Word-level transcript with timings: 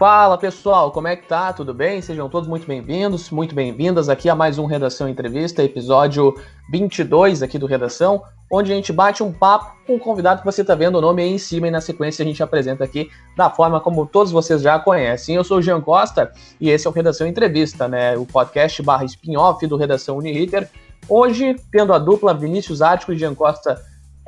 Fala 0.00 0.38
pessoal, 0.38 0.90
como 0.90 1.08
é 1.08 1.14
que 1.14 1.28
tá? 1.28 1.52
Tudo 1.52 1.74
bem? 1.74 2.00
Sejam 2.00 2.26
todos 2.26 2.48
muito 2.48 2.66
bem-vindos, 2.66 3.28
muito 3.28 3.54
bem-vindas 3.54 4.08
aqui 4.08 4.30
a 4.30 4.34
mais 4.34 4.56
um 4.56 4.64
Redação 4.64 5.06
Entrevista, 5.06 5.62
episódio 5.62 6.32
22 6.72 7.42
aqui 7.42 7.58
do 7.58 7.66
Redação, 7.66 8.22
onde 8.50 8.72
a 8.72 8.74
gente 8.74 8.94
bate 8.94 9.22
um 9.22 9.30
papo 9.30 9.76
com 9.86 9.96
o 9.96 9.98
convidado 9.98 10.40
que 10.40 10.46
você 10.46 10.64
tá 10.64 10.74
vendo 10.74 10.96
o 10.96 11.02
nome 11.02 11.20
aí 11.20 11.30
em 11.30 11.36
cima 11.36 11.68
e 11.68 11.70
na 11.70 11.82
sequência 11.82 12.22
a 12.22 12.26
gente 12.26 12.42
apresenta 12.42 12.82
aqui 12.82 13.10
da 13.36 13.50
forma 13.50 13.78
como 13.78 14.06
todos 14.06 14.32
vocês 14.32 14.62
já 14.62 14.78
conhecem. 14.78 15.34
Eu 15.34 15.44
sou 15.44 15.58
o 15.58 15.62
Jean 15.62 15.82
Costa 15.82 16.32
e 16.58 16.70
esse 16.70 16.86
é 16.86 16.90
o 16.90 16.94
Redação 16.94 17.26
Entrevista, 17.26 17.86
né? 17.86 18.16
O 18.16 18.24
podcast 18.24 18.82
barra 18.82 19.04
spin-off 19.04 19.66
do 19.66 19.76
Redação 19.76 20.16
Uniriter. 20.16 20.66
Hoje, 21.06 21.56
tendo 21.70 21.92
a 21.92 21.98
dupla 21.98 22.32
Vinícius 22.32 22.80
Ático 22.80 23.12
e 23.12 23.18
Jean 23.18 23.34
Costa 23.34 23.78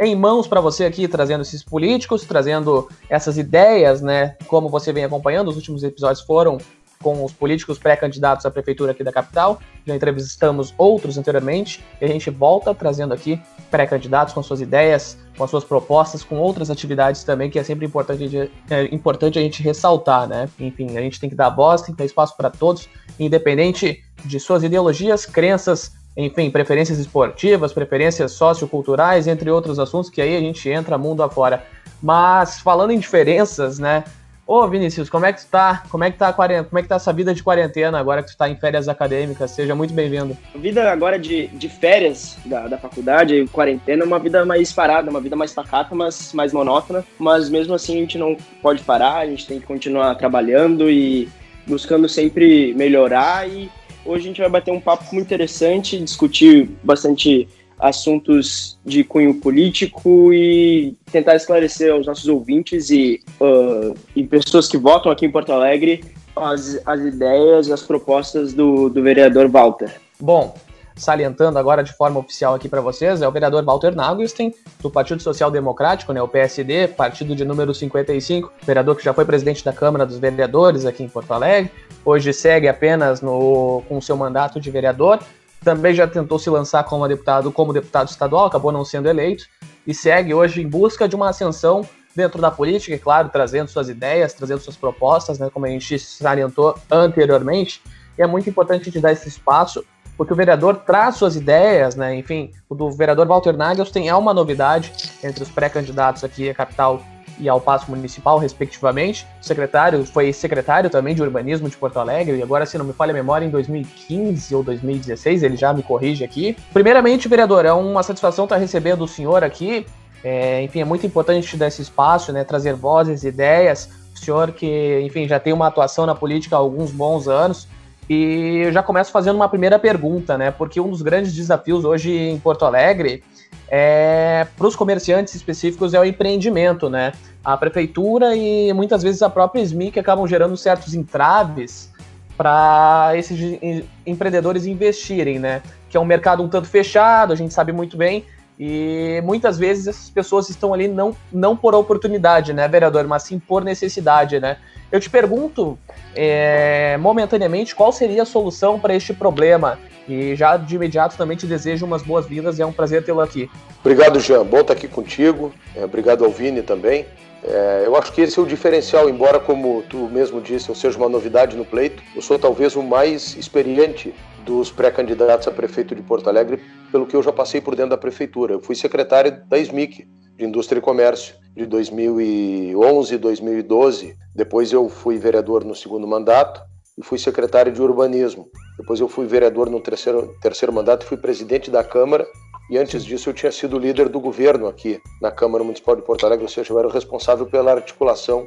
em 0.06 0.16
mãos 0.16 0.46
para 0.46 0.60
você 0.60 0.84
aqui, 0.84 1.06
trazendo 1.06 1.42
esses 1.42 1.62
políticos, 1.62 2.24
trazendo 2.24 2.88
essas 3.08 3.38
ideias, 3.38 4.00
né? 4.00 4.36
Como 4.46 4.68
você 4.68 4.92
vem 4.92 5.04
acompanhando, 5.04 5.48
os 5.48 5.56
últimos 5.56 5.82
episódios 5.82 6.24
foram 6.24 6.58
com 7.02 7.24
os 7.24 7.32
políticos 7.32 7.78
pré-candidatos 7.78 8.46
à 8.46 8.50
prefeitura 8.50 8.92
aqui 8.92 9.02
da 9.02 9.12
capital. 9.12 9.60
Já 9.84 9.94
entrevistamos 9.94 10.72
outros 10.78 11.18
anteriormente 11.18 11.84
e 12.00 12.04
a 12.04 12.08
gente 12.08 12.30
volta 12.30 12.72
trazendo 12.74 13.12
aqui 13.12 13.40
pré-candidatos 13.70 14.32
com 14.32 14.42
suas 14.42 14.60
ideias, 14.60 15.18
com 15.36 15.42
as 15.42 15.50
suas 15.50 15.64
propostas, 15.64 16.22
com 16.22 16.38
outras 16.38 16.70
atividades 16.70 17.24
também, 17.24 17.50
que 17.50 17.58
é 17.58 17.64
sempre 17.64 17.84
importante, 17.84 18.50
é 18.70 18.94
importante 18.94 19.38
a 19.38 19.42
gente 19.42 19.62
ressaltar, 19.62 20.28
né? 20.28 20.48
Enfim, 20.60 20.96
a 20.96 21.00
gente 21.00 21.18
tem 21.18 21.28
que 21.28 21.36
dar 21.36 21.50
voz, 21.50 21.82
tem 21.82 21.92
que 21.92 21.98
dar 21.98 22.04
espaço 22.04 22.36
para 22.36 22.50
todos, 22.50 22.88
independente 23.18 24.02
de 24.24 24.38
suas 24.38 24.62
ideologias, 24.62 25.26
crenças, 25.26 25.92
enfim, 26.16 26.50
preferências 26.50 26.98
esportivas, 26.98 27.72
preferências 27.72 28.32
socioculturais, 28.32 29.26
entre 29.26 29.50
outros 29.50 29.78
assuntos 29.78 30.10
que 30.10 30.20
aí 30.20 30.36
a 30.36 30.40
gente 30.40 30.68
entra 30.68 30.98
mundo 30.98 31.22
afora. 31.22 31.64
Mas 32.02 32.60
falando 32.60 32.90
em 32.90 32.98
diferenças, 32.98 33.78
né? 33.78 34.04
Ô 34.44 34.66
Vinícius, 34.66 35.08
como 35.08 35.24
é 35.24 35.32
que 35.32 35.40
tu 35.40 35.48
tá? 35.48 35.84
Como 35.88 36.02
é 36.02 36.10
que 36.10 36.18
tá 36.18 36.32
quarentena? 36.32 36.64
Como 36.64 36.78
é 36.78 36.82
que 36.82 36.88
tá 36.88 36.96
essa 36.96 37.12
vida 37.12 37.32
de 37.32 37.42
quarentena 37.42 37.98
agora 37.98 38.22
que 38.22 38.32
tu 38.32 38.36
tá 38.36 38.48
em 38.48 38.56
férias 38.56 38.88
acadêmicas? 38.88 39.52
Seja 39.52 39.74
muito 39.74 39.94
bem-vindo. 39.94 40.36
Vida 40.56 40.90
agora 40.90 41.16
de, 41.16 41.46
de 41.46 41.68
férias 41.68 42.36
da, 42.44 42.66
da 42.66 42.76
faculdade, 42.76 43.46
quarentena, 43.52 44.02
é 44.02 44.06
uma 44.06 44.18
vida 44.18 44.44
mais 44.44 44.72
parada, 44.72 45.08
uma 45.08 45.20
vida 45.20 45.36
mais 45.36 45.52
pacata, 45.52 45.94
mas 45.94 46.32
mais 46.34 46.52
monótona. 46.52 47.04
Mas 47.18 47.48
mesmo 47.48 47.72
assim 47.72 47.96
a 47.96 48.00
gente 48.00 48.18
não 48.18 48.36
pode 48.60 48.82
parar, 48.82 49.18
a 49.18 49.26
gente 49.26 49.46
tem 49.46 49.60
que 49.60 49.66
continuar 49.66 50.12
trabalhando 50.16 50.90
e 50.90 51.28
buscando 51.66 52.08
sempre 52.08 52.74
melhorar 52.74 53.48
e 53.48 53.70
Hoje 54.04 54.24
a 54.24 54.28
gente 54.28 54.40
vai 54.40 54.50
bater 54.50 54.72
um 54.72 54.80
papo 54.80 55.04
muito 55.12 55.26
interessante, 55.26 55.98
discutir 55.98 56.68
bastante 56.82 57.48
assuntos 57.78 58.78
de 58.84 59.02
cunho 59.02 59.34
político 59.34 60.32
e 60.32 60.96
tentar 61.10 61.34
esclarecer 61.34 61.92
aos 61.92 62.06
nossos 62.06 62.28
ouvintes 62.28 62.90
e, 62.90 63.20
uh, 63.40 63.94
e 64.14 64.24
pessoas 64.24 64.68
que 64.68 64.76
votam 64.76 65.10
aqui 65.10 65.26
em 65.26 65.30
Porto 65.30 65.52
Alegre 65.52 66.04
as, 66.34 66.80
as 66.86 67.00
ideias 67.00 67.68
e 67.68 67.72
as 67.72 67.82
propostas 67.82 68.52
do, 68.52 68.88
do 68.88 69.02
vereador 69.02 69.48
Walter. 69.48 70.00
Bom, 70.20 70.54
salientando 70.96 71.58
agora 71.58 71.82
de 71.82 71.92
forma 71.92 72.20
oficial 72.20 72.54
aqui 72.54 72.68
para 72.68 72.80
vocês, 72.80 73.22
é 73.22 73.28
o 73.28 73.32
vereador 73.32 73.64
Walter 73.64 73.94
Nagelstein, 73.94 74.54
do 74.80 74.90
Partido 74.90 75.22
Social 75.22 75.50
Democrático, 75.50 76.12
né, 76.12 76.22
o 76.22 76.28
PSD, 76.28 76.88
partido 76.88 77.34
de 77.34 77.44
número 77.44 77.74
55, 77.74 78.52
vereador 78.62 78.96
que 78.96 79.04
já 79.04 79.12
foi 79.12 79.24
presidente 79.24 79.64
da 79.64 79.72
Câmara 79.72 80.06
dos 80.06 80.18
Vereadores 80.18 80.84
aqui 80.84 81.02
em 81.02 81.08
Porto 81.08 81.32
Alegre, 81.32 81.70
hoje 82.04 82.32
segue 82.32 82.68
apenas 82.68 83.20
no, 83.20 83.82
com 83.88 84.00
seu 84.00 84.16
mandato 84.16 84.60
de 84.60 84.70
vereador, 84.70 85.20
também 85.64 85.94
já 85.94 86.06
tentou 86.06 86.38
se 86.38 86.50
lançar 86.50 86.84
como 86.84 87.06
deputado, 87.06 87.52
como 87.52 87.72
deputado 87.72 88.08
estadual, 88.08 88.46
acabou 88.46 88.72
não 88.72 88.84
sendo 88.84 89.08
eleito, 89.08 89.44
e 89.86 89.94
segue 89.94 90.34
hoje 90.34 90.60
em 90.60 90.68
busca 90.68 91.08
de 91.08 91.16
uma 91.16 91.30
ascensão 91.30 91.86
dentro 92.14 92.40
da 92.40 92.50
política, 92.50 92.94
é 92.94 92.98
claro, 92.98 93.30
trazendo 93.30 93.68
suas 93.68 93.88
ideias, 93.88 94.34
trazendo 94.34 94.60
suas 94.60 94.76
propostas, 94.76 95.38
né, 95.38 95.48
como 95.50 95.66
a 95.66 95.68
gente 95.68 95.98
salientou 95.98 96.76
anteriormente, 96.90 97.82
e 98.18 98.22
é 98.22 98.26
muito 98.26 98.48
importante 98.48 98.82
a 98.82 98.84
gente 98.84 99.00
dar 99.00 99.12
esse 99.12 99.28
espaço 99.28 99.84
porque 100.16 100.32
o 100.32 100.36
vereador 100.36 100.76
traz 100.76 101.16
suas 101.16 101.36
ideias, 101.36 101.96
né? 101.96 102.14
Enfim, 102.14 102.50
o 102.68 102.74
do 102.74 102.90
vereador 102.90 103.26
Walter 103.26 103.56
Nagelstein 103.56 104.08
é 104.08 104.14
uma 104.14 104.34
novidade 104.34 104.92
entre 105.22 105.42
os 105.42 105.48
pré-candidatos 105.50 106.22
aqui 106.24 106.50
à 106.50 106.54
capital 106.54 107.02
e 107.38 107.48
ao 107.48 107.60
Paço 107.60 107.90
Municipal, 107.90 108.38
respectivamente. 108.38 109.26
O 109.40 109.44
secretário 109.44 110.04
foi 110.04 110.32
secretário 110.32 110.88
também 110.88 111.14
de 111.14 111.22
Urbanismo 111.22 111.68
de 111.68 111.76
Porto 111.76 111.98
Alegre, 111.98 112.36
e 112.36 112.42
agora, 112.42 112.64
se 112.66 112.78
não 112.78 112.84
me 112.84 112.92
falha 112.92 113.10
a 113.10 113.14
memória, 113.14 113.44
em 113.44 113.50
2015 113.50 114.54
ou 114.54 114.62
2016, 114.62 115.42
ele 115.42 115.56
já 115.56 115.72
me 115.72 115.82
corrige 115.82 116.24
aqui. 116.24 116.56
Primeiramente, 116.72 117.28
vereador, 117.28 117.64
é 117.64 117.72
uma 117.72 118.02
satisfação 118.02 118.44
estar 118.44 118.56
recebendo 118.56 119.02
o 119.02 119.08
senhor 119.08 119.42
aqui. 119.42 119.86
É, 120.22 120.62
enfim, 120.62 120.80
é 120.80 120.84
muito 120.84 121.04
importante 121.04 121.56
dar 121.56 121.66
esse 121.66 121.82
espaço, 121.82 122.32
né? 122.32 122.44
Trazer 122.44 122.74
vozes, 122.74 123.24
ideias. 123.24 123.88
O 124.14 124.18
senhor 124.18 124.52
que, 124.52 125.00
enfim, 125.00 125.26
já 125.26 125.40
tem 125.40 125.52
uma 125.52 125.66
atuação 125.66 126.06
na 126.06 126.14
política 126.14 126.54
há 126.54 126.58
alguns 126.58 126.92
bons 126.92 127.26
anos, 127.26 127.66
e 128.08 128.62
eu 128.64 128.72
já 128.72 128.82
começo 128.82 129.10
fazendo 129.10 129.36
uma 129.36 129.48
primeira 129.48 129.78
pergunta, 129.78 130.36
né? 130.36 130.50
Porque 130.50 130.80
um 130.80 130.90
dos 130.90 131.02
grandes 131.02 131.32
desafios 131.32 131.84
hoje 131.84 132.12
em 132.12 132.38
Porto 132.38 132.64
Alegre 132.64 133.22
é 133.68 134.46
para 134.56 134.66
os 134.66 134.76
comerciantes 134.76 135.34
específicos 135.34 135.94
é 135.94 136.00
o 136.00 136.04
empreendimento, 136.04 136.90
né? 136.90 137.12
A 137.44 137.56
prefeitura 137.56 138.36
e 138.36 138.72
muitas 138.72 139.02
vezes 139.02 139.22
a 139.22 139.30
própria 139.30 139.62
SMIC 139.62 139.98
acabam 139.98 140.26
gerando 140.26 140.56
certos 140.56 140.94
entraves 140.94 141.90
para 142.36 143.12
esses 143.14 143.58
empreendedores 144.04 144.66
investirem, 144.66 145.38
né? 145.38 145.62
Que 145.88 145.96
é 145.96 146.00
um 146.00 146.04
mercado 146.04 146.42
um 146.42 146.48
tanto 146.48 146.68
fechado, 146.68 147.32
a 147.32 147.36
gente 147.36 147.54
sabe 147.54 147.72
muito 147.72 147.96
bem, 147.96 148.24
e 148.64 149.20
muitas 149.22 149.58
vezes 149.58 149.88
essas 149.88 150.08
pessoas 150.08 150.48
estão 150.48 150.72
ali 150.72 150.86
não, 150.86 151.16
não 151.32 151.56
por 151.56 151.74
oportunidade, 151.74 152.52
né, 152.52 152.68
vereador, 152.68 153.08
mas 153.08 153.24
sim 153.24 153.36
por 153.36 153.64
necessidade, 153.64 154.38
né? 154.38 154.56
Eu 154.92 155.00
te 155.00 155.10
pergunto, 155.10 155.76
é, 156.14 156.96
momentaneamente, 156.98 157.74
qual 157.74 157.90
seria 157.90 158.22
a 158.22 158.24
solução 158.24 158.78
para 158.78 158.94
este 158.94 159.12
problema? 159.12 159.80
E 160.08 160.36
já 160.36 160.56
de 160.56 160.76
imediato 160.76 161.16
também 161.16 161.36
te 161.36 161.44
desejo 161.44 161.84
umas 161.84 162.02
boas-vindas 162.02 162.60
é 162.60 162.64
um 162.64 162.72
prazer 162.72 163.04
tê-lo 163.04 163.20
aqui. 163.20 163.50
Obrigado, 163.80 164.20
Jean. 164.20 164.44
Bom 164.44 164.60
estar 164.60 164.74
aqui 164.74 164.86
contigo. 164.86 165.52
É, 165.74 165.84
obrigado 165.84 166.24
ao 166.24 166.30
Vini 166.30 166.62
também. 166.62 167.04
É, 167.42 167.82
eu 167.84 167.96
acho 167.96 168.12
que 168.12 168.20
esse 168.20 168.38
é 168.38 168.42
o 168.42 168.46
diferencial, 168.46 169.10
embora, 169.10 169.40
como 169.40 169.82
tu 169.90 170.08
mesmo 170.08 170.40
disse, 170.40 170.68
eu 170.68 170.74
seja 170.76 170.96
uma 170.96 171.08
novidade 171.08 171.56
no 171.56 171.64
pleito, 171.64 172.00
eu 172.14 172.22
sou 172.22 172.38
talvez 172.38 172.76
o 172.76 172.82
mais 172.82 173.36
experiente 173.36 174.14
dos 174.44 174.70
pré-candidatos 174.70 175.48
a 175.48 175.50
prefeito 175.50 175.94
de 175.94 176.02
Porto 176.02 176.28
Alegre, 176.28 176.62
pelo 176.90 177.06
que 177.06 177.16
eu 177.16 177.22
já 177.22 177.32
passei 177.32 177.60
por 177.60 177.74
dentro 177.74 177.90
da 177.90 177.98
prefeitura. 177.98 178.54
Eu 178.54 178.60
fui 178.60 178.74
secretário 178.74 179.42
da 179.48 179.58
SMIC, 179.58 180.06
de 180.36 180.44
Indústria 180.44 180.78
e 180.78 180.82
Comércio, 180.82 181.34
de 181.54 181.66
2011 181.66 183.14
e 183.14 183.18
2012. 183.18 184.16
Depois 184.34 184.72
eu 184.72 184.88
fui 184.88 185.18
vereador 185.18 185.64
no 185.64 185.74
segundo 185.74 186.06
mandato 186.06 186.60
e 186.98 187.04
fui 187.04 187.18
secretário 187.18 187.72
de 187.72 187.80
Urbanismo. 187.80 188.48
Depois 188.78 189.00
eu 189.00 189.08
fui 189.08 189.26
vereador 189.26 189.70
no 189.70 189.80
terceiro, 189.80 190.34
terceiro 190.40 190.72
mandato 190.72 191.04
e 191.04 191.08
fui 191.08 191.16
presidente 191.16 191.70
da 191.70 191.84
Câmara. 191.84 192.26
E 192.70 192.78
antes 192.78 193.04
disso 193.04 193.28
eu 193.28 193.34
tinha 193.34 193.52
sido 193.52 193.78
líder 193.78 194.08
do 194.08 194.20
governo 194.20 194.66
aqui 194.66 195.00
na 195.20 195.30
Câmara 195.30 195.62
Municipal 195.62 195.96
de 195.96 196.02
Porto 196.02 196.24
Alegre, 196.24 196.44
ou 196.44 196.50
seja, 196.50 196.72
eu 196.72 196.78
era 196.78 196.88
o 196.88 196.90
responsável 196.90 197.46
pela 197.46 197.72
articulação 197.72 198.46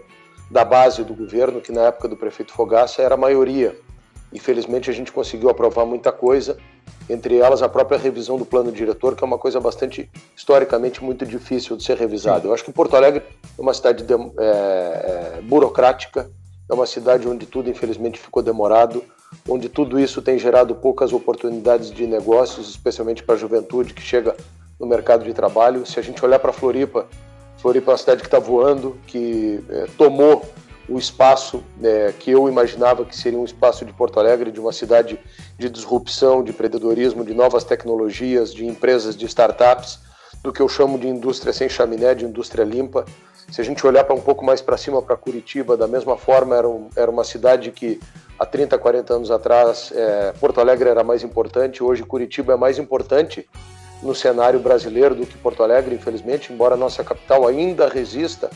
da 0.50 0.64
base 0.64 1.04
do 1.04 1.14
governo, 1.14 1.62
que 1.62 1.72
na 1.72 1.82
época 1.84 2.08
do 2.08 2.16
prefeito 2.16 2.54
Fogaça 2.54 3.02
era 3.02 3.16
a 3.16 3.18
maioria. 3.18 3.78
Infelizmente 4.36 4.90
a 4.90 4.94
gente 4.94 5.14
conseguiu 5.14 5.50
aprovar 5.50 5.86
muita 5.86 6.12
coisa 6.12 6.58
entre 7.10 7.38
elas 7.38 7.62
a 7.62 7.70
própria 7.70 7.98
revisão 7.98 8.38
do 8.38 8.46
plano 8.46 8.72
diretor, 8.72 9.16
que 9.16 9.24
é 9.24 9.28
uma 9.28 9.38
coisa 9.38 9.62
bastante, 9.62 10.10
historicamente, 10.36 11.04
muito 11.04 11.26
difícil 11.26 11.78
de 11.78 11.84
ser 11.84 11.96
revisada. 11.98 12.48
Eu 12.48 12.54
acho 12.54 12.64
que 12.66 12.72
Porto 12.72 12.96
Alegre 12.96 13.24
é 13.58 13.62
uma 13.62 13.74
cidade 13.74 14.04
de, 14.04 14.14
é, 14.14 14.18
é, 15.38 15.42
burocrática, 15.42 16.30
é 16.70 16.74
uma 16.74 16.86
cidade 16.86 17.28
onde 17.28 17.46
tudo, 17.46 17.70
infelizmente, 17.70 18.20
ficou 18.20 18.44
demorado, 18.44 19.04
onde 19.48 19.70
tudo 19.70 20.00
isso 20.00 20.22
tem 20.22 20.38
gerado 20.38 20.76
poucas 20.76 21.14
oportunidades 21.14 21.92
de 21.92 22.06
negócios, 22.06 22.70
especialmente 22.70 23.24
para 23.24 23.36
a 23.36 23.38
juventude 23.38 23.94
que 23.94 24.02
chega 24.02 24.36
no 24.80 24.86
mercado 24.86 25.24
de 25.24 25.34
trabalho. 25.34 25.86
Se 25.86 26.00
a 26.00 26.04
gente 26.04 26.26
olhar 26.26 26.40
para 26.40 26.52
Floripa, 26.52 27.06
Floripa 27.60 27.92
é 27.92 27.94
uma 27.94 27.98
cidade 27.98 28.22
que 28.22 28.28
está 28.28 28.40
voando, 28.40 28.98
que 29.08 29.64
é, 29.70 29.86
tomou 29.98 30.44
o 30.88 30.98
espaço 30.98 31.64
né, 31.78 32.14
que 32.20 32.32
eu 32.32 32.48
imaginava 32.48 33.06
que 33.06 33.16
seria 33.16 33.40
um 33.40 33.46
espaço 33.46 33.86
de 33.86 33.94
Porto 33.94 34.20
Alegre, 34.20 34.52
de 34.52 34.60
uma 34.60 34.72
cidade 34.72 35.20
de 35.58 35.70
disrupção, 35.70 36.44
de 36.44 36.52
empreendedorismo, 36.52 37.26
de 37.26 37.34
novas 37.34 37.64
tecnologias, 37.64 38.54
de 38.54 38.66
empresas, 38.66 39.16
de 39.16 39.26
startups, 39.26 40.00
do 40.44 40.54
que 40.54 40.62
eu 40.62 40.70
chamo 40.70 41.00
de 41.00 41.08
indústria 41.08 41.52
sem 41.52 41.68
chaminé, 41.68 42.14
de 42.14 42.26
indústria 42.26 42.64
limpa. 42.64 43.04
Se 43.50 43.62
a 43.62 43.64
gente 43.64 43.86
olhar 43.86 44.04
para 44.04 44.16
um 44.16 44.22
pouco 44.22 44.46
mais 44.46 44.62
para 44.62 44.78
cima, 44.78 45.02
para 45.02 45.16
Curitiba, 45.18 45.76
da 45.76 45.88
mesma 45.88 46.18
forma, 46.18 46.56
era, 46.56 46.68
um, 46.68 46.90
era 46.96 47.10
uma 47.10 47.24
cidade 47.24 47.72
que 47.72 48.00
há 48.38 48.46
30, 48.46 48.78
40 48.78 49.14
anos 49.14 49.32
atrás, 49.32 49.92
é, 49.96 50.34
Porto 50.40 50.60
Alegre 50.60 50.90
era 50.90 51.04
mais 51.04 51.24
importante, 51.24 51.84
hoje 51.84 52.04
Curitiba 52.04 52.54
é 52.54 52.56
mais 52.56 52.78
importante 52.78 53.48
no 54.04 54.14
cenário 54.14 54.60
brasileiro 54.60 55.16
do 55.16 55.26
que 55.26 55.38
Porto 55.38 55.64
Alegre, 55.64 55.96
infelizmente, 55.96 56.54
embora 56.54 56.76
a 56.76 56.78
nossa 56.78 57.04
capital 57.04 57.48
ainda 57.48 57.88
resista 57.88 58.50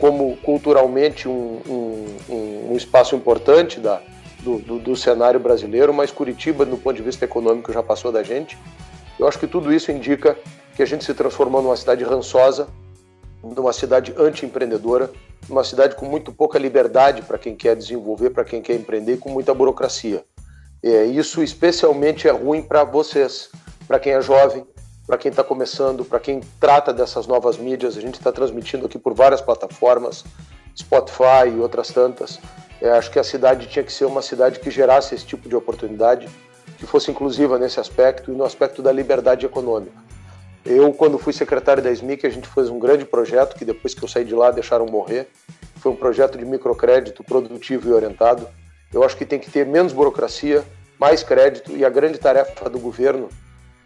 como 0.00 0.36
culturalmente 0.38 1.28
um, 1.28 1.60
um, 1.68 2.70
um 2.72 2.76
espaço 2.76 3.14
importante 3.14 3.78
da, 3.78 4.00
do, 4.40 4.58
do, 4.58 4.78
do, 4.78 4.96
cenário 4.96 5.38
brasileiro, 5.38 5.92
mas 5.92 6.10
Curitiba, 6.10 6.64
do 6.64 6.78
ponto 6.78 6.96
de 6.96 7.02
vista 7.02 7.26
econômico, 7.26 7.70
já 7.70 7.82
passou 7.82 8.10
da 8.10 8.22
gente. 8.22 8.56
Eu 9.18 9.28
acho 9.28 9.38
que 9.38 9.46
tudo 9.46 9.72
isso 9.72 9.92
indica 9.92 10.36
que 10.74 10.82
a 10.82 10.86
gente 10.86 11.04
se 11.04 11.12
transformou 11.12 11.62
numa 11.62 11.76
cidade 11.76 12.02
rançosa, 12.02 12.68
numa 13.42 13.72
cidade 13.74 14.14
anti-empreendedora, 14.16 15.10
uma 15.48 15.62
cidade 15.62 15.94
com 15.94 16.06
muito 16.06 16.32
pouca 16.32 16.58
liberdade 16.58 17.20
para 17.20 17.36
quem 17.36 17.54
quer 17.54 17.76
desenvolver, 17.76 18.30
para 18.30 18.44
quem 18.44 18.62
quer 18.62 18.76
empreender, 18.76 19.18
com 19.18 19.28
muita 19.28 19.52
burocracia. 19.52 20.24
É, 20.82 21.04
isso 21.04 21.42
especialmente 21.42 22.26
é 22.26 22.30
ruim 22.30 22.62
para 22.62 22.84
vocês, 22.84 23.50
para 23.86 23.98
quem 23.98 24.14
é 24.14 24.22
jovem, 24.22 24.64
para 25.10 25.18
quem 25.18 25.30
está 25.30 25.42
começando, 25.42 26.04
para 26.04 26.20
quem 26.20 26.40
trata 26.60 26.92
dessas 26.92 27.26
novas 27.26 27.58
mídias. 27.58 27.98
A 27.98 28.00
gente 28.00 28.14
está 28.14 28.30
transmitindo 28.30 28.86
aqui 28.86 28.96
por 28.96 29.12
várias 29.12 29.40
plataformas, 29.40 30.24
Spotify 30.78 31.48
e 31.52 31.58
outras 31.58 31.88
tantas. 31.88 32.38
É, 32.80 32.90
acho 32.90 33.10
que 33.10 33.18
a 33.18 33.24
cidade 33.24 33.66
tinha 33.66 33.84
que 33.84 33.92
ser 33.92 34.04
uma 34.04 34.22
cidade 34.22 34.60
que 34.60 34.70
gerasse 34.70 35.12
esse 35.12 35.26
tipo 35.26 35.48
de 35.48 35.56
oportunidade, 35.56 36.28
que 36.78 36.86
fosse 36.86 37.10
inclusiva 37.10 37.58
nesse 37.58 37.80
aspecto 37.80 38.30
e 38.30 38.36
no 38.36 38.44
aspecto 38.44 38.82
da 38.82 38.92
liberdade 38.92 39.44
econômica. 39.44 39.98
Eu, 40.64 40.92
quando 40.92 41.18
fui 41.18 41.32
secretário 41.32 41.82
da 41.82 41.90
SMIC, 41.90 42.24
a 42.24 42.30
gente 42.30 42.46
fez 42.46 42.68
um 42.68 42.78
grande 42.78 43.04
projeto 43.04 43.56
que 43.56 43.64
depois 43.64 43.92
que 43.92 44.04
eu 44.04 44.08
saí 44.08 44.24
de 44.24 44.36
lá 44.36 44.52
deixaram 44.52 44.86
morrer. 44.86 45.28
Foi 45.80 45.90
um 45.90 45.96
projeto 45.96 46.38
de 46.38 46.44
microcrédito 46.44 47.24
produtivo 47.24 47.88
e 47.88 47.92
orientado. 47.92 48.46
Eu 48.94 49.02
acho 49.02 49.16
que 49.16 49.26
tem 49.26 49.40
que 49.40 49.50
ter 49.50 49.66
menos 49.66 49.92
burocracia, 49.92 50.62
mais 51.00 51.24
crédito 51.24 51.76
e 51.76 51.84
a 51.84 51.90
grande 51.90 52.16
tarefa 52.16 52.70
do 52.70 52.78
governo 52.78 53.28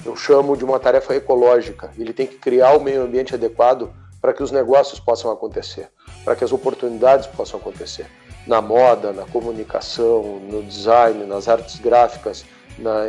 eu 0.04 0.16
chamo 0.16 0.56
de 0.56 0.64
uma 0.64 0.78
tarefa 0.78 1.14
ecológica. 1.14 1.90
Ele 1.98 2.12
tem 2.12 2.26
que 2.26 2.36
criar 2.36 2.76
o 2.76 2.82
meio 2.82 3.02
ambiente 3.02 3.34
adequado 3.34 3.90
para 4.20 4.32
que 4.32 4.42
os 4.42 4.50
negócios 4.50 4.98
possam 4.98 5.30
acontecer, 5.30 5.88
para 6.24 6.34
que 6.34 6.42
as 6.42 6.52
oportunidades 6.52 7.26
possam 7.26 7.60
acontecer. 7.60 8.06
Na 8.46 8.60
moda, 8.60 9.12
na 9.12 9.24
comunicação, 9.24 10.40
no 10.40 10.62
design, 10.62 11.24
nas 11.24 11.48
artes 11.48 11.78
gráficas, 11.78 12.44
na, 12.78 13.04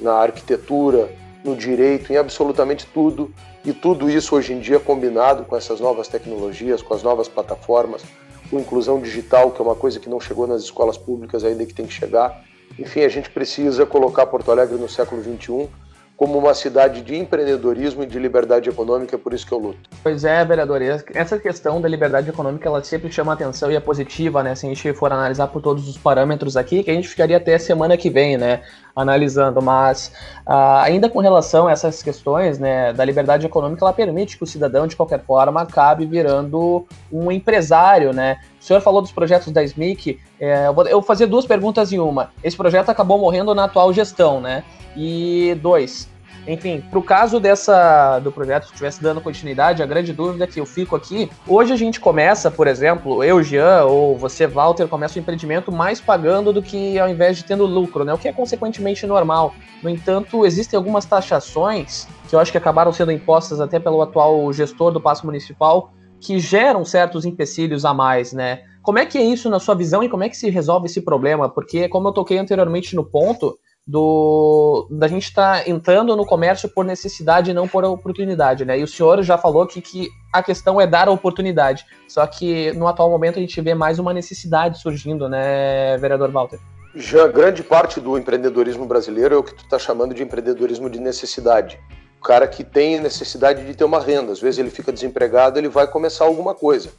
na 0.00 0.14
arquitetura, 0.14 1.08
no 1.44 1.56
direito, 1.56 2.12
em 2.12 2.16
absolutamente 2.16 2.86
tudo. 2.86 3.32
E 3.64 3.72
tudo 3.72 4.10
isso 4.10 4.34
hoje 4.36 4.52
em 4.52 4.60
dia 4.60 4.78
combinado 4.78 5.44
com 5.44 5.56
essas 5.56 5.80
novas 5.80 6.08
tecnologias, 6.08 6.82
com 6.82 6.94
as 6.94 7.02
novas 7.02 7.28
plataformas, 7.28 8.02
com 8.50 8.58
inclusão 8.58 9.00
digital, 9.00 9.50
que 9.50 9.60
é 9.60 9.64
uma 9.64 9.74
coisa 9.74 9.98
que 9.98 10.08
não 10.08 10.20
chegou 10.20 10.46
nas 10.46 10.62
escolas 10.62 10.96
públicas 10.96 11.44
ainda 11.44 11.64
que 11.66 11.74
tem 11.74 11.86
que 11.86 11.92
chegar. 11.92 12.44
Enfim, 12.78 13.02
a 13.02 13.08
gente 13.08 13.30
precisa 13.30 13.86
colocar 13.86 14.26
Porto 14.26 14.50
Alegre 14.50 14.76
no 14.76 14.88
século 14.88 15.22
XXI 15.22 15.68
como 16.16 16.38
uma 16.38 16.54
cidade 16.54 17.02
de 17.02 17.14
empreendedorismo 17.14 18.02
e 18.02 18.06
de 18.06 18.18
liberdade 18.18 18.70
econômica, 18.70 19.16
é 19.16 19.18
por 19.18 19.34
isso 19.34 19.46
que 19.46 19.52
eu 19.52 19.58
luto. 19.58 19.90
Pois 20.02 20.24
é, 20.24 20.44
vereador, 20.44 20.80
essa 20.82 21.38
questão 21.38 21.80
da 21.80 21.88
liberdade 21.88 22.30
econômica, 22.30 22.66
ela 22.66 22.82
sempre 22.82 23.12
chama 23.12 23.34
atenção 23.34 23.70
e 23.70 23.76
é 23.76 23.80
positiva, 23.80 24.42
né? 24.42 24.54
Se 24.54 24.66
a 24.66 24.68
gente 24.68 24.92
for 24.94 25.12
analisar 25.12 25.48
por 25.48 25.60
todos 25.60 25.86
os 25.88 25.98
parâmetros 25.98 26.56
aqui, 26.56 26.82
que 26.82 26.90
a 26.90 26.94
gente 26.94 27.08
ficaria 27.08 27.36
até 27.36 27.58
semana 27.58 27.96
que 27.96 28.08
vem, 28.08 28.38
né? 28.38 28.62
Analisando, 28.96 29.60
mas 29.60 30.10
uh, 30.46 30.80
ainda 30.80 31.10
com 31.10 31.20
relação 31.20 31.66
a 31.66 31.72
essas 31.72 32.02
questões, 32.02 32.58
né, 32.58 32.94
da 32.94 33.04
liberdade 33.04 33.44
econômica, 33.44 33.84
ela 33.84 33.92
permite 33.92 34.38
que 34.38 34.42
o 34.42 34.46
cidadão, 34.46 34.86
de 34.86 34.96
qualquer 34.96 35.20
forma, 35.20 35.60
acabe 35.60 36.06
virando 36.06 36.86
um 37.12 37.30
empresário, 37.30 38.14
né? 38.14 38.38
O 38.58 38.64
senhor 38.64 38.80
falou 38.80 39.02
dos 39.02 39.12
projetos 39.12 39.52
da 39.52 39.62
SMIC, 39.62 40.18
é, 40.40 40.66
eu, 40.66 40.74
vou, 40.74 41.02
fazer 41.02 41.26
duas 41.26 41.44
perguntas 41.44 41.92
em 41.92 41.98
uma. 41.98 42.30
Esse 42.42 42.56
projeto 42.56 42.88
acabou 42.88 43.18
morrendo 43.18 43.54
na 43.54 43.64
atual 43.64 43.92
gestão, 43.92 44.40
né? 44.40 44.64
E 44.96 45.54
dois, 45.60 46.08
enfim, 46.46 46.82
para 46.88 46.98
o 46.98 47.02
caso 47.02 47.40
dessa 47.40 48.18
do 48.20 48.30
projeto 48.30 48.66
estivesse 48.66 49.02
dando 49.02 49.20
continuidade, 49.20 49.82
a 49.82 49.86
grande 49.86 50.12
dúvida 50.12 50.44
é 50.44 50.46
que 50.46 50.60
eu 50.60 50.66
fico 50.66 50.94
aqui, 50.94 51.30
hoje 51.46 51.72
a 51.72 51.76
gente 51.76 51.98
começa, 51.98 52.50
por 52.50 52.66
exemplo, 52.66 53.24
eu, 53.24 53.42
Jean, 53.42 53.84
ou 53.84 54.16
você, 54.16 54.46
Walter, 54.46 54.86
começa 54.86 55.18
o 55.18 55.22
empreendimento 55.22 55.72
mais 55.72 56.00
pagando 56.00 56.52
do 56.52 56.62
que 56.62 56.98
ao 56.98 57.08
invés 57.08 57.36
de 57.36 57.44
tendo 57.44 57.66
lucro, 57.66 58.04
né? 58.04 58.14
O 58.14 58.18
que 58.18 58.28
é 58.28 58.32
consequentemente 58.32 59.06
normal. 59.06 59.54
No 59.82 59.90
entanto, 59.90 60.46
existem 60.46 60.76
algumas 60.76 61.04
taxações 61.04 62.06
que 62.28 62.34
eu 62.34 62.40
acho 62.40 62.52
que 62.52 62.58
acabaram 62.58 62.92
sendo 62.92 63.12
impostas 63.12 63.60
até 63.60 63.78
pelo 63.78 64.02
atual 64.02 64.52
gestor 64.52 64.92
do 64.92 65.00
Passo 65.00 65.26
Municipal, 65.26 65.92
que 66.20 66.38
geram 66.38 66.84
certos 66.84 67.24
empecilhos 67.24 67.84
a 67.84 67.92
mais, 67.92 68.32
né? 68.32 68.62
Como 68.82 68.98
é 68.98 69.06
que 69.06 69.18
é 69.18 69.22
isso 69.22 69.50
na 69.50 69.58
sua 69.58 69.74
visão 69.74 70.02
e 70.02 70.08
como 70.08 70.22
é 70.22 70.28
que 70.28 70.36
se 70.36 70.48
resolve 70.48 70.86
esse 70.86 71.00
problema? 71.00 71.48
Porque, 71.48 71.88
como 71.88 72.08
eu 72.08 72.12
toquei 72.12 72.38
anteriormente 72.38 72.94
no 72.94 73.04
ponto, 73.04 73.58
do 73.86 74.88
da 74.90 75.06
gente 75.06 75.24
estar 75.24 75.62
tá 75.62 75.70
entrando 75.70 76.16
no 76.16 76.26
comércio 76.26 76.68
por 76.68 76.84
necessidade 76.84 77.50
e 77.50 77.54
não 77.54 77.68
por 77.68 77.84
oportunidade, 77.84 78.64
né? 78.64 78.78
E 78.78 78.82
o 78.82 78.88
senhor 78.88 79.22
já 79.22 79.38
falou 79.38 79.66
que, 79.66 79.80
que 79.80 80.08
a 80.32 80.42
questão 80.42 80.80
é 80.80 80.86
dar 80.86 81.06
a 81.06 81.12
oportunidade. 81.12 81.86
Só 82.08 82.26
que 82.26 82.72
no 82.72 82.88
atual 82.88 83.08
momento 83.08 83.38
a 83.38 83.40
gente 83.40 83.60
vê 83.60 83.74
mais 83.74 83.98
uma 83.98 84.12
necessidade 84.12 84.80
surgindo, 84.80 85.28
né, 85.28 85.96
vereador 85.98 86.30
Walter? 86.32 86.58
Já 86.94 87.28
grande 87.28 87.62
parte 87.62 88.00
do 88.00 88.18
empreendedorismo 88.18 88.86
brasileiro 88.86 89.34
é 89.34 89.38
o 89.38 89.42
que 89.42 89.54
tu 89.54 89.64
está 89.64 89.78
chamando 89.78 90.14
de 90.14 90.22
empreendedorismo 90.22 90.90
de 90.90 90.98
necessidade. 90.98 91.78
O 92.18 92.24
cara 92.24 92.48
que 92.48 92.64
tem 92.64 92.98
necessidade 92.98 93.64
de 93.64 93.74
ter 93.74 93.84
uma 93.84 94.00
renda, 94.00 94.32
às 94.32 94.40
vezes 94.40 94.58
ele 94.58 94.70
fica 94.70 94.90
desempregado, 94.90 95.58
ele 95.58 95.68
vai 95.68 95.86
começar 95.86 96.24
alguma 96.24 96.54
coisa. 96.54 96.90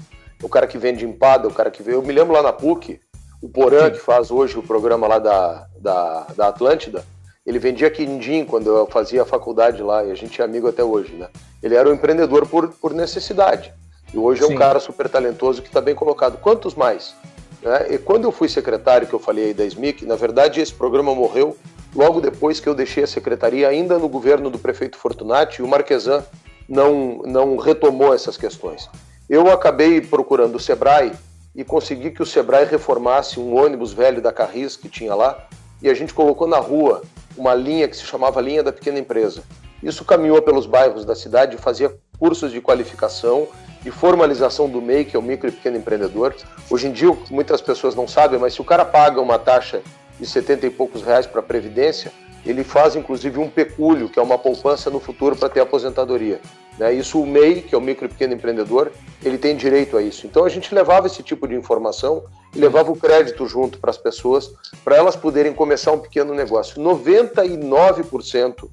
O 0.41 0.47
cara 0.47 0.67
que 0.67 0.77
vende 0.77 1.03
empada, 1.03 1.47
o 1.47 1.53
cara 1.53 1.71
que 1.71 1.81
vê. 1.81 1.95
Eu 1.95 2.03
me 2.03 2.13
lembro 2.13 2.33
lá 2.33 2.43
na 2.43 2.53
PUC, 2.53 3.01
o 3.41 3.49
Porã, 3.49 3.89
que 3.89 3.99
faz 3.99 4.31
hoje 4.31 4.57
o 4.57 4.63
programa 4.63 5.07
lá 5.07 5.19
da, 5.19 5.67
da, 5.79 6.27
da 6.35 6.47
Atlântida, 6.47 7.05
ele 7.45 7.59
vendia 7.59 7.89
quindim 7.89 8.43
quando 8.43 8.75
eu 8.75 8.87
fazia 8.87 9.21
a 9.21 9.25
faculdade 9.25 9.81
lá, 9.81 10.03
e 10.03 10.11
a 10.11 10.15
gente 10.15 10.41
é 10.41 10.45
amigo 10.45 10.67
até 10.67 10.83
hoje, 10.83 11.13
né? 11.13 11.29
Ele 11.63 11.75
era 11.75 11.89
um 11.89 11.93
empreendedor 11.93 12.47
por, 12.47 12.69
por 12.69 12.93
necessidade. 12.93 13.73
E 14.13 14.17
hoje 14.17 14.43
é 14.43 14.47
um 14.47 14.55
cara 14.55 14.79
super 14.79 15.07
talentoso 15.09 15.61
que 15.61 15.67
está 15.67 15.81
bem 15.81 15.95
colocado. 15.95 16.37
Quantos 16.37 16.75
mais? 16.75 17.15
Né? 17.61 17.93
E 17.93 17.97
quando 17.97 18.25
eu 18.25 18.31
fui 18.31 18.47
secretário, 18.49 19.07
que 19.07 19.13
eu 19.13 19.19
falei 19.19 19.45
aí 19.45 19.53
da 19.53 19.65
SMIC, 19.65 20.05
na 20.05 20.15
verdade 20.15 20.61
esse 20.61 20.73
programa 20.73 21.13
morreu 21.13 21.57
logo 21.95 22.21
depois 22.21 22.59
que 22.59 22.67
eu 22.67 22.75
deixei 22.75 23.03
a 23.03 23.07
secretaria, 23.07 23.67
ainda 23.67 23.97
no 23.97 24.07
governo 24.07 24.49
do 24.49 24.59
prefeito 24.59 24.97
Fortunati, 24.97 25.61
e 25.61 25.63
o 25.63 25.67
Marquesan 25.67 26.23
não, 26.67 27.21
não 27.25 27.57
retomou 27.57 28.13
essas 28.13 28.37
questões. 28.37 28.89
Eu 29.29 29.51
acabei 29.51 29.99
procurando 30.01 30.55
o 30.55 30.59
Sebrae 30.59 31.11
e 31.57 31.63
consegui 31.63 32.11
que 32.11 32.21
o 32.21 32.25
Sebrae 32.25 32.65
reformasse 32.65 33.39
um 33.39 33.55
ônibus 33.55 33.91
velho 33.91 34.21
da 34.21 34.31
Carris 34.31 34.77
que 34.77 34.87
tinha 34.87 35.15
lá 35.15 35.47
e 35.81 35.89
a 35.89 35.93
gente 35.95 36.13
colocou 36.13 36.47
na 36.47 36.59
rua 36.59 37.01
uma 37.35 37.55
linha 37.55 37.87
que 37.87 37.97
se 37.97 38.03
chamava 38.03 38.39
Linha 38.39 38.61
da 38.61 38.71
Pequena 38.71 38.99
Empresa. 38.99 39.43
Isso 39.81 40.05
caminhou 40.05 40.41
pelos 40.41 40.67
bairros 40.67 41.03
da 41.03 41.15
cidade, 41.15 41.57
fazia 41.57 41.95
cursos 42.19 42.51
de 42.51 42.61
qualificação, 42.61 43.47
de 43.81 43.91
formalização 43.91 44.69
do 44.69 44.81
MEI, 44.81 45.05
que 45.05 45.15
é 45.15 45.19
o 45.19 45.21
micro 45.21 45.49
e 45.49 45.51
pequeno 45.51 45.77
empreendedor. 45.77 46.35
Hoje 46.69 46.87
em 46.87 46.91
dia, 46.91 47.15
muitas 47.29 47.61
pessoas 47.61 47.95
não 47.95 48.07
sabem, 48.07 48.39
mas 48.39 48.53
se 48.53 48.61
o 48.61 48.65
cara 48.65 48.85
paga 48.85 49.19
uma 49.19 49.37
taxa 49.37 49.81
de 50.19 50.25
70 50.25 50.67
e 50.67 50.69
poucos 50.69 51.03
reais 51.03 51.27
para 51.27 51.41
a 51.41 51.43
Previdência, 51.43 52.11
ele 52.49 52.63
faz 52.63 52.95
inclusive 52.95 53.39
um 53.39 53.49
pecúlio, 53.49 54.09
que 54.09 54.19
é 54.19 54.21
uma 54.21 54.37
poupança 54.37 54.89
no 54.89 54.99
futuro 54.99 55.35
para 55.35 55.49
ter 55.49 55.59
aposentadoria. 55.59 56.39
Né? 56.77 56.93
Isso 56.93 57.21
o 57.21 57.25
MEI, 57.25 57.61
que 57.61 57.73
é 57.73 57.77
o 57.77 57.81
micro 57.81 58.05
e 58.05 58.09
pequeno 58.09 58.33
empreendedor, 58.33 58.91
ele 59.23 59.37
tem 59.37 59.55
direito 59.55 59.97
a 59.97 60.01
isso. 60.01 60.27
Então 60.27 60.45
a 60.45 60.49
gente 60.49 60.73
levava 60.73 61.07
esse 61.07 61.23
tipo 61.23 61.47
de 61.47 61.55
informação 61.55 62.23
e 62.55 62.59
levava 62.59 62.91
o 62.91 62.95
crédito 62.95 63.45
junto 63.47 63.79
para 63.79 63.89
as 63.89 63.97
pessoas, 63.97 64.51
para 64.83 64.95
elas 64.95 65.15
poderem 65.15 65.53
começar 65.53 65.91
um 65.91 65.99
pequeno 65.99 66.33
negócio. 66.33 66.81
99% 66.81 68.69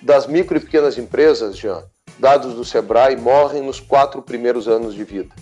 das 0.00 0.26
micro 0.26 0.56
e 0.56 0.60
pequenas 0.60 0.98
empresas, 0.98 1.56
Jean, 1.56 1.84
dados 2.18 2.54
do 2.54 2.64
Sebrae, 2.64 3.16
morrem 3.16 3.62
nos 3.62 3.78
quatro 3.78 4.22
primeiros 4.22 4.66
anos 4.66 4.94
de 4.94 5.04
vida. 5.04 5.34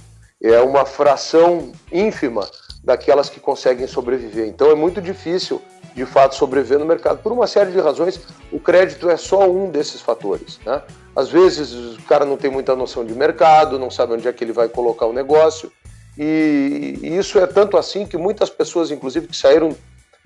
É 0.42 0.60
uma 0.60 0.84
fração 0.84 1.72
ínfima 1.92 2.48
daquelas 2.82 3.28
que 3.28 3.38
conseguem 3.38 3.86
sobreviver. 3.86 4.48
Então 4.48 4.70
é 4.70 4.74
muito 4.74 5.00
difícil 5.00 5.60
de 5.94 6.04
fato 6.06 6.34
sobreviver 6.34 6.78
no 6.78 6.86
mercado. 6.86 7.22
Por 7.22 7.32
uma 7.32 7.46
série 7.46 7.72
de 7.72 7.80
razões, 7.80 8.20
o 8.52 8.58
crédito 8.58 9.08
é 9.10 9.16
só 9.16 9.50
um 9.50 9.70
desses 9.70 10.00
fatores. 10.00 10.58
Né? 10.64 10.82
Às 11.14 11.28
vezes 11.28 11.72
o 11.98 12.02
cara 12.02 12.24
não 12.24 12.36
tem 12.36 12.50
muita 12.50 12.74
noção 12.76 13.04
de 13.04 13.14
mercado, 13.14 13.78
não 13.78 13.90
sabe 13.90 14.14
onde 14.14 14.28
é 14.28 14.32
que 14.32 14.44
ele 14.44 14.52
vai 14.52 14.68
colocar 14.68 15.06
o 15.06 15.12
negócio. 15.12 15.72
E, 16.16 16.98
e 17.02 17.16
isso 17.16 17.38
é 17.38 17.46
tanto 17.46 17.76
assim 17.76 18.06
que 18.06 18.16
muitas 18.16 18.50
pessoas, 18.50 18.90
inclusive, 18.90 19.26
que 19.26 19.36
saíram 19.36 19.74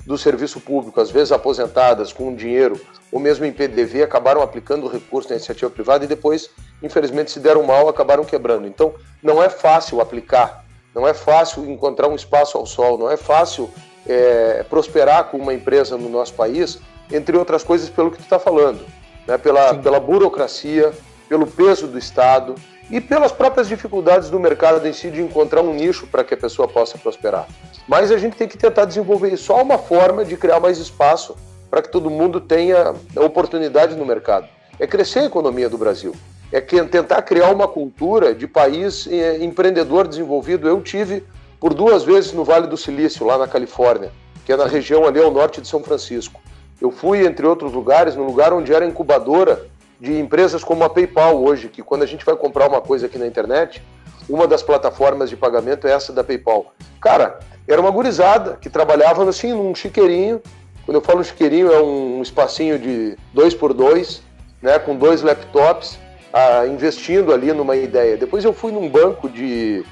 do 0.06 0.18
serviço 0.18 0.61
público, 0.61 1.00
às 1.00 1.11
vezes 1.11 1.33
aposentadas 1.33 2.12
com 2.12 2.35
dinheiro, 2.35 2.78
ou 3.11 3.18
mesmo 3.18 3.44
em 3.44 3.52
PDV, 3.52 4.02
acabaram 4.02 4.42
aplicando 4.42 4.85
o 4.85 4.88
recurso 4.88 5.28
da 5.28 5.35
iniciativa 5.35 5.71
privada 5.71 6.04
e 6.04 6.09
depois, 6.09 6.50
infelizmente, 6.83 7.30
se 7.30 7.40
deram 7.40 7.62
mal, 7.62 7.88
acabaram 7.88 8.25
quebrando. 8.25 8.66
Então, 8.66 8.94
não 9.23 9.42
é 9.42 9.49
fácil 9.49 10.00
aplicar, 10.00 10.64
não 10.94 11.09
é 11.09 11.14
fácil 11.14 11.64
encontrar 11.71 12.09
um 12.09 12.14
espaço 12.14 12.59
ao 12.59 12.66
sol, 12.66 12.99
não 12.99 13.11
é 13.11 13.16
fácil 13.16 13.71
é, 14.06 14.64
prosperar 14.68 15.25
com 15.25 15.38
uma 15.38 15.54
empresa 15.54 15.96
no 15.96 16.08
nosso 16.08 16.34
país, 16.34 16.78
entre 17.11 17.37
outras 17.37 17.62
coisas, 17.62 17.88
pelo 17.88 18.11
que 18.11 18.18
tu 18.18 18.25
está 18.25 18.38
falando, 18.38 18.84
né? 19.26 19.38
pela, 19.38 19.75
pela 19.75 20.00
burocracia, 20.00 20.92
pelo 21.28 21.46
peso 21.46 21.87
do 21.87 21.99
Estado 21.99 22.54
e 22.90 23.00
pelas 23.00 23.32
próprias 23.32 23.68
dificuldades 23.68 24.28
do 24.28 24.38
mercado 24.38 24.87
em 24.87 24.92
si 24.92 25.11
de 25.11 25.23
encontrar 25.23 25.62
um 25.62 25.73
nicho 25.73 26.06
para 26.06 26.23
que 26.23 26.34
a 26.34 26.37
pessoa 26.37 26.68
possa 26.68 26.99
prosperar. 26.99 27.46
Mas 27.88 28.11
a 28.11 28.18
gente 28.18 28.37
tem 28.37 28.49
que 28.49 28.56
tentar 28.56 28.84
desenvolver 28.84 29.32
isso. 29.32 29.44
Só 29.44 29.62
uma 29.62 29.78
forma 29.78 30.25
de 30.25 30.37
criar 30.37 30.61
mais 30.61 30.78
espaço 30.78 31.37
para 31.70 31.82
que 31.82 31.88
todo 31.88 32.11
mundo 32.11 32.40
tenha 32.40 32.94
oportunidade 33.16 33.96
no 33.96 34.04
mercado. 34.04 34.49
É 34.78 34.87
crescer 34.87 35.20
a 35.20 35.25
economia 35.25 35.68
do 35.68 35.78
Brasil. 35.78 36.14
É 36.52 36.61
tentar 36.61 37.20
criar 37.23 37.50
uma 37.50 37.66
cultura 37.66 38.34
de 38.34 38.46
país 38.46 39.08
é, 39.08 39.42
empreendedor 39.42 40.06
desenvolvido. 40.06 40.68
Eu 40.68 40.80
tive 40.80 41.25
por 41.64 41.73
duas 41.73 42.04
vezes 42.04 42.35
no 42.35 42.44
Vale 42.44 42.66
do 42.66 42.76
Silício, 42.76 43.25
lá 43.25 43.38
na 43.38 43.49
Califórnia, 43.49 44.12
que 44.44 44.52
é 44.52 44.56
na 44.56 44.66
região 44.66 45.06
ali 45.06 45.18
ao 45.18 45.30
norte 45.30 45.62
de 45.62 45.66
São 45.66 45.83
Francisco. 45.83 46.38
Eu 46.78 46.90
fui, 46.90 47.25
entre 47.25 47.47
outros 47.47 47.73
lugares, 47.73 48.14
no 48.14 48.23
lugar 48.23 48.52
onde 48.52 48.71
era 48.71 48.85
incubadora 48.85 49.66
de 49.99 50.12
empresas 50.21 50.62
como 50.62 50.85
a 50.85 50.90
PayPal 50.90 51.42
hoje, 51.42 51.71
que 51.71 51.83
quando 51.83 52.02
a 52.02 52.06
gente 52.06 52.23
vai 52.23 52.37
comprar 52.37 52.68
uma 52.68 52.83
coisa 52.83 53.06
aqui 53.06 53.16
na 53.16 53.26
internet, 53.26 53.83
uma 54.28 54.47
das 54.47 54.62
plataformas 54.62 55.30
de 55.30 55.38
pagamento 55.38 55.87
é 55.87 55.92
essa 55.92 56.12
da 56.12 56.23
PayPal. 56.23 56.75
Cara, 57.00 57.40
era 57.66 57.80
uma 57.80 57.90
gurizada 57.90 58.59
que 58.61 58.68
trabalhava 58.68 59.26
assim 59.26 59.54
num 59.54 59.75
chiqueirinho. 59.75 60.42
Quando 60.85 60.97
eu 60.97 61.00
falo 61.00 61.25
chiqueirinho, 61.25 61.73
é 61.73 61.80
um 61.80 62.21
espacinho 62.21 62.78
de 62.78 63.16
dois 63.33 63.54
por 63.54 63.73
dois, 63.73 64.23
né, 64.61 64.78
com 64.78 64.94
dois 64.94 65.23
laptops, 65.23 65.99
ah, 66.30 66.66
investindo 66.66 67.33
ali 67.33 67.54
numa 67.54 67.75
ideia. 67.75 68.18
Depois 68.18 68.44
eu 68.44 68.52
fui 68.52 68.71
num 68.71 68.87
banco 68.87 69.30
de, 69.30 69.83
de 69.83 69.87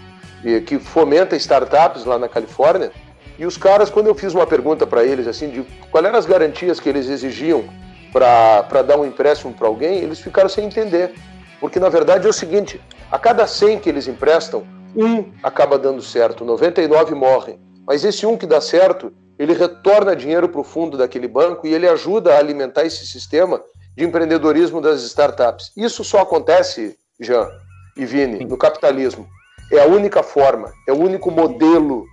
que 0.67 0.79
fomenta 0.79 1.37
startups 1.37 2.05
lá 2.05 2.19
na 2.19 2.29
Califórnia. 2.29 2.91
E 3.39 3.47
os 3.47 3.57
caras, 3.57 3.91
quando 3.91 4.09
eu 4.09 4.15
fiz 4.15 4.35
uma 4.35 4.47
pergunta 4.47 4.87
para 4.87 5.05
eles, 5.05 5.27
assim, 5.27 5.49
de 5.49 5.63
quais 5.91 6.07
eram 6.07 6.19
as 6.19 6.27
garantias 6.27 6.79
que 6.79 6.89
eles 6.89 7.09
exigiam 7.09 7.65
para 8.13 8.83
dar 8.83 8.99
um 8.99 9.07
empréstimo 9.07 9.55
para 9.55 9.67
alguém, 9.67 9.99
eles 9.99 10.21
ficaram 10.21 10.49
sem 10.49 10.67
entender. 10.67 11.15
Porque 11.61 11.81
na 11.81 11.89
verdade 11.89 12.27
é 12.27 12.31
o 12.31 12.33
seguinte: 12.33 12.81
a 13.11 13.19
cada 13.19 13.47
100 13.47 13.79
que 13.79 13.89
eles 13.89 14.07
emprestam, 14.09 14.67
um 14.95 15.33
acaba 15.43 15.79
dando 15.79 16.03
certo, 16.03 16.45
99 16.45 17.15
morrem. 17.15 17.59
Mas 17.87 18.05
esse 18.05 18.27
um 18.27 18.37
que 18.37 18.47
dá 18.47 18.61
certo, 18.61 19.13
ele 19.39 19.55
retorna 19.55 20.15
dinheiro 20.15 20.49
para 20.49 20.61
o 20.61 20.65
fundo 20.65 20.97
daquele 20.99 21.27
banco 21.27 21.67
e 21.67 21.73
ele 21.73 21.89
ajuda 21.89 22.35
a 22.35 22.39
alimentar 22.39 22.85
esse 22.85 23.07
sistema 23.07 23.63
de 23.97 24.05
empreendedorismo 24.05 24.81
das 24.81 25.03
startups. 25.03 25.73
Isso 25.77 26.05
só 26.05 26.21
acontece, 26.21 26.97
Jean 27.19 27.49
e 27.97 28.05
Vini, 28.05 28.45
no 28.45 28.57
capitalismo. 28.57 29.27
É 29.71 29.81
a 29.81 29.87
única 29.87 30.23
forma, 30.23 30.73
é 30.87 30.93
o 30.93 30.99
único 30.99 31.31
modelo, 31.31 32.07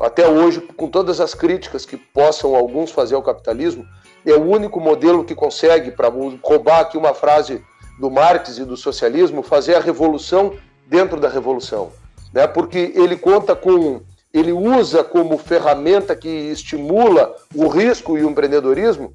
até 0.00 0.26
hoje, 0.28 0.60
com 0.60 0.88
todas 0.88 1.20
as 1.20 1.34
críticas 1.34 1.86
que 1.86 1.96
possam 1.96 2.54
alguns 2.54 2.90
fazer 2.90 3.14
ao 3.14 3.22
capitalismo, 3.22 3.84
é 4.26 4.32
o 4.32 4.42
único 4.42 4.80
modelo 4.80 5.24
que 5.24 5.34
consegue, 5.34 5.90
para 5.90 6.08
roubar 6.42 6.80
aqui 6.80 6.96
uma 6.96 7.14
frase 7.14 7.62
do 7.98 8.10
Marx 8.10 8.58
e 8.58 8.64
do 8.64 8.76
socialismo, 8.76 9.42
fazer 9.42 9.74
a 9.74 9.80
revolução 9.80 10.54
dentro 10.86 11.20
da 11.20 11.28
revolução. 11.28 11.92
Né? 12.32 12.46
Porque 12.46 12.92
ele 12.94 13.16
conta 13.16 13.54
com, 13.54 14.00
ele 14.32 14.52
usa 14.52 15.04
como 15.04 15.38
ferramenta 15.38 16.16
que 16.16 16.28
estimula 16.28 17.34
o 17.54 17.68
risco 17.68 18.18
e 18.18 18.24
o 18.24 18.30
empreendedorismo 18.30 19.14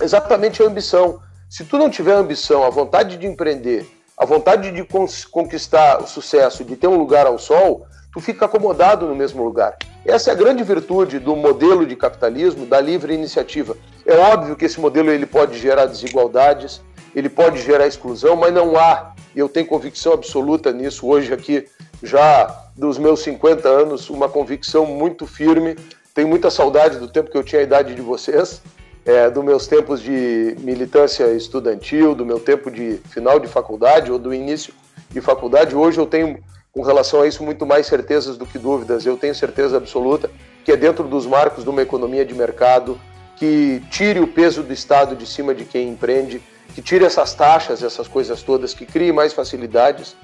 exatamente 0.00 0.62
a 0.62 0.66
ambição. 0.66 1.20
Se 1.50 1.64
tu 1.64 1.76
não 1.78 1.90
tiver 1.90 2.12
ambição, 2.12 2.64
a 2.64 2.70
vontade 2.70 3.16
de 3.16 3.26
empreender, 3.26 3.86
a 4.18 4.26
vontade 4.26 4.72
de 4.72 4.84
conquistar 5.30 6.02
o 6.02 6.06
sucesso, 6.06 6.64
de 6.64 6.74
ter 6.74 6.88
um 6.88 6.96
lugar 6.96 7.26
ao 7.26 7.38
sol, 7.38 7.86
tu 8.12 8.20
fica 8.20 8.46
acomodado 8.46 9.06
no 9.06 9.14
mesmo 9.14 9.44
lugar. 9.44 9.76
Essa 10.04 10.30
é 10.30 10.32
a 10.32 10.36
grande 10.36 10.64
virtude 10.64 11.20
do 11.20 11.36
modelo 11.36 11.86
de 11.86 11.94
capitalismo, 11.94 12.66
da 12.66 12.80
livre 12.80 13.14
iniciativa. 13.14 13.76
É 14.04 14.16
óbvio 14.16 14.56
que 14.56 14.64
esse 14.64 14.80
modelo 14.80 15.10
ele 15.10 15.26
pode 15.26 15.56
gerar 15.56 15.86
desigualdades, 15.86 16.82
ele 17.14 17.28
pode 17.28 17.62
gerar 17.62 17.86
exclusão, 17.86 18.34
mas 18.34 18.52
não 18.52 18.76
há, 18.76 19.14
e 19.36 19.38
eu 19.38 19.48
tenho 19.48 19.66
convicção 19.66 20.12
absoluta 20.12 20.72
nisso 20.72 21.06
hoje 21.06 21.32
aqui, 21.32 21.68
já 22.02 22.64
dos 22.76 22.98
meus 22.98 23.20
50 23.20 23.68
anos, 23.68 24.10
uma 24.10 24.28
convicção 24.28 24.84
muito 24.84 25.26
firme. 25.26 25.76
Tenho 26.12 26.26
muita 26.26 26.50
saudade 26.50 26.98
do 26.98 27.06
tempo 27.06 27.30
que 27.30 27.36
eu 27.38 27.44
tinha 27.44 27.60
a 27.60 27.64
idade 27.64 27.94
de 27.94 28.02
vocês, 28.02 28.62
é, 29.08 29.30
dos 29.30 29.42
meus 29.42 29.66
tempos 29.66 30.02
de 30.02 30.54
militância 30.60 31.32
estudantil, 31.32 32.14
do 32.14 32.26
meu 32.26 32.38
tempo 32.38 32.70
de 32.70 33.00
final 33.08 33.40
de 33.40 33.48
faculdade 33.48 34.12
ou 34.12 34.18
do 34.18 34.34
início 34.34 34.74
de 35.08 35.18
faculdade. 35.22 35.74
Hoje 35.74 35.98
eu 35.98 36.04
tenho, 36.04 36.38
com 36.70 36.82
relação 36.82 37.22
a 37.22 37.26
isso, 37.26 37.42
muito 37.42 37.64
mais 37.64 37.86
certezas 37.86 38.36
do 38.36 38.44
que 38.44 38.58
dúvidas. 38.58 39.06
Eu 39.06 39.16
tenho 39.16 39.34
certeza 39.34 39.78
absoluta 39.78 40.30
que 40.62 40.70
é 40.70 40.76
dentro 40.76 41.04
dos 41.04 41.24
marcos 41.24 41.64
de 41.64 41.70
uma 41.70 41.80
economia 41.80 42.22
de 42.22 42.34
mercado 42.34 43.00
que 43.36 43.82
tire 43.90 44.20
o 44.20 44.26
peso 44.26 44.62
do 44.62 44.74
Estado 44.74 45.16
de 45.16 45.26
cima 45.26 45.54
de 45.54 45.64
quem 45.64 45.88
empreende, 45.88 46.42
que 46.74 46.82
tire 46.82 47.06
essas 47.06 47.32
taxas, 47.32 47.82
essas 47.82 48.06
coisas 48.06 48.42
todas, 48.42 48.74
que 48.74 48.84
crie 48.84 49.10
mais 49.10 49.32
facilidades, 49.32 50.14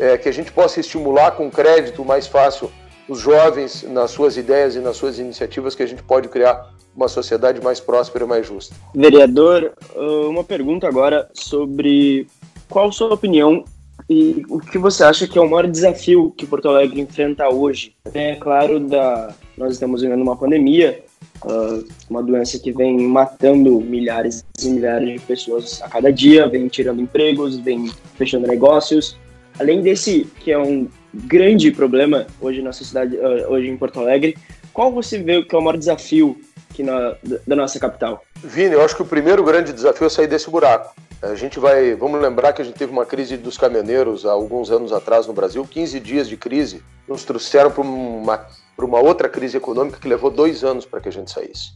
é, 0.00 0.18
que 0.18 0.28
a 0.28 0.32
gente 0.32 0.50
possa 0.50 0.80
estimular 0.80 1.30
com 1.30 1.48
crédito 1.48 2.04
mais 2.04 2.26
fácil 2.26 2.72
os 3.08 3.20
jovens 3.20 3.84
nas 3.84 4.10
suas 4.10 4.36
ideias 4.36 4.74
e 4.74 4.80
nas 4.80 4.96
suas 4.96 5.20
iniciativas, 5.20 5.76
que 5.76 5.82
a 5.84 5.86
gente 5.86 6.02
pode 6.02 6.28
criar 6.28 6.72
uma 6.94 7.08
sociedade 7.08 7.60
mais 7.62 7.80
próspera 7.80 8.24
e 8.24 8.28
mais 8.28 8.46
justa. 8.46 8.74
Vereador, 8.94 9.72
uh, 9.94 10.28
uma 10.28 10.44
pergunta 10.44 10.86
agora 10.86 11.28
sobre 11.32 12.26
qual 12.68 12.88
a 12.88 12.92
sua 12.92 13.12
opinião 13.12 13.64
e 14.08 14.44
o 14.48 14.58
que 14.58 14.78
você 14.78 15.04
acha 15.04 15.26
que 15.26 15.38
é 15.38 15.40
o 15.40 15.48
maior 15.48 15.66
desafio 15.66 16.32
que 16.36 16.46
Porto 16.46 16.68
Alegre 16.68 17.00
enfrenta 17.00 17.48
hoje? 17.48 17.94
É 18.12 18.34
claro, 18.34 18.80
da, 18.80 19.34
nós 19.56 19.72
estamos 19.74 20.02
vivendo 20.02 20.22
uma 20.22 20.36
pandemia, 20.36 21.02
uh, 21.44 21.84
uma 22.10 22.22
doença 22.22 22.58
que 22.58 22.72
vem 22.72 23.00
matando 23.00 23.80
milhares 23.80 24.44
e 24.62 24.68
milhares 24.68 25.20
de 25.20 25.26
pessoas 25.26 25.80
a 25.82 25.88
cada 25.88 26.12
dia, 26.12 26.48
vem 26.48 26.68
tirando 26.68 27.00
empregos, 27.00 27.58
vem 27.58 27.90
fechando 28.16 28.46
negócios. 28.46 29.16
Além 29.58 29.82
desse, 29.82 30.26
que 30.40 30.50
é 30.50 30.58
um 30.58 30.88
grande 31.14 31.70
problema 31.70 32.26
hoje 32.40 32.60
na 32.62 32.72
sociedade, 32.72 33.16
uh, 33.16 33.50
hoje 33.50 33.68
em 33.68 33.76
Porto 33.76 34.00
Alegre, 34.00 34.36
qual 34.72 34.90
você 34.90 35.18
vê 35.18 35.42
que 35.42 35.54
é 35.54 35.58
o 35.58 35.62
maior 35.62 35.78
desafio 35.78 36.38
aqui 36.72 36.82
na, 36.82 37.14
da 37.46 37.54
nossa 37.54 37.78
capital? 37.78 38.24
Vini, 38.42 38.72
eu 38.72 38.82
acho 38.82 38.96
que 38.96 39.02
o 39.02 39.06
primeiro 39.06 39.44
grande 39.44 39.72
desafio 39.72 40.06
é 40.06 40.10
sair 40.10 40.26
desse 40.26 40.50
buraco. 40.50 40.94
A 41.20 41.34
gente 41.36 41.60
vai, 41.60 41.94
vamos 41.94 42.20
lembrar 42.20 42.52
que 42.52 42.62
a 42.62 42.64
gente 42.64 42.76
teve 42.76 42.90
uma 42.90 43.06
crise 43.06 43.36
dos 43.36 43.56
caminhoneiros 43.56 44.26
há 44.26 44.32
alguns 44.32 44.70
anos 44.70 44.92
atrás 44.92 45.26
no 45.26 45.32
Brasil, 45.32 45.64
15 45.64 46.00
dias 46.00 46.28
de 46.28 46.36
crise, 46.36 46.82
nos 47.06 47.24
trouxeram 47.24 47.70
para 47.70 47.82
uma, 47.82 48.46
uma 48.76 48.98
outra 49.00 49.28
crise 49.28 49.56
econômica 49.56 50.00
que 50.00 50.08
levou 50.08 50.30
dois 50.30 50.64
anos 50.64 50.84
para 50.84 51.00
que 51.00 51.08
a 51.08 51.12
gente 51.12 51.30
saísse. 51.30 51.72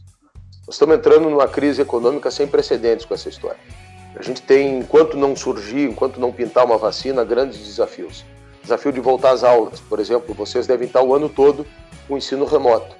Nós 0.65 0.75
estamos 0.75 0.97
entrando 0.97 1.29
numa 1.29 1.47
crise 1.47 1.81
econômica 1.81 2.29
sem 2.29 2.45
precedentes 2.45 3.05
com 3.05 3.13
essa 3.13 3.29
história. 3.29 3.59
A 4.17 4.21
gente 4.21 4.41
tem, 4.41 4.79
enquanto 4.79 5.15
não 5.15 5.33
surgir, 5.33 5.87
enquanto 5.87 6.19
não 6.19 6.33
pintar 6.33 6.65
uma 6.65 6.77
vacina, 6.77 7.23
grandes 7.23 7.59
desafios. 7.59 8.25
Desafio 8.61 8.91
de 8.91 8.99
voltar 8.99 9.31
às 9.31 9.45
aulas, 9.45 9.79
por 9.79 9.97
exemplo, 9.97 10.35
vocês 10.35 10.67
devem 10.67 10.87
estar 10.87 11.01
o 11.01 11.15
ano 11.15 11.29
todo 11.29 11.65
com 12.05 12.17
ensino 12.17 12.43
remoto. 12.43 12.97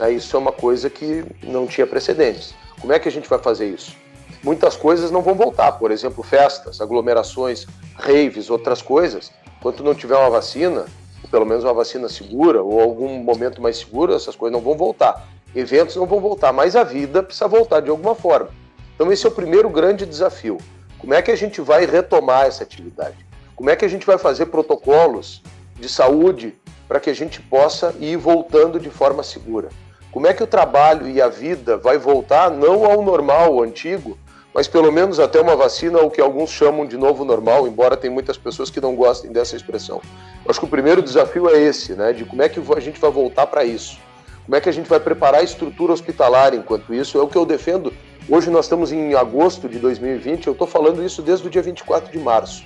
É, 0.00 0.10
isso 0.10 0.36
é 0.36 0.38
uma 0.38 0.52
coisa 0.52 0.90
que 0.90 1.24
não 1.42 1.66
tinha 1.66 1.86
precedentes. 1.86 2.54
Como 2.80 2.92
é 2.92 2.98
que 2.98 3.08
a 3.08 3.12
gente 3.12 3.28
vai 3.28 3.38
fazer 3.38 3.68
isso? 3.68 3.96
Muitas 4.42 4.76
coisas 4.76 5.10
não 5.10 5.22
vão 5.22 5.34
voltar, 5.34 5.72
por 5.72 5.90
exemplo, 5.90 6.22
festas, 6.22 6.80
aglomerações, 6.80 7.66
raves, 7.94 8.50
outras 8.50 8.82
coisas. 8.82 9.32
Enquanto 9.58 9.82
não 9.82 9.94
tiver 9.94 10.16
uma 10.16 10.28
vacina, 10.28 10.84
pelo 11.30 11.46
menos 11.46 11.64
uma 11.64 11.72
vacina 11.72 12.08
segura, 12.08 12.62
ou 12.62 12.80
algum 12.80 13.22
momento 13.22 13.62
mais 13.62 13.78
seguro, 13.78 14.14
essas 14.14 14.36
coisas 14.36 14.52
não 14.52 14.62
vão 14.62 14.76
voltar. 14.76 15.26
Eventos 15.54 15.96
não 15.96 16.04
vão 16.04 16.20
voltar, 16.20 16.52
mas 16.52 16.76
a 16.76 16.84
vida 16.84 17.22
precisa 17.22 17.48
voltar 17.48 17.80
de 17.80 17.88
alguma 17.88 18.14
forma. 18.14 18.50
Então, 18.94 19.10
esse 19.10 19.24
é 19.24 19.28
o 19.28 19.32
primeiro 19.32 19.70
grande 19.70 20.04
desafio. 20.04 20.58
Como 20.98 21.14
é 21.14 21.22
que 21.22 21.30
a 21.30 21.36
gente 21.36 21.60
vai 21.60 21.86
retomar 21.86 22.46
essa 22.46 22.64
atividade? 22.64 23.24
Como 23.56 23.70
é 23.70 23.76
que 23.76 23.84
a 23.84 23.88
gente 23.88 24.04
vai 24.04 24.18
fazer 24.18 24.46
protocolos 24.46 25.42
de 25.76 25.88
saúde 25.88 26.54
para 26.86 27.00
que 27.00 27.08
a 27.08 27.14
gente 27.14 27.40
possa 27.40 27.94
ir 28.00 28.16
voltando 28.16 28.78
de 28.78 28.90
forma 28.90 29.22
segura? 29.22 29.68
Como 30.14 30.28
é 30.28 30.32
que 30.32 30.44
o 30.44 30.46
trabalho 30.46 31.08
e 31.08 31.20
a 31.20 31.26
vida 31.26 31.76
vai 31.76 31.98
voltar 31.98 32.48
não 32.48 32.84
ao 32.84 33.02
normal, 33.02 33.60
antigo, 33.60 34.16
mas 34.54 34.68
pelo 34.68 34.92
menos 34.92 35.18
até 35.18 35.40
uma 35.40 35.56
vacina, 35.56 35.98
o 35.98 36.08
que 36.08 36.20
alguns 36.20 36.50
chamam 36.50 36.86
de 36.86 36.96
novo 36.96 37.24
normal, 37.24 37.66
embora 37.66 37.96
tem 37.96 38.08
muitas 38.08 38.38
pessoas 38.38 38.70
que 38.70 38.80
não 38.80 38.94
gostem 38.94 39.32
dessa 39.32 39.56
expressão. 39.56 40.00
Eu 40.44 40.52
acho 40.52 40.60
que 40.60 40.66
o 40.66 40.68
primeiro 40.68 41.02
desafio 41.02 41.48
é 41.48 41.60
esse, 41.60 41.94
né, 41.94 42.12
de 42.12 42.24
como 42.24 42.42
é 42.42 42.48
que 42.48 42.60
a 42.60 42.80
gente 42.80 43.00
vai 43.00 43.10
voltar 43.10 43.48
para 43.48 43.64
isso. 43.64 43.98
Como 44.44 44.54
é 44.54 44.60
que 44.60 44.68
a 44.68 44.72
gente 44.72 44.88
vai 44.88 45.00
preparar 45.00 45.40
a 45.40 45.44
estrutura 45.44 45.92
hospitalar 45.92 46.54
enquanto 46.54 46.94
isso? 46.94 47.18
É 47.18 47.20
o 47.20 47.26
que 47.26 47.36
eu 47.36 47.44
defendo. 47.44 47.92
Hoje 48.30 48.50
nós 48.50 48.66
estamos 48.66 48.92
em 48.92 49.16
agosto 49.16 49.68
de 49.68 49.80
2020, 49.80 50.46
eu 50.46 50.52
estou 50.52 50.68
falando 50.68 51.04
isso 51.04 51.22
desde 51.22 51.44
o 51.48 51.50
dia 51.50 51.60
24 51.60 52.12
de 52.12 52.20
março. 52.20 52.64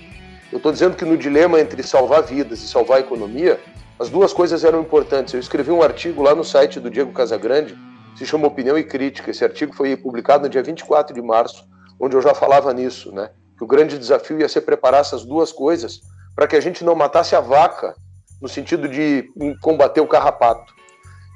Eu 0.52 0.58
estou 0.58 0.70
dizendo 0.70 0.96
que 0.96 1.04
no 1.06 1.16
dilema 1.16 1.58
entre 1.58 1.82
salvar 1.82 2.24
vidas 2.24 2.62
e 2.62 2.68
salvar 2.68 2.98
a 2.98 3.00
economia, 3.00 3.58
as 3.98 4.08
duas 4.08 4.32
coisas 4.32 4.64
eram 4.64 4.80
importantes. 4.80 5.34
Eu 5.34 5.40
escrevi 5.40 5.70
um 5.70 5.82
artigo 5.82 6.22
lá 6.22 6.34
no 6.34 6.44
site 6.44 6.78
do 6.78 6.88
Diego 6.88 7.12
Casagrande, 7.12 7.76
se 8.16 8.24
chama 8.24 8.46
Opinião 8.46 8.78
e 8.78 8.84
Crítica. 8.84 9.30
Esse 9.30 9.44
artigo 9.44 9.74
foi 9.74 9.96
publicado 9.96 10.44
no 10.44 10.48
dia 10.48 10.62
24 10.62 11.14
de 11.14 11.20
março, 11.20 11.64
onde 12.00 12.16
eu 12.16 12.22
já 12.22 12.34
falava 12.34 12.72
nisso, 12.72 13.12
né? 13.12 13.30
Que 13.56 13.64
o 13.64 13.66
grande 13.66 13.98
desafio 13.98 14.40
ia 14.40 14.48
ser 14.48 14.60
preparar 14.60 15.00
essas 15.00 15.24
duas 15.24 15.52
coisas 15.52 16.00
para 16.34 16.46
que 16.46 16.54
a 16.54 16.60
gente 16.60 16.84
não 16.84 16.94
matasse 16.94 17.34
a 17.34 17.40
vaca 17.40 17.94
no 18.40 18.48
sentido 18.48 18.88
de 18.88 19.28
combater 19.60 20.00
o 20.00 20.06
carrapato. 20.06 20.72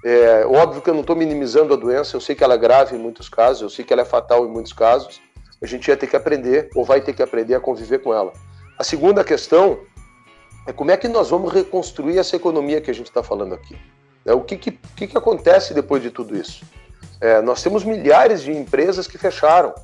É 0.05 0.45
óbvio 0.47 0.83
que 0.83 0.91
eu 0.91 0.95
não 0.95 1.01
estou 1.01 1.17
minimizando 1.17 1.75
a 1.75 1.77
doença, 1.77 2.17
eu 2.17 2.21
sei 2.21 2.35
que 2.35 2.43
ela 2.45 2.55
é 2.55 2.59
grave 2.59 2.95
em 2.97 2.99
muitos 2.99 3.29
casos, 3.29 3.63
eu 3.63 3.71
sei 3.71 3.85
que 3.85 3.93
ela 3.93 4.03
é 4.03 4.05
fatal 4.05 4.47
em 4.47 4.49
muitos 4.51 4.73
casos. 4.73 5.21
A 5.61 5.67
gente 5.67 5.87
ia 5.89 5.97
ter 5.97 6.09
que 6.09 6.17
aprender, 6.17 6.69
ou 6.75 6.85
vai 6.85 7.01
ter 7.01 7.13
que 7.13 7.23
aprender 7.23 7.55
a 7.55 7.61
conviver 7.61 8.01
com 8.01 8.13
ela. 8.13 8.33
A 8.79 8.83
segunda 8.83 9.23
questão 9.23 9.79
é 10.67 10.73
como 10.73 10.91
é 10.91 10.97
que 10.97 11.09
nós 11.09 11.31
vamos 11.31 11.53
reconstruir 11.53 12.19
essa 12.19 12.37
economia 12.37 12.81
que 12.81 12.91
a 12.91 12.95
gente 12.95 13.07
está 13.07 13.23
falando 13.23 13.55
aqui. 13.55 13.77
É, 14.25 14.33
o 14.33 14.41
que, 14.41 14.57
que, 14.57 14.73
que, 14.73 15.07
que 15.09 15.19
acontece 15.19 15.75
depois 15.75 16.03
de 16.03 16.11
tudo 16.11 16.37
isso? 16.37 16.65
É, 17.21 17.41
nós 17.41 17.63
temos 17.63 17.85
milhares 17.85 18.43
de 18.43 18.53
empresas 18.53 19.07
que 19.07 19.19
fecharam. 19.19 19.75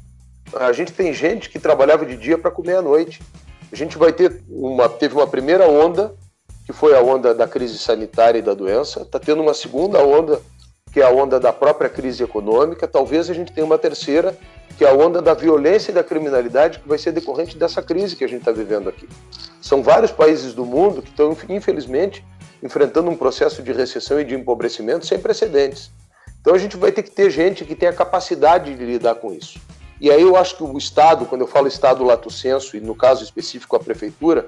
A 0.55 0.73
gente 0.73 0.93
tem 0.93 1.13
gente 1.13 1.51
que 1.51 1.59
trabalhava 1.59 2.07
de 2.07 2.17
dia 2.17 2.39
para 2.39 2.51
comer 2.51 2.77
à 2.77 2.83
noite. 2.83 3.21
A 3.73 3.77
gente 3.77 3.99
vai 3.99 4.13
ter 4.13 4.43
uma, 4.49 4.89
teve 4.89 5.15
uma 5.15 5.27
primeira 5.27 5.69
onda, 5.69 6.15
que 6.65 6.73
foi 6.73 6.97
a 6.97 7.03
onda 7.03 7.35
da 7.35 7.47
crise 7.47 7.79
sanitária 7.79 8.39
e 8.39 8.43
da 8.43 8.55
doença, 8.55 9.03
está 9.03 9.19
tendo 9.19 9.43
uma 9.43 9.55
segunda 9.55 9.99
onda 10.03 10.41
que 10.93 11.01
é 11.01 11.05
a 11.05 11.11
onda 11.11 11.39
da 11.39 11.53
própria 11.53 11.89
crise 11.89 12.23
econômica, 12.23 12.89
talvez 12.89 13.29
a 13.29 13.35
gente 13.35 13.53
tenha 13.53 13.67
uma 13.67 13.79
terceira, 13.79 14.37
que 14.77 14.85
é 14.85 14.89
a 14.89 14.95
onda 14.95 15.21
da 15.21 15.35
violência 15.35 15.91
e 15.91 15.95
da 15.95 16.05
criminalidade, 16.05 16.79
que 16.79 16.89
vai 16.89 16.99
ser 16.99 17.13
decorrente 17.13 17.57
dessa 17.59 17.83
crise 17.83 18.17
que 18.17 18.25
a 18.25 18.29
gente 18.29 18.41
está 18.41 18.53
vivendo 18.53 18.89
aqui. 18.89 19.09
São 19.61 19.83
vários 19.83 20.13
países 20.13 20.55
do 20.55 20.65
mundo 20.65 21.03
que 21.03 21.11
estão, 21.11 21.37
infelizmente, 21.49 22.25
enfrentando 22.63 23.11
um 23.11 23.17
processo 23.17 23.63
de 23.63 23.73
recessão 23.73 24.21
e 24.21 24.25
de 24.25 24.35
empobrecimento 24.35 25.07
sem 25.07 25.19
precedentes. 25.19 25.91
Então 26.41 26.55
a 26.55 26.59
gente 26.59 26.77
vai 26.77 26.93
ter 26.93 27.03
que 27.03 27.11
ter 27.11 27.31
gente 27.31 27.65
que 27.65 27.75
tenha 27.75 27.93
capacidade 27.93 28.75
de 28.75 28.85
lidar 28.85 29.17
com 29.17 29.33
isso. 29.33 29.61
E 30.01 30.11
aí 30.11 30.23
eu 30.23 30.37
acho 30.37 30.57
que 30.57 30.63
o 30.63 30.79
Estado, 30.79 31.27
quando 31.27 31.41
eu 31.41 31.47
falo 31.47 31.67
Estado 31.67 32.05
lato 32.05 32.31
senso, 32.31 32.77
e 32.77 32.81
no 32.81 32.95
caso 32.95 33.25
específico 33.25 33.75
a 33.75 33.81
Prefeitura, 33.81 34.47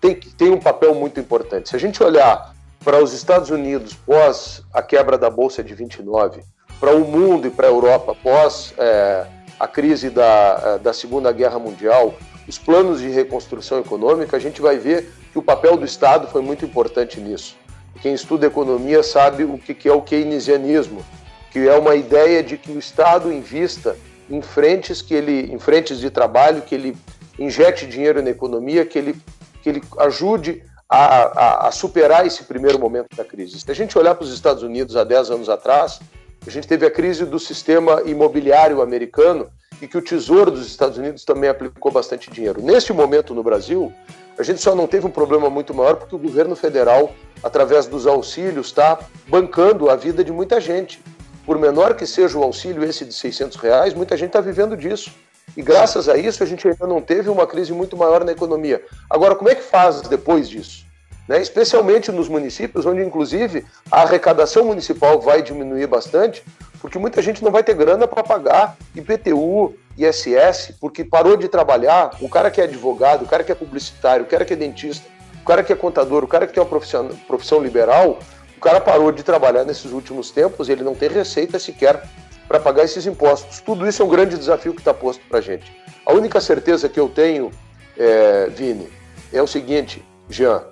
tem, 0.00 0.14
tem 0.14 0.50
um 0.50 0.60
papel 0.60 0.94
muito 0.94 1.18
importante. 1.18 1.70
Se 1.70 1.76
a 1.76 1.78
gente 1.78 2.02
olhar 2.02 2.54
para 2.84 3.02
os 3.02 3.12
Estados 3.12 3.50
Unidos 3.50 3.94
pós 3.94 4.62
a 4.72 4.82
quebra 4.82 5.18
da 5.18 5.28
Bolsa 5.28 5.62
de 5.62 5.74
29, 5.74 6.42
para 6.78 6.94
o 6.94 7.04
mundo 7.04 7.46
e 7.46 7.50
para 7.50 7.66
a 7.66 7.70
Europa 7.70 8.14
pós 8.14 8.74
é, 8.78 9.26
a 9.58 9.68
crise 9.68 10.08
da, 10.08 10.62
é, 10.64 10.78
da 10.78 10.92
Segunda 10.92 11.30
Guerra 11.30 11.58
Mundial, 11.58 12.14
os 12.48 12.58
planos 12.58 13.00
de 13.00 13.08
reconstrução 13.10 13.78
econômica, 13.78 14.36
a 14.36 14.40
gente 14.40 14.60
vai 14.62 14.78
ver 14.78 15.12
que 15.30 15.38
o 15.38 15.42
papel 15.42 15.76
do 15.76 15.84
Estado 15.84 16.26
foi 16.28 16.42
muito 16.42 16.64
importante 16.64 17.20
nisso. 17.20 17.56
Quem 18.00 18.14
estuda 18.14 18.46
economia 18.46 19.02
sabe 19.02 19.44
o 19.44 19.58
que 19.58 19.88
é 19.88 19.92
o 19.92 20.00
keynesianismo, 20.00 21.04
que 21.50 21.68
é 21.68 21.76
uma 21.76 21.94
ideia 21.94 22.42
de 22.42 22.56
que 22.56 22.72
o 22.72 22.78
Estado 22.78 23.30
invista 23.30 23.96
em 24.30 24.40
frentes 24.40 25.02
que 25.02 25.12
ele, 25.12 25.52
em 25.52 25.58
frentes 25.58 25.98
de 25.98 26.08
trabalho, 26.08 26.62
que 26.62 26.74
ele 26.74 26.96
injete 27.38 27.86
dinheiro 27.86 28.22
na 28.22 28.30
economia, 28.30 28.86
que 28.86 28.98
ele, 28.98 29.16
que 29.62 29.68
ele 29.68 29.82
ajude 29.98 30.62
a, 30.90 30.96
a, 30.96 31.68
a 31.68 31.70
superar 31.70 32.26
esse 32.26 32.42
primeiro 32.42 32.76
momento 32.78 33.16
da 33.16 33.24
crise. 33.24 33.60
Se 33.60 33.70
a 33.70 33.74
gente 33.74 33.96
olhar 33.96 34.16
para 34.16 34.24
os 34.24 34.34
Estados 34.34 34.64
Unidos 34.64 34.96
há 34.96 35.04
10 35.04 35.30
anos 35.30 35.48
atrás, 35.48 36.00
a 36.44 36.50
gente 36.50 36.66
teve 36.66 36.84
a 36.84 36.90
crise 36.90 37.24
do 37.24 37.38
sistema 37.38 38.02
imobiliário 38.04 38.82
americano 38.82 39.48
e 39.80 39.86
que 39.86 39.96
o 39.96 40.02
Tesouro 40.02 40.50
dos 40.50 40.66
Estados 40.66 40.98
Unidos 40.98 41.24
também 41.24 41.48
aplicou 41.48 41.92
bastante 41.92 42.28
dinheiro. 42.30 42.60
Neste 42.60 42.92
momento 42.92 43.34
no 43.34 43.42
Brasil, 43.42 43.92
a 44.36 44.42
gente 44.42 44.60
só 44.60 44.74
não 44.74 44.88
teve 44.88 45.06
um 45.06 45.10
problema 45.10 45.48
muito 45.48 45.72
maior 45.72 45.94
porque 45.94 46.14
o 46.14 46.18
governo 46.18 46.56
federal, 46.56 47.14
através 47.42 47.86
dos 47.86 48.06
auxílios, 48.06 48.66
está 48.66 48.98
bancando 49.28 49.88
a 49.88 49.96
vida 49.96 50.24
de 50.24 50.32
muita 50.32 50.60
gente 50.60 51.00
por 51.46 51.58
menor 51.58 51.94
que 51.94 52.06
seja 52.06 52.36
o 52.38 52.42
auxílio 52.42 52.84
esse 52.84 53.04
de 53.04 53.14
600 53.14 53.56
reais, 53.58 53.94
muita 53.94 54.16
gente 54.16 54.28
está 54.28 54.40
vivendo 54.40 54.76
disso. 54.76 55.12
E 55.56 55.62
graças 55.62 56.08
a 56.08 56.16
isso 56.16 56.42
a 56.42 56.46
gente 56.46 56.66
ainda 56.66 56.86
não 56.86 57.00
teve 57.00 57.28
uma 57.28 57.46
crise 57.46 57.72
muito 57.72 57.96
maior 57.96 58.24
na 58.24 58.32
economia. 58.32 58.82
Agora, 59.08 59.34
como 59.34 59.50
é 59.50 59.54
que 59.54 59.62
faz 59.62 60.02
depois 60.02 60.48
disso? 60.48 60.84
Né? 61.28 61.40
Especialmente 61.40 62.10
nos 62.10 62.28
municípios, 62.28 62.86
onde 62.86 63.02
inclusive 63.02 63.64
a 63.90 64.02
arrecadação 64.02 64.64
municipal 64.64 65.20
vai 65.20 65.42
diminuir 65.42 65.86
bastante, 65.86 66.42
porque 66.80 66.98
muita 66.98 67.20
gente 67.20 67.44
não 67.44 67.52
vai 67.52 67.62
ter 67.62 67.74
grana 67.74 68.08
para 68.08 68.22
pagar 68.22 68.76
IPTU, 68.96 69.74
ISS, 69.96 70.74
porque 70.80 71.04
parou 71.04 71.36
de 71.36 71.48
trabalhar. 71.48 72.16
O 72.20 72.28
cara 72.28 72.50
que 72.50 72.60
é 72.60 72.64
advogado, 72.64 73.22
o 73.22 73.28
cara 73.28 73.44
que 73.44 73.52
é 73.52 73.54
publicitário, 73.54 74.24
o 74.24 74.28
cara 74.28 74.44
que 74.44 74.54
é 74.54 74.56
dentista, 74.56 75.06
o 75.42 75.44
cara 75.44 75.62
que 75.62 75.72
é 75.72 75.76
contador, 75.76 76.24
o 76.24 76.28
cara 76.28 76.46
que 76.46 76.52
tem 76.52 76.62
uma 76.62 76.68
profissão, 76.68 77.08
profissão 77.26 77.62
liberal, 77.62 78.18
o 78.56 78.60
cara 78.60 78.80
parou 78.80 79.12
de 79.12 79.22
trabalhar 79.22 79.64
nesses 79.64 79.92
últimos 79.92 80.30
tempos 80.30 80.68
e 80.68 80.72
ele 80.72 80.82
não 80.82 80.94
tem 80.94 81.08
receita 81.08 81.58
sequer 81.58 82.02
para 82.50 82.58
pagar 82.58 82.82
esses 82.82 83.06
impostos. 83.06 83.60
Tudo 83.60 83.86
isso 83.86 84.02
é 84.02 84.04
um 84.04 84.08
grande 84.08 84.36
desafio 84.36 84.74
que 84.74 84.80
está 84.80 84.92
posto 84.92 85.22
para 85.28 85.38
a 85.38 85.40
gente. 85.40 85.72
A 86.04 86.12
única 86.12 86.40
certeza 86.40 86.88
que 86.88 86.98
eu 86.98 87.08
tenho, 87.08 87.52
é, 87.96 88.48
Vini, 88.48 88.88
é 89.32 89.40
o 89.40 89.46
seguinte, 89.46 90.04
Jean, 90.28 90.64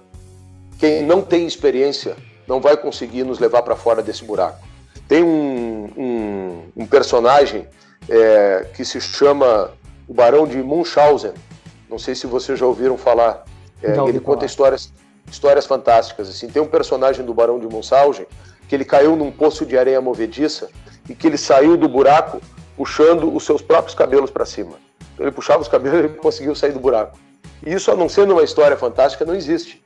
quem 0.76 1.04
não 1.04 1.22
tem 1.22 1.46
experiência 1.46 2.16
não 2.48 2.60
vai 2.60 2.76
conseguir 2.76 3.22
nos 3.22 3.38
levar 3.38 3.62
para 3.62 3.76
fora 3.76 4.02
desse 4.02 4.24
buraco. 4.24 4.58
Tem 5.06 5.22
um, 5.22 5.88
um, 5.96 6.82
um 6.82 6.84
personagem 6.84 7.68
é, 8.08 8.66
que 8.74 8.84
se 8.84 9.00
chama 9.00 9.70
o 10.08 10.12
Barão 10.12 10.48
de 10.48 10.60
Munchausen. 10.60 11.32
Não 11.88 11.96
sei 11.96 12.16
se 12.16 12.26
vocês 12.26 12.58
já 12.58 12.66
ouviram 12.66 12.98
falar. 12.98 13.44
É, 13.80 13.96
ele 14.08 14.18
conta 14.18 14.44
histórias 14.44 14.92
histórias 15.30 15.64
fantásticas. 15.64 16.28
Assim, 16.28 16.48
tem 16.48 16.60
um 16.60 16.66
personagem 16.66 17.24
do 17.24 17.32
Barão 17.32 17.60
de 17.60 17.68
Monsalve 17.68 18.26
que 18.66 18.74
ele 18.74 18.84
caiu 18.84 19.14
num 19.14 19.30
poço 19.30 19.64
de 19.64 19.78
areia 19.78 20.00
movediça 20.00 20.68
e 21.08 21.14
que 21.14 21.26
ele 21.26 21.38
saiu 21.38 21.76
do 21.76 21.88
buraco 21.88 22.40
puxando 22.76 23.34
os 23.34 23.44
seus 23.44 23.60
próprios 23.62 23.94
cabelos 23.94 24.30
para 24.30 24.44
cima. 24.44 24.72
Então, 25.14 25.26
ele 25.26 25.34
puxava 25.34 25.60
os 25.60 25.68
cabelos 25.68 25.98
e 26.00 26.04
ele 26.04 26.08
conseguiu 26.14 26.54
sair 26.54 26.72
do 26.72 26.80
buraco. 26.80 27.18
E 27.64 27.72
isso, 27.72 27.90
a 27.90 27.96
não 27.96 28.08
sendo 28.08 28.32
uma 28.32 28.42
história 28.42 28.76
fantástica, 28.76 29.24
não 29.24 29.34
existe. 29.34 29.82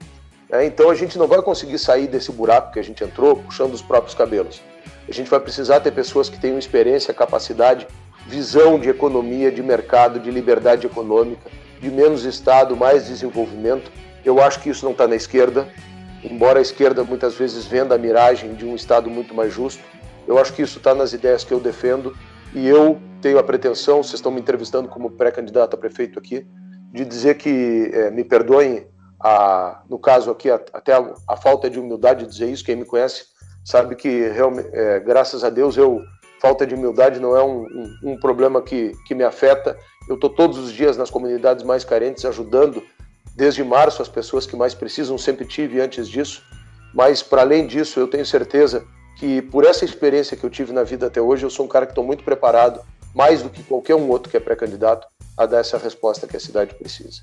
É, 0.50 0.64
então 0.66 0.90
a 0.90 0.94
gente 0.94 1.18
não 1.18 1.26
vai 1.26 1.40
conseguir 1.40 1.78
sair 1.78 2.06
desse 2.06 2.30
buraco 2.30 2.72
que 2.72 2.78
a 2.78 2.84
gente 2.84 3.02
entrou 3.02 3.36
puxando 3.36 3.72
os 3.72 3.80
próprios 3.80 4.14
cabelos. 4.14 4.60
A 5.08 5.12
gente 5.12 5.30
vai 5.30 5.40
precisar 5.40 5.80
ter 5.80 5.92
pessoas 5.92 6.28
que 6.28 6.38
tenham 6.38 6.58
experiência, 6.58 7.14
capacidade, 7.14 7.86
visão 8.26 8.78
de 8.78 8.90
economia, 8.90 9.50
de 9.50 9.62
mercado, 9.62 10.20
de 10.20 10.30
liberdade 10.30 10.86
econômica, 10.86 11.50
de 11.80 11.90
menos 11.90 12.24
Estado, 12.24 12.76
mais 12.76 13.06
desenvolvimento 13.06 13.90
eu 14.24 14.40
acho 14.40 14.60
que 14.60 14.70
isso 14.70 14.84
não 14.84 14.92
está 14.92 15.06
na 15.06 15.16
esquerda, 15.16 15.68
embora 16.22 16.58
a 16.58 16.62
esquerda 16.62 17.02
muitas 17.02 17.34
vezes 17.34 17.66
venda 17.66 17.94
a 17.94 17.98
miragem 17.98 18.54
de 18.54 18.64
um 18.64 18.74
Estado 18.74 19.10
muito 19.10 19.34
mais 19.34 19.52
justo. 19.52 19.82
Eu 20.26 20.38
acho 20.38 20.52
que 20.52 20.62
isso 20.62 20.78
está 20.78 20.94
nas 20.94 21.12
ideias 21.12 21.44
que 21.44 21.52
eu 21.52 21.60
defendo 21.60 22.16
e 22.54 22.66
eu 22.66 23.00
tenho 23.20 23.38
a 23.38 23.42
pretensão, 23.42 24.02
vocês 24.02 24.14
estão 24.14 24.32
me 24.32 24.40
entrevistando 24.40 24.88
como 24.88 25.10
pré-candidato 25.10 25.74
a 25.74 25.78
prefeito 25.78 26.18
aqui, 26.18 26.46
de 26.92 27.04
dizer 27.04 27.36
que, 27.36 27.90
é, 27.92 28.10
me 28.10 28.24
perdoem, 28.24 28.86
a, 29.20 29.82
no 29.88 29.98
caso 29.98 30.30
aqui, 30.30 30.50
a, 30.50 30.56
até 30.72 30.92
a, 30.92 31.14
a, 31.28 31.36
falta 31.36 31.70
de 31.70 31.78
humildade 31.78 32.24
de 32.24 32.32
dizer 32.32 32.50
isso, 32.50 32.64
quem 32.64 32.76
me 32.76 32.84
conhece 32.84 33.26
sabe 33.64 33.94
que, 33.94 34.28
realmente, 34.28 34.68
é, 34.72 35.00
graças 35.00 35.44
a 35.44 35.50
Deus, 35.50 35.76
eu 35.76 36.02
falta 36.40 36.66
de 36.66 36.74
humildade 36.74 37.20
não 37.20 37.36
é 37.36 37.42
um, 37.42 37.62
um, 37.62 38.12
um 38.12 38.16
problema 38.18 38.60
que, 38.60 38.92
que 39.06 39.14
me 39.14 39.22
afeta. 39.22 39.78
Eu 40.08 40.16
estou 40.16 40.28
todos 40.28 40.58
os 40.58 40.72
dias 40.72 40.96
nas 40.96 41.08
comunidades 41.08 41.64
mais 41.64 41.84
carentes 41.84 42.24
ajudando 42.24 42.82
desde 43.36 43.62
março 43.62 44.02
as 44.02 44.08
pessoas 44.08 44.44
que 44.44 44.56
mais 44.56 44.74
precisam, 44.74 45.16
sempre 45.16 45.46
tive 45.46 45.80
antes 45.80 46.08
disso, 46.08 46.42
mas 46.92 47.22
para 47.22 47.42
além 47.42 47.66
disso, 47.66 48.00
eu 48.00 48.08
tenho 48.08 48.26
certeza 48.26 48.84
que 49.22 49.40
por 49.40 49.64
essa 49.64 49.84
experiência 49.84 50.36
que 50.36 50.42
eu 50.42 50.50
tive 50.50 50.72
na 50.72 50.82
vida 50.82 51.06
até 51.06 51.20
hoje, 51.20 51.46
eu 51.46 51.50
sou 51.50 51.64
um 51.64 51.68
cara 51.68 51.86
que 51.86 51.92
estou 51.92 52.02
muito 52.02 52.24
preparado, 52.24 52.80
mais 53.14 53.40
do 53.40 53.48
que 53.48 53.62
qualquer 53.62 53.94
um 53.94 54.10
outro 54.10 54.28
que 54.28 54.36
é 54.36 54.40
pré-candidato, 54.40 55.06
a 55.38 55.46
dar 55.46 55.58
essa 55.58 55.78
resposta 55.78 56.26
que 56.26 56.36
a 56.36 56.40
cidade 56.40 56.74
precisa. 56.74 57.22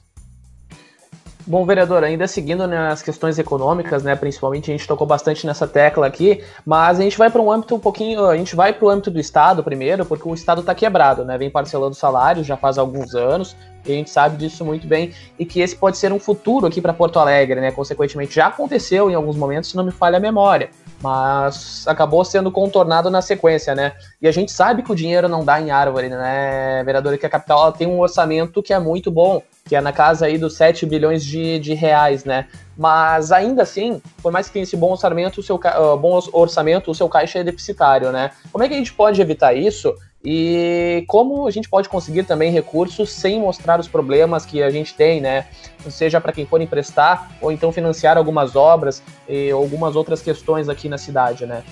Bom, 1.46 1.66
vereador, 1.66 2.02
ainda 2.06 2.26
seguindo 2.26 2.66
nas 2.68 3.02
questões 3.02 3.38
econômicas, 3.38 4.02
né, 4.02 4.16
principalmente 4.16 4.72
a 4.72 4.78
gente 4.78 4.88
tocou 4.88 5.06
bastante 5.06 5.46
nessa 5.46 5.68
tecla 5.68 6.08
aqui, 6.08 6.42
mas 6.66 7.02
a 7.02 7.04
gente 7.04 7.18
vai 7.18 7.30
para 7.30 7.42
um 7.42 7.52
âmbito 7.52 7.76
um 7.76 7.80
pouquinho, 7.80 8.28
a 8.28 8.38
gente 8.38 8.56
vai 8.56 8.72
para 8.72 8.86
o 8.86 8.90
âmbito 8.90 9.12
do 9.12 9.20
Estado 9.20 9.62
primeiro, 9.62 10.06
porque 10.06 10.26
o 10.26 10.34
Estado 10.34 10.62
está 10.62 10.74
quebrado, 10.74 11.26
né, 11.26 11.38
vem 11.38 11.50
parcelando 11.50 11.96
salários 11.96 12.48
já 12.48 12.56
faz 12.56 12.78
alguns 12.78 13.14
anos, 13.14 13.58
e 13.86 13.92
a 13.92 13.96
gente 13.96 14.10
sabe 14.10 14.38
disso 14.38 14.64
muito 14.64 14.88
bem, 14.88 15.12
e 15.38 15.46
que 15.46 15.60
esse 15.60 15.76
pode 15.76 15.98
ser 15.98 16.14
um 16.14 16.20
futuro 16.20 16.66
aqui 16.66 16.80
para 16.80 16.94
Porto 16.94 17.20
Alegre, 17.20 17.60
né, 17.60 17.72
consequentemente 17.74 18.36
já 18.36 18.48
aconteceu 18.48 19.12
em 19.12 19.16
alguns 19.16 19.36
momentos, 19.36 19.70
se 19.70 19.76
não 19.76 19.84
me 19.84 19.92
falha 19.92 20.16
a 20.16 20.22
memória, 20.22 20.70
mas 21.02 21.88
acabou 21.88 22.24
sendo 22.26 22.52
contornado 22.52 23.10
na 23.10 23.22
sequência, 23.22 23.74
né, 23.74 23.94
e 24.22 24.28
a 24.28 24.32
gente 24.32 24.52
sabe 24.52 24.84
que 24.84 24.92
o 24.92 24.96
dinheiro 24.96 25.28
não 25.28 25.44
dá 25.44 25.60
em 25.62 25.72
árvore, 25.72 26.10
né, 26.10 26.84
vereador, 26.84 27.18
que 27.18 27.26
a 27.26 27.30
capital 27.30 27.72
tem 27.72 27.88
um 27.88 28.00
orçamento 28.00 28.62
que 28.62 28.74
é 28.74 28.80
muito 28.80 29.10
bom, 29.10 29.42
que 29.70 29.76
é 29.76 29.82
na 29.82 29.94
casa 29.94 30.26
aí 30.26 30.38
dos 30.38 30.56
7 30.56 30.86
bilhões 30.88 31.24
de, 31.24 31.60
de 31.60 31.76
reais, 31.76 32.26
né? 32.26 32.48
Mas 32.76 33.32
ainda 33.32 33.62
assim, 33.62 34.02
por 34.22 34.32
mais 34.32 34.48
que 34.48 34.54
tenha 34.54 34.64
esse 34.64 34.76
bom 34.76 34.92
orçamento, 34.92 35.40
o 35.42 35.44
seu 35.44 35.58
uh, 35.58 35.96
bom 35.96 36.20
orçamento, 36.34 36.90
o 36.90 36.96
seu 36.96 37.08
caixa 37.08 37.38
é 37.38 37.44
deficitário, 37.44 38.12
né? 38.12 38.32
Como 38.52 38.64
é 38.64 38.68
que 38.68 38.74
a 38.74 38.78
gente 38.78 38.94
pode 38.94 39.22
evitar 39.22 39.54
isso? 39.54 39.94
E 40.24 41.06
como 41.08 41.48
a 41.48 41.52
gente 41.52 41.70
pode 41.70 41.88
conseguir 41.88 42.24
também 42.24 42.52
recursos 42.52 43.10
sem 43.10 43.40
mostrar 43.40 43.80
os 43.80 43.88
problemas 43.88 44.46
que 44.46 44.62
a 44.62 44.70
gente 44.70 44.94
tem, 44.94 45.22
né? 45.22 45.48
Seja 45.90 46.20
para 46.20 46.34
quem 46.34 46.46
for 46.46 46.62
emprestar 46.62 47.32
ou 47.42 47.52
então 47.52 47.72
financiar 47.72 48.18
algumas 48.18 48.56
obras 48.56 49.02
e 49.28 49.50
algumas 49.50 49.96
outras 49.96 50.22
questões 50.22 50.68
aqui 50.68 50.90
na 50.90 50.98
cidade, 50.98 51.46
né? 51.46 51.64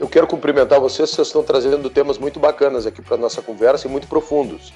Eu 0.00 0.08
quero 0.08 0.26
cumprimentar 0.26 0.80
vocês, 0.80 1.10
vocês 1.10 1.28
estão 1.28 1.42
trazendo 1.42 1.88
temas 1.88 2.18
muito 2.18 2.40
bacanas 2.40 2.86
aqui 2.86 3.00
para 3.00 3.16
nossa 3.16 3.40
conversa 3.40 3.86
e 3.86 3.90
muito 3.90 4.08
profundos. 4.08 4.72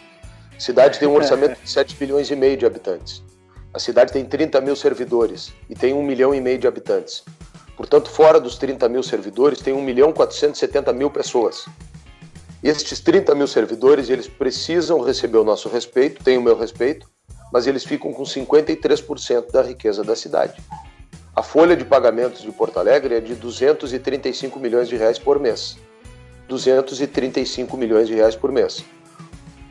A 0.56 0.60
cidade 0.60 0.98
tem 0.98 1.08
um 1.08 1.14
orçamento 1.14 1.60
de 1.60 1.68
7 1.68 1.96
bilhões 1.96 2.30
e 2.30 2.36
meio 2.36 2.56
de 2.56 2.64
habitantes. 2.64 3.22
A 3.74 3.78
cidade 3.78 4.12
tem 4.12 4.24
30 4.24 4.60
mil 4.60 4.76
servidores 4.76 5.52
e 5.68 5.74
tem 5.74 5.92
1 5.92 6.02
milhão 6.02 6.34
e 6.34 6.40
meio 6.40 6.58
de 6.58 6.66
habitantes. 6.66 7.24
Portanto, 7.76 8.10
fora 8.10 8.40
dos 8.40 8.56
30 8.56 8.88
mil 8.88 9.02
servidores, 9.02 9.60
tem 9.60 9.72
1 9.72 9.80
milhão 9.80 10.12
470 10.12 10.92
mil 10.92 11.10
pessoas. 11.10 11.66
Estes 12.62 13.00
30 13.00 13.34
mil 13.34 13.46
servidores, 13.46 14.10
eles 14.10 14.28
precisam 14.28 15.00
receber 15.00 15.38
o 15.38 15.44
nosso 15.44 15.68
respeito, 15.68 16.22
têm 16.22 16.38
o 16.38 16.42
meu 16.42 16.56
respeito, 16.56 17.08
mas 17.52 17.66
eles 17.66 17.84
ficam 17.84 18.12
com 18.12 18.22
53% 18.22 19.50
da 19.50 19.62
riqueza 19.62 20.04
da 20.04 20.14
cidade. 20.14 20.60
A 21.34 21.42
folha 21.42 21.76
de 21.76 21.84
pagamentos 21.84 22.42
de 22.42 22.52
Porto 22.52 22.78
Alegre 22.78 23.14
é 23.14 23.20
de 23.20 23.34
235 23.34 24.58
milhões 24.58 24.88
de 24.88 24.96
reais 24.96 25.18
por 25.18 25.38
mês. 25.38 25.78
235 26.48 27.76
milhões 27.76 28.08
de 28.08 28.14
reais 28.14 28.36
por 28.36 28.50
mês 28.50 28.84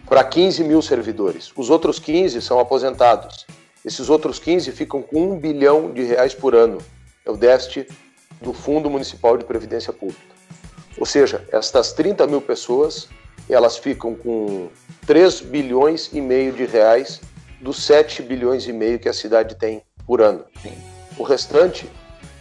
para 0.09 0.23
15 0.23 0.63
mil 0.63 0.81
servidores. 0.81 1.53
Os 1.55 1.69
outros 1.69 1.99
15 1.99 2.41
são 2.41 2.59
aposentados. 2.59 3.45
Esses 3.85 4.09
outros 4.09 4.39
15 4.39 4.71
ficam 4.71 5.03
com 5.03 5.33
1 5.33 5.39
bilhão 5.39 5.91
de 5.91 6.01
reais 6.01 6.33
por 6.33 6.55
ano. 6.55 6.79
É 7.23 7.29
o 7.29 7.37
déficit 7.37 7.87
do 8.41 8.51
Fundo 8.51 8.89
Municipal 8.89 9.37
de 9.37 9.45
Previdência 9.45 9.93
Pública. 9.93 10.28
Ou 10.99 11.05
seja, 11.05 11.45
estas 11.51 11.93
30 11.93 12.27
mil 12.27 12.41
pessoas, 12.41 13.07
elas 13.49 13.77
ficam 13.77 14.13
com 14.13 14.67
3 15.07 15.39
bilhões 15.41 16.09
e 16.11 16.19
meio 16.19 16.51
de 16.51 16.65
reais 16.65 17.21
dos 17.61 17.81
7 17.83 18.21
bilhões 18.21 18.67
e 18.67 18.73
meio 18.73 18.99
que 18.99 19.07
a 19.07 19.13
cidade 19.13 19.55
tem 19.55 19.81
por 20.05 20.21
ano. 20.21 20.43
O 21.17 21.23
restante 21.23 21.89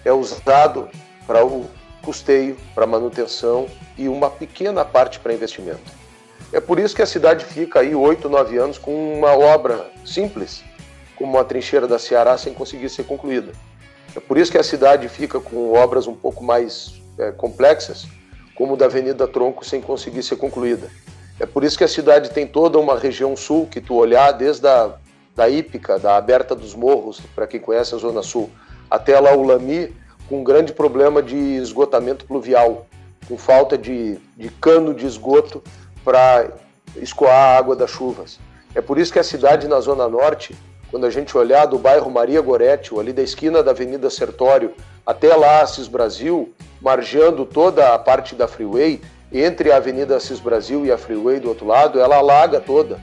é 0.04 0.12
usado 0.12 0.88
para 1.24 1.44
o 1.44 1.66
custeio, 2.02 2.56
para 2.74 2.86
manutenção 2.86 3.68
e 3.96 4.08
uma 4.08 4.28
pequena 4.28 4.84
parte 4.84 5.20
para 5.20 5.32
investimento. 5.32 5.92
É 6.52 6.60
por 6.60 6.80
isso 6.80 6.96
que 6.96 7.02
a 7.02 7.06
cidade 7.06 7.44
fica 7.44 7.80
aí 7.80 7.94
8, 7.94 8.28
9 8.28 8.58
anos 8.58 8.78
com 8.78 9.18
uma 9.18 9.36
obra 9.36 9.88
simples, 10.04 10.64
como 11.14 11.38
a 11.38 11.44
trincheira 11.44 11.86
da 11.86 11.98
Ceará, 11.98 12.36
sem 12.36 12.54
conseguir 12.54 12.88
ser 12.88 13.04
concluída. 13.04 13.52
É 14.16 14.20
por 14.20 14.36
isso 14.38 14.50
que 14.50 14.58
a 14.58 14.64
cidade 14.64 15.08
fica 15.08 15.38
com 15.38 15.74
obras 15.74 16.06
um 16.06 16.14
pouco 16.14 16.42
mais 16.42 17.00
é, 17.18 17.30
complexas, 17.32 18.06
como 18.58 18.76
da 18.76 18.86
Avenida 18.86 19.28
Tronco, 19.28 19.64
sem 19.64 19.80
conseguir 19.80 20.24
ser 20.24 20.34
concluída. 20.34 20.90
É 21.38 21.46
por 21.46 21.62
isso 21.62 21.78
que 21.78 21.84
a 21.84 21.88
cidade 21.88 22.30
tem 22.30 22.44
toda 22.44 22.76
uma 22.76 22.98
região 22.98 23.36
sul 23.36 23.68
que 23.70 23.80
tu 23.80 23.94
olhar 23.94 24.32
desde 24.32 24.66
a 24.66 24.94
da 25.36 25.48
Ípica, 25.48 26.00
da 26.00 26.16
Aberta 26.16 26.52
dos 26.52 26.74
Morros, 26.74 27.20
para 27.32 27.46
quem 27.46 27.60
conhece 27.60 27.94
a 27.94 27.98
Zona 27.98 28.24
Sul, 28.24 28.50
até 28.90 29.20
lá 29.20 29.32
o 29.36 29.44
Lami, 29.44 29.94
com 30.28 30.40
um 30.40 30.42
grande 30.42 30.72
problema 30.72 31.22
de 31.22 31.36
esgotamento 31.36 32.24
pluvial, 32.24 32.88
com 33.28 33.38
falta 33.38 33.78
de, 33.78 34.18
de 34.36 34.48
cano 34.48 34.92
de 34.92 35.06
esgoto 35.06 35.62
para 36.04 36.50
escoar 36.96 37.32
a 37.32 37.56
água 37.56 37.76
das 37.76 37.88
chuvas. 37.88 38.40
É 38.74 38.80
por 38.80 38.98
isso 38.98 39.12
que 39.12 39.20
a 39.20 39.22
cidade 39.22 39.68
na 39.68 39.78
Zona 39.78 40.08
Norte, 40.08 40.56
quando 40.90 41.06
a 41.06 41.10
gente 41.10 41.36
olhar 41.36 41.66
do 41.66 41.78
bairro 41.78 42.10
Maria 42.10 42.40
Goretti, 42.40 42.98
ali 42.98 43.12
da 43.12 43.22
esquina 43.22 43.62
da 43.62 43.72
Avenida 43.72 44.08
Sertório, 44.08 44.72
até 45.04 45.34
lá 45.34 45.60
Assis 45.60 45.86
Brasil, 45.86 46.52
margeando 46.80 47.44
toda 47.44 47.94
a 47.94 47.98
parte 47.98 48.34
da 48.34 48.48
Freeway, 48.48 49.00
entre 49.32 49.70
a 49.70 49.76
Avenida 49.76 50.16
Assis 50.16 50.40
Brasil 50.40 50.86
e 50.86 50.92
a 50.92 50.96
Freeway 50.96 51.40
do 51.40 51.48
outro 51.48 51.66
lado, 51.66 52.00
ela 52.00 52.16
alaga 52.16 52.60
toda, 52.60 52.98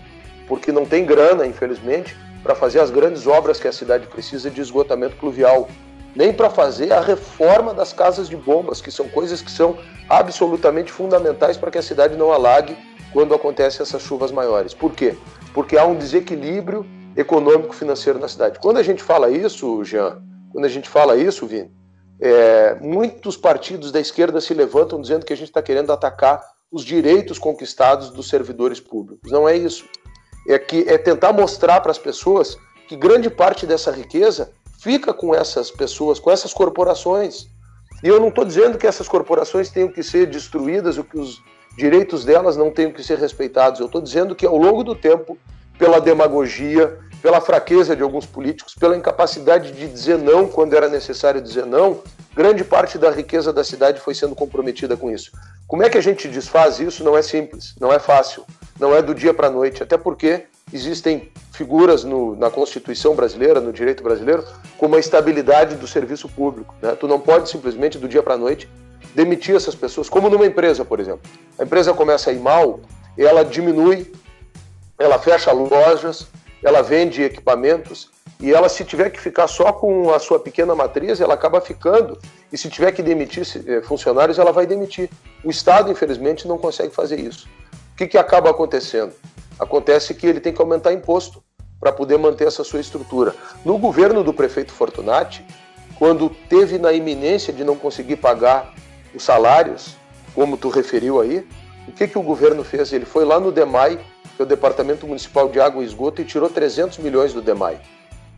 porque 0.47 0.71
não 0.71 0.85
tem 0.85 1.05
grana, 1.05 1.45
infelizmente, 1.45 2.17
para 2.41 2.55
fazer 2.55 2.79
as 2.79 2.89
grandes 2.89 3.27
obras 3.27 3.59
que 3.59 3.67
a 3.67 3.71
cidade 3.71 4.07
precisa 4.07 4.49
de 4.49 4.61
esgotamento 4.61 5.15
pluvial, 5.17 5.67
nem 6.15 6.33
para 6.33 6.49
fazer 6.49 6.93
a 6.93 7.01
reforma 7.01 7.73
das 7.73 7.91
casas 7.91 8.27
de 8.29 8.35
bombas, 8.35 8.81
que 8.81 8.91
são 8.91 9.07
coisas 9.09 9.41
que 9.41 9.51
são 9.51 9.77
absolutamente 10.09 10.91
fundamentais 10.91 11.57
para 11.57 11.69
que 11.69 11.77
a 11.77 11.83
cidade 11.83 12.15
não 12.15 12.31
alague 12.31 12.75
quando 13.11 13.33
acontecem 13.33 13.81
essas 13.81 14.01
chuvas 14.01 14.31
maiores. 14.31 14.73
Por 14.73 14.93
quê? 14.93 15.15
Porque 15.53 15.77
há 15.77 15.85
um 15.85 15.95
desequilíbrio 15.95 16.85
econômico-financeiro 17.15 18.19
na 18.19 18.27
cidade. 18.27 18.59
Quando 18.59 18.77
a 18.77 18.83
gente 18.83 19.01
fala 19.01 19.29
isso, 19.29 19.83
Jean, 19.83 20.21
quando 20.51 20.65
a 20.65 20.69
gente 20.69 20.89
fala 20.89 21.15
isso, 21.15 21.45
Vini, 21.45 21.71
é, 22.19 22.75
muitos 22.81 23.35
partidos 23.35 23.91
da 23.91 23.99
esquerda 23.99 24.39
se 24.39 24.53
levantam 24.53 25.01
dizendo 25.01 25.25
que 25.25 25.33
a 25.33 25.37
gente 25.37 25.49
está 25.49 25.61
querendo 25.61 25.91
atacar 25.91 26.41
os 26.71 26.83
direitos 26.83 27.37
conquistados 27.37 28.09
dos 28.09 28.27
servidores 28.27 28.79
públicos. 28.79 29.31
Não 29.31 29.47
é 29.47 29.55
isso 29.55 29.85
é, 30.47 30.57
que, 30.59 30.85
é 30.87 30.97
tentar 30.97 31.33
mostrar 31.33 31.81
para 31.81 31.91
as 31.91 31.97
pessoas 31.97 32.57
que 32.87 32.95
grande 32.95 33.29
parte 33.29 33.65
dessa 33.65 33.91
riqueza 33.91 34.51
fica 34.79 35.13
com 35.13 35.33
essas 35.33 35.71
pessoas, 35.71 36.19
com 36.19 36.31
essas 36.31 36.53
corporações. 36.53 37.47
E 38.03 38.07
eu 38.07 38.19
não 38.19 38.27
estou 38.27 38.45
dizendo 38.45 38.77
que 38.77 38.85
essas 38.85 39.07
corporações 39.07 39.69
tenham 39.69 39.91
que 39.91 40.03
ser 40.03 40.27
destruídas 40.27 40.97
ou 40.97 41.03
que 41.03 41.17
os 41.17 41.41
direitos 41.75 42.23
delas 42.23 42.55
não 42.55 42.69
tenham 42.71 42.91
que 42.91 43.03
ser 43.03 43.17
respeitados. 43.17 43.79
Eu 43.79 43.87
estou 43.87 44.01
dizendo 44.01 44.35
que 44.35 44.45
ao 44.45 44.57
longo 44.57 44.83
do 44.83 44.95
tempo, 44.95 45.37
pela 45.77 45.99
demagogia, 45.99 46.97
pela 47.21 47.41
fraqueza 47.41 47.95
de 47.95 48.03
alguns 48.03 48.25
políticos, 48.25 48.75
pela 48.75 48.95
incapacidade 48.95 49.71
de 49.71 49.87
dizer 49.87 50.17
não 50.17 50.47
quando 50.47 50.75
era 50.75 50.87
necessário 50.87 51.41
dizer 51.41 51.65
não, 51.65 52.01
grande 52.35 52.63
parte 52.63 52.97
da 52.97 53.09
riqueza 53.09 53.51
da 53.51 53.63
cidade 53.63 53.99
foi 53.99 54.13
sendo 54.13 54.35
comprometida 54.35 54.95
com 54.95 55.11
isso. 55.11 55.31
Como 55.67 55.83
é 55.83 55.89
que 55.89 55.97
a 55.97 56.01
gente 56.01 56.27
desfaz 56.27 56.79
isso? 56.79 57.03
Não 57.03 57.17
é 57.17 57.21
simples, 57.21 57.73
não 57.79 57.91
é 57.91 57.99
fácil 57.99 58.45
não 58.79 58.95
é 58.95 59.01
do 59.01 59.15
dia 59.15 59.33
para 59.33 59.47
a 59.47 59.51
noite, 59.51 59.81
até 59.81 59.97
porque 59.97 60.43
existem 60.73 61.31
figuras 61.53 62.03
no, 62.03 62.35
na 62.35 62.49
Constituição 62.49 63.15
brasileira, 63.15 63.61
no 63.61 63.71
direito 63.71 64.03
brasileiro, 64.03 64.43
como 64.77 64.95
a 64.95 64.99
estabilidade 64.99 65.75
do 65.75 65.87
serviço 65.87 66.27
público. 66.27 66.75
Né? 66.81 66.95
Tu 66.99 67.07
não 67.07 67.19
pode 67.19 67.49
simplesmente, 67.49 67.97
do 67.97 68.07
dia 68.07 68.21
para 68.21 68.33
a 68.33 68.37
noite, 68.37 68.69
demitir 69.13 69.55
essas 69.55 69.75
pessoas, 69.75 70.09
como 70.09 70.29
numa 70.29 70.45
empresa, 70.45 70.83
por 70.83 70.99
exemplo. 70.99 71.21
A 71.57 71.63
empresa 71.63 71.93
começa 71.93 72.29
a 72.29 72.33
ir 72.33 72.39
mal, 72.39 72.81
ela 73.17 73.43
diminui, 73.43 74.11
ela 74.97 75.19
fecha 75.19 75.51
lojas, 75.51 76.27
ela 76.63 76.81
vende 76.81 77.23
equipamentos, 77.23 78.09
e 78.39 78.53
ela, 78.53 78.67
se 78.67 78.83
tiver 78.83 79.09
que 79.09 79.19
ficar 79.19 79.47
só 79.47 79.71
com 79.71 80.13
a 80.13 80.19
sua 80.19 80.39
pequena 80.39 80.75
matriz, 80.75 81.21
ela 81.21 81.33
acaba 81.33 81.61
ficando. 81.61 82.19
E 82.51 82.57
se 82.57 82.69
tiver 82.69 82.91
que 82.91 83.01
demitir 83.01 83.45
eh, 83.65 83.81
funcionários, 83.81 84.37
ela 84.37 84.51
vai 84.51 84.67
demitir. 84.67 85.09
O 85.43 85.49
Estado, 85.49 85.91
infelizmente, 85.91 86.47
não 86.47 86.57
consegue 86.57 86.93
fazer 86.93 87.19
isso. 87.19 87.47
O 87.93 87.95
que, 87.95 88.07
que 88.07 88.17
acaba 88.17 88.49
acontecendo? 88.49 89.13
Acontece 89.57 90.13
que 90.13 90.27
ele 90.27 90.41
tem 90.41 90.53
que 90.53 90.61
aumentar 90.61 90.91
imposto 90.91 91.41
para 91.79 91.93
poder 91.93 92.17
manter 92.17 92.47
essa 92.47 92.63
sua 92.63 92.81
estrutura. 92.81 93.33
No 93.63 93.77
governo 93.77 94.21
do 94.21 94.33
prefeito 94.33 94.73
Fortunati, 94.73 95.45
quando 95.97 96.29
teve 96.29 96.77
na 96.77 96.91
iminência 96.91 97.53
de 97.53 97.63
não 97.63 97.77
conseguir 97.77 98.17
pagar 98.17 98.73
os 99.13 99.23
salários, 99.23 99.95
como 100.33 100.57
tu 100.57 100.67
referiu 100.67 101.21
aí, 101.21 101.47
o 101.87 101.91
que, 101.93 102.07
que 102.07 102.17
o 102.17 102.21
governo 102.21 102.63
fez? 102.65 102.91
Ele 102.91 103.05
foi 103.05 103.23
lá 103.23 103.39
no 103.39 103.51
DEMAI, 103.51 103.99
que 104.35 104.41
é 104.41 104.45
o 104.45 104.47
Departamento 104.47 105.07
Municipal 105.07 105.49
de 105.49 105.59
Água 105.59 105.83
e 105.83 105.85
Esgoto, 105.85 106.21
e 106.21 106.25
tirou 106.25 106.49
300 106.49 106.97
milhões 106.99 107.33
do 107.33 107.41
DEMAI. 107.41 107.79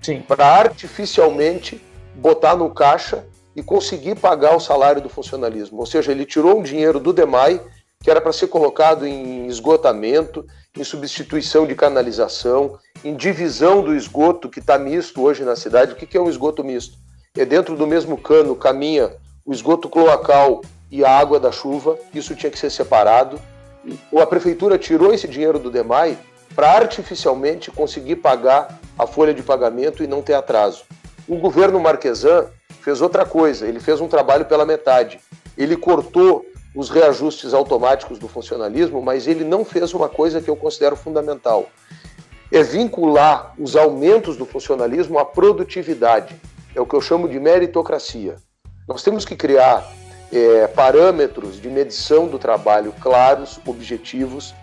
Sim. 0.01 0.21
Para 0.21 0.45
artificialmente 0.45 1.81
botar 2.15 2.55
no 2.55 2.69
caixa 2.69 3.25
e 3.55 3.63
conseguir 3.63 4.15
pagar 4.15 4.55
o 4.55 4.60
salário 4.60 5.01
do 5.01 5.10
funcionalismo. 5.10 5.79
Ou 5.79 5.86
seja, 5.86 6.12
ele 6.12 6.25
tirou 6.25 6.60
um 6.60 6.63
dinheiro 6.63 6.99
do 6.99 7.12
DEMAI 7.12 7.62
que 8.03 8.12
era 8.12 8.21
para 8.21 8.31
ser 8.31 8.47
colocado 8.47 9.05
em 9.05 9.47
esgotamento, 9.47 10.45
em 10.77 10.83
substituição 10.83 11.65
de 11.65 11.75
canalização, 11.75 12.77
em 13.03 13.15
divisão 13.15 13.81
do 13.81 13.95
esgoto 13.95 14.49
que 14.49 14.60
está 14.60 14.77
misto 14.77 15.21
hoje 15.21 15.43
na 15.43 15.55
cidade. 15.55 15.93
O 15.93 15.95
que 15.95 16.15
é 16.15 16.21
um 16.21 16.29
esgoto 16.29 16.63
misto? 16.63 16.97
É 17.36 17.45
dentro 17.45 17.75
do 17.75 17.88
mesmo 17.88 18.17
cano 18.17 18.55
caminha 18.55 19.15
o 19.45 19.51
esgoto 19.53 19.89
cloacal 19.89 20.62
e 20.91 21.03
a 21.03 21.17
água 21.17 21.39
da 21.39 21.51
chuva, 21.51 21.97
isso 22.13 22.36
tinha 22.36 22.51
que 22.51 22.60
ser 22.60 22.69
separado. 22.69 23.39
A 24.15 24.26
prefeitura 24.26 24.78
tirou 24.78 25.13
esse 25.13 25.28
dinheiro 25.28 25.60
do 25.60 25.71
DEMAI 25.71 26.17
para 26.56 26.71
artificialmente 26.71 27.69
conseguir 27.71 28.17
pagar 28.17 28.80
a 28.97 29.06
folha 29.06 29.34
de 29.34 29.43
pagamento 29.43 30.04
e 30.04 30.08
não 30.08 30.21
ter 30.21 30.34
atraso. 30.34 30.84
O 31.28 31.38
governo 31.38 31.80
Marquesan 31.80 32.47
fez 32.82 33.02
outra 33.02 33.26
coisa, 33.26 33.67
ele 33.67 33.80
fez 33.80 34.02
um 34.02 34.08
trabalho 34.08 34.45
pela 34.45 34.65
metade. 34.65 35.19
Ele 35.58 35.76
cortou 35.76 36.45
os 36.73 36.89
reajustes 36.89 37.54
automáticos 37.54 38.19
do 38.19 38.28
funcionalismo, 38.28 39.02
mas 39.02 39.28
ele 39.28 39.43
não 39.43 39.65
fez 39.65 39.93
uma 39.93 40.08
coisa 40.08 40.41
que 40.41 40.50
eu 40.50 40.56
considero 40.56 40.95
fundamental: 40.95 41.67
é 42.52 42.63
vincular 42.63 43.54
os 43.58 43.76
aumentos 43.76 44.38
do 44.38 44.45
funcionalismo 44.45 45.19
à 45.19 45.26
produtividade. 45.26 46.36
É 46.76 46.82
o 46.82 46.86
que 46.86 46.95
eu 46.95 47.02
chamo 47.02 47.28
de 47.28 47.39
meritocracia. 47.39 48.36
Nós 48.88 49.04
temos 49.04 49.26
que 49.26 49.36
criar 49.36 49.86
é, 50.31 50.67
parâmetros 50.67 51.61
de 51.61 51.69
medição 51.69 52.27
do 52.27 52.37
trabalho 52.37 52.93
claros, 53.01 53.59
objetivos, 53.65 54.53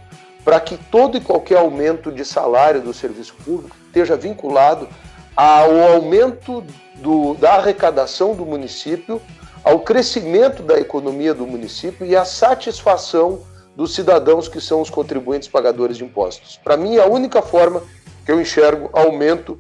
para 0.45 0.61
que 0.61 0.77
todo 0.77 1.17
e 1.17 1.21
qualquer 1.21 1.59
aumento 1.59 2.13
de 2.13 2.25
salário 2.25 2.81
do 2.81 2.93
serviço 2.93 3.35
público 3.45 3.77
esteja 3.87 4.17
vinculado 4.17 4.89
ao 5.35 5.95
aumento 5.95 6.63
do, 6.97 7.35
da 7.35 7.55
arrecadação 7.55 8.35
do 8.35 8.45
município 8.45 9.21
ao 9.65 9.81
crescimento 9.81 10.63
da 10.63 10.79
economia 10.79 11.33
do 11.33 11.47
município 11.47 12.07
e 12.07 12.15
à 12.15 12.25
satisfação 12.25 13.41
dos 13.75 13.95
cidadãos 13.95 14.47
que 14.47 14.61
são 14.61 14.83
os 14.83 14.91
contribuintes 14.91 15.49
pagadores 15.49 15.97
de 15.97 16.05
impostos. 16.05 16.61
Para 16.63 16.77
mim, 16.77 16.97
é 16.97 17.03
a 17.03 17.09
única 17.09 17.41
forma 17.41 17.83
que 18.25 18.31
eu 18.31 18.41
enxergo 18.41 18.91
aumento 18.93 19.59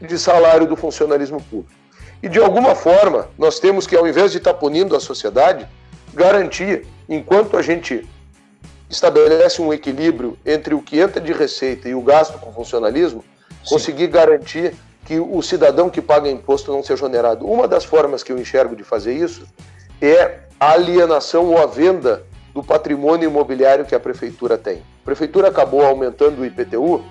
de 0.00 0.18
salário 0.18 0.66
do 0.66 0.74
funcionalismo 0.74 1.42
público. 1.42 1.77
E 2.22 2.28
de 2.28 2.38
alguma 2.38 2.74
forma, 2.74 3.28
nós 3.38 3.60
temos 3.60 3.86
que, 3.86 3.96
ao 3.96 4.06
invés 4.06 4.32
de 4.32 4.38
estar 4.38 4.54
punindo 4.54 4.96
a 4.96 5.00
sociedade, 5.00 5.66
garantir, 6.12 6.86
enquanto 7.08 7.56
a 7.56 7.62
gente 7.62 8.08
estabelece 8.90 9.62
um 9.62 9.72
equilíbrio 9.72 10.36
entre 10.44 10.74
o 10.74 10.82
que 10.82 10.98
entra 10.98 11.20
de 11.20 11.32
receita 11.32 11.88
e 11.88 11.94
o 11.94 12.00
gasto 12.00 12.38
com 12.38 12.52
funcionalismo, 12.52 13.22
Sim. 13.48 13.74
conseguir 13.74 14.08
garantir 14.08 14.74
que 15.04 15.18
o 15.20 15.40
cidadão 15.42 15.88
que 15.88 16.02
paga 16.02 16.28
imposto 16.28 16.72
não 16.72 16.82
seja 16.82 17.06
onerado. 17.06 17.46
Uma 17.46 17.68
das 17.68 17.84
formas 17.84 18.22
que 18.22 18.32
eu 18.32 18.38
enxergo 18.38 18.74
de 18.74 18.82
fazer 18.82 19.14
isso 19.14 19.46
é 20.02 20.40
a 20.58 20.72
alienação 20.72 21.46
ou 21.46 21.58
a 21.58 21.66
venda 21.66 22.24
do 22.52 22.62
patrimônio 22.62 23.28
imobiliário 23.28 23.84
que 23.84 23.94
a 23.94 24.00
prefeitura 24.00 24.58
tem. 24.58 24.78
A 24.78 25.04
prefeitura 25.04 25.48
acabou 25.48 25.82
aumentando 25.82 26.42
o 26.42 26.44
IPTU 26.44 27.04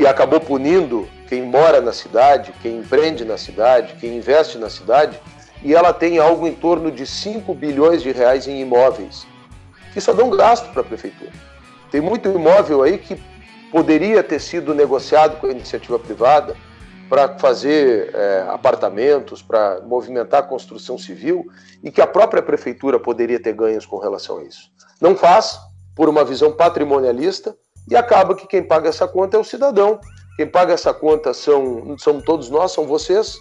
e 0.00 0.06
acabou 0.06 0.40
punindo 0.40 1.06
quem 1.28 1.42
mora 1.42 1.78
na 1.82 1.92
cidade, 1.92 2.54
quem 2.62 2.78
empreende 2.78 3.22
na 3.22 3.36
cidade, 3.36 3.96
quem 4.00 4.16
investe 4.16 4.56
na 4.56 4.70
cidade, 4.70 5.20
e 5.62 5.74
ela 5.74 5.92
tem 5.92 6.18
algo 6.18 6.46
em 6.46 6.54
torno 6.54 6.90
de 6.90 7.04
5 7.04 7.52
bilhões 7.52 8.02
de 8.02 8.10
reais 8.10 8.48
em 8.48 8.62
imóveis, 8.62 9.26
que 9.92 10.00
só 10.00 10.14
dão 10.14 10.30
gasto 10.30 10.72
para 10.72 10.80
a 10.80 10.84
prefeitura. 10.84 11.30
Tem 11.90 12.00
muito 12.00 12.30
imóvel 12.30 12.82
aí 12.82 12.96
que 12.96 13.22
poderia 13.70 14.22
ter 14.22 14.40
sido 14.40 14.74
negociado 14.74 15.38
com 15.38 15.48
a 15.48 15.50
iniciativa 15.50 15.98
privada 15.98 16.56
para 17.06 17.36
fazer 17.38 18.10
é, 18.14 18.46
apartamentos, 18.48 19.42
para 19.42 19.82
movimentar 19.82 20.40
a 20.40 20.46
construção 20.46 20.96
civil 20.96 21.44
e 21.84 21.90
que 21.90 22.00
a 22.00 22.06
própria 22.06 22.40
prefeitura 22.40 22.98
poderia 22.98 23.38
ter 23.38 23.52
ganhos 23.52 23.84
com 23.84 23.98
relação 23.98 24.38
a 24.38 24.44
isso. 24.44 24.70
Não 24.98 25.14
faz, 25.14 25.58
por 25.94 26.08
uma 26.08 26.24
visão 26.24 26.52
patrimonialista, 26.52 27.54
e 27.90 27.96
acaba 27.96 28.34
que 28.34 28.46
quem 28.46 28.62
paga 28.62 28.88
essa 28.88 29.08
conta 29.08 29.36
é 29.36 29.40
o 29.40 29.44
cidadão. 29.44 30.00
Quem 30.36 30.46
paga 30.46 30.72
essa 30.72 30.94
conta 30.94 31.34
são, 31.34 31.98
são 31.98 32.20
todos 32.20 32.48
nós, 32.48 32.72
são 32.72 32.86
vocês, 32.86 33.38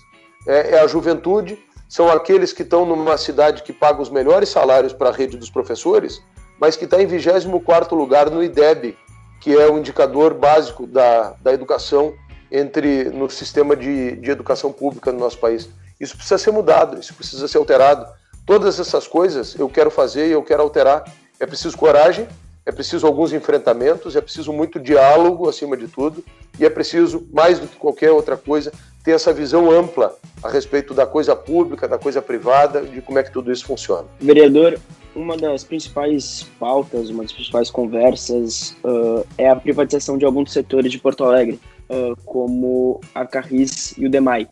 é, 0.47 0.71
é 0.71 0.79
a 0.79 0.87
juventude, 0.87 1.57
são 1.87 2.09
aqueles 2.09 2.51
que 2.51 2.63
estão 2.63 2.85
numa 2.85 3.17
cidade 3.17 3.63
que 3.63 3.71
paga 3.71 4.01
os 4.01 4.09
melhores 4.09 4.49
salários 4.49 4.91
para 4.91 5.09
a 5.09 5.13
rede 5.13 5.37
dos 5.37 5.49
professores, 5.49 6.21
mas 6.59 6.75
que 6.75 6.85
está 6.85 7.01
em 7.01 7.05
24 7.05 7.95
lugar 7.95 8.29
no 8.29 8.43
IDEB, 8.43 8.97
que 9.39 9.55
é 9.55 9.69
o 9.69 9.77
indicador 9.77 10.33
básico 10.33 10.85
da, 10.85 11.35
da 11.41 11.53
educação 11.53 12.13
entre 12.51 13.05
no 13.05 13.29
sistema 13.29 13.75
de, 13.75 14.15
de 14.17 14.31
educação 14.31 14.73
pública 14.73 15.11
no 15.11 15.19
nosso 15.19 15.37
país. 15.37 15.69
Isso 15.99 16.15
precisa 16.15 16.37
ser 16.37 16.51
mudado, 16.51 16.99
isso 16.99 17.13
precisa 17.13 17.47
ser 17.47 17.57
alterado. 17.57 18.05
Todas 18.45 18.79
essas 18.79 19.07
coisas 19.07 19.55
eu 19.57 19.69
quero 19.69 19.91
fazer 19.91 20.27
e 20.27 20.31
eu 20.31 20.43
quero 20.43 20.61
alterar. 20.61 21.03
É 21.39 21.45
preciso 21.45 21.77
coragem, 21.77 22.27
é 22.69 22.71
preciso 22.71 23.07
alguns 23.07 23.33
enfrentamentos, 23.33 24.15
é 24.15 24.21
preciso 24.21 24.53
muito 24.53 24.79
diálogo 24.79 25.49
acima 25.49 25.75
de 25.75 25.87
tudo, 25.87 26.23
e 26.59 26.63
é 26.63 26.69
preciso, 26.69 27.27
mais 27.33 27.57
do 27.57 27.65
que 27.65 27.75
qualquer 27.75 28.11
outra 28.11 28.37
coisa, 28.37 28.71
ter 29.03 29.13
essa 29.13 29.33
visão 29.33 29.71
ampla 29.71 30.15
a 30.43 30.49
respeito 30.51 30.93
da 30.93 31.07
coisa 31.07 31.35
pública, 31.35 31.87
da 31.87 31.97
coisa 31.97 32.21
privada, 32.21 32.83
de 32.83 33.01
como 33.01 33.17
é 33.17 33.23
que 33.23 33.33
tudo 33.33 33.51
isso 33.51 33.65
funciona. 33.65 34.05
Vereador, 34.19 34.79
uma 35.15 35.35
das 35.35 35.63
principais 35.63 36.45
pautas, 36.59 37.09
uma 37.09 37.23
das 37.23 37.31
principais 37.31 37.71
conversas 37.71 38.77
uh, 38.83 39.25
é 39.35 39.49
a 39.49 39.55
privatização 39.55 40.15
de 40.15 40.23
alguns 40.23 40.53
setores 40.53 40.91
de 40.91 40.99
Porto 40.99 41.23
Alegre, 41.23 41.59
uh, 41.89 42.15
como 42.23 43.01
a 43.15 43.25
Carris 43.25 43.97
e 43.97 44.05
o 44.05 44.11
DEMAI. 44.11 44.47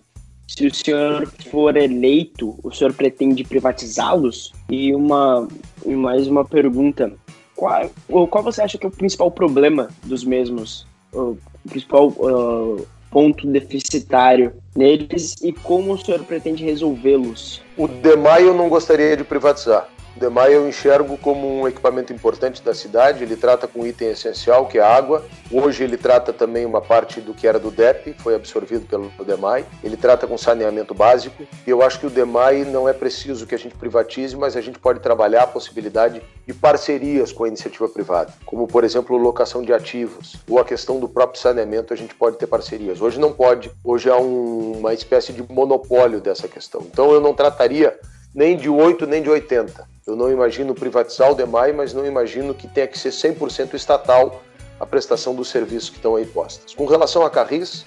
Se 0.47 0.65
o 0.65 0.73
senhor 0.73 1.27
for 1.51 1.77
eleito, 1.77 2.57
o 2.63 2.71
senhor 2.71 2.93
pretende 2.93 3.43
privatizá-los? 3.43 4.53
E 4.71 4.95
uma 4.95 5.47
e 5.85 5.93
mais 5.93 6.27
uma 6.27 6.43
pergunta: 6.43 7.13
qual, 7.57 7.89
qual 8.27 8.43
você 8.43 8.61
acha 8.61 8.77
que 8.77 8.85
é 8.85 8.89
o 8.89 8.91
principal 8.91 9.31
problema 9.31 9.89
dos 10.03 10.23
mesmos? 10.23 10.85
O 11.11 11.35
principal 11.67 12.09
uh, 12.09 12.87
ponto 13.09 13.47
deficitário 13.47 14.53
neles 14.75 15.35
e 15.41 15.51
como 15.51 15.93
o 15.93 15.97
senhor 15.97 16.23
pretende 16.23 16.63
resolvê-los? 16.63 17.61
O 17.75 17.87
DEMAI 17.87 18.43
eu 18.43 18.53
não 18.53 18.69
gostaria 18.69 19.17
de 19.17 19.23
privatizar. 19.23 19.89
O 20.17 20.19
DEMAI 20.19 20.55
eu 20.55 20.67
enxergo 20.67 21.15
como 21.15 21.47
um 21.47 21.67
equipamento 21.67 22.11
importante 22.11 22.63
da 22.63 22.73
cidade, 22.73 23.23
ele 23.23 23.35
trata 23.35 23.67
com 23.67 23.81
um 23.81 23.85
item 23.85 24.09
essencial, 24.09 24.65
que 24.65 24.79
é 24.79 24.81
a 24.81 24.87
água. 24.87 25.23
Hoje 25.51 25.83
ele 25.83 25.95
trata 25.95 26.33
também 26.33 26.65
uma 26.65 26.81
parte 26.81 27.21
do 27.21 27.35
que 27.35 27.45
era 27.45 27.59
do 27.59 27.69
DEP, 27.69 28.15
foi 28.17 28.33
absorvido 28.33 28.87
pelo 28.87 29.11
DEMAI. 29.23 29.63
Ele 29.83 29.95
trata 29.95 30.25
com 30.25 30.35
saneamento 30.35 30.95
básico. 30.95 31.43
E 31.67 31.69
eu 31.69 31.83
acho 31.83 31.99
que 31.99 32.07
o 32.07 32.09
DEMAI 32.09 32.65
não 32.65 32.89
é 32.89 32.93
preciso 32.93 33.45
que 33.45 33.53
a 33.53 33.59
gente 33.59 33.75
privatize, 33.75 34.35
mas 34.35 34.57
a 34.57 34.61
gente 34.61 34.79
pode 34.79 35.01
trabalhar 35.01 35.43
a 35.43 35.47
possibilidade 35.47 36.19
de 36.47 36.51
parcerias 36.51 37.31
com 37.31 37.43
a 37.43 37.47
iniciativa 37.47 37.87
privada, 37.87 38.33
como 38.43 38.65
por 38.65 38.83
exemplo 38.83 39.15
locação 39.17 39.61
de 39.61 39.71
ativos 39.71 40.35
ou 40.49 40.57
a 40.57 40.65
questão 40.65 40.99
do 40.99 41.07
próprio 41.07 41.39
saneamento, 41.39 41.93
a 41.93 41.97
gente 41.97 42.15
pode 42.15 42.37
ter 42.37 42.47
parcerias. 42.47 43.01
Hoje 43.01 43.19
não 43.19 43.33
pode, 43.33 43.69
hoje 43.83 44.09
há 44.09 44.17
um, 44.17 44.79
uma 44.79 44.95
espécie 44.95 45.31
de 45.31 45.43
monopólio 45.47 46.19
dessa 46.19 46.47
questão. 46.47 46.81
Então 46.81 47.11
eu 47.11 47.21
não 47.21 47.35
trataria 47.35 47.95
nem 48.37 48.55
de 48.55 48.69
8 48.69 49.05
nem 49.05 49.21
de 49.21 49.29
80 49.29 49.97
eu 50.07 50.15
não 50.15 50.31
imagino 50.31 50.73
privatizar 50.73 51.29
o 51.29 51.35
DEMAI, 51.35 51.73
mas 51.73 51.93
não 51.93 52.05
imagino 52.05 52.53
que 52.53 52.65
tenha 52.65 52.87
que 52.87 52.97
ser 52.97 53.09
100% 53.09 53.73
estatal 53.73 54.41
a 54.79 54.85
prestação 54.85 55.35
dos 55.35 55.49
serviços 55.49 55.89
que 55.89 55.97
estão 55.97 56.15
aí 56.15 56.25
postos. 56.25 56.73
Com 56.73 56.85
relação 56.85 57.25
à 57.25 57.29
Carris, 57.29 57.85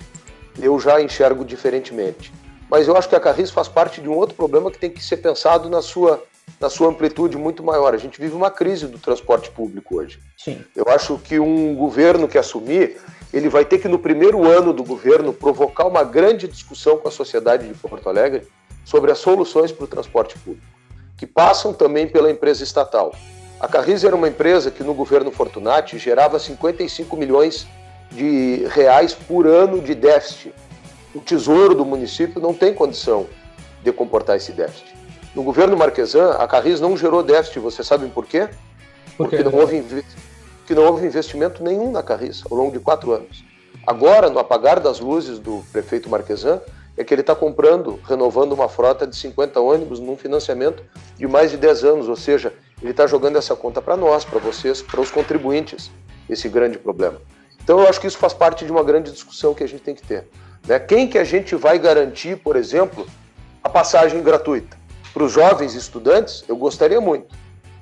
eu 0.61 0.79
já 0.79 1.01
enxergo 1.01 1.47
diferentemente. 1.47 2.31
Mas 2.69 2.87
eu 2.87 2.95
acho 2.95 3.09
que 3.09 3.17
a 3.17 3.21
Carris 3.21 3.51
faz 3.51 3.69
parte 3.69 4.03
de 4.03 4.09
um 4.09 4.15
outro 4.15 4.37
problema 4.37 4.71
que 4.71 4.79
tem 4.79 4.91
que 4.91 5.03
ser 5.03 5.17
pensado 5.17 5.71
na 5.71 5.81
sua, 5.81 6.23
na 6.61 6.69
sua 6.69 6.89
amplitude 6.89 7.39
muito 7.39 7.65
maior. 7.65 7.95
A 7.95 7.99
gente 7.99 8.21
vive 8.21 8.35
uma 8.35 8.51
crise 8.51 8.87
do 8.87 8.99
transporte 8.99 9.51
público 9.51 9.97
hoje. 9.97 10.21
Sim. 10.37 10.63
Eu 10.77 10.85
acho 10.89 11.17
que 11.19 11.41
um 11.41 11.75
governo 11.75 12.29
que 12.29 12.37
assumir, 12.37 12.99
ele 13.33 13.49
vai 13.49 13.65
ter 13.65 13.79
que, 13.79 13.89
no 13.89 13.99
primeiro 13.99 14.47
ano 14.47 14.75
do 14.75 14.85
governo, 14.85 15.33
provocar 15.33 15.87
uma 15.87 16.05
grande 16.05 16.47
discussão 16.47 16.99
com 16.99 17.09
a 17.09 17.11
sociedade 17.11 17.67
de 17.67 17.73
Porto 17.75 18.11
Alegre 18.11 18.47
sobre 18.85 19.13
as 19.13 19.19
soluções 19.19 19.73
para 19.73 19.85
o 19.85 19.89
transporte 19.89 20.39
público 20.39 20.71
que 21.21 21.27
passam 21.27 21.75
também 21.75 22.09
pela 22.09 22.31
empresa 22.31 22.65
estatal. 22.65 23.15
A 23.61 23.69
Carris 23.69 24.05
era 24.05 24.17
uma 24.17 24.27
empresa 24.27 24.71
que 24.71 24.83
no 24.83 24.95
governo 24.95 25.31
Fortunati 25.31 25.99
gerava 25.99 26.39
55 26.39 27.15
milhões 27.15 27.67
de 28.11 28.65
reais 28.71 29.13
por 29.13 29.47
ano 29.47 29.83
de 29.83 29.95
déficit. 29.95 30.55
O 31.15 31.21
tesouro 31.21 31.75
do 31.75 31.85
município 31.85 32.41
não 32.41 32.55
tem 32.55 32.73
condição 32.73 33.27
de 33.85 33.93
comportar 33.93 34.39
esse 34.39 34.51
déficit. 34.53 34.95
No 35.35 35.43
governo 35.43 35.77
Marquesan, 35.77 36.31
a 36.39 36.49
Carris 36.49 36.81
não 36.81 36.97
gerou 36.97 37.23
déficit. 37.23 37.59
Vocês 37.59 37.87
sabem 37.87 38.09
por 38.09 38.25
quê? 38.25 38.49
Por 39.19 39.29
quê? 39.29 39.37
Porque 39.37 39.45
não 39.45 39.61
houve, 39.61 39.83
porque 40.57 40.75
não 40.75 40.87
houve 40.87 41.07
investimento 41.07 41.63
nenhum 41.63 41.93
na 41.93 42.03
Carris 42.03 42.43
ao 42.51 42.57
longo 42.57 42.73
de 42.73 42.81
quatro 42.81 43.13
anos. 43.13 43.45
Agora, 43.87 44.31
no 44.31 44.39
apagar 44.39 44.81
das 44.81 45.01
luzes 45.01 45.39
do 45.39 45.63
prefeito 45.71 46.09
Marquesan, 46.09 46.63
é 47.01 47.05
que 47.05 47.15
ele 47.15 47.23
está 47.23 47.35
comprando, 47.35 47.99
renovando 48.07 48.53
uma 48.53 48.69
frota 48.69 49.07
de 49.07 49.17
50 49.17 49.59
ônibus 49.59 49.99
num 49.99 50.19
financiamento 50.19 50.83
de 51.17 51.27
mais 51.27 51.51
de 51.51 51.57
10 51.57 51.83
anos, 51.85 52.09
ou 52.11 52.17
seja, 52.17 52.53
ele 52.83 52.91
está 52.91 53.07
jogando 53.07 53.39
essa 53.39 53.57
conta 53.57 53.81
para 53.81 53.97
nós, 53.97 54.23
para 54.23 54.39
vocês, 54.39 54.83
para 54.83 55.01
os 55.01 55.11
contribuintes, 55.11 55.91
esse 56.29 56.47
grande 56.47 56.79
problema. 56.79 57.19
Então 57.65 57.81
eu 57.81 57.89
acho 57.89 57.99
que 57.99 58.07
isso 58.07 58.19
faz 58.19 58.35
parte 58.35 58.67
de 58.67 58.71
uma 58.71 58.85
grande 58.85 59.11
discussão 59.11 59.55
que 59.55 59.65
a 59.65 59.67
gente 59.67 59.81
tem 59.81 59.95
que 59.95 60.03
ter. 60.03 60.29
Né? 60.69 60.79
Quem 60.79 61.09
que 61.09 61.17
a 61.17 61.25
gente 61.25 61.57
vai 61.57 61.79
garantir, 61.79 62.37
por 62.37 62.55
exemplo, 62.55 63.07
a 63.65 63.69
passagem 63.71 64.23
gratuita? 64.23 64.77
Para 65.15 65.25
os 65.25 65.33
jovens 65.33 65.75
estudantes, 65.75 66.45
eu 66.47 66.57
gostaria 66.57 67.01
muito. 67.01 67.35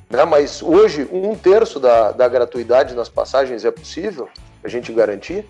Né? 0.08 0.24
Mas 0.24 0.62
hoje, 0.62 1.08
um 1.10 1.34
terço 1.34 1.80
da, 1.80 2.12
da 2.12 2.28
gratuidade 2.28 2.94
nas 2.94 3.08
passagens 3.08 3.64
é 3.64 3.70
possível 3.72 4.28
a 4.62 4.68
gente 4.68 4.92
garantir. 4.92 5.44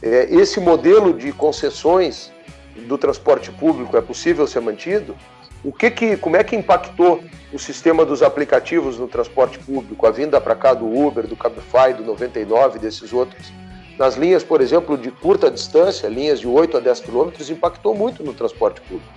É, 0.00 0.26
esse 0.34 0.58
modelo 0.58 1.12
de 1.12 1.32
concessões 1.32 2.32
do 2.86 2.98
transporte 2.98 3.50
público 3.50 3.96
é 3.96 4.00
possível 4.00 4.46
ser 4.46 4.60
mantido? 4.60 5.16
O 5.64 5.72
que 5.72 5.90
que, 5.90 6.16
como 6.16 6.36
é 6.36 6.44
que 6.44 6.54
impactou 6.54 7.24
o 7.52 7.58
sistema 7.58 8.04
dos 8.04 8.22
aplicativos 8.22 8.98
no 8.98 9.08
transporte 9.08 9.58
público, 9.58 10.06
a 10.06 10.10
vinda 10.10 10.40
para 10.40 10.54
cá 10.54 10.74
do 10.74 10.86
Uber, 10.86 11.26
do 11.26 11.36
Cabify, 11.36 11.94
do 11.96 12.04
99, 12.04 12.78
desses 12.78 13.12
outros? 13.12 13.50
Nas 13.98 14.16
linhas, 14.16 14.42
por 14.42 14.60
exemplo, 14.60 14.98
de 14.98 15.10
curta 15.10 15.50
distância, 15.50 16.08
linhas 16.08 16.40
de 16.40 16.48
8 16.48 16.76
a 16.76 16.80
10 16.80 17.00
quilômetros, 17.00 17.48
impactou 17.48 17.94
muito 17.94 18.22
no 18.22 18.34
transporte 18.34 18.80
público. 18.82 19.12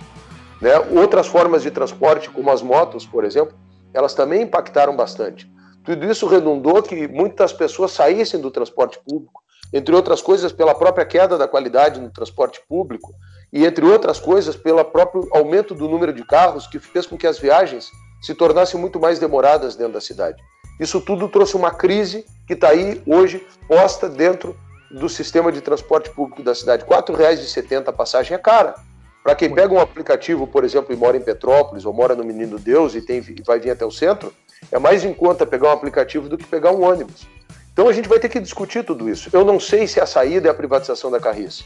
Né? 0.60 0.72
Outras 0.98 1.26
formas 1.26 1.62
de 1.62 1.70
transporte, 1.70 2.30
como 2.30 2.50
as 2.50 2.62
motos, 2.62 3.04
por 3.04 3.24
exemplo, 3.24 3.54
elas 3.92 4.14
também 4.14 4.42
impactaram 4.42 4.94
bastante. 4.94 5.50
Tudo 5.84 6.04
isso 6.06 6.26
redundou 6.26 6.82
que 6.82 7.08
muitas 7.08 7.52
pessoas 7.52 7.92
saíssem 7.92 8.40
do 8.40 8.50
transporte 8.50 8.98
público, 9.06 9.42
entre 9.72 9.94
outras 9.94 10.22
coisas, 10.22 10.52
pela 10.52 10.74
própria 10.74 11.04
queda 11.04 11.36
da 11.36 11.48
qualidade 11.48 12.00
no 12.00 12.10
transporte 12.10 12.60
público, 12.68 13.12
e, 13.52 13.64
entre 13.64 13.84
outras 13.84 14.18
coisas, 14.20 14.56
pelo 14.56 14.84
próprio 14.84 15.28
aumento 15.32 15.74
do 15.74 15.88
número 15.88 16.12
de 16.12 16.24
carros, 16.24 16.66
que 16.66 16.78
fez 16.78 17.06
com 17.06 17.16
que 17.16 17.26
as 17.26 17.38
viagens 17.38 17.90
se 18.20 18.34
tornassem 18.34 18.78
muito 18.80 19.00
mais 19.00 19.18
demoradas 19.18 19.76
dentro 19.76 19.94
da 19.94 20.00
cidade. 20.00 20.42
Isso 20.78 21.00
tudo 21.00 21.28
trouxe 21.28 21.56
uma 21.56 21.70
crise 21.70 22.24
que 22.46 22.54
está 22.54 22.68
aí 22.68 23.02
hoje 23.06 23.44
posta 23.66 24.08
dentro 24.08 24.56
do 24.90 25.08
sistema 25.08 25.50
de 25.50 25.60
transporte 25.60 26.10
público 26.10 26.42
da 26.42 26.54
cidade. 26.54 26.84
R$ 26.84 26.90
4,70 26.90 27.88
a 27.88 27.92
passagem 27.92 28.34
é 28.34 28.38
cara. 28.38 28.74
Para 29.22 29.34
quem 29.34 29.52
pega 29.52 29.74
um 29.74 29.80
aplicativo, 29.80 30.46
por 30.46 30.64
exemplo, 30.64 30.94
e 30.94 30.96
mora 30.96 31.16
em 31.16 31.20
Petrópolis 31.20 31.84
ou 31.84 31.92
mora 31.92 32.14
no 32.14 32.24
Menino 32.24 32.58
Deus 32.58 32.94
e, 32.94 33.02
tem, 33.02 33.18
e 33.18 33.42
vai 33.42 33.58
vir 33.58 33.70
até 33.70 33.84
o 33.84 33.90
centro, 33.90 34.32
é 34.70 34.78
mais 34.78 35.04
em 35.04 35.12
conta 35.12 35.44
pegar 35.44 35.68
um 35.68 35.72
aplicativo 35.72 36.28
do 36.28 36.38
que 36.38 36.46
pegar 36.46 36.70
um 36.70 36.82
ônibus. 36.82 37.26
Então 37.72 37.88
a 37.88 37.92
gente 37.92 38.08
vai 38.08 38.18
ter 38.18 38.28
que 38.28 38.40
discutir 38.40 38.84
tudo 38.84 39.08
isso. 39.08 39.28
Eu 39.32 39.44
não 39.44 39.60
sei 39.60 39.86
se 39.86 40.00
a 40.00 40.06
saída 40.06 40.48
é 40.48 40.50
a 40.50 40.54
privatização 40.54 41.10
da 41.10 41.20
Carris 41.20 41.64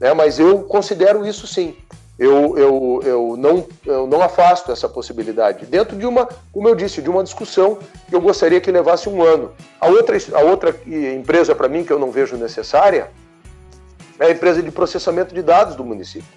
né? 0.00 0.12
mas 0.12 0.38
eu 0.38 0.62
considero 0.62 1.26
isso 1.26 1.46
sim. 1.46 1.76
Eu, 2.16 2.56
eu, 2.56 3.00
eu, 3.04 3.36
não, 3.36 3.66
eu 3.84 4.06
não 4.06 4.22
afasto 4.22 4.70
essa 4.70 4.88
possibilidade. 4.88 5.66
Dentro 5.66 5.96
de 5.96 6.06
uma, 6.06 6.28
como 6.52 6.68
eu 6.68 6.74
disse, 6.76 7.02
de 7.02 7.10
uma 7.10 7.24
discussão 7.24 7.78
que 8.08 8.14
eu 8.14 8.20
gostaria 8.20 8.60
que 8.60 8.70
levasse 8.70 9.08
um 9.08 9.20
ano. 9.20 9.50
A 9.80 9.88
outra, 9.88 10.16
a 10.32 10.40
outra 10.42 10.76
empresa, 10.86 11.56
para 11.56 11.68
mim, 11.68 11.82
que 11.82 11.92
eu 11.92 11.98
não 11.98 12.12
vejo 12.12 12.36
necessária, 12.36 13.10
é 14.20 14.26
a 14.26 14.30
empresa 14.30 14.62
de 14.62 14.70
processamento 14.70 15.34
de 15.34 15.42
dados 15.42 15.74
do 15.74 15.84
município. 15.84 16.28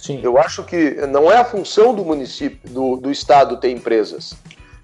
Sim. 0.00 0.20
Eu 0.20 0.36
acho 0.36 0.64
que 0.64 0.94
não 1.06 1.30
é 1.30 1.36
a 1.36 1.44
função 1.44 1.94
do 1.94 2.04
município, 2.04 2.68
do, 2.68 2.96
do 2.96 3.10
Estado 3.10 3.58
ter 3.58 3.70
empresas. 3.70 4.34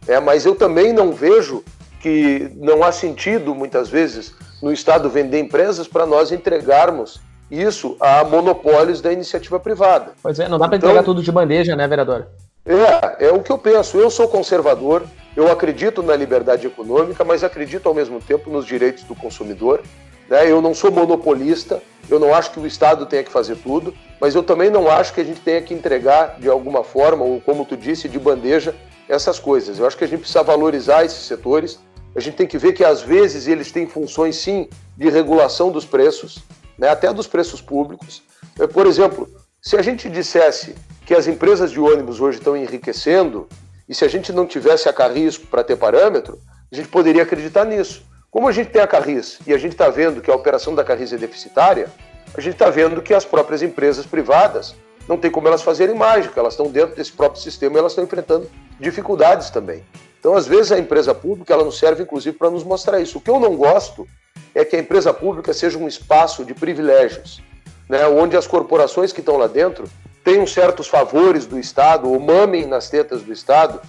É, 0.06 0.20
mas 0.20 0.46
eu 0.46 0.54
também 0.54 0.92
não 0.92 1.12
vejo 1.12 1.64
que 2.00 2.52
não 2.54 2.84
há 2.84 2.92
sentido, 2.92 3.52
muitas 3.52 3.88
vezes, 3.88 4.32
no 4.62 4.72
Estado 4.72 5.10
vender 5.10 5.40
empresas 5.40 5.88
para 5.88 6.06
nós 6.06 6.30
entregarmos 6.30 7.20
isso 7.50 7.96
a 8.00 8.24
monopólios 8.24 9.00
da 9.00 9.12
iniciativa 9.12 9.58
privada. 9.60 10.12
Pois 10.22 10.38
é, 10.38 10.48
não 10.48 10.58
dá 10.58 10.66
para 10.68 10.76
então, 10.76 10.88
entregar 10.88 11.04
tudo 11.04 11.22
de 11.22 11.30
bandeja, 11.30 11.76
né, 11.76 11.86
vereador? 11.86 12.26
É, 12.64 13.26
é 13.26 13.32
o 13.32 13.40
que 13.40 13.52
eu 13.52 13.58
penso. 13.58 13.96
Eu 13.96 14.10
sou 14.10 14.26
conservador, 14.26 15.04
eu 15.36 15.50
acredito 15.50 16.02
na 16.02 16.16
liberdade 16.16 16.66
econômica, 16.66 17.24
mas 17.24 17.44
acredito 17.44 17.88
ao 17.88 17.94
mesmo 17.94 18.20
tempo 18.20 18.50
nos 18.50 18.66
direitos 18.66 19.04
do 19.04 19.14
consumidor 19.14 19.82
Né? 20.28 20.50
Eu 20.50 20.60
não 20.60 20.74
sou 20.74 20.90
monopolista, 20.90 21.80
eu 22.10 22.18
não 22.18 22.34
acho 22.34 22.50
que 22.50 22.58
o 22.58 22.66
Estado 22.66 23.06
tenha 23.06 23.22
que 23.22 23.30
fazer 23.30 23.56
tudo, 23.56 23.94
mas 24.20 24.34
eu 24.34 24.42
também 24.42 24.70
não 24.70 24.90
acho 24.90 25.14
que 25.14 25.20
a 25.20 25.24
gente 25.24 25.40
tenha 25.40 25.62
que 25.62 25.72
entregar 25.72 26.40
de 26.40 26.48
alguma 26.48 26.82
forma, 26.82 27.24
ou 27.24 27.40
como 27.40 27.64
tu 27.64 27.76
disse, 27.76 28.08
de 28.08 28.18
bandeja, 28.18 28.74
essas 29.08 29.38
coisas. 29.38 29.78
Eu 29.78 29.86
acho 29.86 29.96
que 29.96 30.04
a 30.04 30.08
gente 30.08 30.20
precisa 30.20 30.42
valorizar 30.42 31.04
esses 31.04 31.24
setores. 31.26 31.78
A 32.14 32.20
gente 32.20 32.34
tem 32.34 32.46
que 32.46 32.58
ver 32.58 32.72
que 32.72 32.84
às 32.84 33.02
vezes 33.02 33.46
eles 33.46 33.70
têm 33.70 33.86
funções 33.86 34.36
sim 34.36 34.68
de 34.96 35.08
regulação 35.08 35.70
dos 35.70 35.84
preços, 35.84 36.42
né, 36.78 36.88
até 36.88 37.12
dos 37.12 37.26
preços 37.26 37.60
públicos. 37.60 38.22
É, 38.58 38.66
por 38.66 38.86
exemplo, 38.86 39.28
se 39.60 39.76
a 39.76 39.82
gente 39.82 40.08
dissesse 40.08 40.74
que 41.04 41.14
as 41.14 41.26
empresas 41.26 41.70
de 41.70 41.80
ônibus 41.80 42.20
hoje 42.20 42.38
estão 42.38 42.56
enriquecendo, 42.56 43.48
e 43.88 43.94
se 43.94 44.04
a 44.04 44.08
gente 44.08 44.32
não 44.32 44.46
tivesse 44.46 44.88
a 44.88 44.92
Carrisco 44.92 45.46
para 45.46 45.62
ter 45.62 45.76
parâmetro, 45.76 46.38
a 46.70 46.74
gente 46.74 46.88
poderia 46.88 47.22
acreditar 47.22 47.64
nisso. 47.64 48.04
Como 48.30 48.48
a 48.48 48.52
gente 48.52 48.70
tem 48.70 48.82
a 48.82 48.86
Carris 48.86 49.38
e 49.46 49.54
a 49.54 49.58
gente 49.58 49.72
está 49.72 49.88
vendo 49.88 50.20
que 50.20 50.30
a 50.30 50.34
operação 50.34 50.74
da 50.74 50.84
Carris 50.84 51.12
é 51.12 51.16
deficitária, 51.16 51.88
a 52.34 52.40
gente 52.40 52.54
está 52.54 52.68
vendo 52.68 53.00
que 53.00 53.14
as 53.14 53.24
próprias 53.24 53.62
empresas 53.62 54.04
privadas 54.04 54.74
não 55.08 55.16
tem 55.16 55.30
como 55.30 55.46
elas 55.46 55.62
fazerem 55.62 55.94
mágica, 55.94 56.40
elas 56.40 56.54
estão 56.54 56.70
dentro 56.70 56.96
desse 56.96 57.12
próprio 57.12 57.40
sistema 57.40 57.76
e 57.76 57.78
elas 57.78 57.92
estão 57.92 58.04
enfrentando 58.04 58.50
dificuldades 58.78 59.50
também. 59.50 59.84
Então, 60.18 60.34
às 60.34 60.46
vezes, 60.46 60.72
a 60.72 60.78
empresa 60.78 61.14
pública 61.14 61.52
ela 61.52 61.64
nos 61.64 61.78
serve, 61.78 62.02
inclusive, 62.02 62.36
para 62.36 62.50
nos 62.50 62.64
mostrar 62.64 63.00
isso. 63.00 63.18
O 63.18 63.20
que 63.20 63.30
eu 63.30 63.38
não 63.38 63.56
gosto 63.56 64.06
é 64.54 64.64
que 64.64 64.76
a 64.76 64.80
empresa 64.80 65.12
pública 65.12 65.52
seja 65.52 65.78
um 65.78 65.86
espaço 65.86 66.44
de 66.44 66.54
privilégios, 66.54 67.42
né, 67.88 68.06
onde 68.06 68.36
as 68.36 68.46
corporações 68.46 69.12
que 69.12 69.20
estão 69.20 69.36
lá 69.36 69.46
dentro 69.46 69.88
tenham 70.24 70.46
certos 70.46 70.88
favores 70.88 71.46
do 71.46 71.58
Estado 71.58 72.10
ou 72.10 72.18
mamem 72.18 72.66
nas 72.66 72.90
tetas 72.90 73.22
do 73.22 73.32
Estado 73.32 73.80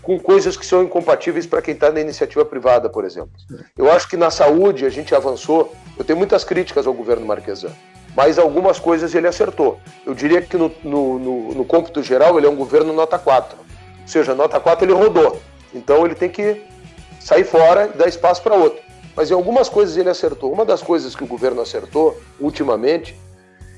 com 0.00 0.18
coisas 0.18 0.56
que 0.56 0.66
são 0.66 0.82
incompatíveis 0.82 1.46
para 1.46 1.62
quem 1.62 1.74
está 1.74 1.90
na 1.90 2.00
iniciativa 2.00 2.44
privada, 2.44 2.88
por 2.88 3.04
exemplo. 3.04 3.30
Eu 3.76 3.90
acho 3.90 4.08
que 4.08 4.16
na 4.16 4.30
saúde 4.30 4.84
a 4.84 4.88
gente 4.90 5.14
avançou. 5.14 5.72
Eu 5.96 6.04
tenho 6.04 6.18
muitas 6.18 6.44
críticas 6.44 6.86
ao 6.86 6.92
governo 6.92 7.24
Marquesan, 7.24 7.72
mas 8.16 8.38
algumas 8.38 8.80
coisas 8.80 9.14
ele 9.14 9.28
acertou. 9.28 9.78
Eu 10.04 10.14
diria 10.14 10.42
que 10.42 10.56
no, 10.56 10.72
no, 10.82 11.18
no, 11.18 11.54
no 11.54 11.64
cômputo 11.64 12.02
geral 12.02 12.36
ele 12.36 12.46
é 12.46 12.50
um 12.50 12.56
governo 12.56 12.92
nota 12.92 13.18
4. 13.18 13.56
Ou 13.56 14.08
seja, 14.08 14.34
nota 14.34 14.58
4 14.58 14.84
ele 14.84 14.92
rodou. 14.92 15.40
Então 15.74 16.04
ele 16.04 16.14
tem 16.14 16.28
que 16.28 16.62
sair 17.20 17.44
fora 17.44 17.90
e 17.92 17.96
dar 17.96 18.08
espaço 18.08 18.42
para 18.42 18.54
outro. 18.54 18.80
Mas 19.14 19.30
em 19.30 19.34
algumas 19.34 19.68
coisas 19.68 19.96
ele 19.96 20.08
acertou. 20.08 20.52
Uma 20.52 20.64
das 20.64 20.82
coisas 20.82 21.14
que 21.14 21.24
o 21.24 21.26
governo 21.26 21.60
acertou 21.60 22.18
ultimamente 22.40 23.16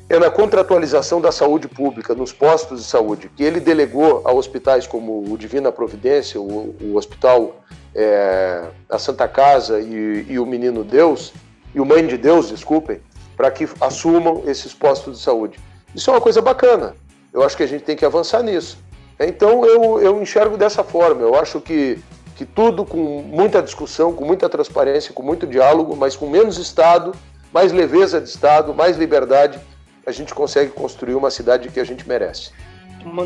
é 0.08 0.18
na 0.18 0.30
contratualização 0.30 1.20
da 1.20 1.32
saúde 1.32 1.66
pública, 1.66 2.14
nos 2.14 2.32
postos 2.32 2.82
de 2.82 2.86
saúde, 2.86 3.30
que 3.34 3.42
ele 3.42 3.58
delegou 3.58 4.22
a 4.24 4.32
hospitais 4.32 4.86
como 4.86 5.32
o 5.32 5.38
Divina 5.38 5.72
Providência, 5.72 6.40
o, 6.40 6.76
o 6.80 6.96
Hospital 6.96 7.56
é, 7.94 8.64
a 8.88 8.98
Santa 8.98 9.26
Casa 9.26 9.80
e, 9.80 10.26
e, 10.28 10.38
o 10.38 10.44
Menino 10.44 10.84
Deus, 10.84 11.32
e 11.74 11.80
o 11.80 11.86
Mãe 11.86 12.06
de 12.06 12.18
Deus, 12.18 12.50
desculpem, 12.50 13.00
para 13.36 13.50
que 13.50 13.66
assumam 13.80 14.42
esses 14.46 14.74
postos 14.74 15.18
de 15.18 15.24
saúde. 15.24 15.58
Isso 15.94 16.10
é 16.10 16.12
uma 16.12 16.20
coisa 16.20 16.42
bacana. 16.42 16.94
Eu 17.32 17.42
acho 17.42 17.56
que 17.56 17.62
a 17.62 17.66
gente 17.66 17.82
tem 17.82 17.96
que 17.96 18.04
avançar 18.04 18.42
nisso. 18.42 18.78
Então 19.18 19.64
eu, 19.64 20.00
eu 20.00 20.22
enxergo 20.22 20.56
dessa 20.56 20.82
forma. 20.82 21.22
Eu 21.22 21.34
acho 21.34 21.60
que, 21.60 21.98
que 22.36 22.44
tudo 22.44 22.84
com 22.84 23.22
muita 23.22 23.62
discussão, 23.62 24.12
com 24.12 24.24
muita 24.24 24.48
transparência, 24.48 25.12
com 25.12 25.22
muito 25.22 25.46
diálogo, 25.46 25.96
mas 25.96 26.16
com 26.16 26.28
menos 26.28 26.58
Estado, 26.58 27.12
mais 27.52 27.72
leveza 27.72 28.20
de 28.20 28.28
Estado, 28.28 28.74
mais 28.74 28.96
liberdade 28.96 29.60
a 30.06 30.12
gente 30.12 30.34
consegue 30.34 30.70
construir 30.70 31.14
uma 31.14 31.30
cidade 31.30 31.68
que 31.68 31.80
a 31.80 31.84
gente 31.84 32.06
merece. 32.06 32.50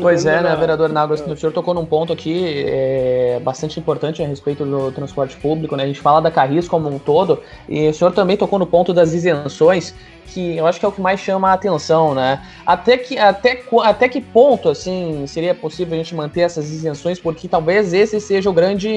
Pois 0.01 0.25
é, 0.25 0.41
né, 0.41 0.55
vereador 0.55 0.89
Nagos, 0.89 1.21
o 1.21 1.37
senhor 1.37 1.53
tocou 1.53 1.73
num 1.73 1.85
ponto 1.85 2.11
aqui 2.11 2.63
é, 2.67 3.39
bastante 3.41 3.79
importante 3.79 4.21
a 4.21 4.27
respeito 4.27 4.65
do 4.65 4.91
transporte 4.91 5.37
público, 5.37 5.75
né? 5.75 5.83
A 5.83 5.87
gente 5.87 6.01
fala 6.01 6.21
da 6.21 6.29
Carris 6.29 6.67
como 6.67 6.89
um 6.89 6.99
todo, 6.99 7.41
e 7.67 7.87
o 7.87 7.93
senhor 7.93 8.11
também 8.11 8.35
tocou 8.35 8.59
no 8.59 8.67
ponto 8.67 8.93
das 8.93 9.13
isenções, 9.13 9.95
que 10.27 10.57
eu 10.57 10.67
acho 10.67 10.79
que 10.79 10.85
é 10.85 10.87
o 10.87 10.91
que 10.91 11.01
mais 11.01 11.19
chama 11.19 11.49
a 11.49 11.53
atenção, 11.53 12.13
né? 12.13 12.45
Até 12.65 12.97
que, 12.97 13.17
até, 13.17 13.63
até 13.83 14.09
que 14.09 14.21
ponto, 14.21 14.69
assim, 14.69 15.25
seria 15.25 15.55
possível 15.55 15.93
a 15.93 15.97
gente 15.97 16.13
manter 16.13 16.41
essas 16.41 16.69
isenções, 16.69 17.19
porque 17.19 17.47
talvez 17.47 17.93
esse 17.93 18.19
seja 18.19 18.49
o 18.49 18.53
grande, 18.53 18.89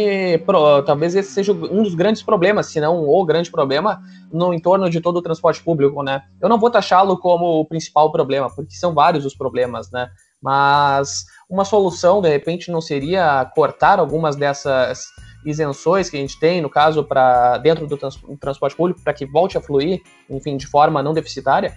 talvez 0.85 1.15
esse 1.15 1.31
seja 1.31 1.53
um 1.53 1.83
dos 1.83 1.95
grandes 1.95 2.23
problemas, 2.23 2.67
se 2.67 2.81
não 2.81 3.09
o 3.09 3.25
grande 3.25 3.51
problema, 3.51 4.03
no 4.33 4.53
entorno 4.53 4.91
de 4.91 5.01
todo 5.01 5.17
o 5.17 5.23
transporte 5.23 5.63
público, 5.63 6.03
né? 6.03 6.23
Eu 6.41 6.49
não 6.49 6.59
vou 6.59 6.71
taxá-lo 6.71 7.17
como 7.17 7.61
o 7.61 7.65
principal 7.65 8.11
problema, 8.11 8.51
porque 8.55 8.75
são 8.75 8.93
vários 8.93 9.25
os 9.25 9.35
problemas, 9.35 9.91
né? 9.91 10.11
Mas 10.43 11.25
uma 11.49 11.65
solução, 11.65 12.21
de 12.21 12.29
repente, 12.29 12.71
não 12.71 12.81
seria 12.81 13.45
cortar 13.55 13.99
algumas 13.99 14.35
dessas 14.35 15.07
isenções 15.45 16.09
que 16.09 16.17
a 16.17 16.21
gente 16.21 16.39
tem, 16.39 16.61
no 16.61 16.71
caso, 16.71 17.05
para 17.05 17.59
dentro 17.59 17.87
do 17.87 17.97
trans 17.97 18.19
transporte 18.41 18.77
público, 18.77 19.01
para 19.03 19.13
que 19.13 19.27
volte 19.27 19.57
a 19.57 19.61
fluir, 19.61 20.03
enfim, 20.29 20.57
de 20.57 20.67
forma 20.67 21.03
não 21.03 21.13
deficitária? 21.13 21.77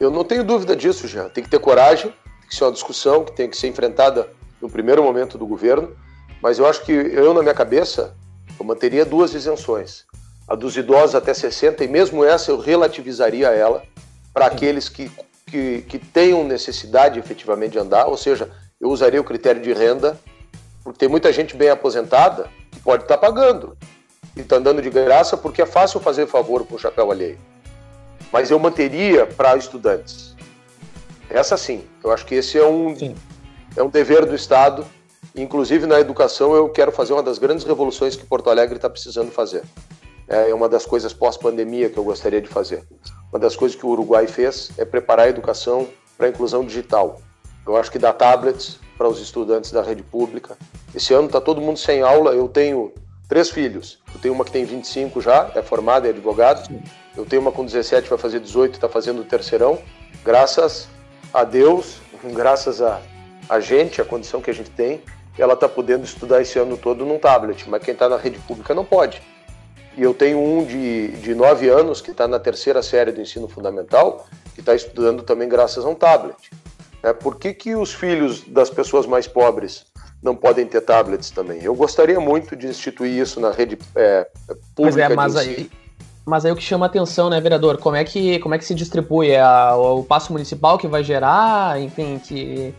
Eu 0.00 0.10
não 0.10 0.24
tenho 0.24 0.44
dúvida 0.44 0.74
disso, 0.74 1.06
já. 1.06 1.28
Tem 1.28 1.44
que 1.44 1.50
ter 1.50 1.60
coragem, 1.60 2.10
tem 2.40 2.48
que 2.48 2.54
ser 2.54 2.64
uma 2.64 2.72
discussão 2.72 3.24
que 3.24 3.32
tem 3.32 3.48
que 3.48 3.56
ser 3.56 3.68
enfrentada 3.68 4.28
no 4.60 4.68
primeiro 4.68 5.02
momento 5.02 5.38
do 5.38 5.46
governo, 5.46 5.96
mas 6.42 6.58
eu 6.58 6.66
acho 6.66 6.84
que 6.84 6.92
eu, 6.92 7.32
na 7.34 7.42
minha 7.42 7.54
cabeça, 7.54 8.16
eu 8.58 8.64
manteria 8.64 9.04
duas 9.04 9.34
isenções. 9.34 10.04
A 10.48 10.54
dos 10.54 10.76
idosos 10.76 11.14
até 11.14 11.32
60, 11.32 11.84
e 11.84 11.88
mesmo 11.88 12.24
essa 12.24 12.50
eu 12.50 12.58
relativizaria 12.58 13.48
ela 13.48 13.82
para 14.34 14.46
aqueles 14.46 14.88
que 14.88 15.10
que, 15.52 15.82
que 15.82 15.98
tenham 15.98 16.42
necessidade 16.44 17.18
efetivamente 17.18 17.72
de 17.72 17.78
andar, 17.78 18.06
ou 18.06 18.16
seja, 18.16 18.50
eu 18.80 18.88
usaria 18.88 19.20
o 19.20 19.24
critério 19.24 19.60
de 19.60 19.70
renda, 19.74 20.18
porque 20.82 20.98
tem 20.98 21.10
muita 21.10 21.30
gente 21.30 21.54
bem 21.54 21.68
aposentada 21.68 22.48
que 22.70 22.80
pode 22.80 23.02
estar 23.02 23.18
pagando 23.18 23.76
e 24.34 24.40
está 24.40 24.56
andando 24.56 24.80
de 24.80 24.88
graça 24.88 25.36
porque 25.36 25.60
é 25.60 25.66
fácil 25.66 26.00
fazer 26.00 26.26
favor 26.26 26.66
com 26.66 26.76
o 26.76 26.78
chapéu 26.78 27.10
alheio. 27.10 27.38
Mas 28.32 28.50
eu 28.50 28.58
manteria 28.58 29.26
para 29.26 29.54
estudantes. 29.54 30.34
Essa 31.28 31.58
sim, 31.58 31.84
eu 32.02 32.10
acho 32.10 32.24
que 32.24 32.34
esse 32.34 32.56
é 32.56 32.66
um, 32.66 32.96
é 33.76 33.82
um 33.82 33.90
dever 33.90 34.24
do 34.24 34.34
Estado. 34.34 34.86
Inclusive 35.36 35.86
na 35.86 36.00
educação, 36.00 36.54
eu 36.54 36.66
quero 36.70 36.90
fazer 36.90 37.12
uma 37.12 37.22
das 37.22 37.38
grandes 37.38 37.64
revoluções 37.64 38.16
que 38.16 38.24
Porto 38.24 38.48
Alegre 38.48 38.76
está 38.76 38.88
precisando 38.88 39.30
fazer. 39.30 39.62
É 40.26 40.54
uma 40.54 40.68
das 40.68 40.86
coisas 40.86 41.12
pós-pandemia 41.12 41.90
que 41.90 41.98
eu 41.98 42.04
gostaria 42.04 42.40
de 42.40 42.48
fazer. 42.48 42.82
Uma 43.32 43.38
das 43.38 43.56
coisas 43.56 43.74
que 43.74 43.86
o 43.86 43.88
Uruguai 43.88 44.26
fez 44.26 44.70
é 44.76 44.84
preparar 44.84 45.24
a 45.24 45.30
educação 45.30 45.88
para 46.18 46.26
a 46.26 46.28
inclusão 46.28 46.66
digital. 46.66 47.18
Eu 47.66 47.78
acho 47.78 47.90
que 47.90 47.98
dá 47.98 48.12
tablets 48.12 48.78
para 48.98 49.08
os 49.08 49.18
estudantes 49.20 49.72
da 49.72 49.82
rede 49.82 50.02
pública. 50.02 50.54
Esse 50.94 51.14
ano 51.14 51.28
está 51.28 51.40
todo 51.40 51.58
mundo 51.58 51.78
sem 51.78 52.02
aula. 52.02 52.32
Eu 52.32 52.46
tenho 52.46 52.92
três 53.26 53.48
filhos. 53.48 53.98
Eu 54.14 54.20
tenho 54.20 54.34
uma 54.34 54.44
que 54.44 54.50
tem 54.50 54.66
25 54.66 55.22
já, 55.22 55.50
é 55.54 55.62
formada, 55.62 56.06
é 56.06 56.10
advogado. 56.10 56.68
Eu 57.16 57.24
tenho 57.24 57.40
uma 57.40 57.50
com 57.50 57.64
17, 57.64 58.06
vai 58.06 58.18
fazer 58.18 58.38
18, 58.38 58.74
está 58.74 58.88
fazendo 58.88 59.22
o 59.22 59.24
terceirão. 59.24 59.78
Graças 60.22 60.88
a 61.32 61.42
Deus, 61.42 62.02
graças 62.34 62.82
a, 62.82 63.00
a 63.48 63.60
gente, 63.60 64.02
a 64.02 64.04
condição 64.04 64.42
que 64.42 64.50
a 64.50 64.54
gente 64.54 64.70
tem, 64.70 65.00
ela 65.38 65.54
está 65.54 65.66
podendo 65.66 66.04
estudar 66.04 66.42
esse 66.42 66.58
ano 66.58 66.76
todo 66.76 67.06
num 67.06 67.18
tablet. 67.18 67.66
Mas 67.66 67.82
quem 67.82 67.94
está 67.94 68.10
na 68.10 68.18
rede 68.18 68.38
pública 68.40 68.74
não 68.74 68.84
pode. 68.84 69.22
E 69.96 70.02
eu 70.02 70.14
tenho 70.14 70.38
um 70.38 70.64
de, 70.64 71.08
de 71.18 71.34
nove 71.34 71.68
anos 71.68 72.00
que 72.00 72.10
está 72.10 72.26
na 72.26 72.38
terceira 72.38 72.82
série 72.82 73.12
do 73.12 73.20
ensino 73.20 73.46
fundamental, 73.46 74.26
que 74.54 74.60
está 74.60 74.74
estudando 74.74 75.22
também 75.22 75.48
graças 75.48 75.84
a 75.84 75.88
um 75.88 75.94
tablet. 75.94 76.50
É, 77.02 77.12
por 77.12 77.36
que, 77.36 77.52
que 77.52 77.74
os 77.74 77.92
filhos 77.92 78.42
das 78.46 78.70
pessoas 78.70 79.06
mais 79.06 79.26
pobres 79.26 79.86
não 80.22 80.36
podem 80.36 80.66
ter 80.66 80.80
tablets 80.80 81.30
também? 81.30 81.62
Eu 81.62 81.74
gostaria 81.74 82.20
muito 82.20 82.54
de 82.54 82.68
instituir 82.68 83.20
isso 83.20 83.40
na 83.40 83.50
rede 83.50 83.76
é, 83.96 84.26
pública. 84.74 85.08
Mas 85.08 85.10
é, 85.10 85.14
mas 85.14 85.36
aí, 85.36 85.70
mas 86.24 86.44
aí 86.44 86.52
o 86.52 86.56
que 86.56 86.62
chama 86.62 86.86
atenção, 86.86 87.28
né, 87.28 87.40
vereador? 87.40 87.78
Como 87.78 87.96
é 87.96 88.04
que, 88.04 88.38
como 88.38 88.54
é 88.54 88.58
que 88.58 88.64
se 88.64 88.74
distribui? 88.74 89.30
É 89.30 89.40
a, 89.40 89.74
o 89.76 90.04
passo 90.04 90.32
municipal 90.32 90.78
que 90.78 90.86
vai 90.86 91.02
gerar, 91.02 91.80
enfim, 91.80 92.18
que 92.18 92.72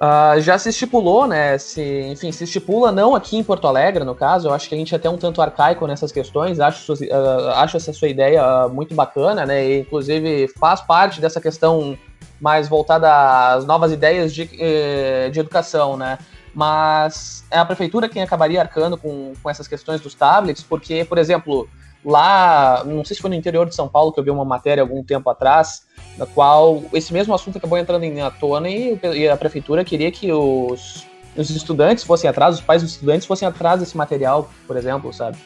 Uh, 0.00 0.40
já 0.40 0.56
se 0.56 0.68
estipulou, 0.68 1.26
né? 1.26 1.58
Se, 1.58 1.82
enfim, 1.82 2.30
se 2.30 2.44
estipula 2.44 2.92
não 2.92 3.16
aqui 3.16 3.36
em 3.36 3.42
Porto 3.42 3.66
Alegre, 3.66 4.04
no 4.04 4.14
caso. 4.14 4.48
Eu 4.48 4.54
acho 4.54 4.68
que 4.68 4.74
a 4.74 4.78
gente 4.78 4.94
é 4.94 4.96
até 4.96 5.10
um 5.10 5.16
tanto 5.16 5.42
arcaico 5.42 5.86
nessas 5.88 6.12
questões. 6.12 6.60
Acho, 6.60 6.92
uh, 6.92 7.48
acho 7.56 7.76
essa 7.76 7.92
sua 7.92 8.08
ideia 8.08 8.68
muito 8.68 8.94
bacana, 8.94 9.44
né? 9.44 9.66
E, 9.66 9.80
inclusive 9.80 10.46
faz 10.56 10.80
parte 10.80 11.20
dessa 11.20 11.40
questão 11.40 11.98
mais 12.40 12.68
voltada 12.68 13.54
às 13.54 13.66
novas 13.66 13.90
ideias 13.90 14.32
de, 14.32 14.48
eh, 14.60 15.28
de 15.30 15.40
educação, 15.40 15.96
né? 15.96 16.18
Mas 16.54 17.44
é 17.50 17.58
a 17.58 17.64
prefeitura 17.64 18.08
quem 18.08 18.22
acabaria 18.22 18.60
arcando 18.60 18.96
com, 18.96 19.32
com 19.42 19.50
essas 19.50 19.66
questões 19.66 20.00
dos 20.00 20.14
tablets, 20.14 20.62
porque, 20.62 21.04
por 21.04 21.18
exemplo, 21.18 21.68
lá, 22.04 22.82
não 22.84 23.04
sei 23.04 23.16
se 23.16 23.22
foi 23.22 23.30
no 23.30 23.36
interior 23.36 23.68
de 23.68 23.74
São 23.74 23.88
Paulo 23.88 24.12
que 24.12 24.20
eu 24.20 24.24
vi 24.24 24.30
uma 24.30 24.44
matéria 24.44 24.82
algum 24.82 25.02
tempo 25.02 25.28
atrás, 25.28 25.86
na 26.16 26.26
qual 26.26 26.82
esse 26.92 27.12
mesmo 27.12 27.34
assunto 27.34 27.58
acabou 27.58 27.78
entrando 27.78 28.04
em 28.04 28.16
tona 28.40 28.68
e, 28.68 28.98
e 29.14 29.28
a 29.28 29.36
prefeitura 29.36 29.84
queria 29.84 30.10
que 30.10 30.32
os, 30.32 31.06
os 31.36 31.50
estudantes 31.50 32.04
fossem 32.04 32.28
atrás, 32.28 32.56
os 32.56 32.60
pais 32.60 32.82
dos 32.82 32.92
estudantes 32.92 33.26
fossem 33.26 33.46
atrás 33.46 33.80
desse 33.80 33.96
material, 33.96 34.50
por 34.66 34.76
exemplo, 34.76 35.12
sabe? 35.12 35.36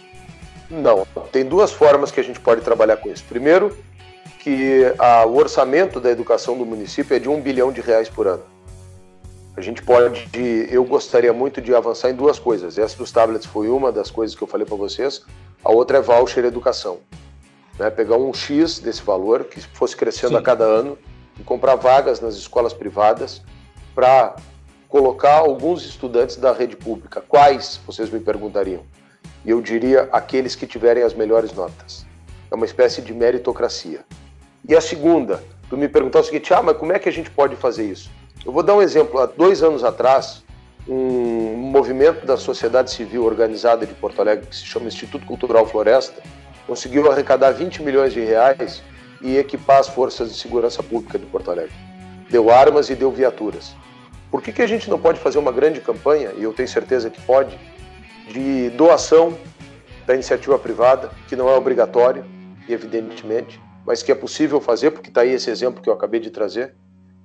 Não, 0.71 1.07
tem 1.31 1.45
duas 1.45 1.71
formas 1.71 2.11
que 2.11 2.21
a 2.21 2.25
gente 2.25 2.41
pode 2.41 2.63
trabalhar 2.63 2.97
com 2.97 3.11
isso. 3.11 3.23
Primeiro, 3.29 3.77
que 4.39 4.93
a, 4.99 5.27
o 5.27 5.37
orçamento 5.37 6.01
da 6.01 6.11
educação 6.11 6.57
do 6.57 6.65
município 6.65 7.15
é 7.15 7.21
de 7.21 7.29
um 7.29 7.41
bilhão 7.41 7.71
de 7.71 7.81
reais 7.81 8.09
por 8.09 8.27
ano. 8.27 8.43
A 9.57 9.61
gente 9.61 9.83
pode, 9.83 10.29
eu 10.71 10.83
gostaria 10.85 11.33
muito 11.33 11.61
de 11.61 11.75
avançar 11.75 12.11
em 12.11 12.15
duas 12.15 12.39
coisas. 12.39 12.79
Essa 12.79 12.97
dos 12.97 13.13
tablets 13.13 13.47
foi 13.47 13.69
uma 13.69 13.93
das 13.93 14.11
coisas 14.11 14.35
que 14.35 14.43
eu 14.43 14.49
falei 14.49 14.67
para 14.67 14.77
vocês. 14.77 15.25
A 15.63 15.71
outra 15.71 15.99
é 15.99 16.01
voucher 16.01 16.45
educação. 16.45 17.01
né, 17.79 17.91
pegar 17.91 18.17
um 18.17 18.33
X 18.33 18.79
desse 18.79 19.03
valor, 19.03 19.45
que 19.45 19.61
fosse 19.61 19.97
crescendo 19.97 20.33
Sim. 20.33 20.37
a 20.37 20.43
cada 20.43 20.65
ano, 20.65 20.99
e 21.39 21.43
comprar 21.43 21.75
vagas 21.77 22.21
nas 22.21 22.35
escolas 22.35 22.73
privadas 22.73 23.43
para 23.95 24.37
colocar 24.89 25.39
alguns 25.39 25.85
estudantes 25.85 26.37
da 26.37 26.53
rede 26.53 26.77
pública. 26.77 27.23
Quais, 27.27 27.81
vocês 27.87 28.11
me 28.11 28.21
perguntariam? 28.21 28.83
E 29.45 29.51
eu 29.51 29.61
diria 29.61 30.09
aqueles 30.13 30.55
que 30.55 30.67
tiverem 30.67 31.03
as 31.03 31.15
melhores 31.15 31.53
notas. 31.53 32.07
É 32.51 32.55
uma 32.55 32.67
espécie 32.67 33.01
de 33.01 33.15
meritocracia. 33.15 34.05
E 34.69 34.75
a 34.77 34.81
segunda, 34.81 35.43
tu 35.69 35.77
me 35.77 35.89
perguntou 35.89 36.21
o 36.21 36.25
seguinte, 36.25 36.53
ah, 36.53 36.63
mas 36.63 36.77
como 36.77 36.93
é 36.93 36.99
que 36.99 37.09
a 37.09 37.13
gente 37.13 37.31
pode 37.31 37.57
fazer 37.57 37.85
isso? 37.85 38.11
Eu 38.45 38.51
vou 38.51 38.63
dar 38.63 38.75
um 38.75 38.83
exemplo. 38.83 39.21
Há 39.21 39.27
dois 39.27 39.63
anos 39.63 39.85
atrás, 39.85 40.43
um 40.89 41.57
movimento 41.57 42.27
da 42.27 42.37
sociedade 42.37 42.91
civil 42.91 43.25
organizada 43.25 43.87
de 43.87 43.95
Porto 43.95 44.21
Alegre, 44.21 44.47
que 44.47 44.57
se 44.57 44.65
chama 44.65 44.87
Instituto 44.87 45.25
Cultural 45.25 45.65
Floresta, 45.67 46.21
conseguiu 46.67 47.11
arrecadar 47.11 47.53
20 47.53 47.83
milhões 47.83 48.13
de 48.13 48.21
reais 48.21 48.83
e 49.21 49.37
equipar 49.37 49.79
as 49.79 49.89
forças 49.89 50.31
de 50.31 50.39
segurança 50.39 50.83
pública 50.83 51.19
de 51.19 51.27
Porto 51.27 51.51
Alegre. 51.51 51.75
Deu 52.31 52.51
armas 52.51 52.91
e 52.91 52.97
deu 52.97 53.13
viaturas. 53.13 53.75
Por 54.31 54.43
que, 54.43 54.53
que 54.53 54.63
a 54.63 54.67
gente 54.67 54.91
não 54.91 54.99
pode 54.99 55.21
fazer 55.21 55.39
uma 55.39 55.53
grande 55.53 55.81
campanha, 55.81 56.33
e 56.37 56.43
eu 56.43 56.53
tenho 56.53 56.69
certeza 56.69 57.11
que 57.11 57.21
pode, 57.21 57.57
de 58.29 58.71
doação 58.71 59.39
da 60.07 60.15
iniciativa 60.15 60.59
privada, 60.59 61.11
que 61.29 61.37
não 61.37 61.49
é 61.49 61.55
obrigatório, 61.55 62.25
evidentemente, 62.69 63.61
mas 63.87 64.03
que 64.03 64.11
é 64.11 64.15
possível 64.15 64.61
fazer, 64.61 64.91
porque 64.91 65.11
está 65.11 65.21
aí 65.21 65.33
esse 65.33 65.51
exemplo 65.51 65.83
que 65.83 65.89
eu 65.89 65.93
acabei 65.93 66.19
de 66.19 66.31
trazer, 66.31 66.75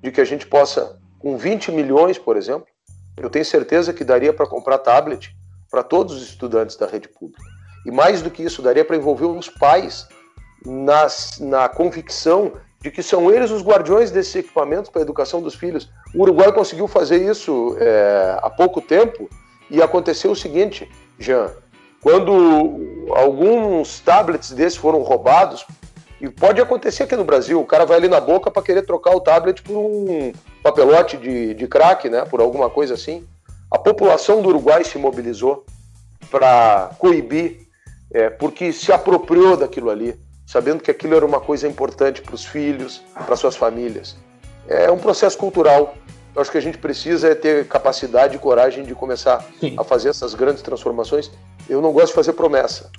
de 0.02 0.12
que 0.12 0.22
a 0.22 0.26
gente 0.26 0.46
possa, 0.46 1.00
com 1.20 1.38
20 1.38 1.72
milhões, 1.72 2.18
por 2.18 2.38
exemplo, 2.38 2.68
eu 3.18 3.30
tenho 3.30 3.46
certeza 3.46 3.94
que 3.94 4.04
daria 4.04 4.32
para 4.32 4.46
comprar 4.46 4.78
tablet 4.78 5.36
para 5.70 5.84
todos 5.84 6.16
os 6.16 6.24
estudantes 6.24 6.76
da 6.76 6.86
rede 6.86 7.08
pública. 7.08 7.44
E 7.86 7.92
mais 7.92 8.22
do 8.22 8.30
que 8.30 8.44
isso, 8.44 8.62
daria 8.62 8.86
para 8.86 8.96
envolver 8.96 9.26
os 9.26 9.50
pais 9.50 10.08
nas, 10.66 11.40
na 11.40 11.68
convicção 11.68 12.54
de 12.80 12.92
que 12.92 13.02
são 13.02 13.32
eles 13.32 13.50
os 13.50 13.64
guardiões 13.64 14.12
desses 14.12 14.36
equipamentos 14.36 14.90
para 14.90 15.02
a 15.02 15.04
educação 15.04 15.42
dos 15.42 15.56
filhos. 15.56 15.90
O 16.14 16.22
Uruguai 16.22 16.52
conseguiu 16.52 16.88
fazer 16.88 17.18
isso 17.18 17.76
é, 17.80 18.38
há 18.42 18.50
pouco 18.50 18.82
tempo 18.82 19.30
e 19.70 19.82
aconteceu 19.82 20.32
o 20.32 20.36
seguinte, 20.36 20.90
Jean, 21.18 21.52
quando 22.02 23.08
alguns 23.16 24.00
tablets 24.00 24.52
desses 24.52 24.78
foram 24.78 25.02
roubados, 25.02 25.66
e 26.20 26.30
pode 26.30 26.60
acontecer 26.62 27.04
aqui 27.04 27.16
no 27.16 27.24
Brasil, 27.24 27.60
o 27.60 27.66
cara 27.66 27.86
vai 27.86 27.98
ali 27.98 28.08
na 28.08 28.20
boca 28.20 28.50
para 28.50 28.64
querer 28.64 28.84
trocar 28.84 29.16
o 29.16 29.22
tablet 29.22 29.62
por 29.62 29.78
um 29.78 30.32
papelote 30.64 31.18
de, 31.18 31.54
de 31.54 31.68
crack, 31.68 32.10
né, 32.10 32.26
por 32.26 32.42
alguma 32.42 32.70
coisa 32.70 32.96
assim. 32.96 33.28
A 33.70 33.78
população 33.78 34.42
do 34.42 34.50
Uruguai 34.50 34.84
se 34.84 34.98
mobilizou 34.98 35.66
para 36.32 36.92
coibir, 36.98 37.68
é, 38.12 38.30
porque 38.30 38.72
se 38.72 38.92
apropriou 38.92 39.58
daquilo 39.58 39.90
ali 39.90 40.18
sabendo 40.48 40.82
que 40.82 40.90
aquilo 40.90 41.14
era 41.14 41.26
uma 41.26 41.42
coisa 41.42 41.68
importante 41.68 42.22
para 42.22 42.34
os 42.34 42.46
filhos, 42.46 43.04
para 43.26 43.36
suas 43.36 43.58
famílias. 43.58 44.16
É 44.68 44.90
um 44.90 44.98
processo 44.98 45.38
cultural. 45.38 45.94
Eu 46.34 46.42
acho 46.42 46.50
que 46.50 46.58
a 46.58 46.62
gente 46.62 46.78
precisa 46.78 47.28
é 47.28 47.36
ter 47.36 47.68
capacidade 47.68 48.38
e 48.38 48.40
coragem 48.40 48.86
de 48.86 48.96
começar 48.96 49.46
Sim. 49.60 49.76
a 49.78 49.84
fazer 49.84 50.10
essas 50.10 50.34
grandes 50.34 50.62
transformações. 50.62 51.30
Eu 51.68 51.82
não 51.82 51.92
gosto 51.92 52.08
de 52.08 52.14
fazer 52.14 52.34
promessa. 52.34 52.90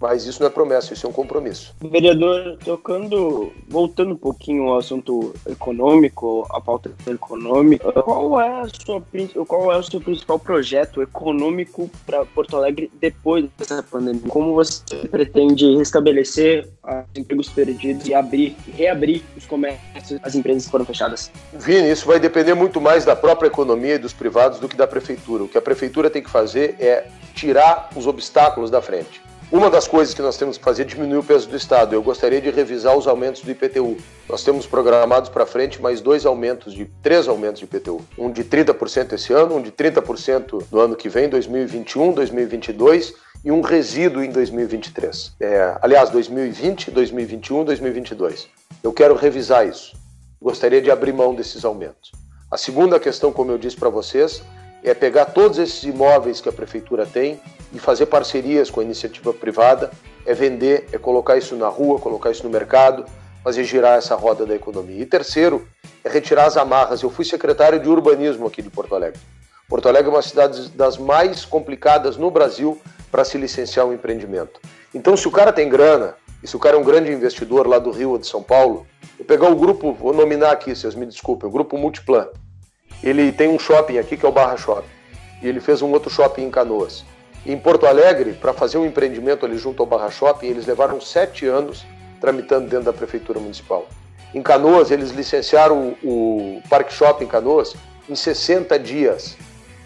Mas 0.00 0.24
isso 0.26 0.40
não 0.40 0.46
é 0.46 0.50
promessa, 0.50 0.94
isso 0.94 1.06
é 1.06 1.10
um 1.10 1.12
compromisso. 1.12 1.74
Vereador, 1.80 2.56
tocando, 2.64 3.52
voltando 3.68 4.12
um 4.12 4.16
pouquinho 4.16 4.68
ao 4.68 4.78
assunto 4.78 5.34
econômico, 5.48 6.46
a 6.50 6.60
pauta 6.60 6.92
econômica, 7.06 7.92
qual 8.02 8.40
é, 8.40 8.60
a 8.60 8.68
sua, 8.68 9.02
qual 9.46 9.72
é 9.72 9.76
o 9.76 9.82
seu 9.82 10.00
principal 10.00 10.38
projeto 10.38 11.02
econômico 11.02 11.90
para 12.06 12.24
Porto 12.24 12.56
Alegre 12.56 12.90
depois 13.00 13.46
dessa 13.58 13.82
pandemia? 13.82 14.28
Como 14.28 14.54
você 14.54 15.08
pretende 15.10 15.76
restabelecer 15.76 16.68
os 16.84 17.18
empregos 17.18 17.48
perdidos 17.48 18.06
e 18.06 18.14
abrir, 18.14 18.56
reabrir 18.72 19.22
os 19.36 19.46
comércios, 19.46 20.20
as 20.22 20.34
empresas 20.34 20.64
que 20.66 20.70
foram 20.70 20.84
fechadas? 20.84 21.30
Vini, 21.52 21.90
isso 21.90 22.06
vai 22.06 22.20
depender 22.20 22.54
muito 22.54 22.80
mais 22.80 23.04
da 23.04 23.16
própria 23.16 23.48
economia 23.48 23.96
e 23.96 23.98
dos 23.98 24.12
privados 24.12 24.60
do 24.60 24.68
que 24.68 24.76
da 24.76 24.86
prefeitura. 24.86 25.44
O 25.44 25.48
que 25.48 25.58
a 25.58 25.62
prefeitura 25.62 26.08
tem 26.08 26.22
que 26.22 26.30
fazer 26.30 26.76
é 26.78 27.08
tirar 27.34 27.90
os 27.96 28.06
obstáculos 28.06 28.70
da 28.70 28.80
frente. 28.80 29.20
Uma 29.50 29.70
das 29.70 29.88
coisas 29.88 30.12
que 30.12 30.20
nós 30.20 30.36
temos 30.36 30.58
que 30.58 30.64
fazer 30.64 30.82
é 30.82 30.84
diminuir 30.84 31.16
o 31.16 31.22
peso 31.22 31.48
do 31.48 31.56
Estado. 31.56 31.94
Eu 31.94 32.02
gostaria 32.02 32.38
de 32.38 32.50
revisar 32.50 32.94
os 32.94 33.06
aumentos 33.06 33.40
do 33.40 33.50
IPTU. 33.50 33.96
Nós 34.28 34.44
temos 34.44 34.66
programados 34.66 35.30
para 35.30 35.46
frente 35.46 35.80
mais 35.80 36.02
dois 36.02 36.26
aumentos, 36.26 36.74
de 36.74 36.84
três 37.02 37.26
aumentos 37.26 37.60
de 37.60 37.64
IPTU. 37.64 38.02
Um 38.18 38.30
de 38.30 38.44
30% 38.44 39.14
esse 39.14 39.32
ano, 39.32 39.56
um 39.56 39.62
de 39.62 39.72
30% 39.72 40.64
no 40.70 40.78
ano 40.78 40.94
que 40.94 41.08
vem, 41.08 41.30
2021, 41.30 42.12
2022, 42.12 43.14
e 43.42 43.50
um 43.50 43.62
resíduo 43.62 44.22
em 44.22 44.30
2023. 44.30 45.32
É, 45.40 45.78
aliás, 45.80 46.10
2020, 46.10 46.90
2021, 46.90 47.64
2022. 47.64 48.48
Eu 48.82 48.92
quero 48.92 49.14
revisar 49.14 49.66
isso. 49.66 49.96
Gostaria 50.42 50.82
de 50.82 50.90
abrir 50.90 51.14
mão 51.14 51.34
desses 51.34 51.64
aumentos. 51.64 52.12
A 52.50 52.58
segunda 52.58 53.00
questão, 53.00 53.32
como 53.32 53.50
eu 53.50 53.56
disse 53.56 53.76
para 53.76 53.88
vocês, 53.88 54.42
é 54.82 54.94
pegar 54.94 55.26
todos 55.26 55.58
esses 55.58 55.82
imóveis 55.82 56.40
que 56.40 56.48
a 56.48 56.52
prefeitura 56.52 57.06
tem 57.06 57.40
e 57.72 57.78
fazer 57.78 58.06
parcerias 58.06 58.70
com 58.70 58.80
a 58.80 58.84
iniciativa 58.84 59.32
privada, 59.32 59.90
é 60.24 60.32
vender, 60.34 60.88
é 60.92 60.98
colocar 60.98 61.36
isso 61.36 61.56
na 61.56 61.68
rua, 61.68 61.98
colocar 61.98 62.30
isso 62.30 62.44
no 62.44 62.50
mercado, 62.50 63.04
fazer 63.42 63.64
girar 63.64 63.98
essa 63.98 64.14
roda 64.14 64.44
da 64.46 64.54
economia. 64.54 65.00
E 65.02 65.06
terceiro, 65.06 65.66
é 66.04 66.08
retirar 66.08 66.46
as 66.46 66.56
amarras. 66.56 67.02
Eu 67.02 67.10
fui 67.10 67.24
secretário 67.24 67.80
de 67.80 67.88
urbanismo 67.88 68.46
aqui 68.46 68.62
de 68.62 68.70
Porto 68.70 68.94
Alegre. 68.94 69.20
Porto 69.68 69.88
Alegre 69.88 70.10
é 70.10 70.14
uma 70.14 70.22
cidade 70.22 70.68
das 70.70 70.96
mais 70.96 71.44
complicadas 71.44 72.16
no 72.16 72.30
Brasil 72.30 72.80
para 73.10 73.24
se 73.24 73.36
licenciar 73.36 73.86
um 73.86 73.92
empreendimento. 73.92 74.60
Então, 74.94 75.16
se 75.16 75.28
o 75.28 75.30
cara 75.30 75.52
tem 75.52 75.68
grana, 75.68 76.14
e 76.42 76.46
se 76.46 76.56
o 76.56 76.58
cara 76.58 76.76
é 76.76 76.80
um 76.80 76.84
grande 76.84 77.12
investidor 77.12 77.66
lá 77.66 77.78
do 77.78 77.90
Rio 77.90 78.10
ou 78.10 78.18
de 78.18 78.26
São 78.26 78.42
Paulo, 78.42 78.86
eu 79.18 79.24
pegar 79.24 79.50
o 79.50 79.56
grupo, 79.56 79.92
vou 79.92 80.12
nominar 80.14 80.52
aqui, 80.52 80.74
vocês 80.74 80.94
me 80.94 81.04
desculpem, 81.04 81.48
o 81.48 81.52
grupo 81.52 81.76
Multiplan. 81.76 82.28
Ele 83.02 83.32
tem 83.32 83.48
um 83.48 83.58
shopping 83.58 83.98
aqui 83.98 84.16
que 84.16 84.26
é 84.26 84.28
o 84.28 84.32
Barra 84.32 84.56
Shopping. 84.56 84.88
E 85.42 85.48
ele 85.48 85.60
fez 85.60 85.82
um 85.82 85.90
outro 85.92 86.10
shopping 86.10 86.42
em 86.42 86.50
Canoas. 86.50 87.04
Em 87.46 87.56
Porto 87.56 87.86
Alegre, 87.86 88.32
para 88.32 88.52
fazer 88.52 88.78
um 88.78 88.84
empreendimento 88.84 89.46
ali 89.46 89.56
junto 89.56 89.82
ao 89.82 89.86
Barra 89.86 90.10
Shopping, 90.10 90.46
eles 90.46 90.66
levaram 90.66 91.00
sete 91.00 91.46
anos 91.46 91.86
tramitando 92.20 92.68
dentro 92.68 92.86
da 92.86 92.92
Prefeitura 92.92 93.38
Municipal. 93.38 93.86
Em 94.34 94.42
Canoas, 94.42 94.90
eles 94.90 95.10
licenciaram 95.10 95.96
o, 96.02 96.60
Parque 96.68 96.92
Shopping 96.92 97.26
Canoas 97.26 97.74
em 98.08 98.14
60 98.14 98.78
dias. 98.78 99.36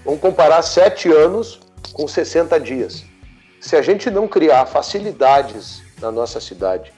Vamos 0.05 0.21
comparar 0.21 0.63
sete 0.63 1.11
anos 1.13 1.61
com 1.93 2.09
60 2.09 2.59
dias. 2.59 3.05
Se 3.61 3.77
a 3.77 3.83
gente 3.83 4.11
não 4.11 4.27
criar 4.27 4.67
facilidades 4.67 5.83
na 6.01 6.11
nossa 6.11 6.41
cidade 6.41 6.93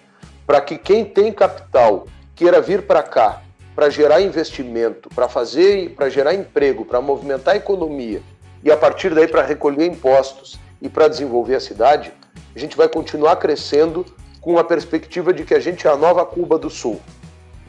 para 0.47 0.61
que 0.61 0.79
quem 0.79 1.05
tem 1.05 1.33
capital 1.33 2.07
queira 2.35 2.61
vir 2.61 2.83
para 2.83 3.03
cá 3.03 3.43
para 3.75 3.91
gerar 3.91 4.20
investimento, 4.20 5.09
para 5.14 5.29
fazer, 5.29 5.91
para 5.91 6.09
gerar 6.09 6.35
emprego, 6.35 6.85
para 6.85 7.01
movimentar 7.01 7.55
a 7.55 7.57
economia 7.57 8.22
e 8.64 8.72
a 8.72 8.77
partir 8.77 9.14
daí 9.14 9.29
para 9.29 9.43
recolher 9.43 9.87
impostos 9.87 10.59
e 10.81 10.89
para 10.89 11.07
desenvolver 11.07 11.55
a 11.55 11.61
cidade, 11.61 12.12
a 12.57 12.59
gente 12.59 12.77
vai 12.77 12.89
continuar 12.89 13.37
crescendo 13.37 14.07
com 14.41 14.59
a 14.59 14.64
perspectiva 14.64 15.33
de 15.35 15.45
que 15.45 15.55
a 15.55 15.61
gente 15.61 15.87
é 15.87 15.91
a 15.91 15.97
nova 15.97 16.25
Cuba 16.25 16.59
do 16.59 16.70
Sul. 16.70 17.01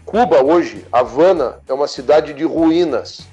Cuba 0.05 0.41
hoje, 0.41 0.85
Havana, 0.91 1.59
é 1.67 1.73
uma 1.73 1.87
cidade 1.87 2.33
de 2.33 2.45
ruínas. 2.45 3.27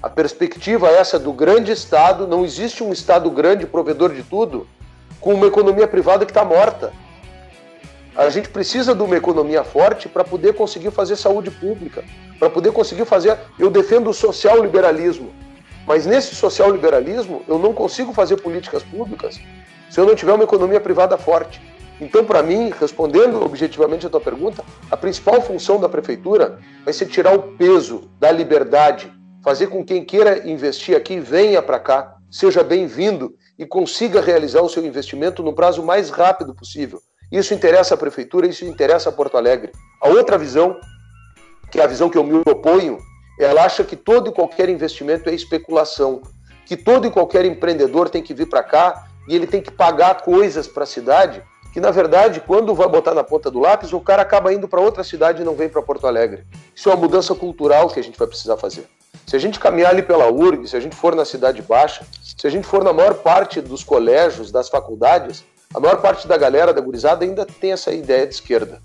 A 0.00 0.08
perspectiva 0.08 0.88
é 0.88 0.98
essa 0.98 1.18
do 1.18 1.32
grande 1.32 1.72
Estado, 1.72 2.26
não 2.26 2.44
existe 2.44 2.82
um 2.82 2.92
Estado 2.92 3.28
grande, 3.30 3.66
provedor 3.66 4.12
de 4.12 4.22
tudo, 4.22 4.68
com 5.20 5.34
uma 5.34 5.46
economia 5.46 5.88
privada 5.88 6.24
que 6.24 6.30
está 6.30 6.44
morta. 6.44 6.92
A 8.16 8.28
gente 8.28 8.48
precisa 8.48 8.94
de 8.94 9.02
uma 9.02 9.16
economia 9.16 9.62
forte 9.62 10.08
para 10.08 10.24
poder 10.24 10.54
conseguir 10.54 10.90
fazer 10.90 11.16
saúde 11.16 11.50
pública, 11.50 12.04
para 12.38 12.50
poder 12.50 12.72
conseguir 12.72 13.04
fazer. 13.04 13.38
Eu 13.58 13.70
defendo 13.70 14.10
o 14.10 14.14
social 14.14 14.62
liberalismo, 14.62 15.32
mas 15.86 16.06
nesse 16.06 16.34
social 16.34 16.70
liberalismo 16.70 17.42
eu 17.46 17.58
não 17.58 17.72
consigo 17.72 18.12
fazer 18.12 18.36
políticas 18.36 18.82
públicas 18.82 19.40
se 19.88 19.98
eu 19.98 20.06
não 20.06 20.14
tiver 20.14 20.32
uma 20.32 20.44
economia 20.44 20.80
privada 20.80 21.18
forte. 21.18 21.60
Então, 22.00 22.24
para 22.24 22.42
mim, 22.42 22.72
respondendo 22.80 23.44
objetivamente 23.44 24.06
a 24.06 24.10
tua 24.10 24.20
pergunta, 24.20 24.64
a 24.90 24.96
principal 24.96 25.42
função 25.42 25.78
da 25.78 25.88
prefeitura 25.88 26.58
vai 26.84 26.94
ser 26.94 27.06
tirar 27.06 27.34
o 27.34 27.56
peso 27.56 28.08
da 28.18 28.30
liberdade, 28.30 29.12
fazer 29.42 29.66
com 29.66 29.84
que 29.84 29.94
quem 29.94 30.04
queira 30.04 30.48
investir 30.48 30.96
aqui 30.96 31.20
venha 31.20 31.60
para 31.60 31.78
cá, 31.78 32.16
seja 32.30 32.62
bem-vindo 32.62 33.34
e 33.58 33.66
consiga 33.66 34.20
realizar 34.20 34.62
o 34.62 34.68
seu 34.68 34.84
investimento 34.84 35.42
no 35.42 35.52
prazo 35.52 35.82
mais 35.82 36.08
rápido 36.08 36.54
possível. 36.54 37.00
Isso 37.30 37.54
interessa 37.54 37.94
a 37.94 37.96
prefeitura, 37.96 38.46
isso 38.46 38.64
interessa 38.64 39.08
a 39.08 39.12
Porto 39.12 39.36
Alegre. 39.36 39.70
A 40.00 40.08
outra 40.08 40.36
visão, 40.36 40.78
que 41.70 41.78
é 41.78 41.84
a 41.84 41.86
visão 41.86 42.10
que 42.10 42.18
eu 42.18 42.24
me 42.24 42.34
oponho, 42.34 42.98
ela 43.38 43.64
acha 43.64 43.84
que 43.84 43.96
todo 43.96 44.30
e 44.30 44.32
qualquer 44.32 44.68
investimento 44.68 45.28
é 45.30 45.34
especulação, 45.34 46.22
que 46.66 46.76
todo 46.76 47.06
e 47.06 47.10
qualquer 47.10 47.44
empreendedor 47.44 48.08
tem 48.08 48.22
que 48.22 48.34
vir 48.34 48.48
para 48.48 48.62
cá 48.62 49.06
e 49.28 49.34
ele 49.34 49.46
tem 49.46 49.62
que 49.62 49.70
pagar 49.70 50.22
coisas 50.22 50.66
para 50.66 50.82
a 50.82 50.86
cidade, 50.86 51.42
que 51.72 51.80
na 51.80 51.92
verdade, 51.92 52.40
quando 52.40 52.74
vai 52.74 52.88
botar 52.88 53.14
na 53.14 53.22
ponta 53.22 53.50
do 53.50 53.60
lápis, 53.60 53.92
o 53.92 54.00
cara 54.00 54.22
acaba 54.22 54.52
indo 54.52 54.66
para 54.66 54.80
outra 54.80 55.04
cidade 55.04 55.42
e 55.42 55.44
não 55.44 55.54
vem 55.54 55.68
para 55.68 55.80
Porto 55.80 56.06
Alegre. 56.06 56.44
Isso 56.74 56.90
é 56.90 56.92
uma 56.92 57.00
mudança 57.00 57.34
cultural 57.34 57.88
que 57.88 58.00
a 58.00 58.02
gente 58.02 58.18
vai 58.18 58.26
precisar 58.26 58.56
fazer. 58.56 58.86
Se 59.24 59.36
a 59.36 59.38
gente 59.38 59.60
caminhar 59.60 59.92
ali 59.92 60.02
pela 60.02 60.28
URG, 60.30 60.66
se 60.66 60.76
a 60.76 60.80
gente 60.80 60.96
for 60.96 61.14
na 61.14 61.24
Cidade 61.24 61.62
Baixa, 61.62 62.04
se 62.20 62.46
a 62.46 62.50
gente 62.50 62.66
for 62.66 62.82
na 62.82 62.92
maior 62.92 63.14
parte 63.14 63.60
dos 63.60 63.84
colégios, 63.84 64.50
das 64.50 64.68
faculdades, 64.68 65.44
A 65.72 65.78
maior 65.78 66.00
parte 66.00 66.26
da 66.26 66.36
galera, 66.36 66.74
da 66.74 66.80
gurizada, 66.80 67.24
ainda 67.24 67.46
tem 67.46 67.70
essa 67.70 67.92
ideia 67.92 68.26
de 68.26 68.34
esquerda. 68.34 68.82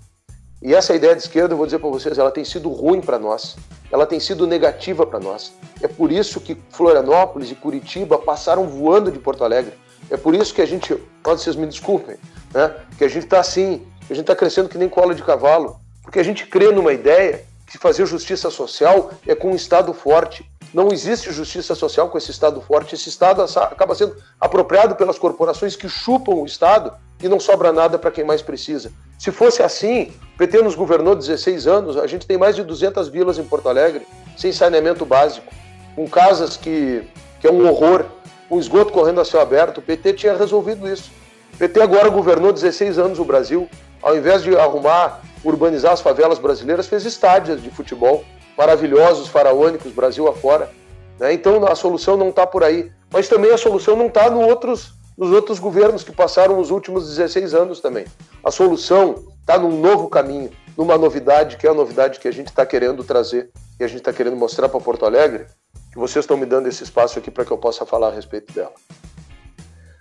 E 0.62 0.72
essa 0.72 0.94
ideia 0.94 1.16
de 1.16 1.22
esquerda, 1.22 1.52
eu 1.52 1.56
vou 1.56 1.66
dizer 1.66 1.80
para 1.80 1.90
vocês, 1.90 2.16
ela 2.16 2.30
tem 2.30 2.44
sido 2.44 2.68
ruim 2.68 3.00
para 3.00 3.18
nós. 3.18 3.56
Ela 3.90 4.06
tem 4.06 4.20
sido 4.20 4.46
negativa 4.46 5.04
para 5.04 5.18
nós. 5.18 5.52
É 5.82 5.88
por 5.88 6.12
isso 6.12 6.40
que 6.40 6.56
Florianópolis 6.70 7.50
e 7.50 7.56
Curitiba 7.56 8.18
passaram 8.18 8.68
voando 8.68 9.10
de 9.10 9.18
Porto 9.18 9.42
Alegre. 9.42 9.74
É 10.08 10.16
por 10.16 10.32
isso 10.32 10.54
que 10.54 10.62
a 10.62 10.66
gente, 10.66 10.96
vocês 11.24 11.56
me 11.56 11.66
desculpem, 11.66 12.16
né? 12.54 12.72
que 12.96 13.02
a 13.02 13.08
gente 13.08 13.24
está 13.24 13.40
assim, 13.40 13.84
que 14.06 14.12
a 14.12 14.16
gente 14.16 14.24
está 14.24 14.36
crescendo 14.36 14.68
que 14.68 14.78
nem 14.78 14.88
cola 14.88 15.12
de 15.12 15.24
cavalo, 15.24 15.80
porque 16.02 16.20
a 16.20 16.22
gente 16.22 16.46
crê 16.46 16.70
numa 16.70 16.92
ideia 16.92 17.44
que 17.66 17.78
fazer 17.78 18.06
justiça 18.06 18.48
social 18.48 19.10
é 19.26 19.34
com 19.34 19.50
um 19.50 19.56
Estado 19.56 19.92
forte. 19.92 20.48
Não 20.74 20.88
existe 20.92 21.32
justiça 21.32 21.74
social 21.74 22.08
com 22.08 22.18
esse 22.18 22.30
Estado 22.30 22.60
forte. 22.60 22.94
Esse 22.94 23.08
Estado 23.08 23.42
acaba 23.42 23.94
sendo 23.94 24.16
apropriado 24.40 24.94
pelas 24.94 25.18
corporações 25.18 25.76
que 25.76 25.88
chupam 25.88 26.34
o 26.34 26.46
Estado 26.46 26.92
e 27.22 27.28
não 27.28 27.40
sobra 27.40 27.72
nada 27.72 27.98
para 27.98 28.10
quem 28.10 28.24
mais 28.24 28.42
precisa. 28.42 28.92
Se 29.18 29.30
fosse 29.32 29.62
assim, 29.62 30.12
o 30.34 30.38
PT 30.38 30.62
nos 30.62 30.74
governou 30.74 31.14
16 31.14 31.66
anos, 31.66 31.96
a 31.96 32.06
gente 32.06 32.26
tem 32.26 32.36
mais 32.36 32.54
de 32.54 32.62
200 32.62 33.08
vilas 33.08 33.38
em 33.38 33.44
Porto 33.44 33.68
Alegre, 33.68 34.06
sem 34.36 34.52
saneamento 34.52 35.06
básico, 35.06 35.52
com 35.94 36.06
casas 36.08 36.56
que, 36.56 37.08
que 37.40 37.46
é 37.46 37.50
um 37.50 37.66
horror, 37.66 38.04
com 38.48 38.58
esgoto 38.58 38.92
correndo 38.92 39.20
a 39.20 39.24
céu 39.24 39.40
aberto. 39.40 39.78
O 39.78 39.82
PT 39.82 40.12
tinha 40.14 40.36
resolvido 40.36 40.86
isso. 40.86 41.10
O 41.54 41.56
PT 41.56 41.80
agora 41.80 42.08
governou 42.10 42.52
16 42.52 42.98
anos 42.98 43.18
o 43.18 43.24
Brasil. 43.24 43.68
Ao 44.02 44.14
invés 44.16 44.42
de 44.42 44.54
arrumar, 44.56 45.22
urbanizar 45.42 45.92
as 45.92 46.02
favelas 46.02 46.38
brasileiras, 46.38 46.86
fez 46.86 47.06
estádios 47.06 47.62
de 47.62 47.70
futebol 47.70 48.24
maravilhosos, 48.56 49.28
faraônicos, 49.28 49.92
Brasil 49.92 50.26
afora. 50.28 50.70
Né? 51.18 51.32
Então 51.32 51.64
a 51.66 51.74
solução 51.74 52.16
não 52.16 52.30
está 52.30 52.46
por 52.46 52.64
aí. 52.64 52.90
Mas 53.10 53.28
também 53.28 53.52
a 53.52 53.58
solução 53.58 53.96
não 53.96 54.06
está 54.06 54.28
no 54.28 54.40
outros, 54.40 54.94
nos 55.16 55.30
outros 55.30 55.58
governos 55.58 56.02
que 56.02 56.12
passaram 56.12 56.58
os 56.58 56.70
últimos 56.70 57.08
16 57.08 57.54
anos 57.54 57.80
também. 57.80 58.04
A 58.42 58.50
solução 58.50 59.24
está 59.40 59.58
num 59.58 59.80
novo 59.80 60.08
caminho, 60.08 60.50
numa 60.76 60.98
novidade, 60.98 61.56
que 61.56 61.66
é 61.66 61.70
a 61.70 61.74
novidade 61.74 62.18
que 62.18 62.28
a 62.28 62.32
gente 62.32 62.48
está 62.48 62.66
querendo 62.66 63.04
trazer, 63.04 63.50
e 63.78 63.84
a 63.84 63.86
gente 63.86 63.98
está 63.98 64.12
querendo 64.12 64.36
mostrar 64.36 64.68
para 64.68 64.80
Porto 64.80 65.06
Alegre, 65.06 65.46
que 65.92 65.98
vocês 65.98 66.24
estão 66.24 66.36
me 66.36 66.46
dando 66.46 66.68
esse 66.68 66.82
espaço 66.82 67.18
aqui 67.18 67.30
para 67.30 67.44
que 67.44 67.50
eu 67.50 67.58
possa 67.58 67.86
falar 67.86 68.08
a 68.08 68.12
respeito 68.12 68.52
dela. 68.52 68.72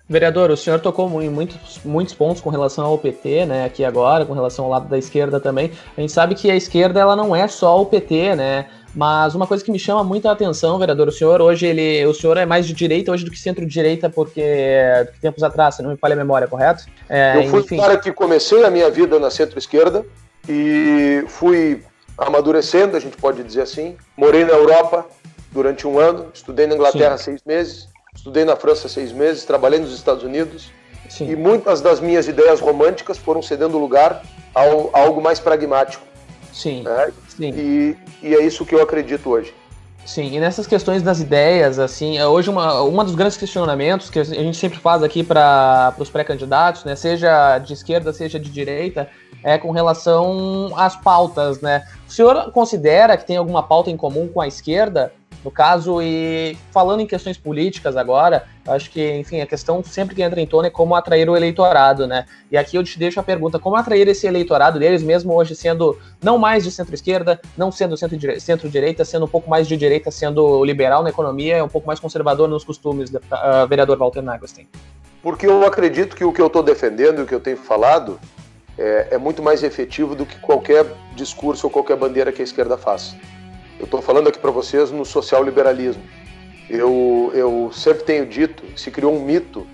Vereador, 0.08 0.52
o 0.52 0.58
senhor 0.58 0.80
tocou 0.80 1.22
em 1.22 1.30
muitos, 1.30 1.80
muitos 1.84 2.14
pontos 2.14 2.40
com 2.40 2.52
relação 2.52 2.86
ao 2.86 2.96
PT, 2.96 3.48
né, 3.48 3.66
aqui 3.66 3.84
agora, 3.84 4.24
com 4.24 4.34
relação 4.34 4.66
ao 4.66 4.72
lado 4.72 4.88
da 4.88 5.00
esquerda 5.00 5.40
também. 5.40 5.72
A 5.98 6.02
gente 6.02 6.14
sabe 6.14 6.36
que 6.36 6.50
a 6.52 6.56
esquerda 6.56 7.00
ela 7.00 7.16
não 7.16 7.36
é 7.36 7.48
só 7.48 7.82
o 7.82 7.88
PT, 7.88 8.36
né? 8.36 8.68
Mas 8.94 9.34
uma 9.36 9.48
coisa 9.48 9.64
que 9.64 9.72
me 9.72 9.80
chama 9.80 10.04
muita 10.04 10.32
atenção, 10.32 10.78
vereador, 10.78 11.08
o 11.08 11.12
senhor 11.12 11.42
hoje 11.42 11.66
ele, 11.66 12.06
o 12.06 12.14
senhor 12.14 12.38
é 12.38 12.46
mais 12.46 12.68
de 12.68 12.74
direita 12.74 13.12
hoje 13.12 13.26
do 13.26 13.32
que 13.32 13.38
centro-direita, 13.38 14.10
porque 14.10 14.42
tempos 15.20 15.44
atrás, 15.44 15.76
se 15.76 15.82
não 15.82 15.90
me 15.90 15.98
falha 15.98 16.14
a 16.14 16.18
memória, 16.18 16.48
correto? 16.48 16.86
É, 17.10 17.40
eu 17.40 17.50
fui 17.50 17.60
enfim. 17.62 17.78
cara 17.78 17.98
que 17.98 18.12
comecei 18.14 18.64
a 18.64 18.70
minha 18.70 18.90
vida 18.90 19.20
na 19.20 19.30
centro-esquerda 19.30 20.06
e 20.48 21.26
fui 21.28 21.84
amadurecendo, 22.18 22.96
a 22.96 23.00
gente 23.00 23.18
pode 23.18 23.44
dizer 23.44 23.64
assim. 23.64 23.98
Morei 24.16 24.46
na 24.46 24.54
Europa, 24.54 25.06
durante 25.52 25.88
um 25.88 26.00
ano, 26.00 26.28
estudei 26.34 26.68
na 26.68 26.76
Inglaterra 26.76 27.18
Sim. 27.18 27.24
seis 27.24 27.42
meses, 27.46 27.90
estudei 28.16 28.46
na 28.46 28.56
França 28.56 28.88
seis 28.88 29.12
meses, 29.12 29.46
trabalhei 29.46 29.80
nos 29.80 29.94
Estados 29.94 30.24
Unidos 30.24 30.72
Sim. 31.10 31.30
e 31.30 31.36
muitas 31.36 31.82
das 31.82 32.00
minhas 32.00 32.28
ideias 32.28 32.60
românticas 32.60 33.18
foram 33.18 33.42
cedendo 33.42 33.78
lugar 33.78 34.24
ao, 34.54 34.90
a 34.94 35.00
algo 35.02 35.22
mais 35.22 35.40
pragmático. 35.40 36.04
Sim. 36.52 36.84
Né? 36.84 37.12
Sim. 37.28 37.50
E, 37.54 37.98
e 38.24 38.34
é 38.34 38.42
isso 38.42 38.66
que 38.66 38.74
eu 38.74 38.82
acredito 38.82 39.30
hoje. 39.30 39.54
Sim, 40.06 40.36
e 40.36 40.40
nessas 40.40 40.68
questões 40.68 41.02
das 41.02 41.20
ideias, 41.20 41.80
assim, 41.80 42.20
é 42.20 42.28
hoje 42.28 42.48
uma, 42.48 42.84
uma 42.84 43.04
dos 43.04 43.16
grandes 43.16 43.38
questionamentos 43.38 44.08
que 44.08 44.20
a 44.20 44.24
gente 44.24 44.56
sempre 44.56 44.78
faz 44.78 45.02
aqui 45.02 45.24
para 45.24 45.96
os 45.98 46.12
pré-candidatos, 46.12 46.84
né, 46.84 46.96
seja 46.96 47.58
de 47.58 47.74
esquerda, 47.74 48.14
seja 48.14 48.40
de 48.40 48.52
direita, 48.52 49.10
é 49.44 49.58
com 49.58 49.72
relação 49.72 50.72
às 50.76 50.96
pautas, 50.96 51.60
né? 51.60 51.84
O 52.08 52.12
senhor 52.12 52.52
considera 52.52 53.18
que 53.18 53.26
tem 53.26 53.38
alguma 53.38 53.64
pauta 53.64 53.90
em 53.90 53.98
comum 53.98 54.28
com 54.28 54.42
a 54.42 54.48
esquerda? 54.48 55.12
No 55.46 55.52
caso, 55.52 56.02
e 56.02 56.58
falando 56.72 57.02
em 57.02 57.06
questões 57.06 57.38
políticas 57.38 57.96
agora, 57.96 58.46
acho 58.68 58.90
que, 58.90 59.12
enfim, 59.18 59.42
a 59.42 59.46
questão 59.46 59.84
sempre 59.84 60.16
que 60.16 60.24
entra 60.24 60.42
em 60.42 60.48
tona 60.48 60.70
é 60.70 60.72
como 60.72 60.96
atrair 60.96 61.30
o 61.30 61.38
eleitorado, 61.38 62.08
né? 62.08 62.26
E 62.50 62.58
aqui 62.58 62.76
eu 62.76 62.84
te 62.84 62.98
deixo 62.98 63.20
a 63.20 63.24
pergunta: 63.24 63.60
como 63.60 63.76
atrair 63.76 64.08
esse 64.08 64.26
eleitorado 64.26 64.80
deles, 64.80 65.04
mesmo 65.04 65.36
hoje 65.36 65.56
sendo 65.56 66.00
não 66.20 66.40
mais 66.40 66.64
de 66.64 66.72
centro-esquerda, 66.72 67.40
não 67.56 67.72
sendo 67.72 67.96
centro-direita, 67.96 69.06
sendo 69.06 69.26
um 69.26 69.28
pouco 69.28 69.48
mais 69.48 69.68
de 69.68 69.78
direita, 69.78 70.10
sendo 70.10 70.66
liberal 70.66 71.04
na 71.04 71.12
economia, 71.12 71.64
um 71.64 71.70
pouco 71.70 71.86
mais 71.86 72.00
conservador 72.00 72.50
nos 72.50 72.64
costumes, 72.64 73.14
uh, 73.14 73.68
vereador 73.70 74.00
Walter 74.00 74.24
Nagelstein? 74.24 74.68
Porque 75.22 75.46
eu 75.46 75.64
acredito 75.64 76.16
que 76.16 76.26
o 76.26 76.34
que 76.34 76.42
eu 76.42 76.48
estou 76.48 76.64
defendendo 76.64 77.20
e 77.20 77.22
o 77.22 77.28
que 77.28 77.36
eu 77.36 77.40
tenho 77.40 77.58
falado 77.58 78.20
é, 78.80 79.10
é 79.12 79.18
muito 79.20 79.44
mais 79.44 79.62
efetivo 79.62 80.16
do 80.16 80.26
que 80.26 80.40
qualquer 80.40 80.88
discurso 81.16 81.68
ou 81.68 81.72
qualquer 81.72 81.98
bandeira 81.98 82.32
que 82.32 82.42
a 82.42 82.44
esquerda 82.44 82.76
faça. 82.80 83.16
Eu 83.80 83.86
estou 83.86 84.02
falando 84.02 84.30
aqui 84.30 84.40
para 84.40 84.52
vocês 84.52 84.92
no 84.92 85.06
social 85.06 85.44
liberalismo. 85.44 86.04
Eu, 86.70 87.32
eu 87.34 87.72
sempre 87.74 88.04
tenho 88.04 88.26
dito 88.26 88.64
se 88.78 88.90
criou 88.90 89.14
um 89.14 89.24
mito 89.24 89.68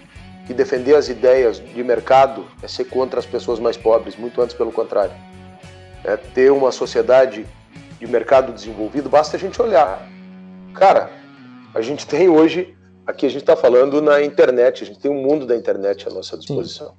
que 0.45 0.53
defender 0.53 0.95
as 0.95 1.07
ideias 1.07 1.59
de 1.59 1.83
mercado 1.83 2.45
é 2.61 2.67
ser 2.67 2.85
contra 2.85 3.19
as 3.19 3.25
pessoas 3.25 3.59
mais 3.59 3.77
pobres, 3.77 4.15
muito 4.15 4.41
antes 4.41 4.55
pelo 4.55 4.71
contrário. 4.71 5.13
É 6.03 6.17
ter 6.17 6.51
uma 6.51 6.71
sociedade 6.71 7.45
de 7.99 8.07
mercado 8.07 8.51
desenvolvido, 8.51 9.07
basta 9.07 9.37
a 9.37 9.39
gente 9.39 9.61
olhar. 9.61 10.05
Cara, 10.73 11.11
a 11.73 11.81
gente 11.81 12.07
tem 12.07 12.27
hoje, 12.27 12.75
aqui 13.05 13.25
a 13.25 13.29
gente 13.29 13.41
está 13.41 13.55
falando 13.55 14.01
na 14.01 14.21
internet, 14.23 14.83
a 14.83 14.87
gente 14.87 14.99
tem 14.99 15.11
um 15.11 15.21
mundo 15.21 15.45
da 15.45 15.55
internet 15.55 16.07
à 16.07 16.11
nossa 16.11 16.37
disposição. 16.37 16.95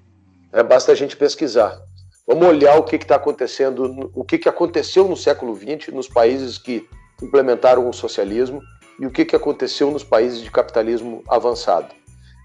É, 0.53 0.63
basta 0.63 0.93
a 0.93 0.95
gente 0.95 1.17
pesquisar. 1.17 1.81
Vamos 2.27 2.47
olhar 2.47 2.77
o 2.77 2.85
que 2.85 2.97
está 2.97 3.17
acontecendo, 3.17 4.11
o 4.15 4.25
que, 4.25 4.39
que 4.39 4.49
aconteceu 4.49 5.09
no 5.09 5.17
século 5.17 5.57
XX 5.57 5.89
nos 5.93 6.09
países 6.09 6.57
que 6.57 6.89
implementaram 7.21 7.89
o 7.89 7.93
socialismo 7.93 8.63
e 9.01 9.07
o 9.07 9.11
que, 9.11 9.25
que 9.25 9.35
aconteceu 9.35 9.91
nos 9.91 10.05
países 10.05 10.41
de 10.41 10.51
capitalismo 10.51 11.25
avançado. 11.29 11.93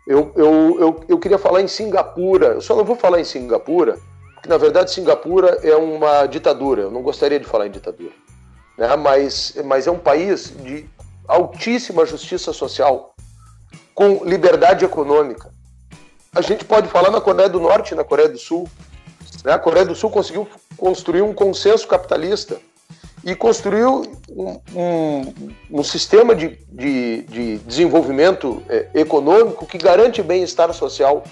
Eu, 0.08 0.32
eu, 0.36 0.80
eu, 0.80 1.04
eu 1.08 1.20
queria 1.20 1.38
falar 1.38 1.62
em 1.62 1.68
Singapura, 1.68 2.48
eu 2.48 2.62
só 2.62 2.76
não 2.76 2.84
vou 2.84 2.96
falar 2.96 3.20
em 3.20 3.24
Singapura, 3.24 4.00
porque 4.34 4.50
na 4.50 4.58
verdade 4.58 4.92
Singapura 4.92 5.60
é 5.62 5.76
uma 5.76 6.26
ditadura, 6.26 6.84
eu 6.84 6.92
não 6.92 7.04
gostaria 7.04 7.40
de 7.40 7.46
falar 7.46 7.68
em 7.68 7.72
ditadura, 7.72 8.14
né? 8.78 8.96
mas, 8.96 9.56
mas 9.66 9.86
é 9.86 9.92
um 9.92 10.00
país 10.00 10.54
de 10.64 10.90
altíssima 11.28 12.06
justiça 12.06 12.52
social, 12.52 13.14
com 13.94 14.24
liberdade 14.24 14.86
econômica. 14.86 15.52
A 16.34 16.42
gente 16.42 16.66
pode 16.66 16.88
falar 16.88 17.12
na 17.12 17.20
Coreia 17.20 17.50
do 17.50 17.60
Norte 17.60 17.94
na 17.94 18.04
Coreia 18.04 18.30
do 18.30 18.38
Sul, 18.38 18.68
né? 19.44 19.54
A 19.54 19.60
Coreia 19.60 19.86
do 19.86 19.96
Sul 19.96 20.10
conseguiu 20.10 20.48
construir 20.78 21.22
um 21.22 21.34
consenso 21.34 21.88
capitalista 21.88 22.58
e 23.24 23.36
construiu 23.36 24.04
um, 24.30 24.60
um, 24.76 25.34
um 25.72 25.84
sistema 25.84 26.36
de, 26.36 26.58
de, 26.70 27.24
de 27.24 27.58
desenvolvimento 27.60 28.64
é, 28.70 28.88
econômico 28.94 29.66
que 29.66 29.78
garante 29.78 30.22
bem-estar 30.22 30.74
social. 30.74 31.24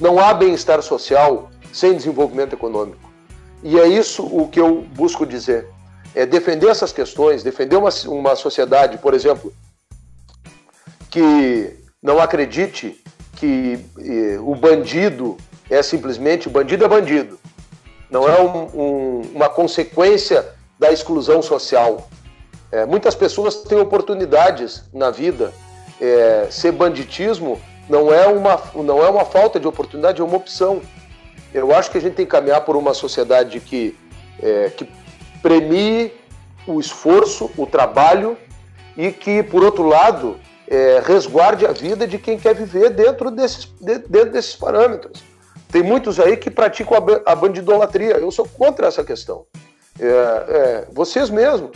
Não 0.00 0.18
há 0.18 0.34
bem-estar 0.34 0.82
social 0.82 1.50
sem 1.72 1.94
desenvolvimento 1.94 2.54
econômico. 2.54 3.10
E 3.62 3.78
é 3.78 3.86
isso 3.86 4.24
o 4.24 4.48
que 4.48 4.60
eu 4.60 4.82
busco 4.94 5.26
dizer. 5.26 5.68
É 6.14 6.24
defender 6.24 6.68
essas 6.68 6.92
questões, 6.92 7.42
defender 7.42 7.76
uma, 7.76 7.90
uma 8.06 8.34
sociedade, 8.34 8.98
por 8.98 9.12
exemplo, 9.14 9.52
que 11.10 11.76
não 12.02 12.18
acredite 12.18 13.02
que 13.36 13.78
eh, 13.98 14.38
o 14.40 14.54
bandido 14.54 15.36
é 15.68 15.82
simplesmente 15.82 16.48
bandido 16.48 16.84
é 16.84 16.88
bandido 16.88 17.38
não 18.10 18.28
é 18.28 18.40
um, 18.40 18.64
um, 18.74 19.20
uma 19.34 19.48
consequência 19.48 20.46
da 20.78 20.92
exclusão 20.92 21.42
social. 21.42 22.08
É, 22.70 22.84
muitas 22.84 23.14
pessoas 23.14 23.56
têm 23.62 23.78
oportunidades 23.78 24.84
na 24.92 25.10
vida. 25.10 25.52
É, 26.00 26.48
ser 26.50 26.72
banditismo 26.72 27.60
não 27.88 28.12
é, 28.12 28.26
uma, 28.26 28.60
não 28.74 29.02
é 29.04 29.08
uma 29.08 29.24
falta 29.24 29.58
de 29.58 29.66
oportunidade, 29.66 30.20
é 30.20 30.24
uma 30.24 30.36
opção. 30.36 30.82
Eu 31.54 31.74
acho 31.74 31.90
que 31.90 31.98
a 31.98 32.00
gente 32.00 32.14
tem 32.14 32.26
que 32.26 32.32
caminhar 32.32 32.62
por 32.62 32.76
uma 32.76 32.92
sociedade 32.92 33.60
que, 33.60 33.96
é, 34.42 34.70
que 34.70 34.88
premie 35.40 36.12
o 36.66 36.80
esforço, 36.80 37.50
o 37.56 37.66
trabalho 37.66 38.36
e 38.96 39.12
que, 39.12 39.42
por 39.42 39.62
outro 39.62 39.84
lado, 39.84 40.36
é, 40.68 41.00
resguarde 41.04 41.64
a 41.64 41.72
vida 41.72 42.06
de 42.06 42.18
quem 42.18 42.38
quer 42.38 42.54
viver 42.54 42.90
dentro 42.90 43.30
desses, 43.30 43.66
dentro 43.80 44.32
desses 44.32 44.56
parâmetros. 44.56 45.22
Tem 45.70 45.82
muitos 45.82 46.20
aí 46.20 46.36
que 46.36 46.50
praticam 46.50 46.96
a 47.24 47.34
bandidolatria. 47.34 48.14
Eu 48.14 48.30
sou 48.30 48.46
contra 48.46 48.86
essa 48.86 49.04
questão. 49.04 49.44
É, 49.98 50.06
é, 50.06 50.88
vocês 50.92 51.30
mesmos, 51.30 51.70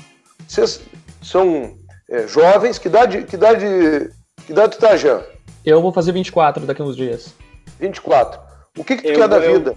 vocês 0.47 0.81
são 1.23 1.77
é, 2.09 2.27
jovens, 2.27 2.79
que 2.79 2.89
idade, 2.89 3.23
que 3.23 3.35
idade, 3.35 4.11
que 4.47 4.53
idade 4.53 4.77
tu 4.77 4.81
tá, 4.81 4.97
Jean? 4.97 5.23
Eu 5.65 5.81
vou 5.83 5.93
fazer 5.93 6.13
24 6.13 6.67
daqui 6.67 6.83
a 6.83 6.85
uns 6.85 6.97
dias. 6.97 7.35
24. 7.79 8.41
O 8.79 8.85
que, 8.85 8.97
que 8.97 9.03
tu 9.03 9.09
eu, 9.09 9.19
quer 9.19 9.29
da 9.29 9.39
vida? 9.39 9.75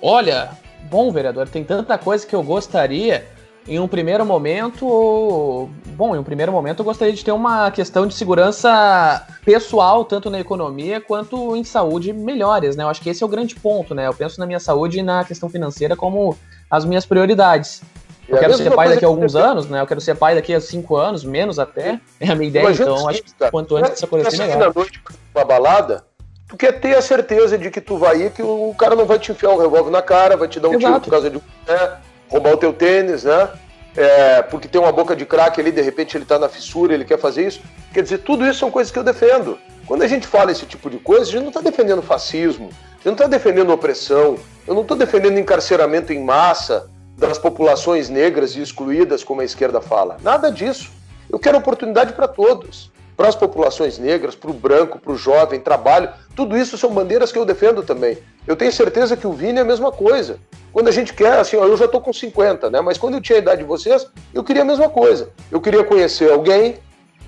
Olha, 0.00 0.50
bom, 0.90 1.10
vereador, 1.10 1.48
tem 1.48 1.64
tanta 1.64 1.98
coisa 1.98 2.26
que 2.26 2.34
eu 2.34 2.42
gostaria, 2.42 3.26
em 3.68 3.78
um 3.78 3.86
primeiro 3.86 4.24
momento, 4.24 5.68
bom, 5.88 6.16
em 6.16 6.18
um 6.18 6.24
primeiro 6.24 6.50
momento 6.50 6.80
eu 6.80 6.84
gostaria 6.84 7.12
de 7.12 7.22
ter 7.22 7.32
uma 7.32 7.70
questão 7.70 8.06
de 8.06 8.14
segurança 8.14 9.26
pessoal, 9.44 10.06
tanto 10.06 10.30
na 10.30 10.40
economia 10.40 11.00
quanto 11.00 11.54
em 11.54 11.62
saúde, 11.62 12.12
melhores, 12.12 12.76
né? 12.76 12.84
Eu 12.84 12.88
acho 12.88 13.02
que 13.02 13.10
esse 13.10 13.22
é 13.22 13.26
o 13.26 13.28
grande 13.28 13.54
ponto, 13.54 13.94
né? 13.94 14.06
Eu 14.06 14.14
penso 14.14 14.40
na 14.40 14.46
minha 14.46 14.58
saúde 14.58 15.00
e 15.00 15.02
na 15.02 15.22
questão 15.22 15.50
financeira 15.50 15.94
como 15.94 16.36
as 16.70 16.86
minhas 16.86 17.04
prioridades. 17.04 17.82
Eu 18.26 18.36
é 18.36 18.40
quero 18.40 18.56
ser 18.56 18.70
pai 18.74 18.88
daqui 18.88 19.04
a 19.04 19.08
alguns 19.08 19.32
que... 19.32 19.38
anos, 19.38 19.68
né? 19.68 19.80
Eu 19.80 19.86
quero 19.86 20.00
ser 20.00 20.14
pai 20.14 20.34
daqui 20.34 20.54
a 20.54 20.60
cinco 20.60 20.96
anos, 20.96 21.22
menos 21.22 21.58
até. 21.58 22.00
É 22.18 22.30
a 22.30 22.34
minha 22.34 22.48
ideia, 22.48 22.64
Imagina 22.64 22.90
então 22.90 23.08
acho 23.08 23.22
que 23.22 23.32
quanto 23.50 23.76
antes 23.76 23.92
isso 23.92 24.04
acontecer 24.06 24.46
melhor. 24.46 24.74
noite 24.74 25.02
uma 25.34 25.44
balada, 25.44 26.04
tu 26.48 26.56
quer 26.56 26.72
ter 26.80 26.96
a 26.96 27.02
certeza 27.02 27.58
de 27.58 27.70
que 27.70 27.80
tu 27.80 27.98
vai 27.98 28.22
ir, 28.22 28.30
que 28.32 28.42
o 28.42 28.74
cara 28.78 28.96
não 28.96 29.04
vai 29.04 29.18
te 29.18 29.30
enfiar 29.30 29.50
um 29.50 29.58
revólver 29.58 29.90
na 29.90 30.02
cara, 30.02 30.36
vai 30.36 30.48
te 30.48 30.58
dar 30.58 30.68
um 30.68 30.74
Exato. 30.74 30.86
tiro 30.86 31.00
por 31.00 31.10
causa 31.10 31.30
de 31.30 31.36
um 31.36 31.42
né, 31.66 31.98
roubar 32.28 32.52
o 32.52 32.56
teu 32.56 32.72
tênis, 32.72 33.24
né? 33.24 33.48
É, 33.96 34.42
porque 34.42 34.68
tem 34.68 34.80
uma 34.80 34.92
boca 34.92 35.16
de 35.16 35.26
crack 35.26 35.60
ali, 35.60 35.72
de 35.72 35.82
repente 35.82 36.16
ele 36.16 36.24
tá 36.24 36.38
na 36.38 36.48
fissura, 36.48 36.94
ele 36.94 37.04
quer 37.04 37.18
fazer 37.18 37.46
isso. 37.46 37.60
Quer 37.92 38.02
dizer, 38.02 38.18
tudo 38.18 38.46
isso 38.46 38.60
são 38.60 38.70
coisas 38.70 38.92
que 38.92 38.98
eu 38.98 39.04
defendo. 39.04 39.58
Quando 39.86 40.02
a 40.02 40.06
gente 40.06 40.26
fala 40.26 40.52
esse 40.52 40.66
tipo 40.66 40.88
de 40.88 40.98
coisa, 40.98 41.22
a 41.22 41.32
gente 41.32 41.40
não 41.40 41.48
está 41.48 41.60
defendendo 41.60 42.02
fascismo, 42.02 42.68
a 42.68 42.94
gente 42.96 43.06
não 43.06 43.12
está 43.14 43.26
defendendo 43.26 43.72
opressão, 43.72 44.38
eu 44.66 44.74
não 44.74 44.82
estou 44.82 44.96
defendendo 44.96 45.38
encarceramento 45.38 46.12
em 46.12 46.22
massa, 46.22 46.88
das 47.18 47.36
populações 47.36 48.08
negras 48.08 48.54
e 48.54 48.62
excluídas, 48.62 49.24
como 49.24 49.40
a 49.40 49.44
esquerda 49.44 49.80
fala. 49.80 50.16
Nada 50.22 50.52
disso. 50.52 50.92
Eu 51.28 51.38
quero 51.38 51.58
oportunidade 51.58 52.12
para 52.12 52.28
todos. 52.28 52.92
Para 53.18 53.30
as 53.30 53.34
populações 53.34 53.98
negras, 53.98 54.36
para 54.36 54.48
o 54.48 54.54
branco, 54.54 55.00
para 55.00 55.12
o 55.12 55.16
jovem, 55.16 55.58
trabalho. 55.58 56.08
Tudo 56.36 56.56
isso 56.56 56.78
são 56.78 56.90
bandeiras 56.90 57.32
que 57.32 57.38
eu 57.38 57.44
defendo 57.44 57.82
também. 57.82 58.16
Eu 58.46 58.54
tenho 58.54 58.70
certeza 58.70 59.16
que 59.16 59.26
o 59.26 59.32
Vini 59.32 59.58
é 59.58 59.62
a 59.62 59.64
mesma 59.64 59.90
coisa. 59.90 60.38
Quando 60.72 60.86
a 60.86 60.92
gente 60.92 61.12
quer, 61.12 61.36
assim, 61.36 61.56
ó, 61.56 61.64
eu 61.64 61.76
já 61.76 61.86
estou 61.86 62.00
com 62.00 62.12
50, 62.12 62.70
né? 62.70 62.80
Mas 62.80 62.96
quando 62.96 63.14
eu 63.14 63.20
tinha 63.20 63.36
a 63.36 63.42
idade 63.42 63.62
de 63.62 63.66
vocês, 63.66 64.06
eu 64.32 64.44
queria 64.44 64.62
a 64.62 64.64
mesma 64.64 64.88
coisa. 64.88 65.30
Eu 65.50 65.60
queria 65.60 65.82
conhecer 65.82 66.30
alguém. 66.30 66.76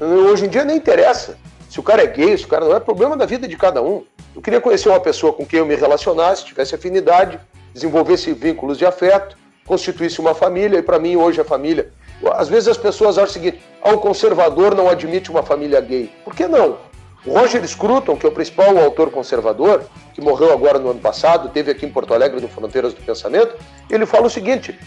Hoje 0.01 0.47
em 0.47 0.49
dia 0.49 0.65
nem 0.65 0.77
interessa 0.77 1.37
se 1.69 1.81
o 1.81 1.83
cara 1.83 2.05
é 2.05 2.07
gay, 2.07 2.39
se 2.39 2.45
o 2.45 2.49
cara 2.49 2.67
não 2.67 2.77
é 2.77 2.79
problema 2.79 3.17
da 3.17 3.27
vida 3.27 3.49
de 3.49 3.57
cada 3.57 3.83
um. 3.83 4.05
Eu 4.33 4.41
queria 4.41 4.61
conhecer 4.61 4.89
uma 4.89 5.01
pessoa 5.01 5.33
com 5.33 5.45
quem 5.45 5.59
eu 5.59 5.67
me 5.67 5.75
relacionasse, 5.75 6.45
tivesse 6.45 6.73
afinidade, 6.73 7.41
desenvolvesse 7.75 8.33
vínculos 8.33 8.79
de 8.79 8.87
afeto 8.87 9.37
constituísse 9.71 10.21
uma 10.21 10.35
família, 10.35 10.81
e 10.81 10.83
para 10.83 10.99
mim 10.99 11.15
hoje 11.15 11.41
a 11.41 11.45
família. 11.45 11.93
Às 12.35 12.49
vezes 12.49 12.69
as 12.69 12.77
pessoas 12.77 13.19
acham 13.19 13.31
o 13.31 13.33
seguinte: 13.33 13.63
ah, 13.83 13.91
um 13.91 13.99
conservador 13.99 14.75
não 14.75 14.89
admite 14.89 15.31
uma 15.31 15.43
família 15.43 15.81
gay. 15.81 16.11
Por 16.25 16.35
que 16.35 16.47
não? 16.47 16.79
O 17.25 17.33
Roger 17.33 17.67
Scruton, 17.67 18.17
que 18.17 18.25
é 18.25 18.29
o 18.29 18.33
principal 18.33 18.79
autor 18.79 19.11
conservador, 19.11 19.83
que 20.15 20.23
morreu 20.23 20.53
agora 20.53 20.79
no 20.79 20.91
ano 20.91 21.01
passado, 21.01 21.51
teve 21.51 21.71
aqui 21.71 21.85
em 21.85 21.91
Porto 21.91 22.15
Alegre 22.15 22.41
no 22.41 22.49
Fronteiras 22.49 22.95
do 22.95 23.03
Pensamento, 23.03 23.57
ele 23.91 24.07
fala 24.07 24.27
o 24.27 24.31
seguinte: 24.31 24.79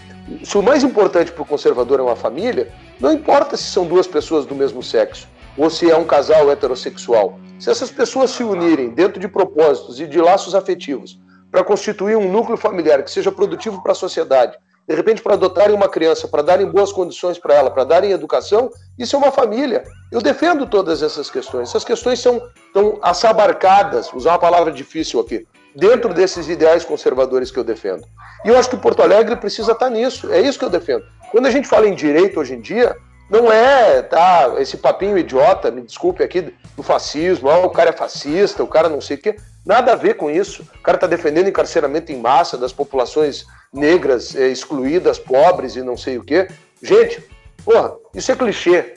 se 0.44 0.58
o 0.58 0.64
mais 0.64 0.84
importante 0.84 1.32
para 1.32 1.44
o 1.44 1.46
conservador 1.46 2.00
é 2.00 2.04
uma 2.04 2.16
família, 2.16 2.72
não 3.00 3.12
importa 3.12 3.56
se 3.56 3.64
são 3.64 3.86
duas 3.86 4.08
pessoas 4.08 4.46
do 4.46 4.56
mesmo 4.56 4.82
sexo 4.82 5.28
ou 5.56 5.70
se 5.70 5.90
é 5.90 5.96
um 5.96 6.06
casal 6.06 6.52
heterossexual. 6.52 7.40
Se 7.60 7.70
essas 7.70 7.92
pessoas 7.92 8.32
se 8.32 8.44
unirem 8.44 8.90
dentro 8.90 9.20
de 9.20 9.28
propósitos 9.28 10.00
e 10.00 10.08
de 10.08 10.20
laços 10.20 10.56
afetivos 10.56 11.20
para 11.52 11.64
constituir 11.64 12.18
um 12.18 12.32
núcleo 12.32 12.58
familiar 12.58 13.04
que 13.04 13.12
seja 13.12 13.32
produtivo 13.32 13.82
para 13.84 13.92
a 13.92 13.96
sociedade, 13.96 14.58
de 14.88 14.96
repente 14.96 15.22
para 15.22 15.34
adotarem 15.34 15.76
uma 15.76 15.88
criança, 15.88 16.28
para 16.28 16.42
darem 16.42 16.66
boas 16.66 16.92
condições 16.92 17.38
para 17.38 17.54
ela, 17.54 17.72
para 17.72 17.84
darem 17.84 18.12
educação, 18.12 18.70
isso 18.98 19.16
é 19.16 19.20
uma 19.20 19.32
família. 19.32 19.84
Eu 20.12 20.22
defendo 20.22 20.66
todas 20.66 21.02
essas 21.02 21.30
questões. 21.30 21.70
Essas 21.70 21.84
questões 21.84 22.20
são 22.20 22.42
tão 22.74 23.00
assabarcadas, 23.02 24.12
usar 24.14 24.32
uma 24.32 24.40
palavra 24.40 24.72
difícil 24.72 25.20
aqui, 25.20 25.48
dentro 25.76 26.14
desses 26.14 26.50
ideais 26.50 26.84
conservadores 26.84 27.50
que 27.50 27.58
eu 27.58 27.64
defendo. 27.64 28.04
E 28.44 28.50
eu 28.50 28.58
acho 28.58 28.70
que 28.70 28.78
Porto 28.78 29.02
Alegre 29.02 29.38
precisa 29.38 29.72
estar 29.72 29.90
nisso. 29.90 30.32
É 30.32 30.42
isso 30.42 30.60
que 30.60 30.66
eu 30.66 30.70
defendo. 30.70 31.04
Quando 31.32 31.46
a 31.46 31.52
gente 31.52 31.68
fala 31.68 31.88
em 31.88 31.96
direito 31.96 32.40
hoje 32.40 32.54
em 32.54 32.62
dia, 32.62 32.96
não 33.30 33.52
é 33.52 34.02
tá, 34.02 34.54
esse 34.58 34.78
papinho 34.78 35.18
idiota, 35.18 35.72
me 35.72 35.82
desculpe 35.82 36.22
aqui, 36.22 36.54
do 36.76 36.84
fascismo, 36.84 37.50
ah, 37.50 37.60
o 37.60 37.70
cara 37.70 37.92
é 37.92 37.94
fascista, 37.94 38.64
o 38.64 38.68
cara 38.68 38.90
não 38.90 39.02
sei 39.02 39.18
o 39.18 39.20
quê. 39.20 39.36
Nada 39.66 39.94
a 39.94 39.96
ver 39.96 40.16
com 40.16 40.30
isso. 40.30 40.64
O 40.76 40.84
cara 40.84 40.98
está 40.98 41.08
defendendo 41.08 41.48
encarceramento 41.48 42.12
em 42.12 42.18
massa 42.18 42.58
das 42.58 42.74
populações 42.74 43.46
negras 43.72 44.36
é, 44.36 44.48
excluídas, 44.48 45.18
pobres 45.18 45.76
e 45.76 45.82
não 45.82 45.96
sei 45.96 46.18
o 46.18 46.24
quê. 46.24 46.48
Gente, 46.82 47.24
porra, 47.64 47.96
isso 48.14 48.32
é 48.32 48.36
clichê. 48.36 48.96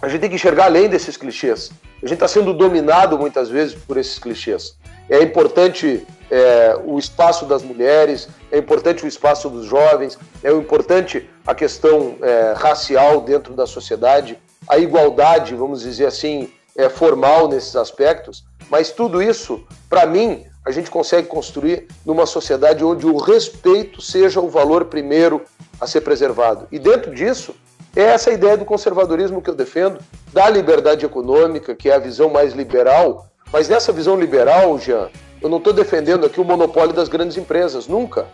A 0.00 0.08
gente 0.08 0.20
tem 0.20 0.30
que 0.30 0.36
enxergar 0.36 0.64
além 0.64 0.88
desses 0.88 1.16
clichês. 1.16 1.70
A 2.02 2.06
gente 2.06 2.14
está 2.14 2.28
sendo 2.28 2.54
dominado 2.54 3.18
muitas 3.18 3.48
vezes 3.48 3.74
por 3.74 3.96
esses 3.96 4.18
clichês. 4.18 4.76
É 5.08 5.22
importante 5.22 6.06
é, 6.30 6.78
o 6.84 6.98
espaço 6.98 7.46
das 7.46 7.62
mulheres, 7.62 8.28
é 8.52 8.58
importante 8.58 9.04
o 9.04 9.08
espaço 9.08 9.48
dos 9.48 9.64
jovens, 9.64 10.18
é 10.42 10.52
importante 10.52 11.28
a 11.46 11.54
questão 11.54 12.16
é, 12.20 12.52
racial 12.56 13.22
dentro 13.22 13.54
da 13.54 13.66
sociedade, 13.66 14.38
a 14.68 14.78
igualdade, 14.78 15.54
vamos 15.54 15.80
dizer 15.80 16.06
assim, 16.06 16.52
é, 16.78 16.88
formal 16.88 17.48
nesses 17.48 17.74
aspectos. 17.76 18.44
Mas 18.70 18.90
tudo 18.90 19.20
isso, 19.20 19.62
para 19.90 20.06
mim, 20.06 20.46
a 20.64 20.70
gente 20.70 20.90
consegue 20.90 21.26
construir 21.26 21.88
numa 22.06 22.24
sociedade 22.24 22.84
onde 22.84 23.04
o 23.04 23.16
respeito 23.16 24.00
seja 24.00 24.40
o 24.40 24.48
valor 24.48 24.84
primeiro 24.84 25.42
a 25.80 25.86
ser 25.86 26.02
preservado. 26.02 26.68
E 26.70 26.78
dentro 26.78 27.12
disso, 27.12 27.54
é 27.96 28.02
essa 28.02 28.30
ideia 28.30 28.56
do 28.56 28.64
conservadorismo 28.64 29.42
que 29.42 29.50
eu 29.50 29.54
defendo, 29.54 29.98
da 30.32 30.48
liberdade 30.48 31.04
econômica, 31.04 31.74
que 31.74 31.90
é 31.90 31.94
a 31.94 31.98
visão 31.98 32.30
mais 32.30 32.52
liberal. 32.52 33.26
Mas 33.52 33.68
nessa 33.68 33.92
visão 33.92 34.18
liberal, 34.18 34.78
Jean, 34.78 35.08
eu 35.42 35.48
não 35.48 35.58
estou 35.58 35.72
defendendo 35.72 36.26
aqui 36.26 36.40
o 36.40 36.44
monopólio 36.44 36.94
das 36.94 37.08
grandes 37.08 37.36
empresas, 37.36 37.88
nunca. 37.88 38.26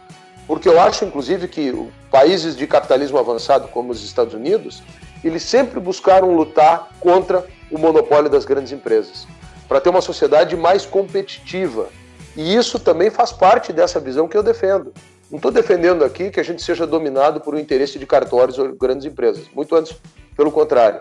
Porque 0.47 0.68
eu 0.68 0.78
acho, 0.78 1.05
inclusive, 1.05 1.49
que 1.49 1.72
países 2.11 2.57
de 2.57 2.66
capitalismo 2.66 3.16
avançado, 3.16 3.68
como 3.68 3.92
os 3.92 4.05
Estados 4.05 4.34
Unidos, 4.34 4.82
eles 5.22 5.42
sempre 5.42 5.80
buscaram 5.80 6.34
lutar 6.34 6.90
contra 7.01 7.47
o 7.70 7.78
monopólio 7.78 8.30
das 8.30 8.44
grandes 8.44 8.72
empresas, 8.72 9.26
para 9.68 9.80
ter 9.80 9.90
uma 9.90 10.00
sociedade 10.00 10.56
mais 10.56 10.84
competitiva, 10.84 11.88
e 12.36 12.54
isso 12.54 12.78
também 12.78 13.10
faz 13.10 13.32
parte 13.32 13.72
dessa 13.72 14.00
visão 14.00 14.26
que 14.26 14.36
eu 14.36 14.42
defendo. 14.42 14.92
Não 15.30 15.36
estou 15.36 15.50
defendendo 15.50 16.04
aqui 16.04 16.30
que 16.30 16.40
a 16.40 16.44
gente 16.44 16.62
seja 16.62 16.86
dominado 16.86 17.40
por 17.40 17.54
um 17.54 17.58
interesse 17.58 17.98
de 17.98 18.06
cartórios 18.06 18.58
ou 18.58 18.74
grandes 18.74 19.06
empresas. 19.06 19.46
Muito 19.54 19.74
antes, 19.74 19.96
pelo 20.36 20.52
contrário. 20.52 21.00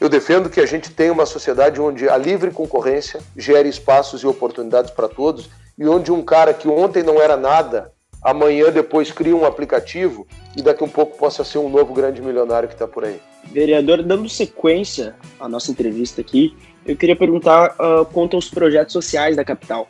Eu 0.00 0.08
defendo 0.08 0.48
que 0.48 0.60
a 0.60 0.66
gente 0.66 0.90
tenha 0.90 1.12
uma 1.12 1.26
sociedade 1.26 1.80
onde 1.80 2.08
a 2.08 2.16
livre 2.16 2.50
concorrência 2.50 3.20
gere 3.36 3.68
espaços 3.68 4.22
e 4.22 4.26
oportunidades 4.26 4.90
para 4.90 5.08
todos 5.08 5.50
e 5.76 5.86
onde 5.88 6.12
um 6.12 6.22
cara 6.22 6.54
que 6.54 6.68
ontem 6.68 7.02
não 7.02 7.20
era 7.20 7.36
nada, 7.36 7.92
amanhã 8.22 8.70
depois 8.70 9.10
cria 9.10 9.34
um 9.34 9.44
aplicativo 9.44 10.26
e 10.56 10.62
daqui 10.62 10.82
um 10.82 10.88
pouco 10.88 11.16
possa 11.16 11.44
ser 11.44 11.58
um 11.58 11.68
novo 11.68 11.92
grande 11.92 12.20
milionário 12.20 12.68
que 12.68 12.74
está 12.74 12.86
por 12.86 13.04
aí. 13.04 13.20
Vereador, 13.44 14.02
dando 14.02 14.28
sequência 14.28 15.14
à 15.38 15.48
nossa 15.48 15.70
entrevista 15.70 16.20
aqui, 16.20 16.54
eu 16.84 16.96
queria 16.96 17.16
perguntar 17.16 17.74
uh, 17.74 18.04
quanto 18.06 18.36
aos 18.36 18.48
projetos 18.48 18.92
sociais 18.92 19.36
da 19.36 19.44
capital. 19.44 19.88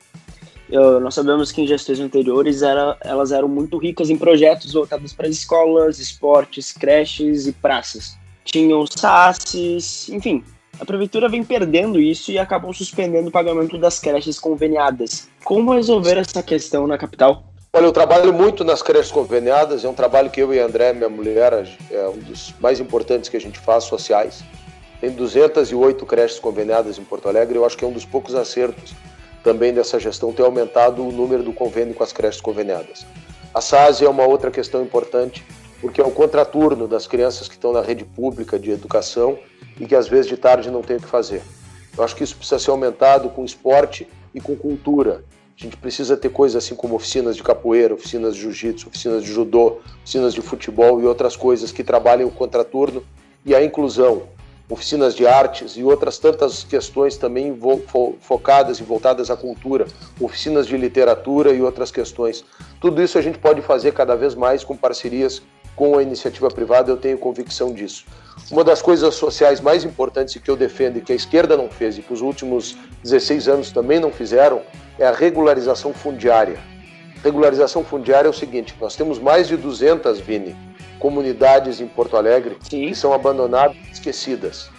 Eu, 0.71 1.01
nós 1.01 1.15
sabemos 1.15 1.51
que 1.51 1.63
em 1.63 1.67
gestões 1.67 1.99
anteriores 1.99 2.63
era, 2.63 2.97
elas 3.01 3.33
eram 3.33 3.49
muito 3.49 3.79
ricas 3.79 4.11
em 4.11 4.19
projetos 4.19 4.73
voltados 4.73 5.13
para 5.15 5.27
escolas, 5.27 5.99
esportes, 5.99 6.73
creches 6.73 7.47
e 7.47 7.53
praças. 7.53 8.19
Tinham 8.45 8.85
SACs, 8.87 10.09
enfim. 10.11 10.45
A 10.79 10.85
prefeitura 10.85 11.29
vem 11.29 11.43
perdendo 11.43 11.99
isso 11.99 12.31
e 12.31 12.39
acabou 12.39 12.73
suspendendo 12.73 13.29
o 13.29 13.33
pagamento 13.33 13.79
das 13.79 13.99
creches 13.99 14.39
conveniadas. 14.39 15.29
Como 15.43 15.73
resolver 15.73 16.19
essa 16.19 16.43
questão 16.43 16.87
na 16.87 16.99
capital? 16.99 17.45
Olha, 17.71 17.85
eu 17.85 17.93
trabalho 17.93 18.33
muito 18.33 18.65
nas 18.65 18.81
creches 18.81 19.13
conveniadas, 19.13 19.85
é 19.85 19.89
um 19.89 19.95
trabalho 19.95 20.31
que 20.31 20.41
eu 20.41 20.55
e 20.55 20.59
a 20.59 20.65
André, 20.65 20.95
minha 20.95 21.09
mulher, 21.09 21.53
é 21.91 22.09
um 22.09 22.17
dos 22.17 22.55
mais 22.59 22.81
importantes 22.81 23.29
que 23.29 23.37
a 23.37 23.41
gente 23.41 23.59
faz, 23.59 23.85
sociais. 23.85 24.43
Tem 25.03 25.11
208 25.11 26.07
creches 26.07 26.39
conveniadas 26.39 26.99
em 26.99 27.05
Porto 27.05 27.29
Alegre, 27.29 27.59
eu 27.59 27.67
acho 27.67 27.77
que 27.77 27.85
é 27.85 27.89
um 27.89 27.93
dos 27.93 28.07
poucos 28.07 28.35
acertos 28.35 28.95
também 29.45 29.73
dessa 29.73 30.01
gestão 30.01 30.33
ter 30.33 30.43
aumentado 30.43 31.07
o 31.07 31.13
número 31.13 31.43
do 31.43 31.53
convênio 31.53 31.95
com 31.95 32.03
as 32.03 32.11
creches 32.11 32.41
conveniadas. 32.41 33.07
A 33.53 33.61
SASE 33.61 34.05
é 34.05 34.09
uma 34.09 34.27
outra 34.27 34.51
questão 34.51 34.83
importante, 34.83 35.45
porque 35.81 36.01
é 36.01 36.05
o 36.05 36.11
contraturno 36.11 36.89
das 36.89 37.07
crianças 37.07 37.49
que 37.49 37.55
estão 37.55 37.73
na 37.73 37.83
rede 37.83 38.05
pública 38.05 38.59
de 38.59 38.71
educação 38.71 39.39
e 39.79 39.87
que 39.87 39.95
às 39.95 40.09
vezes 40.09 40.27
de 40.27 40.39
tarde 40.39 40.71
não 40.71 40.81
tem 40.81 40.97
o 40.97 41.01
que 41.01 41.07
fazer. 41.07 41.43
Eu 41.97 42.03
acho 42.03 42.17
que 42.17 42.25
isso 42.25 42.35
precisa 42.35 42.59
ser 42.59 42.71
aumentado 42.71 43.29
com 43.29 43.45
esporte 43.45 44.09
e 44.35 44.41
com 44.41 44.57
cultura. 44.57 45.23
A 45.61 45.65
gente 45.65 45.77
precisa 45.77 46.17
ter 46.17 46.29
coisas 46.29 46.65
assim 46.65 46.77
como 46.77 46.95
oficinas 46.95 47.35
de 47.35 47.43
capoeira, 47.43 47.93
oficinas 47.93 48.37
de 48.37 48.43
jiu-jitsu, 48.43 48.87
oficinas 48.87 49.25
de 49.25 49.33
judô, 49.33 49.81
oficinas 50.03 50.33
de 50.33 50.41
futebol 50.41 51.01
e 51.01 51.05
outras 51.05 51.35
coisas 51.35 51.73
que 51.73 51.83
trabalhem 51.83 52.25
o 52.25 52.31
contraturno 52.31 53.03
e 53.45 53.57
a 53.57 53.65
inclusão 53.65 54.23
oficinas 54.71 55.17
de 55.17 55.27
artes 55.27 55.77
e 55.77 55.83
outras 55.83 56.17
tantas 56.17 56.63
questões 56.63 57.17
também 57.17 57.59
focadas 58.21 58.79
e 58.79 58.85
voltadas 58.85 59.31
à 59.31 59.37
cultura, 59.37 59.87
oficinas 60.21 60.65
de 60.65 60.77
literatura 60.77 61.53
e 61.53 61.61
outras 61.61 61.91
questões. 61.91 62.45
Tudo 62.81 63.03
isso 63.03 63.19
a 63.19 63.23
gente 63.23 63.39
pode 63.39 63.61
fazer 63.61 63.93
cada 63.93 64.15
vez 64.15 64.37
mais 64.37 64.63
com 64.63 64.77
parcerias 64.77 65.43
com 65.75 65.99
a 65.99 66.03
iniciativa 66.03 66.49
privada, 66.51 66.91
eu 66.91 66.97
tenho 66.97 67.19
convicção 67.19 67.73
disso. 67.73 68.05
Uma 68.51 68.63
das 68.63 68.81
coisas 68.81 69.15
sociais 69.17 69.61
mais 69.61 69.85
importantes 69.85 70.37
que 70.37 70.51
eu 70.51 70.57
defendo 70.57 70.99
e 70.99 71.01
que 71.01 71.13
a 71.13 71.17
esquerda 71.17 71.57
não 71.57 71.69
fez 71.69 71.99
e 71.99 72.03
que 72.03 72.13
os 72.13 72.21
últimos 72.21 72.77
16 73.03 73.49
anos 73.49 73.73
também 73.73 73.99
não 73.99 74.13
fizeram 74.13 74.63
é 74.99 75.07
a 75.07 75.13
regularização 75.13 75.93
fundiária. 75.93 76.59
Regularização 77.23 77.85
fundiária 77.85 78.27
é 78.27 78.31
o 78.31 78.35
seguinte, 78.35 78.75
nós 78.81 78.97
temos 78.97 79.19
mais 79.19 79.49
de 79.49 79.57
200, 79.57 80.21
Vini, 80.21 80.57
comunidades 80.99 81.81
em 81.81 81.87
Porto 81.87 82.17
Alegre 82.17 82.57
Sim. 82.63 82.89
que 82.89 82.95
são 82.95 83.13
abandonadas 83.13 83.77
esquecidas. 83.93 84.71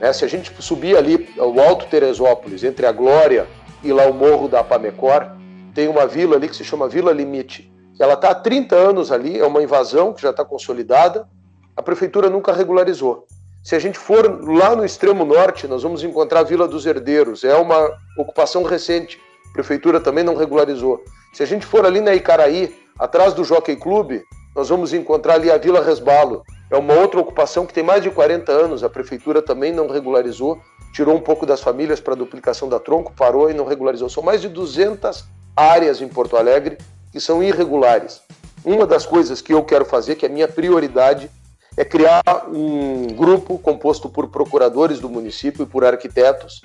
Né? 0.00 0.12
Se 0.12 0.24
a 0.24 0.28
gente 0.28 0.52
subir 0.62 0.96
ali 0.96 1.28
o 1.36 1.60
Alto 1.60 1.86
Teresópolis, 1.86 2.64
entre 2.64 2.86
a 2.86 2.92
Glória 2.92 3.46
e 3.82 3.92
lá 3.92 4.06
o 4.06 4.14
Morro 4.14 4.48
da 4.48 4.60
Apamecor, 4.60 5.30
tem 5.74 5.88
uma 5.88 6.06
vila 6.06 6.36
ali 6.36 6.48
que 6.48 6.56
se 6.56 6.64
chama 6.64 6.88
Vila 6.88 7.12
Limite. 7.12 7.72
Ela 7.98 8.14
está 8.14 8.30
há 8.30 8.34
30 8.34 8.74
anos 8.74 9.12
ali, 9.12 9.38
é 9.38 9.46
uma 9.46 9.62
invasão 9.62 10.12
que 10.12 10.22
já 10.22 10.30
está 10.30 10.44
consolidada, 10.44 11.28
a 11.76 11.82
prefeitura 11.82 12.28
nunca 12.28 12.52
regularizou. 12.52 13.26
Se 13.62 13.74
a 13.74 13.78
gente 13.78 13.98
for 13.98 14.44
lá 14.48 14.76
no 14.76 14.84
extremo 14.84 15.24
norte, 15.24 15.66
nós 15.66 15.82
vamos 15.82 16.04
encontrar 16.04 16.40
a 16.40 16.44
Vila 16.44 16.68
dos 16.68 16.86
Herdeiros, 16.86 17.42
é 17.42 17.54
uma 17.56 17.90
ocupação 18.16 18.62
recente, 18.62 19.18
prefeitura 19.56 19.98
também 19.98 20.22
não 20.22 20.36
regularizou. 20.36 21.02
Se 21.32 21.42
a 21.42 21.46
gente 21.46 21.64
for 21.64 21.86
ali 21.86 22.00
na 22.00 22.14
Icaraí, 22.14 22.74
atrás 22.98 23.32
do 23.32 23.42
Jockey 23.42 23.74
Club, 23.74 24.20
nós 24.54 24.68
vamos 24.68 24.92
encontrar 24.92 25.34
ali 25.34 25.50
a 25.50 25.56
Vila 25.56 25.82
Resbalo, 25.82 26.42
é 26.70 26.76
uma 26.76 26.92
outra 26.94 27.20
ocupação 27.20 27.64
que 27.64 27.72
tem 27.72 27.82
mais 27.82 28.02
de 28.02 28.10
40 28.10 28.52
anos, 28.52 28.84
a 28.84 28.90
prefeitura 28.90 29.40
também 29.40 29.72
não 29.72 29.88
regularizou, 29.88 30.60
tirou 30.92 31.16
um 31.16 31.20
pouco 31.20 31.46
das 31.46 31.62
famílias 31.62 32.00
para 32.00 32.14
duplicação 32.14 32.68
da 32.68 32.78
tronco, 32.78 33.12
parou 33.16 33.50
e 33.50 33.54
não 33.54 33.64
regularizou. 33.64 34.10
São 34.10 34.22
mais 34.22 34.42
de 34.42 34.48
200 34.48 35.24
áreas 35.56 36.02
em 36.02 36.08
Porto 36.08 36.36
Alegre 36.36 36.76
que 37.10 37.20
são 37.20 37.42
irregulares. 37.42 38.20
Uma 38.62 38.86
das 38.86 39.06
coisas 39.06 39.40
que 39.40 39.54
eu 39.54 39.64
quero 39.64 39.84
fazer, 39.86 40.16
que 40.16 40.26
é 40.26 40.28
a 40.28 40.32
minha 40.32 40.48
prioridade, 40.48 41.30
é 41.76 41.84
criar 41.84 42.22
um 42.48 43.06
grupo 43.06 43.58
composto 43.58 44.08
por 44.08 44.28
procuradores 44.28 44.98
do 44.98 45.08
município 45.08 45.62
e 45.62 45.66
por 45.66 45.84
arquitetos 45.84 46.60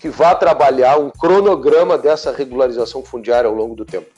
que 0.00 0.08
vá 0.08 0.34
trabalhar 0.34 0.98
um 0.98 1.10
cronograma 1.10 1.96
dessa 1.96 2.32
regularização 2.32 3.02
fundiária 3.04 3.48
ao 3.48 3.54
longo 3.54 3.74
do 3.74 3.84
tempo. 3.84 4.10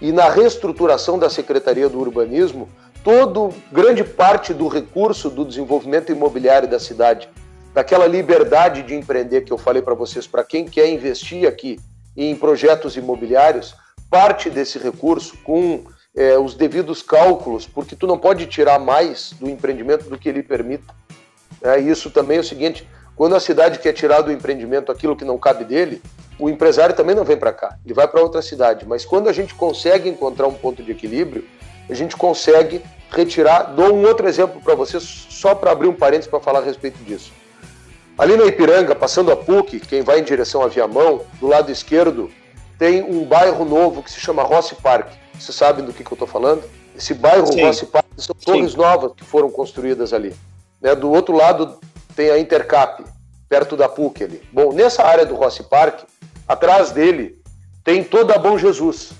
E 0.00 0.12
na 0.12 0.28
reestruturação 0.28 1.18
da 1.18 1.30
Secretaria 1.30 1.88
do 1.88 1.98
Urbanismo, 1.98 2.68
todo, 3.02 3.52
grande 3.72 4.04
parte 4.04 4.52
do 4.52 4.68
recurso 4.68 5.30
do 5.30 5.44
desenvolvimento 5.44 6.12
imobiliário 6.12 6.68
da 6.68 6.78
cidade, 6.78 7.28
daquela 7.72 8.06
liberdade 8.06 8.82
de 8.82 8.94
empreender 8.94 9.42
que 9.42 9.52
eu 9.52 9.58
falei 9.58 9.82
para 9.82 9.94
vocês, 9.94 10.26
para 10.26 10.42
quem 10.42 10.64
quer 10.64 10.88
investir 10.88 11.46
aqui 11.46 11.78
em 12.16 12.34
projetos 12.34 12.96
imobiliários, 12.96 13.74
parte 14.10 14.48
desse 14.48 14.78
recurso 14.78 15.36
com 15.44 15.84
é, 16.16 16.38
os 16.38 16.54
devidos 16.54 17.02
cálculos, 17.02 17.66
porque 17.66 17.94
tu 17.94 18.06
não 18.06 18.18
pode 18.18 18.46
tirar 18.46 18.78
mais 18.78 19.32
do 19.38 19.48
empreendimento 19.48 20.08
do 20.08 20.18
que 20.18 20.28
ele 20.28 20.42
permita. 20.42 20.94
É, 21.62 21.78
isso 21.78 22.10
também 22.10 22.38
é 22.38 22.40
o 22.40 22.44
seguinte: 22.44 22.88
quando 23.16 23.34
a 23.34 23.40
cidade 23.40 23.78
quer 23.78 23.94
tirar 23.94 24.20
do 24.20 24.30
empreendimento 24.30 24.92
aquilo 24.92 25.16
que 25.16 25.24
não 25.24 25.38
cabe 25.38 25.64
dele, 25.64 26.02
o 26.38 26.50
empresário 26.50 26.94
também 26.94 27.16
não 27.16 27.24
vem 27.24 27.36
para 27.36 27.52
cá, 27.52 27.78
ele 27.82 27.94
vai 27.94 28.06
para 28.06 28.20
outra 28.20 28.42
cidade. 28.42 28.84
Mas 28.86 29.06
quando 29.06 29.28
a 29.28 29.32
gente 29.32 29.54
consegue 29.54 30.06
encontrar 30.06 30.46
um 30.46 30.52
ponto 30.52 30.82
de 30.82 30.92
equilíbrio, 30.92 31.44
a 31.88 31.94
gente 31.94 32.14
consegue 32.14 32.82
retirar. 33.10 33.74
Dou 33.74 33.94
um 33.94 34.06
outro 34.06 34.28
exemplo 34.28 34.60
para 34.60 34.74
vocês, 34.74 35.02
só 35.30 35.54
para 35.54 35.70
abrir 35.70 35.88
um 35.88 35.94
parênteses 35.94 36.30
para 36.30 36.40
falar 36.40 36.58
a 36.58 36.62
respeito 36.62 37.02
disso. 37.04 37.32
Ali 38.18 38.36
na 38.36 38.44
Ipiranga, 38.44 38.94
passando 38.94 39.32
a 39.32 39.36
PUC, 39.36 39.80
quem 39.80 40.02
vai 40.02 40.20
em 40.20 40.24
direção 40.24 40.62
a 40.62 40.68
Viamão, 40.68 41.22
do 41.40 41.46
lado 41.46 41.72
esquerdo, 41.72 42.30
tem 42.78 43.02
um 43.02 43.24
bairro 43.24 43.64
novo 43.64 44.02
que 44.02 44.10
se 44.10 44.20
chama 44.20 44.42
Rossi 44.42 44.74
Park. 44.74 45.08
Vocês 45.38 45.56
sabem 45.56 45.84
do 45.84 45.92
que, 45.92 46.04
que 46.04 46.12
eu 46.12 46.16
estou 46.16 46.28
falando? 46.28 46.62
Esse 46.94 47.14
bairro 47.14 47.46
Sim. 47.46 47.64
Rossi 47.64 47.86
Park 47.86 48.06
são 48.18 48.34
torres 48.34 48.72
Sim. 48.72 48.78
novas 48.78 49.12
que 49.16 49.24
foram 49.24 49.50
construídas 49.50 50.12
ali. 50.12 50.34
Né? 50.80 50.94
Do 50.94 51.10
outro 51.10 51.34
lado 51.34 51.78
tem 52.16 52.30
a 52.30 52.38
Intercap, 52.38 53.04
perto 53.48 53.76
da 53.76 53.88
PUC 53.88 54.24
ali. 54.24 54.42
Bom, 54.50 54.72
nessa 54.72 55.04
área 55.04 55.26
do 55.26 55.34
Rossi 55.36 55.62
Park, 55.62 56.00
atrás 56.48 56.90
dele, 56.90 57.40
tem 57.84 58.02
toda 58.02 58.34
a 58.34 58.38
Bom 58.38 58.58
Jesus. 58.58 59.12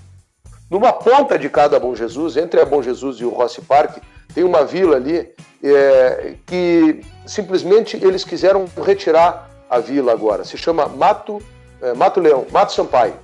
Numa 0.69 0.93
ponta 0.93 1.39
de 1.39 1.49
cada 1.49 1.79
Bom 1.79 1.95
Jesus, 1.95 2.37
entre 2.37 2.61
a 2.61 2.65
Bom 2.65 2.83
Jesus 2.83 3.19
e 3.19 3.25
o 3.25 3.29
Rossi 3.29 3.61
Park, 3.61 3.99
tem 4.35 4.43
uma 4.43 4.65
vila 4.65 4.97
ali 4.97 5.31
é, 5.63 6.35
que 6.47 7.03
simplesmente 7.27 7.97
eles 8.03 8.25
quiseram 8.25 8.65
retirar 8.85 9.49
a 9.69 9.79
vila 9.79 10.13
agora. 10.13 10.43
Se 10.45 10.57
chama 10.57 10.89
Mato, 10.89 11.41
é, 11.81 11.93
Mato 11.93 12.19
Leão, 12.19 12.47
Mato 12.51 12.73
Sampaio, 12.73 13.15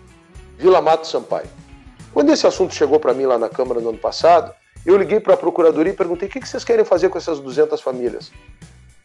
Vila 0.59 0.81
Mato 0.81 1.07
Sampaio. 1.07 1.49
Quando 2.13 2.31
esse 2.31 2.47
assunto 2.47 2.75
chegou 2.75 3.01
para 3.01 3.15
mim 3.15 3.25
lá 3.25 3.39
na 3.39 3.49
Câmara 3.49 3.81
no 3.81 3.89
ano 3.89 3.99
passado, 3.99 4.53
eu 4.85 4.97
liguei 4.97 5.19
para 5.19 5.35
a 5.35 5.37
Procuradoria 5.37 5.93
e 5.93 5.97
perguntei 5.97 6.29
o 6.29 6.31
que 6.31 6.47
vocês 6.47 6.63
querem 6.63 6.85
fazer 6.85 7.09
com 7.09 7.17
essas 7.17 7.41
200 7.41 7.81
famílias. 7.81 8.31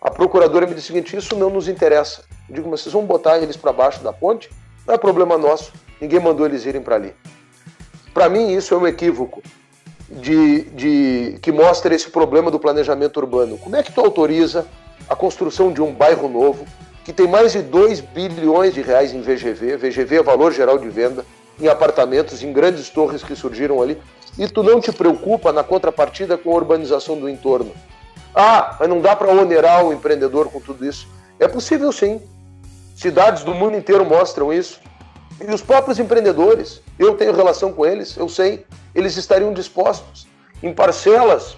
A 0.08 0.10
Procuradora 0.10 0.66
me 0.66 0.74
disse 0.74 0.90
o 0.90 0.94
seguinte, 0.94 1.18
isso 1.18 1.36
não 1.36 1.50
nos 1.50 1.68
interessa. 1.68 2.24
Eu 2.48 2.56
digo, 2.56 2.70
mas 2.70 2.80
vocês 2.80 2.94
vão 2.94 3.04
botar 3.04 3.40
eles 3.40 3.58
para 3.58 3.74
baixo 3.74 4.02
da 4.02 4.14
ponte? 4.14 4.50
Não 4.88 4.96
é 4.96 4.98
problema 4.98 5.38
nosso, 5.38 5.74
ninguém 6.00 6.18
mandou 6.18 6.46
eles 6.46 6.66
irem 6.66 6.82
para 6.82 6.96
ali. 6.96 7.14
Para 8.14 8.30
mim, 8.30 8.54
isso 8.56 8.74
é 8.74 8.78
um 8.78 8.88
equívoco 8.88 9.44
de, 10.10 10.62
de, 10.62 11.38
que 11.42 11.52
mostra 11.52 11.94
esse 11.94 12.10
problema 12.10 12.50
do 12.50 12.58
planejamento 12.58 13.18
urbano. 13.18 13.58
Como 13.58 13.76
é 13.76 13.84
que 13.84 13.92
tu 13.92 14.00
autoriza 14.00 14.66
a 15.10 15.16
construção 15.16 15.74
de 15.74 15.82
um 15.82 15.94
bairro 15.94 16.30
novo 16.30 16.66
que 17.04 17.12
tem 17.12 17.28
mais 17.28 17.52
de 17.52 17.62
2 17.62 18.00
bilhões 18.00 18.74
de 18.74 18.82
reais 18.82 19.14
em 19.14 19.20
VGV, 19.20 19.76
VGV 19.76 20.20
é 20.20 20.24
valor 20.24 20.54
geral 20.54 20.78
de 20.78 20.88
venda, 20.88 21.26
em 21.60 21.68
apartamentos, 21.68 22.42
em 22.42 22.54
grandes 22.54 22.90
torres 22.90 23.26
que 23.26 23.36
surgiram 23.36 23.82
ali, 23.82 24.02
e 24.40 24.48
tu 24.48 24.64
não 24.64 24.80
te 24.80 24.94
preocupa 24.94 25.52
na 25.52 25.66
contrapartida 25.66 26.38
com 26.38 26.52
a 26.52 26.56
urbanização 26.56 27.20
do 27.20 27.28
entorno. 27.28 27.74
Ah, 28.40 28.76
mas 28.80 28.88
não 28.88 29.02
dá 29.02 29.16
para 29.16 29.32
onerar 29.32 29.84
o 29.84 29.92
empreendedor 29.92 30.48
com 30.52 30.62
tudo 30.62 30.86
isso. 30.86 31.08
É 31.40 31.48
possível 31.48 31.92
sim. 31.92 32.22
Cidades 32.96 33.44
do 33.44 33.52
mundo 33.56 33.76
inteiro 33.76 34.06
mostram 34.06 34.54
isso. 34.54 34.80
E 35.42 35.52
os 35.52 35.64
próprios 35.64 35.98
empreendedores, 35.98 36.80
eu 37.00 37.16
tenho 37.16 37.36
relação 37.36 37.74
com 37.74 37.84
eles, 37.84 38.16
eu 38.16 38.30
sei, 38.30 38.64
eles 38.94 39.18
estariam 39.18 39.52
dispostos, 39.52 40.28
em 40.62 40.72
parcelas 40.72 41.58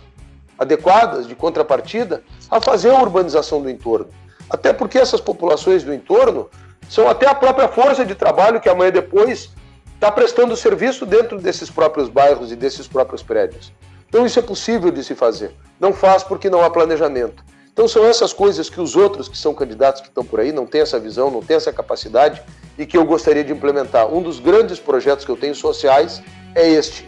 adequadas 0.57 1.27
de 1.27 1.35
contrapartida, 1.35 2.23
a 2.49 2.61
fazer 2.61 2.91
a 2.91 3.01
urbanização 3.01 3.61
do 3.61 3.69
entorno. 3.69 4.07
Até 4.49 4.71
porque 4.71 4.97
essas 4.97 5.19
populações 5.19 5.83
do 5.83 5.93
entorno 5.93 6.49
são 6.89 7.09
até 7.09 7.27
a 7.27 7.35
própria 7.35 7.67
força 7.67 8.05
de 8.05 8.15
trabalho 8.15 8.61
que 8.61 8.69
amanhã 8.69 8.91
depois 8.91 9.49
está 9.95 10.09
prestando 10.09 10.55
serviço 10.55 11.05
dentro 11.05 11.39
desses 11.39 11.69
próprios 11.69 12.07
bairros 12.07 12.53
e 12.53 12.55
desses 12.55 12.87
próprios 12.87 13.21
prédios. 13.21 13.73
Então 14.09 14.25
isso 14.25 14.39
é 14.39 14.41
possível 14.41 14.89
de 14.89 15.03
se 15.03 15.13
fazer. 15.13 15.51
Não 15.79 15.93
faz 15.93 16.23
porque 16.23 16.49
não 16.49 16.63
há 16.63 16.69
planejamento. 16.69 17.43
Então 17.71 17.87
são 17.87 18.03
essas 18.05 18.33
coisas 18.33 18.67
que 18.69 18.81
os 18.81 18.95
outros 18.95 19.29
que 19.29 19.37
são 19.37 19.53
candidatos 19.53 20.01
que 20.01 20.07
estão 20.07 20.25
por 20.25 20.39
aí 20.39 20.51
não 20.51 20.65
têm 20.65 20.81
essa 20.81 20.99
visão, 20.99 21.29
não 21.29 21.41
têm 21.41 21.55
essa 21.55 21.71
capacidade 21.71 22.41
e 22.77 22.85
que 22.85 22.97
eu 22.97 23.05
gostaria 23.05 23.43
de 23.43 23.53
implementar. 23.53 24.11
Um 24.11 24.21
dos 24.21 24.39
grandes 24.39 24.79
projetos 24.79 25.23
que 25.23 25.31
eu 25.31 25.37
tenho 25.37 25.53
sociais 25.53 26.21
é 26.55 26.67
este. 26.67 27.07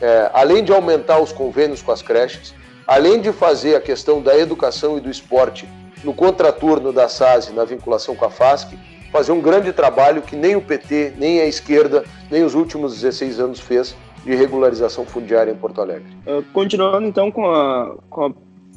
É, 0.00 0.30
além 0.34 0.62
de 0.62 0.72
aumentar 0.72 1.20
os 1.20 1.32
convênios 1.32 1.80
com 1.80 1.90
as 1.90 2.02
creches, 2.02 2.54
além 2.86 3.20
de 3.20 3.32
fazer 3.32 3.74
a 3.74 3.80
questão 3.80 4.20
da 4.20 4.36
educação 4.36 4.98
e 4.98 5.00
do 5.00 5.10
esporte 5.10 5.66
no 6.04 6.12
contraturno 6.12 6.92
da 6.92 7.08
SASE, 7.08 7.52
na 7.52 7.64
vinculação 7.64 8.14
com 8.14 8.26
a 8.26 8.30
FASC, 8.30 8.78
fazer 9.10 9.32
um 9.32 9.40
grande 9.40 9.72
trabalho 9.72 10.20
que 10.20 10.36
nem 10.36 10.54
o 10.54 10.60
PT, 10.60 11.14
nem 11.16 11.40
a 11.40 11.46
esquerda, 11.46 12.04
nem 12.30 12.44
os 12.44 12.54
últimos 12.54 12.94
16 12.94 13.40
anos 13.40 13.60
fez 13.60 13.94
de 14.24 14.34
regularização 14.34 15.04
fundiária 15.04 15.50
em 15.50 15.56
Porto 15.56 15.80
Alegre. 15.80 16.06
Uh, 16.26 16.42
continuando 16.52 17.06
então 17.06 17.30
com 17.30 17.50
a, 17.50 17.96
com 18.08 18.26
a, 18.26 18.32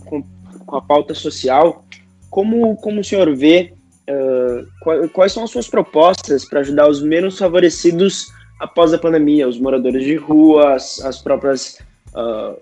com, 0.06 0.24
com 0.66 0.76
a 0.76 0.82
pauta 0.82 1.14
social, 1.14 1.84
como, 2.30 2.76
como 2.78 3.02
o 3.02 3.04
senhor 3.04 3.34
vê 3.36 3.74
uh, 4.10 5.10
quais 5.10 5.32
são 5.32 5.44
as 5.44 5.52
suas 5.52 5.68
propostas 5.68 6.46
para 6.46 6.62
ajudar 6.62 6.90
os 6.90 7.02
menos 7.02 7.38
favorecidos 7.38 8.28
após 8.60 8.94
a 8.94 8.98
pandemia, 8.98 9.48
os 9.48 9.60
moradores 9.60 10.04
de 10.04 10.16
rua, 10.16 10.74
as, 10.74 11.00
as 11.04 11.22
próprias 11.22 11.80
uh, 12.16 12.58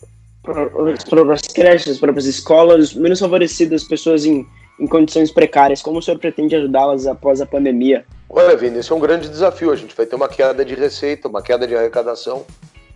as 0.94 1.04
próprias 1.06 1.42
creches, 1.42 1.94
as 1.94 2.00
próprias 2.00 2.26
escolas 2.26 2.94
menos 2.94 3.20
favorecidas, 3.20 3.84
pessoas 3.84 4.26
em, 4.26 4.46
em 4.78 4.86
condições 4.86 5.32
precárias. 5.32 5.82
Como 5.82 6.00
o 6.00 6.02
senhor 6.02 6.20
pretende 6.20 6.56
ajudá-las 6.56 7.08
após 7.08 7.40
a 7.40 7.46
pandemia? 7.46 8.06
Olha, 8.30 8.58
Vini, 8.58 8.80
esse 8.80 8.92
é 8.92 8.96
um 8.96 9.00
grande 9.00 9.30
desafio. 9.30 9.72
A 9.72 9.76
gente 9.76 9.96
vai 9.96 10.06
ter 10.06 10.16
uma 10.16 10.28
queda 10.28 10.66
de 10.66 10.76
receita, 10.76 11.28
uma 11.30 11.42
queda 11.42 11.66
de 11.66 11.76
arrecadação. 11.76 12.46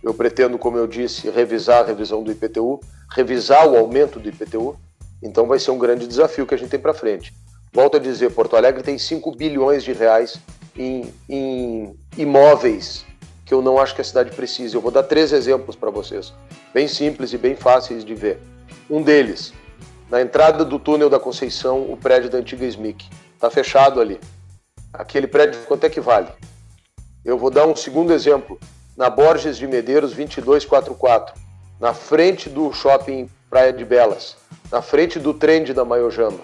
Eu 0.08 0.14
pretendo, 0.14 0.56
como 0.56 0.78
eu 0.78 0.86
disse, 0.86 1.28
revisar 1.28 1.82
a 1.82 1.86
revisão 1.86 2.22
do 2.22 2.32
IPTU, 2.32 2.80
revisar 3.14 3.68
o 3.68 3.76
aumento 3.76 4.18
do 4.18 4.26
IPTU. 4.26 4.74
Então 5.22 5.46
vai 5.46 5.58
ser 5.58 5.70
um 5.70 5.76
grande 5.76 6.06
desafio 6.06 6.46
que 6.46 6.54
a 6.54 6.56
gente 6.56 6.70
tem 6.70 6.80
para 6.80 6.94
frente. 6.94 7.34
Volto 7.74 7.98
a 7.98 8.00
dizer, 8.00 8.30
Porto 8.30 8.56
Alegre 8.56 8.82
tem 8.82 8.96
5 8.96 9.30
bilhões 9.32 9.84
de 9.84 9.92
reais 9.92 10.38
em, 10.74 11.12
em 11.28 11.94
imóveis 12.16 13.04
que 13.44 13.52
eu 13.52 13.60
não 13.60 13.78
acho 13.78 13.94
que 13.94 14.00
a 14.00 14.04
cidade 14.04 14.34
precise. 14.34 14.74
Eu 14.74 14.80
vou 14.80 14.90
dar 14.90 15.02
três 15.02 15.30
exemplos 15.30 15.76
para 15.76 15.90
vocês, 15.90 16.32
bem 16.72 16.88
simples 16.88 17.34
e 17.34 17.36
bem 17.36 17.54
fáceis 17.54 18.02
de 18.02 18.14
ver. 18.14 18.40
Um 18.88 19.02
deles, 19.02 19.52
na 20.08 20.22
entrada 20.22 20.64
do 20.64 20.78
túnel 20.78 21.10
da 21.10 21.20
Conceição, 21.20 21.82
o 21.82 21.98
prédio 21.98 22.30
da 22.30 22.38
antiga 22.38 22.64
SMIC. 22.64 23.04
Está 23.34 23.50
fechado 23.50 24.00
ali. 24.00 24.18
Aquele 24.90 25.26
prédio, 25.26 25.60
quanto 25.66 25.84
é 25.84 25.90
que 25.90 26.00
vale? 26.00 26.28
Eu 27.22 27.36
vou 27.36 27.50
dar 27.50 27.66
um 27.66 27.76
segundo 27.76 28.14
exemplo. 28.14 28.58
Na 28.98 29.08
Borges 29.08 29.56
de 29.56 29.64
Medeiros 29.64 30.10
2244, 30.10 31.32
na 31.78 31.94
frente 31.94 32.48
do 32.48 32.72
shopping 32.72 33.30
Praia 33.48 33.72
de 33.72 33.84
Belas, 33.84 34.36
na 34.72 34.82
frente 34.82 35.20
do 35.20 35.32
trem 35.32 35.62
da 35.66 35.84
Maiojama 35.84 36.40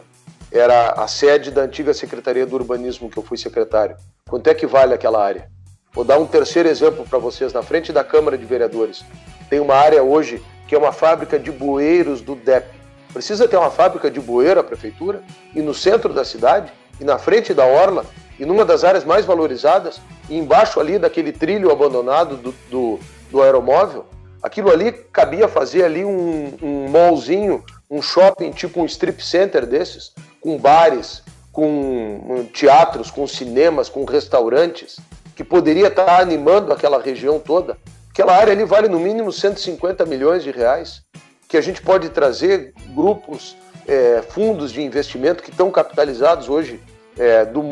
era 0.53 0.91
a 0.91 1.09
sede 1.09 1.51
da 1.51 1.63
antiga 1.63 1.93
Secretaria 1.93 2.47
do 2.47 2.55
Urbanismo, 2.55 3.11
que 3.11 3.17
eu 3.17 3.25
fui 3.25 3.37
secretário. 3.37 3.97
Quanto 4.31 4.47
é 4.47 4.55
que 4.55 4.69
vale 4.69 4.95
aquela 4.95 5.21
área? 5.21 5.51
Vou 5.93 6.05
dar 6.05 6.17
um 6.17 6.27
terceiro 6.29 6.69
exemplo 6.69 7.05
para 7.05 7.19
vocês, 7.19 7.53
na 7.53 7.61
frente 7.61 7.93
da 7.93 8.05
Câmara 8.05 8.39
de 8.39 8.45
Vereadores. 8.45 9.05
tem 9.51 9.59
uma 9.59 9.75
área 9.75 10.05
hoje 10.05 10.41
que 10.69 10.77
é 10.77 10.79
uma 10.79 10.93
fábrica 10.93 11.41
de 11.41 11.51
bueiros 11.51 12.21
do 12.21 12.37
DEP. 12.37 12.69
Precisa 13.13 13.49
ter 13.49 13.57
uma 13.57 13.73
fábrica 13.73 14.09
de 14.09 14.21
bueiro 14.21 14.61
a 14.61 14.65
prefeitura 14.65 15.25
e 15.53 15.61
no 15.61 15.75
centro 15.75 16.15
da 16.15 16.25
cidade 16.25 16.73
e 17.01 17.05
na 17.05 17.19
frente 17.19 17.53
da 17.53 17.67
orla 17.67 18.07
e 18.39 18.45
numa 18.45 18.65
das 18.65 18.85
áreas 18.85 19.05
mais 19.05 19.25
valorizadas 19.25 20.01
embaixo 20.29 20.81
ali 20.81 20.99
daquele 20.99 21.33
trilho 21.33 21.71
abandonado 21.71 22.37
do, 22.37 22.55
do, 22.71 23.01
do 23.31 23.43
aeromóvel. 23.43 24.07
Aquilo 24.43 24.71
ali 24.71 24.93
cabia 24.93 25.49
fazer 25.49 25.85
ali 25.85 26.05
um, 26.05 26.53
um 26.63 26.89
mallzinho, 26.89 27.65
um 27.91 28.03
shopping 28.03 28.51
tipo 28.51 28.81
um 28.81 28.87
strip 28.87 29.25
center 29.25 29.67
desses, 29.67 30.13
com 30.41 30.59
bares, 30.59 31.23
com 31.51 32.47
teatros, 32.53 33.11
com 33.11 33.27
cinemas, 33.27 33.89
com 33.89 34.05
restaurantes, 34.05 34.99
que 35.35 35.45
poderia 35.45 35.87
estar 35.87 36.21
animando 36.21 36.73
aquela 36.73 37.01
região 37.01 37.39
toda. 37.39 37.79
Aquela 38.11 38.37
área 38.37 38.53
ali 38.53 38.65
vale 38.65 38.89
no 38.89 39.01
mínimo 39.01 39.33
150 39.33 40.05
milhões 40.05 40.43
de 40.43 40.51
reais, 40.51 41.03
que 41.49 41.57
a 41.57 41.61
gente 41.61 41.81
pode 41.81 42.11
trazer 42.11 42.75
grupos, 42.95 43.57
é, 43.87 44.23
fundos 44.23 44.73
de 44.73 44.83
investimento 44.83 45.43
que 45.43 45.51
estão 45.51 45.71
capitalizados 45.71 46.49
hoje 46.49 46.81
é, 47.19 47.45
do 47.45 47.63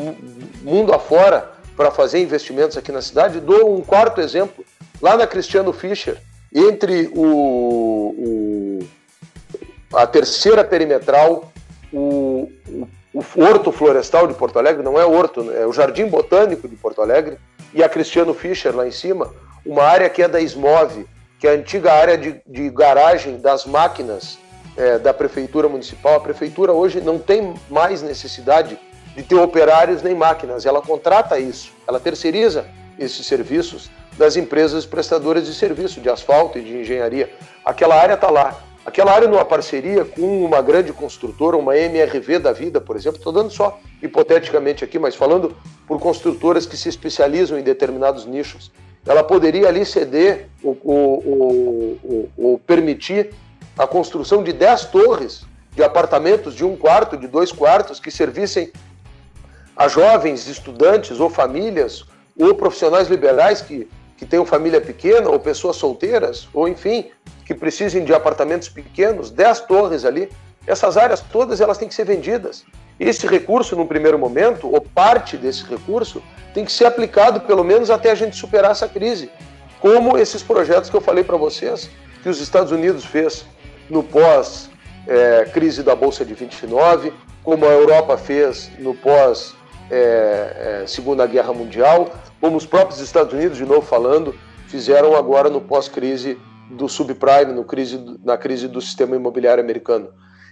mundo 0.61 0.93
afora 0.93 1.51
para 1.75 1.91
fazer 1.91 2.19
investimentos 2.21 2.77
aqui 2.77 2.91
na 2.91 3.01
cidade. 3.01 3.39
Dou 3.39 3.75
um 3.75 3.81
quarto 3.81 4.21
exemplo, 4.21 4.63
lá 5.01 5.17
na 5.17 5.27
Cristiano 5.27 5.73
Fischer, 5.73 6.17
entre 6.53 7.11
o, 7.15 8.79
o 8.79 8.79
a 9.93 10.07
terceira 10.07 10.63
perimetral, 10.63 11.51
o, 11.91 12.49
o 12.67 12.87
o 13.13 13.43
Horto 13.43 13.71
Florestal 13.71 14.27
de 14.27 14.33
Porto 14.33 14.57
Alegre, 14.57 14.81
não 14.81 14.99
é 14.99 15.05
o 15.05 15.11
Horto, 15.11 15.51
é 15.51 15.67
o 15.67 15.71
Jardim 15.71 16.07
Botânico 16.07 16.67
de 16.67 16.75
Porto 16.75 16.99
Alegre, 16.99 17.37
e 17.71 17.83
a 17.83 17.87
Cristiano 17.87 18.33
Fischer 18.33 18.75
lá 18.75 18.87
em 18.87 18.91
cima, 18.91 19.31
uma 19.63 19.83
área 19.83 20.09
que 20.09 20.23
é 20.23 20.27
da 20.27 20.41
Smove, 20.41 21.05
que 21.39 21.47
é 21.47 21.51
a 21.51 21.53
antiga 21.53 21.93
área 21.93 22.17
de, 22.17 22.41
de 22.47 22.69
garagem 22.71 23.37
das 23.37 23.65
máquinas 23.65 24.39
é, 24.75 24.97
da 24.97 25.13
Prefeitura 25.13 25.69
Municipal. 25.69 26.15
A 26.15 26.19
Prefeitura 26.19 26.73
hoje 26.73 27.01
não 27.01 27.19
tem 27.19 27.53
mais 27.69 28.01
necessidade 28.01 28.79
de 29.15 29.23
ter 29.23 29.35
operários 29.35 30.01
nem 30.01 30.15
máquinas, 30.15 30.65
ela 30.65 30.81
contrata 30.81 31.37
isso, 31.39 31.71
ela 31.87 31.99
terceiriza 31.99 32.65
esses 32.97 33.25
serviços 33.25 33.89
das 34.17 34.35
empresas 34.35 34.85
prestadoras 34.85 35.45
de 35.45 35.53
serviço, 35.53 35.99
de 35.99 36.09
asfalto 36.09 36.57
e 36.59 36.61
de 36.61 36.77
engenharia. 36.77 37.31
Aquela 37.65 37.95
área 37.95 38.13
está 38.13 38.29
lá. 38.29 38.59
Aquela 38.85 39.13
área 39.13 39.29
numa 39.29 39.45
parceria 39.45 40.03
com 40.03 40.43
uma 40.43 40.61
grande 40.61 40.91
construtora, 40.91 41.55
uma 41.55 41.77
MRV 41.77 42.39
da 42.39 42.51
vida, 42.51 42.81
por 42.81 42.97
exemplo, 42.97 43.17
estou 43.17 43.31
dando 43.31 43.49
só 43.49 43.79
hipoteticamente 44.01 44.83
aqui, 44.83 44.99
mas 44.99 45.15
falando 45.15 45.55
por 45.87 45.99
construtoras 46.01 46.65
que 46.65 46.75
se 46.75 46.89
especializam 46.89 47.57
em 47.57 47.63
determinados 47.63 48.25
nichos, 48.25 48.71
ela 49.05 49.23
poderia 49.23 49.69
ali 49.69 49.85
ceder 49.85 50.49
ou, 50.61 52.59
permitir 52.67 53.33
a 53.77 53.87
construção 53.87 54.43
de 54.43 54.51
10 54.51 54.85
torres 54.85 55.45
de 55.71 55.81
apartamentos 55.81 56.53
de 56.53 56.65
um 56.65 56.75
quarto, 56.75 57.17
de 57.17 57.27
dois 57.27 57.51
quartos, 57.51 57.99
que 57.99 58.11
servissem 58.11 58.71
a 59.75 59.87
jovens, 59.87 60.47
estudantes 60.47 61.19
ou 61.19 61.29
famílias 61.29 62.05
ou 62.39 62.53
profissionais 62.55 63.07
liberais 63.07 63.61
que, 63.61 63.87
que 64.17 64.25
tenham 64.25 64.45
família 64.45 64.81
pequena 64.81 65.29
ou 65.29 65.39
pessoas 65.39 65.75
solteiras, 65.75 66.47
ou 66.53 66.67
enfim, 66.67 67.09
que 67.45 67.53
precisem 67.53 68.03
de 68.03 68.13
apartamentos 68.13 68.69
pequenos, 68.69 69.29
10 69.29 69.61
torres 69.61 70.05
ali, 70.05 70.29
essas 70.65 70.97
áreas 70.97 71.21
todas 71.21 71.59
elas 71.59 71.77
têm 71.77 71.87
que 71.87 71.93
ser 71.93 72.05
vendidas. 72.05 72.63
Esse 72.99 73.27
recurso, 73.27 73.75
num 73.75 73.85
primeiro 73.85 74.17
momento, 74.17 74.71
ou 74.71 74.79
parte 74.79 75.35
desse 75.35 75.63
recurso, 75.65 76.23
tem 76.53 76.63
que 76.63 76.71
ser 76.71 76.85
aplicado 76.85 77.41
pelo 77.41 77.63
menos 77.63 77.89
até 77.89 78.11
a 78.11 78.15
gente 78.15 78.35
superar 78.35 78.71
essa 78.71 78.87
crise, 78.87 79.29
como 79.79 80.17
esses 80.17 80.41
projetos 80.41 80.89
que 80.89 80.95
eu 80.95 81.01
falei 81.01 81.23
para 81.23 81.35
vocês, 81.35 81.89
que 82.21 82.29
os 82.29 82.39
Estados 82.39 82.71
Unidos 82.71 83.03
fez 83.03 83.45
no 83.89 84.03
pós 84.03 84.69
é, 85.07 85.45
crise 85.45 85.83
da 85.83 85.95
bolsa 85.95 86.23
de 86.23 86.33
29, 86.33 87.11
como 87.43 87.65
a 87.65 87.69
Europa 87.69 88.17
fez 88.17 88.71
no 88.79 88.93
pós 88.93 89.53
é, 89.89 90.81
é, 90.83 90.87
Segunda 90.87 91.25
Guerra 91.25 91.53
Mundial, 91.53 92.09
como 92.39 92.57
os 92.57 92.65
próprios 92.65 92.99
Estados 92.99 93.33
Unidos, 93.33 93.57
de 93.57 93.65
novo 93.65 93.81
falando, 93.81 94.35
fizeram 94.67 95.15
agora 95.15 95.49
no 95.49 95.61
pós 95.61 95.87
crise 95.87 96.37
do 96.71 96.89
subprime, 96.89 97.53
no 97.53 97.63
crise, 97.63 98.03
na 98.23 98.37
crise 98.37 98.67
do 98.67 98.81
sistema 98.81 99.15
imobiliário 99.15 99.63
americano. 99.63 100.09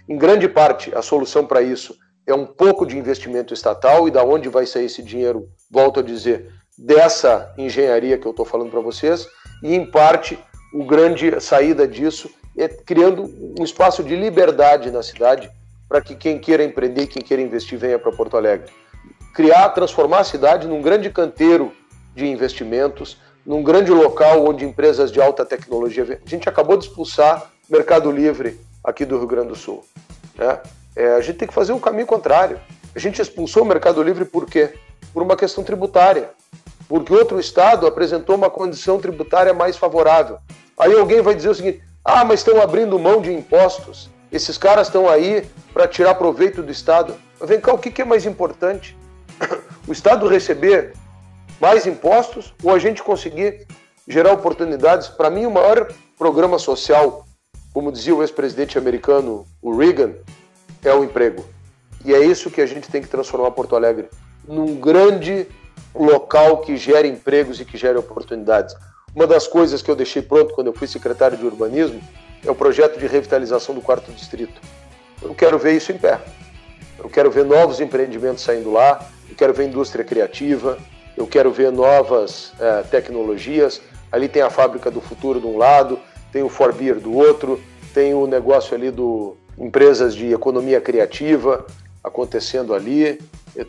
Em 0.08 0.16
grande 0.16 0.48
parte, 0.48 0.94
a 0.94 1.02
solução 1.02 1.46
para 1.46 1.62
isso 1.62 1.96
é 2.26 2.34
um 2.34 2.46
pouco 2.46 2.86
de 2.86 2.96
investimento 2.96 3.52
estatal 3.52 4.06
e 4.06 4.10
da 4.10 4.24
onde 4.24 4.48
vai 4.48 4.66
sair 4.66 4.86
esse 4.86 5.02
dinheiro, 5.02 5.48
volto 5.70 6.00
a 6.00 6.02
dizer, 6.02 6.50
dessa 6.78 7.52
engenharia 7.58 8.16
que 8.18 8.26
eu 8.26 8.30
estou 8.30 8.44
falando 8.44 8.70
para 8.70 8.80
vocês, 8.80 9.26
e 9.62 9.74
em 9.74 9.84
parte, 9.84 10.38
o 10.72 10.84
grande 10.84 11.40
saída 11.40 11.86
disso 11.86 12.30
é 12.56 12.68
criando 12.68 13.24
um 13.58 13.62
espaço 13.62 14.02
de 14.02 14.14
liberdade 14.16 14.90
na 14.90 15.02
cidade 15.02 15.50
para 15.88 16.00
que 16.00 16.14
quem 16.14 16.38
queira 16.38 16.64
empreender, 16.64 17.06
quem 17.06 17.22
queira 17.22 17.42
investir, 17.42 17.78
venha 17.78 17.98
para 17.98 18.12
Porto 18.12 18.36
Alegre. 18.36 18.70
Criar, 19.32 19.70
transformar 19.70 20.20
a 20.20 20.24
cidade 20.24 20.66
num 20.68 20.82
grande 20.82 21.08
canteiro 21.10 21.72
de 22.14 22.26
investimentos, 22.26 23.16
num 23.46 23.62
grande 23.62 23.90
local 23.90 24.46
onde 24.46 24.64
empresas 24.64 25.10
de 25.10 25.20
alta 25.20 25.44
tecnologia. 25.44 26.20
A 26.24 26.28
gente 26.28 26.48
acabou 26.48 26.76
de 26.76 26.84
expulsar 26.84 27.50
Mercado 27.68 28.10
Livre 28.10 28.60
aqui 28.84 29.04
do 29.04 29.16
Rio 29.16 29.26
Grande 29.26 29.48
do 29.48 29.56
Sul. 29.56 29.84
Né? 30.36 30.58
É, 30.94 31.14
a 31.14 31.20
gente 31.20 31.38
tem 31.38 31.48
que 31.48 31.54
fazer 31.54 31.72
um 31.72 31.78
caminho 31.78 32.06
contrário. 32.06 32.60
A 32.94 32.98
gente 32.98 33.22
expulsou 33.22 33.62
o 33.62 33.66
Mercado 33.66 34.02
Livre 34.02 34.26
por 34.26 34.44
quê? 34.44 34.74
Por 35.14 35.22
uma 35.22 35.36
questão 35.36 35.64
tributária. 35.64 36.30
Porque 36.86 37.12
outro 37.12 37.40
estado 37.40 37.86
apresentou 37.86 38.36
uma 38.36 38.50
condição 38.50 39.00
tributária 39.00 39.54
mais 39.54 39.78
favorável. 39.78 40.38
Aí 40.78 40.92
alguém 40.92 41.22
vai 41.22 41.34
dizer 41.34 41.48
o 41.48 41.54
seguinte: 41.54 41.82
ah, 42.04 42.24
mas 42.24 42.40
estão 42.40 42.60
abrindo 42.60 42.98
mão 42.98 43.22
de 43.22 43.32
impostos. 43.32 44.10
Esses 44.30 44.58
caras 44.58 44.88
estão 44.88 45.08
aí 45.08 45.46
para 45.72 45.88
tirar 45.88 46.14
proveito 46.16 46.62
do 46.62 46.70
Estado. 46.70 47.14
Vem 47.40 47.60
cá, 47.60 47.72
o 47.72 47.78
que 47.78 48.02
é 48.02 48.04
mais 48.04 48.26
importante? 48.26 48.96
O 49.86 49.92
Estado 49.92 50.28
receber 50.28 50.92
mais 51.60 51.86
impostos 51.86 52.54
ou 52.62 52.72
a 52.72 52.78
gente 52.78 53.02
conseguir 53.02 53.66
gerar 54.06 54.32
oportunidades. 54.32 55.08
Para 55.08 55.30
mim, 55.30 55.46
o 55.46 55.50
maior 55.50 55.92
programa 56.18 56.58
social, 56.58 57.26
como 57.72 57.92
dizia 57.92 58.14
o 58.14 58.22
ex-presidente 58.22 58.78
americano, 58.78 59.46
o 59.60 59.76
Reagan, 59.76 60.14
é 60.84 60.94
o 60.94 61.04
emprego. 61.04 61.44
E 62.04 62.14
é 62.14 62.20
isso 62.20 62.50
que 62.50 62.60
a 62.60 62.66
gente 62.66 62.88
tem 62.88 63.02
que 63.02 63.08
transformar 63.08 63.50
Porto 63.52 63.76
Alegre 63.76 64.08
num 64.46 64.74
grande 64.74 65.46
local 65.94 66.58
que 66.58 66.76
gere 66.76 67.08
empregos 67.08 67.60
e 67.60 67.64
que 67.64 67.76
gere 67.76 67.98
oportunidades. 67.98 68.74
Uma 69.14 69.26
das 69.26 69.46
coisas 69.46 69.82
que 69.82 69.90
eu 69.90 69.96
deixei 69.96 70.22
pronto 70.22 70.54
quando 70.54 70.68
eu 70.68 70.72
fui 70.72 70.88
secretário 70.88 71.36
de 71.36 71.44
urbanismo 71.44 72.00
é 72.44 72.50
o 72.50 72.54
projeto 72.54 72.98
de 72.98 73.06
revitalização 73.06 73.74
do 73.74 73.80
quarto 73.80 74.10
distrito. 74.10 74.60
Eu 75.20 75.34
quero 75.34 75.58
ver 75.58 75.76
isso 75.76 75.92
em 75.92 75.98
pé. 75.98 76.18
Eu 76.98 77.08
quero 77.08 77.30
ver 77.30 77.44
novos 77.44 77.80
empreendimentos 77.80 78.42
saindo 78.42 78.72
lá, 78.72 79.06
eu 79.32 79.36
quero 79.36 79.54
ver 79.54 79.66
indústria 79.66 80.04
criativa, 80.04 80.78
eu 81.16 81.26
quero 81.26 81.50
ver 81.50 81.72
novas 81.72 82.52
é, 82.60 82.82
tecnologias. 82.82 83.80
Ali 84.10 84.28
tem 84.28 84.42
a 84.42 84.50
fábrica 84.50 84.90
do 84.90 85.00
futuro 85.00 85.40
de 85.40 85.46
um 85.46 85.56
lado, 85.56 85.98
tem 86.30 86.42
o 86.42 86.50
Forbeer 86.50 87.00
do 87.00 87.16
outro, 87.16 87.58
tem 87.94 88.12
o 88.12 88.26
negócio 88.26 88.74
ali 88.74 88.90
do 88.90 89.34
empresas 89.58 90.14
de 90.14 90.32
economia 90.32 90.80
criativa 90.82 91.66
acontecendo 92.04 92.74
ali. 92.74 93.18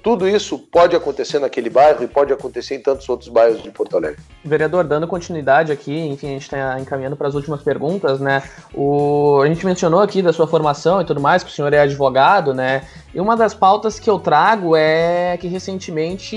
Tudo 0.02 0.28
isso 0.28 0.58
pode 0.58 0.96
acontecer 0.96 1.40
naquele 1.40 1.70
bairro 1.70 2.04
e 2.04 2.08
pode 2.08 2.32
acontecer 2.32 2.76
em 2.76 2.80
tantos 2.80 3.08
outros 3.10 3.30
bairros 3.30 3.62
de 3.62 3.70
Porto 3.70 3.98
Alegre. 3.98 4.20
Vereador, 4.44 4.84
dando 4.84 5.08
continuidade 5.08 5.72
aqui, 5.72 5.98
enfim, 5.98 6.28
a 6.28 6.32
gente 6.32 6.44
está 6.44 6.80
encaminhando 6.80 7.16
para 7.16 7.28
as 7.28 7.36
últimas 7.36 7.62
perguntas, 7.62 8.20
né? 8.20 8.44
O, 8.74 9.42
a 9.42 9.48
gente 9.48 9.66
mencionou 9.66 10.02
aqui 10.02 10.22
da 10.22 10.32
sua 10.32 10.48
formação 10.48 11.02
e 11.02 11.06
tudo 11.06 11.20
mais, 11.20 11.44
que 11.44 11.50
o 11.50 11.54
senhor 11.54 11.74
é 11.74 11.80
advogado, 11.80 12.54
né? 12.54 12.84
E 13.14 13.22
uma 13.22 13.38
das 13.38 13.54
pautas 13.54 14.00
que 14.00 14.10
eu 14.10 14.18
trago 14.18 14.76
é 14.76 15.38
que 15.38 15.48
recentemente 15.48 16.36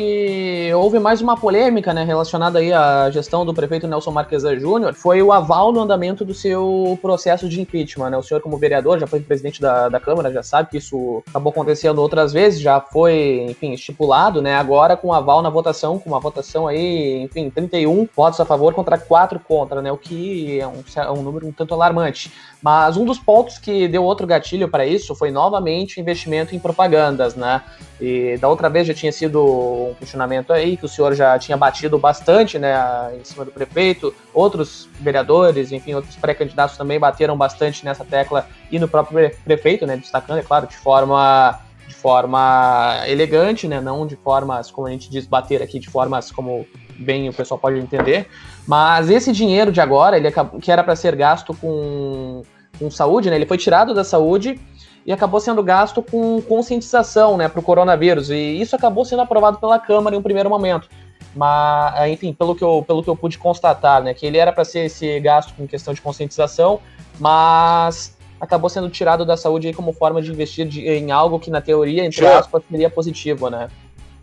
houve 0.77 0.99
mais 0.99 1.23
uma 1.23 1.35
polêmica, 1.35 1.95
né, 1.95 2.05
relacionada 2.05 2.59
aí 2.59 2.71
à 2.71 3.09
gestão 3.11 3.47
do 3.47 3.55
prefeito 3.55 3.89
Nelson 3.89 4.11
Marquesa 4.11 4.55
Júnior, 4.59 4.93
foi 4.93 5.23
o 5.23 5.33
aval 5.33 5.73
no 5.73 5.81
andamento 5.81 6.23
do 6.23 6.35
seu 6.35 6.99
processo 7.01 7.49
de 7.49 7.63
impeachment, 7.63 8.11
né? 8.11 8.19
O 8.19 8.23
senhor 8.23 8.41
como 8.41 8.59
vereador 8.59 8.99
já 8.99 9.07
foi 9.07 9.21
presidente 9.21 9.61
da, 9.61 9.89
da 9.89 9.99
Câmara, 9.99 10.31
já 10.33 10.43
sabe 10.43 10.69
que 10.71 10.77
isso 10.77 11.23
acabou 11.29 11.51
acontecendo 11.51 11.99
outras 12.01 12.33
vezes, 12.33 12.61
já 12.61 12.79
foi, 12.79 13.36
enfim, 13.45 13.73
estipulado, 13.73 14.41
né? 14.41 14.55
Agora 14.55 14.97
com 14.97 15.13
aval 15.13 15.43
na 15.43 15.51
votação, 15.51 15.99
com 15.99 16.11
uma 16.11 16.21
votação 16.21 16.67
aí, 16.67 17.23
enfim, 17.23 17.51
31 17.51 18.09
votos 18.15 18.41
a 18.41 18.45
favor 18.45 18.75
contra 18.75 18.99
4 18.99 19.41
contra, 19.41 19.83
né? 19.83 19.93
O 19.93 19.97
que 19.97 20.61
é 20.61 20.67
um, 20.67 20.83
é 20.97 21.11
um 21.11 21.23
número 21.23 21.47
um 21.47 21.53
tanto 21.53 21.75
alarmante. 21.75 22.33
Mas 22.63 22.97
um 22.97 23.05
dos 23.05 23.19
pontos 23.19 23.59
que 23.59 23.87
deu 23.87 24.03
outro 24.03 24.27
gatilho 24.27 24.69
para 24.69 24.87
isso 24.87 25.15
foi 25.15 25.31
novamente 25.31 25.99
o 25.99 26.01
investimento 26.01 26.55
em 26.55 26.59
propagandas, 26.59 27.35
né? 27.35 27.63
E 28.01 28.37
da 28.39 28.49
outra 28.49 28.69
vez 28.69 28.87
já 28.87 28.95
tinha 28.95 29.13
sido 29.13 29.43
um 29.43 29.95
questionamento 29.95 30.53
aí 30.53 30.77
que 30.77 30.85
o 30.85 30.89
senhor 30.89 31.15
já 31.15 31.39
tinha 31.39 31.57
batido 31.57 31.99
bastante, 31.99 32.59
né, 32.59 32.75
em 33.19 33.25
cima 33.25 33.45
do 33.45 33.51
prefeito. 33.51 34.15
Outros 34.35 34.89
vereadores, 35.01 35.73
enfim, 35.73 35.95
outros 35.95 36.17
pré-candidatos 36.17 36.77
também 36.77 36.99
bateram 36.99 37.37
bastante 37.37 37.85
nessa 37.85 38.05
tecla 38.05 38.47
e 38.71 38.79
no 38.79 38.89
próprio 38.89 39.31
prefeito, 39.45 39.87
né, 39.87 39.97
destacando, 39.97 40.39
é 40.39 40.43
claro, 40.43 40.67
de 40.67 40.77
forma 40.77 41.59
de 41.87 41.95
forma 41.95 43.03
elegante, 43.07 43.69
né, 43.69 43.81
não 43.81 44.07
de 44.07 44.17
formas, 44.17 44.71
como 44.71 44.87
a 44.87 44.91
gente 44.91 45.11
diz, 45.11 45.27
bater 45.27 45.63
aqui 45.63 45.79
de 45.79 45.89
formas 45.89 46.31
como 46.31 46.67
bem 46.99 47.29
o 47.29 47.33
pessoal 47.33 47.59
pode 47.59 47.79
entender. 47.79 48.27
Mas 48.67 49.11
esse 49.11 49.33
dinheiro 49.33 49.71
de 49.71 49.81
agora, 49.81 50.17
ele 50.17 50.29
que 50.61 50.71
era 50.71 50.83
para 50.83 50.97
ser 50.97 51.15
gasto 51.15 51.55
com, 51.55 52.43
com 52.79 52.91
saúde, 52.91 53.31
né? 53.31 53.37
Ele 53.37 53.47
foi 53.47 53.59
tirado 53.59 53.95
da 53.95 54.03
saúde 54.03 54.61
e 55.05 55.13
acabou 55.13 55.39
sendo 55.39 55.63
gasto 55.63 56.03
com 56.03 56.43
conscientização, 56.43 57.37
né, 57.37 57.49
para 57.49 57.61
o 57.61 57.63
coronavírus. 57.63 58.29
E 58.31 58.61
isso 58.61 58.75
acabou 58.75 59.05
sendo 59.05 59.23
aprovado 59.23 59.59
pela 59.59 59.79
Câmara 59.79 60.17
em 60.17 60.19
um 60.19 60.23
primeiro 60.23 60.51
momento. 60.51 60.89
Mas, 61.35 62.11
enfim, 62.11 62.33
pelo 62.33 62.57
que 62.57 62.65
eu, 62.65 62.83
pelo 62.85 63.03
que 63.03 63.11
eu 63.11 63.15
pude 63.15 63.39
constatar, 63.39 64.03
né, 64.03 64.15
que 64.15 64.27
ele 64.27 64.39
era 64.39 64.53
para 64.53 64.65
ser 64.65 64.87
esse 64.87 65.21
gasto 65.21 65.55
com 65.55 65.67
questão 65.67 65.95
de 65.95 66.01
conscientização, 66.01 66.81
mas 67.21 68.16
acabou 68.41 68.69
sendo 68.69 68.89
tirado 68.89 69.25
da 69.25 69.37
saúde 69.37 69.73
como 69.73 69.93
forma 69.93 70.21
de 70.21 70.31
investir 70.31 70.67
de, 70.67 70.87
em 70.87 71.11
algo 71.11 71.39
que, 71.39 71.51
na 71.51 71.61
teoria, 71.61 72.05
entre 72.05 72.27
aspas, 72.27 72.63
seria 72.71 72.91
positivo, 72.91 73.49
né? 73.49 73.69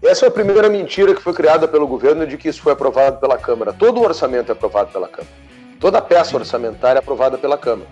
Essa 0.02 0.26
é 0.26 0.28
a 0.28 0.32
primeira 0.32 0.70
mentira 0.70 1.16
que 1.16 1.22
foi 1.22 1.34
criada 1.34 1.68
pelo 1.68 1.88
governo 1.88 2.28
de 2.28 2.38
que 2.38 2.50
isso 2.50 2.62
foi 2.62 2.74
aprovado 2.74 3.20
pela 3.20 3.38
Câmara. 3.38 3.72
Todo 3.72 4.02
o 4.02 4.04
orçamento 4.04 4.50
é 4.50 4.52
aprovado 4.52 4.92
pela 4.92 5.08
Câmara. 5.08 5.34
Toda 5.80 5.98
a 5.98 6.02
peça 6.02 6.36
orçamentária 6.36 7.00
é 7.00 7.02
aprovada 7.02 7.38
pela 7.38 7.58
Câmara. 7.58 7.90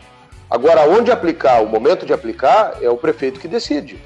Agora, 0.50 0.88
onde 0.90 1.10
aplicar, 1.10 1.64
o 1.64 1.70
momento 1.70 2.06
de 2.06 2.12
aplicar, 2.12 2.78
é 2.82 2.90
o 2.90 2.98
prefeito 2.98 3.40
que 3.40 3.48
decide. 3.48 3.98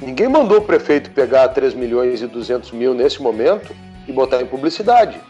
Ninguém 0.00 0.28
mandou 0.28 0.58
o 0.58 0.62
prefeito 0.62 1.10
pegar 1.10 1.46
3 1.48 1.74
milhões 1.74 2.20
e 2.20 2.26
200 2.26 2.72
mil 2.72 2.92
nesse 2.92 3.22
momento 3.22 3.74
e 4.08 4.12
botar 4.12 4.42
em 4.42 4.46
publicidade. 4.46 5.20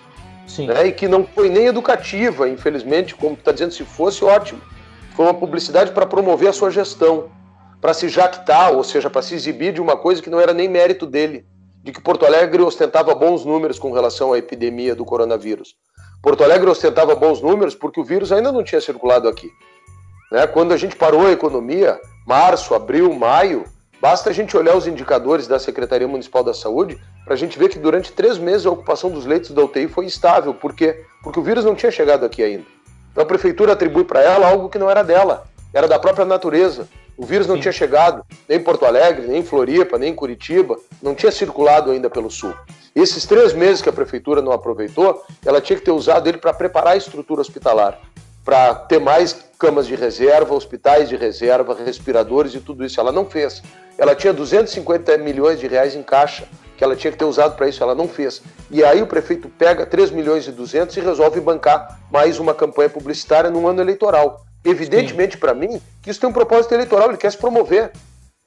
Sim. 0.46 0.66
Né? 0.68 0.86
E 0.86 0.92
que 0.92 1.06
não 1.06 1.24
foi 1.24 1.50
nem 1.50 1.66
educativa, 1.66 2.48
infelizmente, 2.48 3.14
como 3.14 3.34
está 3.34 3.52
dizendo, 3.52 3.72
se 3.72 3.84
fosse 3.84 4.24
ótimo. 4.24 4.60
Foi 5.14 5.24
uma 5.24 5.34
publicidade 5.34 5.92
para 5.92 6.06
promover 6.06 6.48
a 6.48 6.52
sua 6.52 6.70
gestão, 6.70 7.30
para 7.80 7.94
se 7.94 8.08
jactar, 8.08 8.72
ou 8.72 8.82
seja, 8.82 9.08
para 9.08 9.22
se 9.22 9.34
exibir 9.34 9.72
de 9.72 9.80
uma 9.80 9.96
coisa 9.96 10.20
que 10.20 10.30
não 10.30 10.40
era 10.40 10.52
nem 10.52 10.68
mérito 10.68 11.06
dele 11.06 11.46
de 11.84 11.92
que 11.92 12.00
Porto 12.00 12.24
Alegre 12.24 12.62
ostentava 12.62 13.14
bons 13.14 13.44
números 13.44 13.78
com 13.78 13.92
relação 13.92 14.32
à 14.32 14.38
epidemia 14.38 14.94
do 14.94 15.04
coronavírus. 15.04 15.76
Porto 16.22 16.42
Alegre 16.42 16.70
ostentava 16.70 17.14
bons 17.14 17.42
números 17.42 17.74
porque 17.74 18.00
o 18.00 18.04
vírus 18.04 18.32
ainda 18.32 18.50
não 18.50 18.64
tinha 18.64 18.80
circulado 18.80 19.28
aqui. 19.28 19.50
Né? 20.32 20.46
Quando 20.46 20.72
a 20.72 20.78
gente 20.78 20.96
parou 20.96 21.26
a 21.26 21.30
economia, 21.30 22.00
março, 22.26 22.74
abril, 22.74 23.12
maio, 23.12 23.64
basta 24.00 24.30
a 24.30 24.32
gente 24.32 24.56
olhar 24.56 24.74
os 24.74 24.86
indicadores 24.86 25.46
da 25.46 25.58
Secretaria 25.58 26.08
Municipal 26.08 26.42
da 26.42 26.54
Saúde 26.54 26.98
para 27.22 27.34
a 27.34 27.36
gente 27.36 27.58
ver 27.58 27.68
que 27.68 27.78
durante 27.78 28.12
três 28.12 28.38
meses 28.38 28.64
a 28.64 28.70
ocupação 28.70 29.10
dos 29.10 29.26
leitos 29.26 29.50
da 29.50 29.62
UTI 29.62 29.86
foi 29.86 30.06
estável. 30.06 30.54
Por 30.54 30.72
quê? 30.74 31.04
Porque 31.22 31.38
o 31.38 31.42
vírus 31.42 31.66
não 31.66 31.74
tinha 31.74 31.92
chegado 31.92 32.24
aqui 32.24 32.42
ainda. 32.42 32.73
Então 33.14 33.22
a 33.22 33.26
prefeitura 33.26 33.74
atribui 33.74 34.02
para 34.02 34.20
ela 34.20 34.48
algo 34.48 34.68
que 34.68 34.76
não 34.76 34.90
era 34.90 35.04
dela, 35.04 35.46
era 35.72 35.86
da 35.86 36.00
própria 36.00 36.24
natureza. 36.24 36.88
O 37.16 37.24
vírus 37.24 37.46
não 37.46 37.54
Sim. 37.54 37.60
tinha 37.60 37.72
chegado 37.72 38.26
nem 38.48 38.58
em 38.58 38.60
Porto 38.60 38.84
Alegre, 38.84 39.28
nem 39.28 39.38
em 39.38 39.44
Floripa, 39.44 39.96
nem 39.96 40.10
em 40.10 40.14
Curitiba, 40.16 40.76
não 41.00 41.14
tinha 41.14 41.30
circulado 41.30 41.92
ainda 41.92 42.10
pelo 42.10 42.28
sul. 42.28 42.52
Esses 42.92 43.24
três 43.24 43.52
meses 43.52 43.80
que 43.80 43.88
a 43.88 43.92
prefeitura 43.92 44.42
não 44.42 44.50
aproveitou, 44.50 45.22
ela 45.46 45.60
tinha 45.60 45.78
que 45.78 45.84
ter 45.84 45.92
usado 45.92 46.28
ele 46.28 46.38
para 46.38 46.52
preparar 46.52 46.94
a 46.94 46.96
estrutura 46.96 47.40
hospitalar, 47.40 48.00
para 48.44 48.74
ter 48.74 48.98
mais 48.98 49.44
camas 49.60 49.86
de 49.86 49.94
reserva, 49.94 50.52
hospitais 50.52 51.08
de 51.08 51.14
reserva, 51.14 51.76
respiradores 51.84 52.52
e 52.52 52.58
tudo 52.58 52.84
isso. 52.84 52.98
Ela 52.98 53.12
não 53.12 53.24
fez. 53.24 53.62
Ela 53.96 54.16
tinha 54.16 54.32
250 54.32 55.16
milhões 55.18 55.60
de 55.60 55.68
reais 55.68 55.94
em 55.94 56.02
caixa 56.02 56.48
que 56.76 56.82
ela 56.82 56.96
tinha 56.96 57.12
que 57.12 57.18
ter 57.18 57.24
usado 57.24 57.56
para 57.56 57.68
isso, 57.68 57.82
ela 57.82 57.94
não 57.94 58.08
fez. 58.08 58.42
E 58.70 58.84
aí 58.84 59.02
o 59.02 59.06
prefeito 59.06 59.48
pega 59.48 59.86
3 59.86 60.10
milhões 60.10 60.46
e 60.46 60.52
200 60.52 60.96
e 60.96 61.00
resolve 61.00 61.40
bancar 61.40 62.00
mais 62.10 62.38
uma 62.38 62.54
campanha 62.54 62.90
publicitária 62.90 63.50
num 63.50 63.66
ano 63.66 63.80
eleitoral. 63.80 64.44
Evidentemente, 64.64 65.36
para 65.36 65.54
mim, 65.54 65.80
que 66.02 66.10
isso 66.10 66.20
tem 66.20 66.28
um 66.28 66.32
propósito 66.32 66.72
eleitoral, 66.72 67.08
ele 67.08 67.18
quer 67.18 67.30
se 67.30 67.38
promover. 67.38 67.92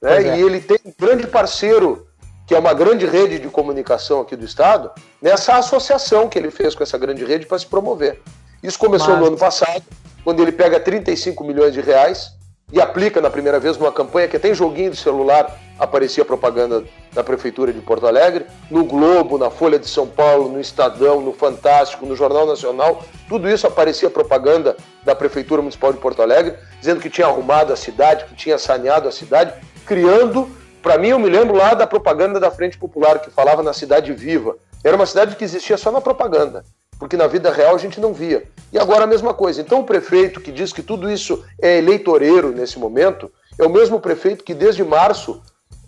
Né? 0.02 0.16
É. 0.16 0.38
E 0.38 0.42
ele 0.42 0.60
tem 0.60 0.78
um 0.84 0.92
grande 0.98 1.26
parceiro, 1.26 2.06
que 2.46 2.54
é 2.54 2.58
uma 2.58 2.74
grande 2.74 3.06
rede 3.06 3.38
de 3.38 3.48
comunicação 3.48 4.20
aqui 4.20 4.36
do 4.36 4.44
Estado, 4.44 4.90
nessa 5.22 5.56
associação 5.56 6.28
que 6.28 6.38
ele 6.38 6.50
fez 6.50 6.74
com 6.74 6.82
essa 6.82 6.98
grande 6.98 7.24
rede 7.24 7.46
para 7.46 7.58
se 7.58 7.66
promover. 7.66 8.20
Isso 8.62 8.78
começou 8.78 9.10
Mas... 9.10 9.20
no 9.20 9.26
ano 9.26 9.38
passado, 9.38 9.84
quando 10.24 10.42
ele 10.42 10.52
pega 10.52 10.80
35 10.80 11.44
milhões 11.44 11.72
de 11.72 11.80
reais 11.80 12.32
e 12.72 12.80
aplica 12.80 13.20
na 13.20 13.30
primeira 13.30 13.58
vez 13.58 13.78
numa 13.78 13.92
campanha 13.92 14.28
que 14.28 14.38
tem 14.38 14.52
joguinho 14.52 14.90
de 14.90 14.96
celular, 14.96 15.56
aparecia 15.78 16.24
propaganda 16.24 16.84
da 17.12 17.24
Prefeitura 17.24 17.72
de 17.72 17.80
Porto 17.80 18.06
Alegre, 18.06 18.46
no 18.70 18.84
Globo, 18.84 19.38
na 19.38 19.50
Folha 19.50 19.78
de 19.78 19.88
São 19.88 20.06
Paulo, 20.06 20.48
no 20.48 20.60
Estadão, 20.60 21.20
no 21.20 21.32
Fantástico, 21.32 22.06
no 22.06 22.14
Jornal 22.14 22.46
Nacional, 22.46 23.02
tudo 23.28 23.48
isso 23.48 23.66
aparecia 23.66 24.10
propaganda 24.10 24.76
da 25.04 25.14
Prefeitura 25.14 25.62
Municipal 25.62 25.92
de 25.92 25.98
Porto 25.98 26.22
Alegre, 26.22 26.54
dizendo 26.78 27.00
que 27.00 27.10
tinha 27.10 27.26
arrumado 27.26 27.72
a 27.72 27.76
cidade, 27.76 28.24
que 28.24 28.34
tinha 28.34 28.58
saneado 28.58 29.08
a 29.08 29.12
cidade, 29.12 29.54
criando, 29.86 30.48
para 30.82 30.98
mim 30.98 31.08
eu 31.08 31.18
me 31.18 31.28
lembro 31.28 31.56
lá 31.56 31.74
da 31.74 31.86
propaganda 31.86 32.38
da 32.38 32.50
Frente 32.50 32.78
Popular, 32.78 33.18
que 33.20 33.30
falava 33.30 33.62
na 33.62 33.72
cidade 33.72 34.12
viva. 34.12 34.56
Era 34.84 34.96
uma 34.96 35.06
cidade 35.06 35.36
que 35.36 35.44
existia 35.44 35.76
só 35.76 35.90
na 35.90 36.00
propaganda 36.00 36.64
porque 36.98 37.16
na 37.16 37.26
vida 37.26 37.52
real 37.52 37.74
a 37.74 37.78
gente 37.78 38.00
não 38.00 38.12
via. 38.12 38.44
E 38.72 38.78
agora 38.78 39.04
a 39.04 39.06
mesma 39.06 39.32
coisa. 39.32 39.60
Então 39.60 39.80
o 39.80 39.84
prefeito 39.84 40.40
que 40.40 40.50
diz 40.50 40.72
que 40.72 40.82
tudo 40.82 41.10
isso 41.10 41.44
é 41.60 41.78
eleitoreiro 41.78 42.50
nesse 42.50 42.78
momento, 42.78 43.30
é 43.58 43.64
o 43.64 43.70
mesmo 43.70 44.00
prefeito 44.00 44.44
que 44.44 44.52
desde 44.52 44.82
março 44.82 45.40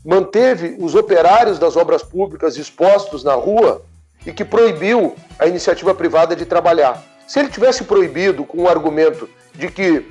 manteve 0.05 0.77
os 0.79 0.95
operários 0.95 1.59
das 1.59 1.77
obras 1.77 2.03
públicas 2.03 2.57
expostos 2.57 3.23
na 3.23 3.35
rua 3.35 3.83
e 4.27 4.33
que 4.33 4.45
proibiu 4.45 5.15
a 5.39 5.47
iniciativa 5.47 5.95
privada 5.95 6.35
de 6.35 6.45
trabalhar. 6.45 7.03
Se 7.27 7.39
ele 7.39 7.49
tivesse 7.49 7.85
proibido 7.85 8.45
com 8.45 8.63
o 8.63 8.69
argumento 8.69 9.29
de 9.55 9.71
que 9.71 10.05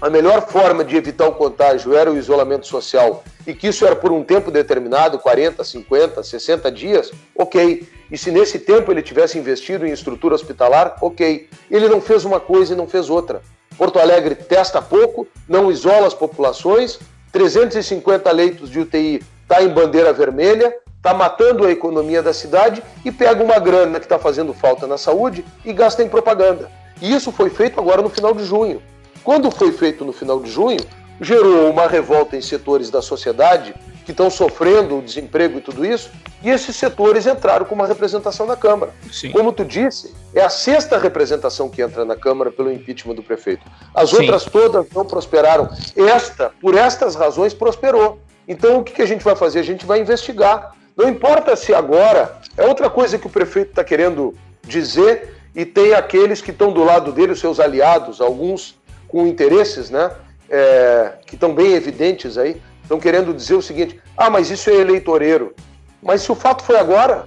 a 0.00 0.08
melhor 0.08 0.46
forma 0.46 0.84
de 0.84 0.96
evitar 0.96 1.26
o 1.26 1.32
contágio 1.32 1.96
era 1.96 2.10
o 2.10 2.16
isolamento 2.16 2.66
social 2.66 3.24
e 3.46 3.52
que 3.52 3.66
isso 3.66 3.84
era 3.84 3.96
por 3.96 4.12
um 4.12 4.22
tempo 4.22 4.50
determinado 4.50 5.18
40, 5.18 5.64
50, 5.64 6.22
60 6.22 6.70
dias 6.70 7.10
ok. 7.34 7.86
E 8.10 8.16
se 8.16 8.30
nesse 8.30 8.60
tempo 8.60 8.92
ele 8.92 9.02
tivesse 9.02 9.38
investido 9.38 9.86
em 9.86 9.90
estrutura 9.90 10.34
hospitalar, 10.34 10.96
ok. 11.02 11.48
Ele 11.70 11.88
não 11.88 12.00
fez 12.00 12.24
uma 12.24 12.40
coisa 12.40 12.72
e 12.72 12.76
não 12.76 12.86
fez 12.86 13.10
outra. 13.10 13.42
Porto 13.76 13.98
Alegre 13.98 14.34
testa 14.34 14.80
pouco, 14.80 15.26
não 15.48 15.70
isola 15.70 16.06
as 16.06 16.14
populações, 16.14 16.98
350 17.32 18.30
leitos 18.32 18.70
de 18.70 18.80
UTI 18.80 19.22
está 19.42 19.62
em 19.62 19.68
bandeira 19.68 20.12
vermelha, 20.12 20.74
está 20.96 21.14
matando 21.14 21.64
a 21.64 21.70
economia 21.70 22.22
da 22.22 22.32
cidade 22.32 22.82
e 23.04 23.10
pega 23.10 23.42
uma 23.42 23.58
grana 23.58 23.98
que 23.98 24.06
está 24.06 24.18
fazendo 24.18 24.52
falta 24.52 24.86
na 24.86 24.98
saúde 24.98 25.44
e 25.64 25.72
gasta 25.72 26.02
em 26.02 26.08
propaganda. 26.08 26.70
E 27.00 27.14
isso 27.14 27.30
foi 27.30 27.48
feito 27.50 27.78
agora 27.80 28.02
no 28.02 28.10
final 28.10 28.34
de 28.34 28.44
junho. 28.44 28.82
Quando 29.22 29.50
foi 29.50 29.72
feito 29.72 30.04
no 30.04 30.12
final 30.12 30.40
de 30.40 30.50
junho, 30.50 30.80
gerou 31.20 31.70
uma 31.70 31.86
revolta 31.86 32.36
em 32.36 32.40
setores 32.40 32.90
da 32.90 33.02
sociedade 33.02 33.74
que 34.08 34.12
estão 34.12 34.30
sofrendo 34.30 34.96
o 34.96 35.02
desemprego 35.02 35.58
e 35.58 35.60
tudo 35.60 35.84
isso, 35.84 36.10
e 36.42 36.48
esses 36.48 36.74
setores 36.74 37.26
entraram 37.26 37.66
com 37.66 37.74
uma 37.74 37.86
representação 37.86 38.46
na 38.46 38.56
Câmara. 38.56 38.90
Sim. 39.12 39.30
Como 39.32 39.52
tu 39.52 39.66
disse, 39.66 40.14
é 40.34 40.40
a 40.40 40.48
sexta 40.48 40.96
representação 40.96 41.68
que 41.68 41.82
entra 41.82 42.06
na 42.06 42.16
Câmara 42.16 42.50
pelo 42.50 42.72
impeachment 42.72 43.16
do 43.16 43.22
prefeito. 43.22 43.66
As 43.94 44.08
Sim. 44.08 44.20
outras 44.20 44.46
todas 44.46 44.86
não 44.94 45.04
prosperaram. 45.04 45.68
Esta, 45.94 46.50
por 46.58 46.74
estas 46.74 47.16
razões, 47.16 47.52
prosperou. 47.52 48.18
Então 48.48 48.78
o 48.78 48.82
que 48.82 49.02
a 49.02 49.04
gente 49.04 49.22
vai 49.22 49.36
fazer? 49.36 49.58
A 49.58 49.62
gente 49.62 49.84
vai 49.84 50.00
investigar. 50.00 50.74
Não 50.96 51.06
importa 51.06 51.54
se 51.54 51.74
agora. 51.74 52.40
É 52.56 52.64
outra 52.64 52.88
coisa 52.88 53.18
que 53.18 53.26
o 53.26 53.30
prefeito 53.30 53.72
está 53.72 53.84
querendo 53.84 54.34
dizer, 54.62 55.34
e 55.54 55.66
tem 55.66 55.92
aqueles 55.92 56.40
que 56.40 56.50
estão 56.50 56.72
do 56.72 56.82
lado 56.82 57.12
dele, 57.12 57.32
os 57.32 57.40
seus 57.40 57.60
aliados, 57.60 58.22
alguns 58.22 58.74
com 59.06 59.26
interesses, 59.26 59.90
né? 59.90 60.10
É, 60.48 61.12
que 61.26 61.34
estão 61.34 61.54
bem 61.54 61.74
evidentes 61.74 62.38
aí, 62.38 62.58
estão 62.88 62.98
querendo 62.98 63.34
dizer 63.34 63.54
o 63.54 63.62
seguinte: 63.62 64.00
ah, 64.16 64.30
mas 64.30 64.50
isso 64.50 64.70
é 64.70 64.74
eleitoreiro. 64.74 65.54
Mas 66.02 66.22
se 66.22 66.32
o 66.32 66.34
fato 66.34 66.64
foi 66.64 66.78
agora, 66.78 67.26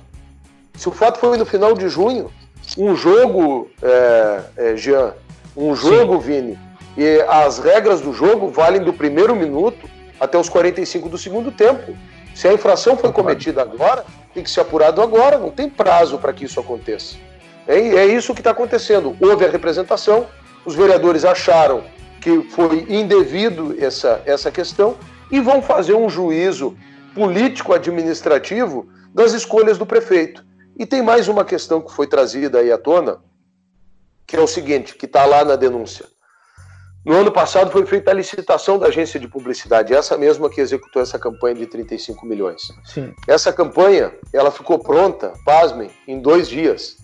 se 0.76 0.90
o 0.90 0.92
fato 0.92 1.20
foi 1.20 1.38
no 1.38 1.46
final 1.46 1.76
de 1.76 1.88
junho, 1.88 2.32
um 2.78 2.96
jogo, 2.96 3.70
é, 3.82 4.42
é, 4.58 4.76
Jean, 4.76 5.14
um 5.56 5.76
jogo, 5.76 6.16
Sim. 6.16 6.20
Vini, 6.20 6.60
e 6.98 7.22
as 7.28 7.60
regras 7.60 8.02
do 8.02 8.12
jogo 8.12 8.48
valem 8.48 8.82
do 8.82 8.92
primeiro 8.92 9.36
minuto 9.36 9.88
até 10.20 10.38
os 10.38 10.50
45 10.50 11.08
do 11.10 11.18
segundo 11.18 11.52
tempo. 11.52 11.96
Se 12.34 12.48
a 12.48 12.54
infração 12.54 12.98
foi 12.98 13.12
cometida 13.12 13.62
agora, 13.62 14.06
tem 14.34 14.42
que 14.42 14.50
ser 14.50 14.62
apurado 14.62 15.02
agora, 15.02 15.38
não 15.38 15.52
tem 15.52 15.70
prazo 15.70 16.18
para 16.18 16.34
que 16.34 16.46
isso 16.46 16.60
aconteça. 16.60 17.18
É, 17.68 17.78
é 17.78 18.06
isso 18.06 18.34
que 18.34 18.40
está 18.40 18.52
acontecendo. 18.52 19.16
Houve 19.20 19.46
a 19.46 19.50
representação, 19.50 20.26
os 20.66 20.74
vereadores 20.74 21.26
acharam 21.26 21.84
que 22.22 22.44
foi 22.52 22.86
indevido 22.88 23.76
essa, 23.80 24.22
essa 24.26 24.50
questão 24.50 24.96
e 25.32 25.40
vão 25.40 25.62
fazer 25.62 25.94
um 25.94 26.10
juízo 26.10 26.78
político-administrativo 27.16 28.88
das 29.14 29.34
escolhas 29.34 29.78
do 29.78 29.86
prefeito. 29.86 30.46
E 30.78 30.86
tem 30.86 31.02
mais 31.02 31.28
uma 31.28 31.46
questão 31.46 31.82
que 31.82 31.94
foi 31.94 32.08
trazida 32.08 32.60
aí 32.60 32.72
à 32.72 32.78
tona, 32.78 33.20
que 34.26 34.36
é 34.36 34.40
o 34.40 34.48
seguinte, 34.48 34.96
que 34.96 35.06
está 35.06 35.26
lá 35.26 35.44
na 35.44 35.56
denúncia. 35.56 36.06
No 37.04 37.16
ano 37.16 37.32
passado 37.32 37.72
foi 37.72 37.86
feita 37.86 38.12
a 38.12 38.14
licitação 38.14 38.78
da 38.78 38.88
agência 38.88 39.20
de 39.20 39.28
publicidade, 39.28 39.94
essa 39.94 40.18
mesma 40.18 40.50
que 40.50 40.62
executou 40.62 41.02
essa 41.02 41.18
campanha 41.18 41.56
de 41.56 41.66
35 41.66 42.26
milhões. 42.26 42.72
Sim. 42.86 43.12
Essa 43.28 43.52
campanha, 43.52 44.14
ela 44.32 44.52
ficou 44.52 44.78
pronta, 44.78 45.34
pasmem, 45.44 45.90
em 46.08 46.22
dois 46.22 46.48
dias. 46.48 46.98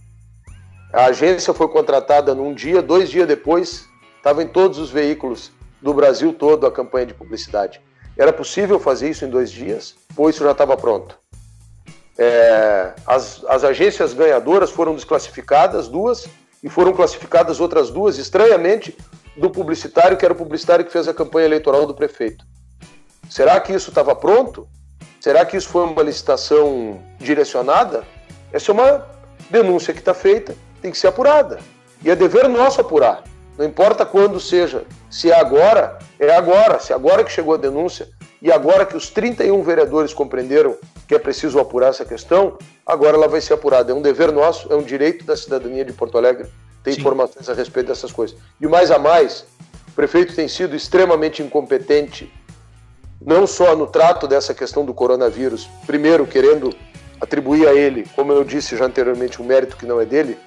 A 0.93 1.05
agência 1.05 1.51
foi 1.51 1.67
contratada 1.67 2.35
num 2.35 2.53
dia, 2.53 2.81
dois 2.81 3.09
dias 3.09 3.27
depois, 3.27 3.87
estava 4.17 4.43
em 4.43 4.47
todos 4.47 4.77
os 4.77 4.91
veículos 4.91 5.51
do 5.81 5.93
Brasil 5.93 6.31
todo 6.31 6.67
a 6.67 6.71
campanha 6.71 7.07
de 7.07 7.13
publicidade. 7.15 7.81
Era 8.17 8.33
possível 8.33 8.79
fazer 8.79 9.09
isso 9.09 9.25
em 9.25 9.29
dois 9.29 9.51
dias? 9.51 9.95
Ou 10.15 10.29
isso 10.29 10.43
já 10.43 10.51
estava 10.51 10.75
pronto? 10.75 11.17
É, 12.17 12.93
as, 13.05 13.43
as 13.47 13.63
agências 13.63 14.13
ganhadoras 14.13 14.71
foram 14.71 14.95
desclassificadas, 14.95 15.87
duas, 15.87 16.27
e 16.63 16.69
foram 16.69 16.93
classificadas 16.93 17.59
outras 17.59 17.91
duas, 17.91 18.17
estranhamente, 18.17 18.97
do 19.35 19.49
publicitário, 19.51 20.17
que 20.17 20.25
era 20.25 20.33
o 20.33 20.37
publicitário 20.37 20.83
que 20.83 20.91
fez 20.91 21.07
a 21.07 21.13
campanha 21.13 21.45
eleitoral 21.45 21.85
do 21.85 21.93
prefeito. 21.93 22.43
Será 23.29 23.59
que 23.59 23.71
isso 23.71 23.89
estava 23.89 24.15
pronto? 24.15 24.67
Será 25.21 25.45
que 25.45 25.55
isso 25.55 25.69
foi 25.69 25.83
uma 25.83 26.01
licitação 26.01 27.03
direcionada? 27.19 28.03
Essa 28.51 28.71
é 28.71 28.73
uma 28.73 29.05
denúncia 29.49 29.93
que 29.93 29.99
está 29.99 30.13
feita, 30.13 30.55
tem 30.81 30.89
que 30.89 30.97
ser 30.97 31.07
apurada. 31.07 31.59
E 32.03 32.09
é 32.09 32.15
dever 32.15 32.49
nosso 32.49 32.81
apurar. 32.81 33.23
Não 33.57 33.65
importa 33.65 34.05
quando 34.05 34.39
seja. 34.39 34.83
Se 35.09 35.31
é 35.31 35.39
agora, 35.39 35.97
é 36.19 36.33
agora. 36.35 36.79
Se 36.79 36.93
é 36.93 36.95
agora 36.95 37.23
que 37.23 37.31
chegou 37.31 37.53
a 37.53 37.57
denúncia 37.57 38.09
e 38.41 38.51
agora 38.51 38.85
que 38.85 38.95
os 38.95 39.09
31 39.09 39.61
vereadores 39.63 40.13
compreenderam 40.13 40.75
que 41.07 41.15
é 41.15 41.19
preciso 41.19 41.59
apurar 41.59 41.89
essa 41.89 42.05
questão, 42.05 42.57
agora 42.85 43.17
ela 43.17 43.27
vai 43.27 43.41
ser 43.41 43.53
apurada. 43.53 43.91
É 43.91 43.95
um 43.95 44.01
dever 44.01 44.31
nosso, 44.31 44.71
é 44.71 44.75
um 44.75 44.83
direito 44.83 45.25
da 45.25 45.35
cidadania 45.35 45.83
de 45.83 45.93
Porto 45.93 46.17
Alegre 46.17 46.47
ter 46.83 46.93
Sim. 46.93 46.99
informações 47.01 47.49
a 47.49 47.53
respeito 47.53 47.87
dessas 47.87 48.11
coisas. 48.11 48.37
E 48.61 48.67
mais 48.67 48.91
a 48.91 48.99
mais, 48.99 49.45
o 49.87 49.91
prefeito 49.91 50.35
tem 50.35 50.47
sido 50.47 50.75
extremamente 50.75 51.41
incompetente, 51.41 52.31
não 53.19 53.47
só 53.47 53.75
no 53.75 53.87
trato 53.87 54.27
dessa 54.27 54.53
questão 54.53 54.85
do 54.85 54.93
coronavírus, 54.93 55.67
primeiro 55.85 56.27
querendo 56.27 56.73
atribuir 57.19 57.67
a 57.67 57.73
ele, 57.73 58.05
como 58.15 58.31
eu 58.31 58.43
disse 58.43 58.77
já 58.77 58.85
anteriormente, 58.85 59.41
um 59.41 59.45
mérito 59.45 59.75
que 59.75 59.85
não 59.85 59.99
é 59.99 60.05
dele, 60.05 60.37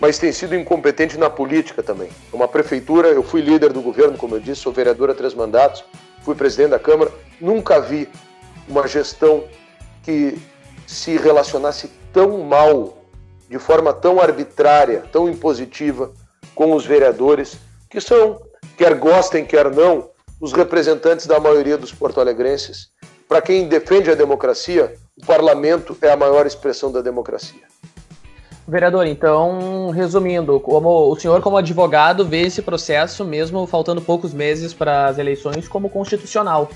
mas 0.00 0.18
tem 0.18 0.32
sido 0.32 0.54
incompetente 0.56 1.18
na 1.18 1.28
política 1.28 1.82
também. 1.82 2.08
Uma 2.32 2.48
prefeitura, 2.48 3.08
eu 3.08 3.22
fui 3.22 3.42
líder 3.42 3.72
do 3.72 3.82
governo, 3.82 4.16
como 4.16 4.34
eu 4.34 4.40
disse, 4.40 4.62
sou 4.62 4.72
vereador 4.72 5.10
há 5.10 5.14
três 5.14 5.34
mandatos, 5.34 5.84
fui 6.22 6.34
presidente 6.34 6.70
da 6.70 6.78
Câmara, 6.78 7.12
nunca 7.40 7.80
vi 7.80 8.08
uma 8.66 8.88
gestão 8.88 9.44
que 10.02 10.38
se 10.86 11.16
relacionasse 11.18 11.90
tão 12.12 12.38
mal, 12.38 13.04
de 13.48 13.58
forma 13.58 13.92
tão 13.92 14.20
arbitrária, 14.20 15.04
tão 15.12 15.28
impositiva 15.28 16.12
com 16.54 16.74
os 16.74 16.86
vereadores, 16.86 17.58
que 17.88 18.00
são, 18.00 18.40
quer 18.78 18.94
gostem, 18.94 19.44
quer 19.44 19.70
não, 19.70 20.10
os 20.40 20.52
representantes 20.52 21.26
da 21.26 21.38
maioria 21.38 21.76
dos 21.76 21.92
porto-alegrenses. 21.92 22.88
Para 23.28 23.42
quem 23.42 23.68
defende 23.68 24.10
a 24.10 24.14
democracia, 24.14 24.94
o 25.20 25.26
parlamento 25.26 25.96
é 26.00 26.10
a 26.10 26.16
maior 26.16 26.46
expressão 26.46 26.90
da 26.90 27.02
democracia. 27.02 27.60
Vereador, 28.70 29.04
então, 29.04 29.90
resumindo, 29.90 30.60
como 30.60 31.10
o 31.10 31.16
senhor, 31.18 31.42
como 31.42 31.56
advogado, 31.56 32.24
vê 32.24 32.42
esse 32.42 32.62
processo, 32.62 33.24
mesmo 33.24 33.66
faltando 33.66 34.00
poucos 34.00 34.32
meses 34.32 34.72
para 34.72 35.06
as 35.06 35.18
eleições, 35.18 35.66
como 35.66 35.90
constitucional? 35.90 36.70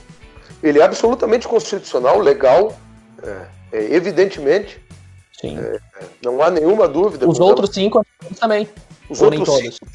Ele 0.60 0.80
é 0.80 0.82
absolutamente 0.82 1.46
constitucional, 1.46 2.18
legal, 2.18 2.76
é, 3.22 3.46
é, 3.72 3.94
evidentemente. 3.94 4.82
Sim. 5.40 5.56
É, 5.56 5.78
não 6.20 6.42
há 6.42 6.50
nenhuma 6.50 6.88
dúvida. 6.88 7.28
Os 7.28 7.38
outros 7.38 7.68
ela... 7.68 7.74
cinco 7.74 8.06
também. 8.40 8.68
Os 9.08 9.22
outros 9.22 9.44
todos. 9.44 9.76
cinco 9.76 9.86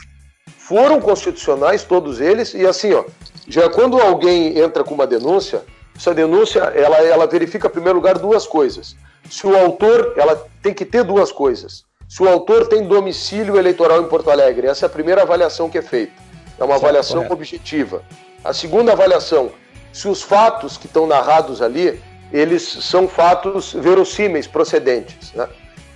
foram 0.58 1.02
constitucionais, 1.02 1.84
todos 1.84 2.22
eles, 2.22 2.54
e 2.54 2.66
assim, 2.66 2.94
ó, 2.94 3.04
já 3.48 3.70
quando 3.70 4.00
alguém 4.00 4.58
entra 4.58 4.86
com 4.86 4.94
uma 4.94 5.08
denúncia, 5.08 5.64
essa 5.94 6.14
denúncia 6.14 6.60
ela, 6.60 6.98
ela 6.98 7.28
verifica, 7.28 7.68
em 7.68 7.72
primeiro 7.72 7.98
lugar, 7.98 8.18
duas 8.18 8.48
coisas. 8.48 8.96
Se 9.30 9.46
o 9.46 9.58
autor, 9.58 10.14
ela 10.16 10.48
tem 10.62 10.74
que 10.74 10.86
ter 10.86 11.04
duas 11.04 11.30
coisas. 11.30 11.89
Se 12.10 12.24
o 12.24 12.28
autor 12.28 12.68
tem 12.68 12.88
domicílio 12.88 13.56
eleitoral 13.56 14.02
em 14.02 14.08
Porto 14.08 14.32
Alegre, 14.32 14.66
essa 14.66 14.86
é 14.86 14.88
a 14.88 14.90
primeira 14.90 15.22
avaliação 15.22 15.70
que 15.70 15.78
é 15.78 15.82
feita. 15.84 16.12
É 16.58 16.64
uma 16.64 16.74
certo, 16.74 16.84
avaliação 16.84 17.16
correto. 17.18 17.34
objetiva. 17.34 18.04
A 18.44 18.52
segunda 18.52 18.94
avaliação, 18.94 19.52
se 19.94 20.08
os 20.08 20.24
fatos 20.24 20.76
que 20.76 20.88
estão 20.88 21.06
narrados 21.06 21.62
ali, 21.62 22.02
eles 22.34 22.64
são 22.64 23.08
fatos 23.08 23.74
verossímeis, 23.74 24.48
procedentes. 24.48 25.32
Né? 25.34 25.48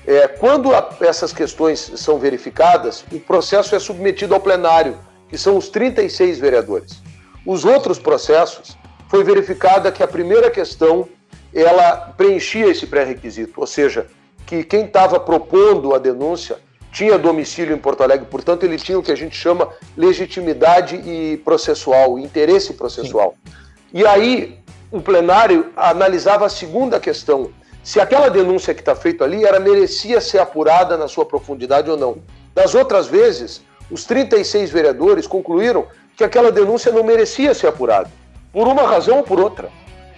É, 0.05 0.27
quando 0.27 0.71
a, 0.75 0.87
essas 1.01 1.33
questões 1.33 1.79
são 1.95 2.19
verificadas, 2.19 3.03
o 3.11 3.19
processo 3.19 3.75
é 3.75 3.79
submetido 3.79 4.35
ao 4.35 4.39
plenário, 4.39 4.99
que 5.27 5.37
são 5.37 5.57
os 5.57 5.67
36 5.67 6.37
vereadores. 6.37 7.01
Os 7.43 7.65
outros 7.65 7.97
processos, 7.97 8.77
foi 9.09 9.23
verificada 9.23 9.91
que 9.91 10.03
a 10.03 10.07
primeira 10.07 10.51
questão 10.51 11.09
ela 11.53 12.13
preenchia 12.15 12.67
esse 12.67 12.85
pré-requisito, 12.85 13.59
ou 13.59 13.67
seja, 13.67 14.07
que 14.45 14.63
quem 14.63 14.85
estava 14.85 15.19
propondo 15.19 15.93
a 15.93 15.97
denúncia 15.97 16.57
tinha 16.91 17.17
domicílio 17.17 17.75
em 17.75 17.79
Porto 17.79 18.03
Alegre, 18.03 18.27
portanto 18.29 18.63
ele 18.63 18.77
tinha 18.77 18.99
o 18.99 19.03
que 19.03 19.11
a 19.11 19.15
gente 19.15 19.35
chama 19.35 19.69
legitimidade 19.97 20.95
e 20.95 21.37
processual, 21.37 22.19
interesse 22.19 22.73
processual. 22.73 23.35
Sim. 23.43 23.53
E 23.93 24.05
aí 24.05 24.59
o 24.91 25.01
plenário 25.01 25.71
analisava 25.75 26.45
a 26.45 26.49
segunda 26.49 26.99
questão, 26.99 27.51
se 27.83 27.99
aquela 27.99 28.29
denúncia 28.29 28.73
que 28.73 28.81
está 28.81 28.95
feita 28.95 29.23
ali 29.23 29.43
era 29.43 29.59
merecia 29.59 30.21
ser 30.21 30.37
apurada 30.37 30.95
na 30.95 31.07
sua 31.07 31.25
profundidade 31.25 31.89
ou 31.89 31.97
não. 31.97 32.17
Das 32.53 32.75
outras 32.75 33.07
vezes, 33.07 33.63
os 33.89 34.05
36 34.05 34.69
vereadores 34.69 35.25
concluíram 35.25 35.87
que 36.15 36.23
aquela 36.23 36.51
denúncia 36.51 36.91
não 36.91 37.03
merecia 37.03 37.55
ser 37.55 37.67
apurada, 37.67 38.09
por 38.51 38.67
uma 38.67 38.83
razão 38.83 39.17
ou 39.17 39.23
por 39.23 39.39
outra. 39.39 39.69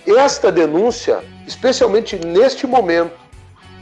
Esta 0.05 0.51
denúncia, 0.51 1.23
especialmente 1.47 2.17
neste 2.17 2.67
momento, 2.67 3.13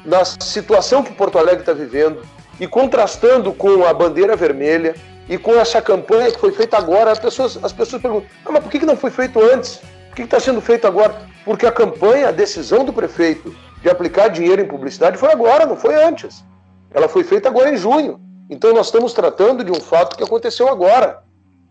na 0.06 0.26
situação 0.26 1.04
que 1.04 1.14
Porto 1.14 1.38
Alegre 1.38 1.62
está 1.62 1.74
vivendo, 1.74 2.22
e 2.60 2.68
contrastando 2.68 3.54
com 3.54 3.86
a 3.86 3.94
bandeira 3.94 4.36
vermelha 4.36 4.96
e 5.28 5.38
com 5.38 5.54
essa 5.56 5.82
campanha 5.82 6.32
que 6.32 6.40
foi 6.40 6.52
feita 6.52 6.78
agora, 6.78 7.12
as 7.12 7.20
pessoas, 7.20 7.58
as 7.64 7.74
pessoas 7.74 8.02
perguntam: 8.02 8.30
ah, 8.46 8.52
mas 8.52 8.64
por 8.64 8.72
que 8.72 8.86
não 8.86 8.98
foi 8.98 9.10
feito 9.10 9.42
antes? 9.42 9.82
Por 10.10 10.16
que 10.18 10.22
está 10.24 10.40
sendo 10.40 10.62
feito 10.62 10.86
agora? 10.86 11.22
Porque 11.44 11.66
a 11.66 11.72
campanha, 11.72 12.30
a 12.30 12.32
decisão 12.32 12.86
do 12.86 12.94
prefeito 12.94 13.56
de 13.82 13.90
aplicar 13.90 14.28
dinheiro 14.28 14.62
em 14.62 14.68
publicidade 14.68 15.18
foi 15.18 15.32
agora, 15.32 15.66
não 15.66 15.76
foi 15.76 15.96
antes. 15.96 16.44
Ela 16.92 17.10
foi 17.10 17.24
feita 17.24 17.50
agora 17.50 17.74
em 17.74 17.78
junho. 17.78 18.20
Então 18.50 18.74
nós 18.74 18.88
estamos 18.88 19.14
tratando 19.14 19.64
de 19.64 19.72
um 19.72 19.82
fato 19.82 20.16
que 20.16 20.24
aconteceu 20.24 20.70
agora. 20.70 21.24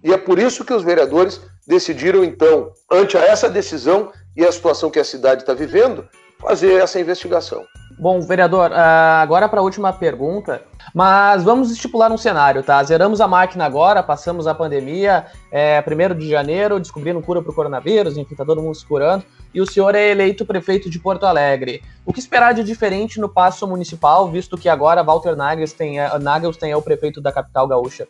E 0.02 0.12
é 0.12 0.18
por 0.18 0.38
isso 0.38 0.64
que 0.64 0.74
os 0.74 0.82
vereadores 0.82 1.40
decidiram, 1.66 2.24
então, 2.24 2.72
ante 2.90 3.16
essa 3.16 3.48
decisão 3.48 4.10
e 4.36 4.44
a 4.44 4.50
situação 4.50 4.90
que 4.90 4.98
a 4.98 5.04
cidade 5.04 5.42
está 5.42 5.54
vivendo, 5.54 6.08
fazer 6.40 6.82
essa 6.82 6.98
investigação. 6.98 7.64
Bom, 8.02 8.20
vereador, 8.20 8.72
ah, 8.72 9.20
agora 9.22 9.48
para 9.48 9.60
a 9.60 9.62
última 9.62 9.92
pergunta, 9.92 10.60
mas 10.92 11.44
vamos 11.44 11.70
estipular 11.70 12.10
um 12.10 12.18
cenário, 12.18 12.60
tá? 12.60 12.82
Zeramos 12.82 13.20
a 13.20 13.28
máquina 13.28 13.64
agora, 13.64 14.02
passamos 14.02 14.48
a 14.48 14.54
pandemia, 14.56 15.26
é, 15.52 15.80
1 15.80 16.18
de 16.18 16.28
janeiro, 16.28 16.80
descobrindo 16.80 17.22
cura 17.22 17.40
para 17.40 17.52
o 17.52 17.54
coronavírus, 17.54 18.16
enfim, 18.16 18.34
tá 18.34 18.44
todo 18.44 18.60
mundo 18.60 18.74
se 18.74 18.84
curando, 18.84 19.24
e 19.54 19.60
o 19.60 19.66
senhor 19.70 19.94
é 19.94 20.08
eleito 20.10 20.44
prefeito 20.44 20.90
de 20.90 20.98
Porto 20.98 21.26
Alegre. 21.26 21.80
O 22.04 22.12
que 22.12 22.18
esperar 22.18 22.52
de 22.54 22.64
diferente 22.64 23.20
no 23.20 23.28
passo 23.28 23.68
municipal, 23.68 24.28
visto 24.28 24.58
que 24.58 24.68
agora 24.68 25.04
Walter 25.04 25.36
Nagels 25.36 25.72
tem, 25.72 25.98
Nagels 26.20 26.56
tem 26.56 26.72
é 26.72 26.76
o 26.76 26.82
prefeito 26.82 27.20
da 27.20 27.30
capital 27.30 27.68
gaúcha? 27.68 28.08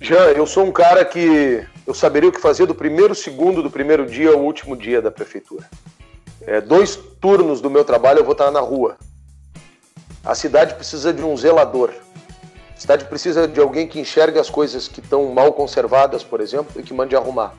Jean, 0.00 0.30
eu 0.36 0.46
sou 0.46 0.64
um 0.64 0.70
cara 0.70 1.04
que 1.04 1.66
eu 1.84 1.92
saberia 1.92 2.28
o 2.28 2.32
que 2.32 2.40
fazer 2.40 2.64
do 2.64 2.76
primeiro 2.76 3.12
segundo 3.12 3.60
do 3.60 3.72
primeiro 3.72 4.06
dia 4.06 4.30
ao 4.30 4.38
último 4.38 4.76
dia 4.76 5.02
da 5.02 5.10
prefeitura. 5.10 5.68
É, 6.42 6.60
dois 6.60 6.96
turnos 7.20 7.60
do 7.60 7.70
meu 7.70 7.84
trabalho 7.84 8.20
eu 8.20 8.24
vou 8.24 8.32
estar 8.32 8.50
na 8.50 8.60
rua. 8.60 8.96
A 10.24 10.34
cidade 10.34 10.74
precisa 10.74 11.12
de 11.12 11.22
um 11.22 11.36
zelador. 11.36 11.92
A 12.76 12.80
cidade 12.80 13.06
precisa 13.06 13.48
de 13.48 13.60
alguém 13.60 13.88
que 13.88 13.98
enxergue 13.98 14.38
as 14.38 14.48
coisas 14.48 14.86
que 14.86 15.00
estão 15.00 15.32
mal 15.32 15.52
conservadas, 15.52 16.22
por 16.22 16.40
exemplo, 16.40 16.80
e 16.80 16.82
que 16.82 16.94
mande 16.94 17.16
arrumar. 17.16 17.54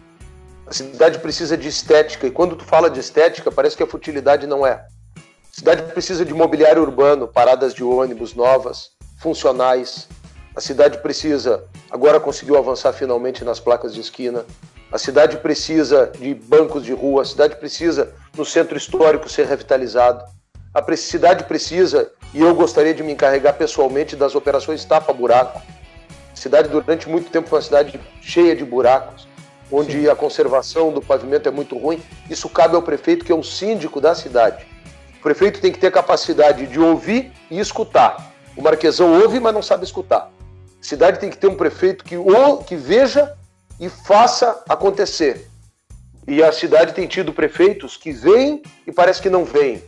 A 0.65 0.73
cidade 0.73 1.19
precisa 1.19 1.57
de 1.57 1.67
estética, 1.67 2.27
e 2.27 2.31
quando 2.31 2.55
tu 2.55 2.63
fala 2.63 2.89
de 2.89 2.99
estética, 2.99 3.51
parece 3.51 3.75
que 3.75 3.83
a 3.83 3.87
futilidade 3.87 4.47
não 4.47 4.65
é. 4.65 4.85
A 5.17 5.21
cidade 5.51 5.81
precisa 5.91 6.23
de 6.23 6.33
mobiliário 6.33 6.81
urbano, 6.81 7.27
paradas 7.27 7.73
de 7.73 7.83
ônibus 7.83 8.33
novas, 8.33 8.91
funcionais, 9.17 10.07
a 10.55 10.61
cidade 10.61 10.97
precisa, 10.99 11.63
agora 11.89 12.19
conseguiu 12.19 12.57
avançar 12.57 12.93
finalmente 12.93 13.43
nas 13.43 13.59
placas 13.59 13.93
de 13.93 14.01
esquina. 14.01 14.45
A 14.91 14.97
cidade 14.97 15.37
precisa 15.37 16.11
de 16.17 16.33
bancos 16.33 16.83
de 16.83 16.93
rua, 16.93 17.21
a 17.21 17.25
cidade 17.25 17.55
precisa 17.57 18.11
no 18.35 18.43
centro 18.43 18.75
histórico 18.75 19.29
ser 19.29 19.45
revitalizado. 19.45 20.23
A 20.73 20.95
cidade 20.95 21.43
precisa, 21.43 22.11
e 22.33 22.41
eu 22.41 22.55
gostaria 22.55 22.93
de 22.93 23.03
me 23.03 23.11
encarregar 23.11 23.53
pessoalmente 23.55 24.15
das 24.15 24.33
operações 24.33 24.83
tapa-buraco. 24.85 25.61
A 26.33 26.35
cidade 26.35 26.69
durante 26.69 27.07
muito 27.07 27.29
tempo 27.29 27.47
foi 27.47 27.59
uma 27.59 27.63
cidade 27.63 27.99
cheia 28.19 28.55
de 28.55 28.65
buracos, 28.65 29.27
onde 29.71 30.01
Sim. 30.01 30.07
a 30.07 30.15
conservação 30.15 30.91
do 30.91 31.01
pavimento 31.01 31.47
é 31.47 31.51
muito 31.51 31.77
ruim. 31.77 32.01
Isso 32.27 32.49
cabe 32.49 32.75
ao 32.75 32.81
prefeito, 32.81 33.23
que 33.23 33.31
é 33.31 33.35
o 33.35 33.43
síndico 33.43 34.01
da 34.01 34.15
cidade. 34.15 34.65
O 35.19 35.21
prefeito 35.21 35.61
tem 35.61 35.71
que 35.71 35.77
ter 35.77 35.91
capacidade 35.91 36.65
de 36.65 36.79
ouvir 36.79 37.31
e 37.51 37.59
escutar. 37.59 38.33
O 38.57 38.61
marquesão 38.63 39.21
ouve, 39.21 39.39
mas 39.39 39.53
não 39.53 39.61
sabe 39.61 39.83
escutar. 39.83 40.31
A 40.81 40.83
cidade 40.83 41.19
tem 41.19 41.29
que 41.29 41.37
ter 41.37 41.47
um 41.47 41.55
prefeito 41.55 42.03
que, 42.03 42.17
ou, 42.17 42.57
que 42.57 42.75
veja 42.75 43.37
e 43.79 43.89
faça 43.89 44.63
acontecer. 44.67 45.47
E 46.27 46.43
a 46.43 46.51
cidade 46.51 46.93
tem 46.93 47.07
tido 47.07 47.33
prefeitos 47.33 47.97
que 47.97 48.11
vêm 48.11 48.61
e 48.85 48.91
parece 48.91 49.21
que 49.21 49.29
não 49.29 49.45
vêm. 49.45 49.83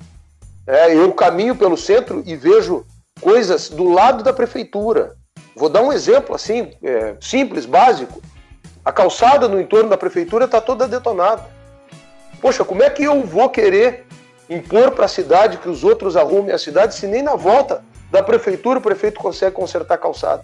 É, 0.66 0.96
eu 0.96 1.12
caminho 1.14 1.56
pelo 1.56 1.78
centro 1.78 2.24
e 2.26 2.36
vejo 2.36 2.86
coisas 3.20 3.70
do 3.70 3.90
lado 3.90 4.24
da 4.24 4.34
prefeitura. 4.34 5.16
Vou 5.56 5.70
dar 5.70 5.82
um 5.82 5.92
exemplo 5.92 6.34
assim, 6.34 6.72
é, 6.84 7.16
simples, 7.20 7.66
básico. 7.66 8.22
A 8.84 8.92
calçada 8.92 9.48
no 9.48 9.60
entorno 9.60 9.90
da 9.90 9.98
prefeitura 9.98 10.46
está 10.46 10.62
toda 10.62 10.88
detonada. 10.88 11.46
Poxa, 12.42 12.64
como 12.64 12.82
é 12.82 12.90
que 12.90 13.04
eu 13.04 13.22
vou 13.24 13.50
querer 13.50 14.06
impor 14.52 14.92
para 14.92 15.06
a 15.06 15.10
cidade 15.10 15.58
que 15.58 15.70
os 15.70 15.84
outros 15.84 16.18
arrumem 16.18 16.52
a 16.52 16.58
cidade, 16.58 16.96
se 16.96 17.08
nem 17.08 17.22
na 17.22 17.36
volta 17.36 17.84
da 18.12 18.22
prefeitura 18.22 18.80
o 18.80 18.82
prefeito 18.82 19.20
consegue 19.20 19.56
consertar 19.56 19.96
a 19.96 19.98
calçada. 19.98 20.44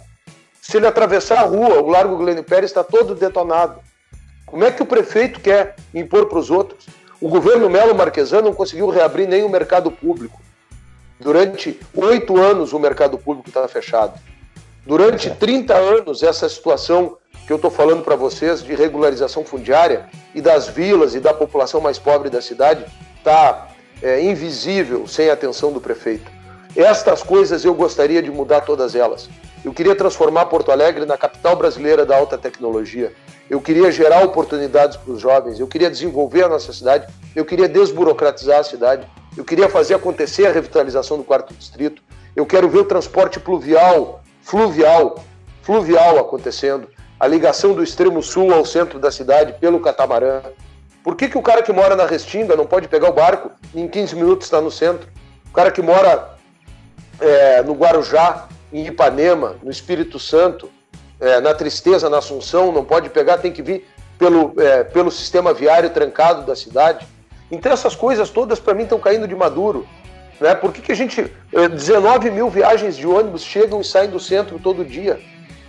Se 0.70 0.76
ele 0.76 0.86
atravessar 0.86 1.40
a 1.40 1.44
rua, 1.44 1.82
o 1.82 1.88
Largo 1.88 2.18
Glênio 2.18 2.44
Pérez 2.44 2.72
está 2.72 2.84
todo 2.84 3.16
detonado. 3.16 3.80
Como 4.46 4.66
é 4.66 4.70
que 4.70 4.84
o 4.84 4.86
prefeito 4.86 5.40
quer 5.40 5.78
impor 5.94 6.26
para 6.26 6.40
os 6.40 6.52
outros? 6.52 6.88
O 7.22 7.30
governo 7.30 7.70
Melo 7.70 7.96
Marquesano 7.96 8.50
não 8.50 8.54
conseguiu 8.54 8.90
reabrir 8.90 9.30
nem 9.30 9.44
o 9.44 9.50
mercado 9.50 9.90
público. 9.90 10.42
Durante 11.22 11.80
oito 11.96 12.36
anos 12.36 12.74
o 12.74 12.80
mercado 12.80 13.18
público 13.18 13.48
estava 13.48 13.70
fechado. 13.70 14.20
Durante 14.86 15.30
30 15.30 15.74
anos, 15.74 16.22
essa 16.22 16.50
situação 16.50 17.18
que 17.46 17.54
eu 17.54 17.56
estou 17.56 17.72
falando 17.72 18.04
para 18.04 18.18
vocês 18.18 18.62
de 18.62 18.76
regularização 18.76 19.46
fundiária 19.46 20.10
e 20.36 20.42
das 20.42 20.68
vilas 20.68 21.16
e 21.16 21.22
da 21.22 21.34
população 21.34 21.80
mais 21.80 21.98
pobre 21.98 22.30
da 22.30 22.42
cidade 22.42 22.84
está 23.18 23.70
é, 24.02 24.22
invisível 24.22 25.08
sem 25.08 25.30
a 25.30 25.34
atenção 25.34 25.72
do 25.72 25.80
prefeito. 25.80 26.30
Estas 26.76 27.24
coisas 27.24 27.64
eu 27.64 27.74
gostaria 27.74 28.22
de 28.22 28.30
mudar 28.30 28.62
todas 28.62 28.96
elas. 28.96 29.30
Eu 29.66 29.74
queria 29.74 29.96
transformar 29.96 30.46
Porto 30.46 30.72
Alegre 30.72 31.06
na 31.06 31.18
capital 31.18 31.56
brasileira 31.56 32.06
da 32.06 32.16
alta 32.16 32.38
tecnologia. 32.38 33.12
Eu 33.50 33.60
queria 33.60 33.92
gerar 33.92 34.24
oportunidades 34.24 34.98
para 34.98 35.12
os 35.12 35.22
jovens. 35.22 35.60
Eu 35.60 35.68
queria 35.68 35.90
desenvolver 35.90 36.44
a 36.44 36.50
nossa 36.50 36.72
cidade. 36.72 37.08
Eu 37.36 37.44
queria 37.46 37.68
desburocratizar 37.68 38.60
a 38.60 38.64
cidade. 38.64 39.08
Eu 39.36 39.44
queria 39.44 39.70
fazer 39.70 39.94
acontecer 39.94 40.46
a 40.46 40.52
revitalização 40.52 41.18
do 41.18 41.24
quarto 41.24 41.54
distrito. 41.54 42.02
Eu 42.36 42.46
quero 42.46 42.70
ver 42.70 42.80
o 42.80 42.86
transporte 42.86 43.40
pluvial, 43.40 44.22
fluvial, 44.42 45.24
fluvial 45.62 46.20
acontecendo. 46.20 46.88
A 47.20 47.26
ligação 47.26 47.74
do 47.74 47.84
extremo 47.84 48.22
sul 48.22 48.54
ao 48.54 48.66
centro 48.66 49.00
da 49.00 49.12
cidade 49.12 49.54
pelo 49.54 49.80
catamarã. 49.80 50.42
Por 51.04 51.16
que, 51.16 51.30
que 51.30 51.38
o 51.38 51.42
cara 51.42 51.64
que 51.64 51.72
mora 51.72 51.96
na 51.96 52.06
Restinga 52.06 52.56
não 52.56 52.66
pode 52.66 52.88
pegar 52.88 53.10
o 53.10 53.14
barco 53.14 53.50
e 53.74 53.82
em 53.82 53.88
15 53.88 54.16
minutos 54.16 54.46
está 54.46 54.62
no 54.62 54.70
centro? 54.70 55.10
O 55.50 55.54
cara 55.54 55.72
que 55.72 55.82
mora 55.82 56.36
é, 57.20 57.64
no 57.64 57.74
Guarujá, 57.74 58.48
em 58.72 58.86
Ipanema, 58.86 59.56
no 59.64 59.72
Espírito 59.72 60.20
Santo, 60.20 60.70
é, 61.20 61.40
na 61.40 61.54
Tristeza, 61.54 62.10
na 62.10 62.18
Assunção, 62.18 62.72
não 62.72 62.84
pode 62.84 63.10
pegar, 63.10 63.38
tem 63.38 63.52
que 63.52 63.62
vir 63.62 63.86
pelo, 64.18 64.54
é, 64.58 64.84
pelo 64.84 65.12
sistema 65.12 65.54
viário 65.54 65.90
trancado 65.90 66.46
da 66.46 66.56
cidade. 66.56 67.08
Então 67.52 67.72
essas 67.72 67.96
coisas 67.96 68.30
todas 68.30 68.60
para 68.60 68.74
mim 68.74 68.84
estão 68.84 69.00
caindo 69.00 69.28
de 69.28 69.36
maduro. 69.36 69.88
Né? 70.40 70.54
Por 70.56 70.72
que, 70.72 70.82
que 70.82 70.92
a 70.92 70.96
gente. 70.96 71.32
19 71.52 72.28
é, 72.28 72.32
mil 72.32 72.50
viagens 72.50 72.96
de 72.96 73.08
ônibus 73.08 73.44
chegam 73.44 73.82
e 73.82 73.84
saem 73.84 74.10
do 74.10 74.20
centro 74.20 74.60
todo 74.60 74.86
dia? 74.86 75.20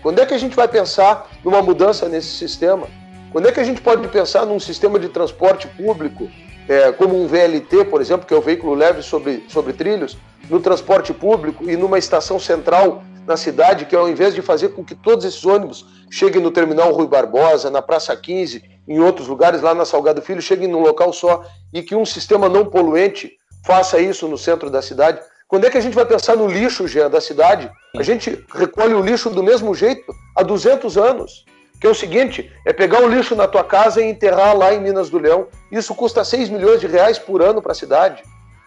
Quando 0.02 0.20
é 0.20 0.26
que 0.26 0.34
a 0.34 0.38
gente 0.38 0.54
vai 0.54 0.68
pensar 0.68 1.28
numa 1.44 1.62
mudança 1.62 2.08
nesse 2.08 2.28
sistema? 2.28 2.86
Quando 3.32 3.48
é 3.48 3.52
que 3.52 3.60
a 3.60 3.64
gente 3.64 3.80
pode 3.80 4.06
pensar 4.08 4.46
num 4.46 4.58
sistema 4.60 4.98
de 4.98 5.08
transporte 5.08 5.66
público, 5.68 6.30
é, 6.68 6.92
como 6.92 7.20
um 7.20 7.26
VLT, 7.26 7.86
por 7.86 8.00
exemplo, 8.00 8.26
que 8.26 8.34
é 8.34 8.36
o 8.36 8.42
veículo 8.42 8.74
leve 8.74 9.02
sobre, 9.02 9.44
sobre 9.48 9.72
trilhos, 9.72 10.18
no 10.50 10.60
transporte 10.60 11.12
público 11.12 11.68
e 11.68 11.76
numa 11.76 11.98
estação 11.98 12.38
central 12.38 13.02
na 13.26 13.36
cidade, 13.36 13.86
que 13.86 13.96
ao 13.96 14.08
invés 14.08 14.34
de 14.34 14.42
fazer 14.42 14.70
com 14.70 14.84
que 14.84 14.94
todos 14.94 15.24
esses 15.24 15.44
ônibus 15.44 15.84
cheguem 16.10 16.40
no 16.40 16.50
terminal 16.50 16.92
Rui 16.92 17.06
Barbosa, 17.06 17.70
na 17.70 17.82
Praça 17.82 18.16
15, 18.16 18.62
em 18.86 19.00
outros 19.00 19.28
lugares, 19.28 19.60
lá 19.60 19.74
na 19.74 19.84
Salgado 19.84 20.22
Filho, 20.22 20.40
cheguem 20.40 20.68
num 20.68 20.80
local 20.80 21.12
só 21.12 21.42
e 21.72 21.82
que 21.82 21.94
um 21.94 22.06
sistema 22.06 22.48
não 22.48 22.64
poluente 22.66 23.32
faça 23.66 23.98
isso 23.98 24.26
no 24.28 24.38
centro 24.38 24.70
da 24.70 24.80
cidade. 24.80 25.20
Quando 25.46 25.66
é 25.66 25.70
que 25.70 25.78
a 25.78 25.80
gente 25.80 25.94
vai 25.94 26.06
pensar 26.06 26.36
no 26.36 26.46
lixo, 26.46 26.86
Jean, 26.86 27.10
da 27.10 27.20
cidade? 27.20 27.70
A 27.96 28.02
gente 28.02 28.44
recolhe 28.54 28.94
o 28.94 29.02
lixo 29.02 29.30
do 29.30 29.42
mesmo 29.42 29.74
jeito 29.74 30.12
há 30.36 30.42
200 30.42 30.96
anos. 30.96 31.44
Que 31.80 31.86
é 31.86 31.90
o 31.90 31.94
seguinte, 31.94 32.52
é 32.64 32.72
pegar 32.72 33.02
o 33.02 33.08
lixo 33.08 33.36
na 33.36 33.46
tua 33.46 33.62
casa 33.62 34.02
e 34.02 34.08
enterrar 34.08 34.56
lá 34.56 34.74
em 34.74 34.80
Minas 34.80 35.08
do 35.08 35.18
Leão. 35.18 35.46
Isso 35.70 35.94
custa 35.94 36.24
6 36.24 36.48
milhões 36.48 36.80
de 36.80 36.86
reais 36.86 37.18
por 37.18 37.40
ano 37.40 37.62
para 37.62 37.72
a 37.72 37.74
cidade. 37.74 38.22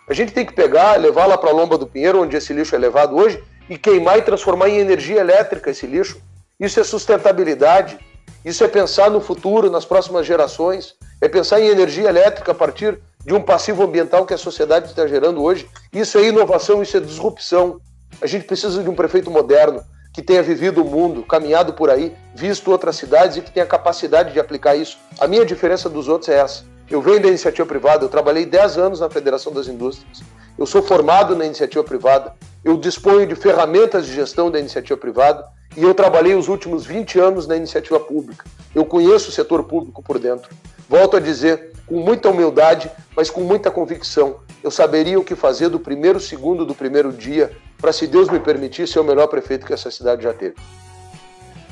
A 0.07 0.13
gente 0.13 0.33
tem 0.33 0.45
que 0.45 0.53
pegar, 0.53 0.99
levar 0.99 1.25
lá 1.25 1.37
para 1.37 1.49
a 1.49 1.53
Lomba 1.53 1.77
do 1.77 1.87
Pinheiro, 1.87 2.21
onde 2.21 2.35
esse 2.35 2.53
lixo 2.53 2.75
é 2.75 2.77
levado 2.77 3.15
hoje, 3.15 3.43
e 3.69 3.77
queimar 3.77 4.17
e 4.17 4.21
transformar 4.21 4.69
em 4.69 4.77
energia 4.77 5.19
elétrica 5.19 5.69
esse 5.69 5.85
lixo. 5.85 6.21
Isso 6.59 6.79
é 6.79 6.83
sustentabilidade. 6.83 7.97
Isso 8.43 8.63
é 8.63 8.67
pensar 8.67 9.09
no 9.09 9.21
futuro, 9.21 9.69
nas 9.69 9.85
próximas 9.85 10.25
gerações. 10.25 10.95
É 11.21 11.27
pensar 11.27 11.61
em 11.61 11.67
energia 11.67 12.09
elétrica 12.09 12.51
a 12.51 12.55
partir 12.55 12.99
de 13.25 13.33
um 13.33 13.41
passivo 13.41 13.83
ambiental 13.83 14.25
que 14.25 14.33
a 14.33 14.37
sociedade 14.37 14.87
está 14.87 15.05
gerando 15.05 15.43
hoje. 15.43 15.67
Isso 15.93 16.17
é 16.17 16.23
inovação, 16.23 16.81
isso 16.81 16.97
é 16.97 16.99
disrupção. 16.99 17.79
A 18.21 18.27
gente 18.27 18.45
precisa 18.45 18.81
de 18.81 18.89
um 18.89 18.95
prefeito 18.95 19.29
moderno 19.29 19.83
que 20.13 20.21
tenha 20.21 20.43
vivido 20.43 20.81
o 20.81 20.85
mundo, 20.85 21.23
caminhado 21.23 21.73
por 21.73 21.89
aí, 21.89 22.13
visto 22.35 22.71
outras 22.71 22.95
cidades 22.97 23.37
e 23.37 23.41
que 23.41 23.51
tenha 23.51 23.65
capacidade 23.65 24.33
de 24.33 24.39
aplicar 24.39 24.75
isso. 24.75 24.97
A 25.19 25.27
minha 25.27 25.45
diferença 25.45 25.89
dos 25.89 26.07
outros 26.07 26.29
é 26.29 26.39
essa. 26.39 26.65
Eu 26.89 27.01
venho 27.01 27.21
da 27.21 27.29
iniciativa 27.29 27.65
privada, 27.65 28.03
eu 28.03 28.09
trabalhei 28.09 28.45
10 28.45 28.77
anos 28.77 28.99
na 28.99 29.09
Federação 29.09 29.53
das 29.53 29.67
Indústrias. 29.67 30.21
Eu 30.57 30.65
sou 30.65 30.83
formado 30.83 31.35
na 31.35 31.45
iniciativa 31.45 31.83
privada, 31.83 32.33
eu 32.63 32.77
disponho 32.77 33.25
de 33.25 33.35
ferramentas 33.35 34.05
de 34.05 34.13
gestão 34.13 34.51
da 34.51 34.59
iniciativa 34.59 34.99
privada 34.99 35.47
e 35.75 35.83
eu 35.83 35.93
trabalhei 35.93 36.35
os 36.35 36.49
últimos 36.49 36.85
20 36.85 37.17
anos 37.17 37.47
na 37.47 37.55
iniciativa 37.55 37.99
pública. 37.99 38.45
Eu 38.75 38.85
conheço 38.85 39.29
o 39.29 39.31
setor 39.31 39.63
público 39.63 40.03
por 40.03 40.19
dentro. 40.19 40.53
Volto 40.89 41.15
a 41.15 41.19
dizer, 41.21 41.70
com 41.91 41.99
muita 41.99 42.29
humildade, 42.29 42.89
mas 43.13 43.29
com 43.29 43.41
muita 43.41 43.69
convicção, 43.69 44.37
eu 44.63 44.71
saberia 44.71 45.19
o 45.19 45.25
que 45.25 45.35
fazer 45.35 45.67
do 45.67 45.77
primeiro 45.77 46.21
segundo 46.21 46.65
do 46.65 46.73
primeiro 46.73 47.11
dia 47.11 47.51
para, 47.77 47.91
se 47.91 48.07
Deus 48.07 48.29
me 48.29 48.39
permitir, 48.39 48.87
ser 48.87 49.01
o 49.01 49.03
melhor 49.03 49.27
prefeito 49.27 49.65
que 49.65 49.73
essa 49.73 49.91
cidade 49.91 50.23
já 50.23 50.31
teve. 50.31 50.55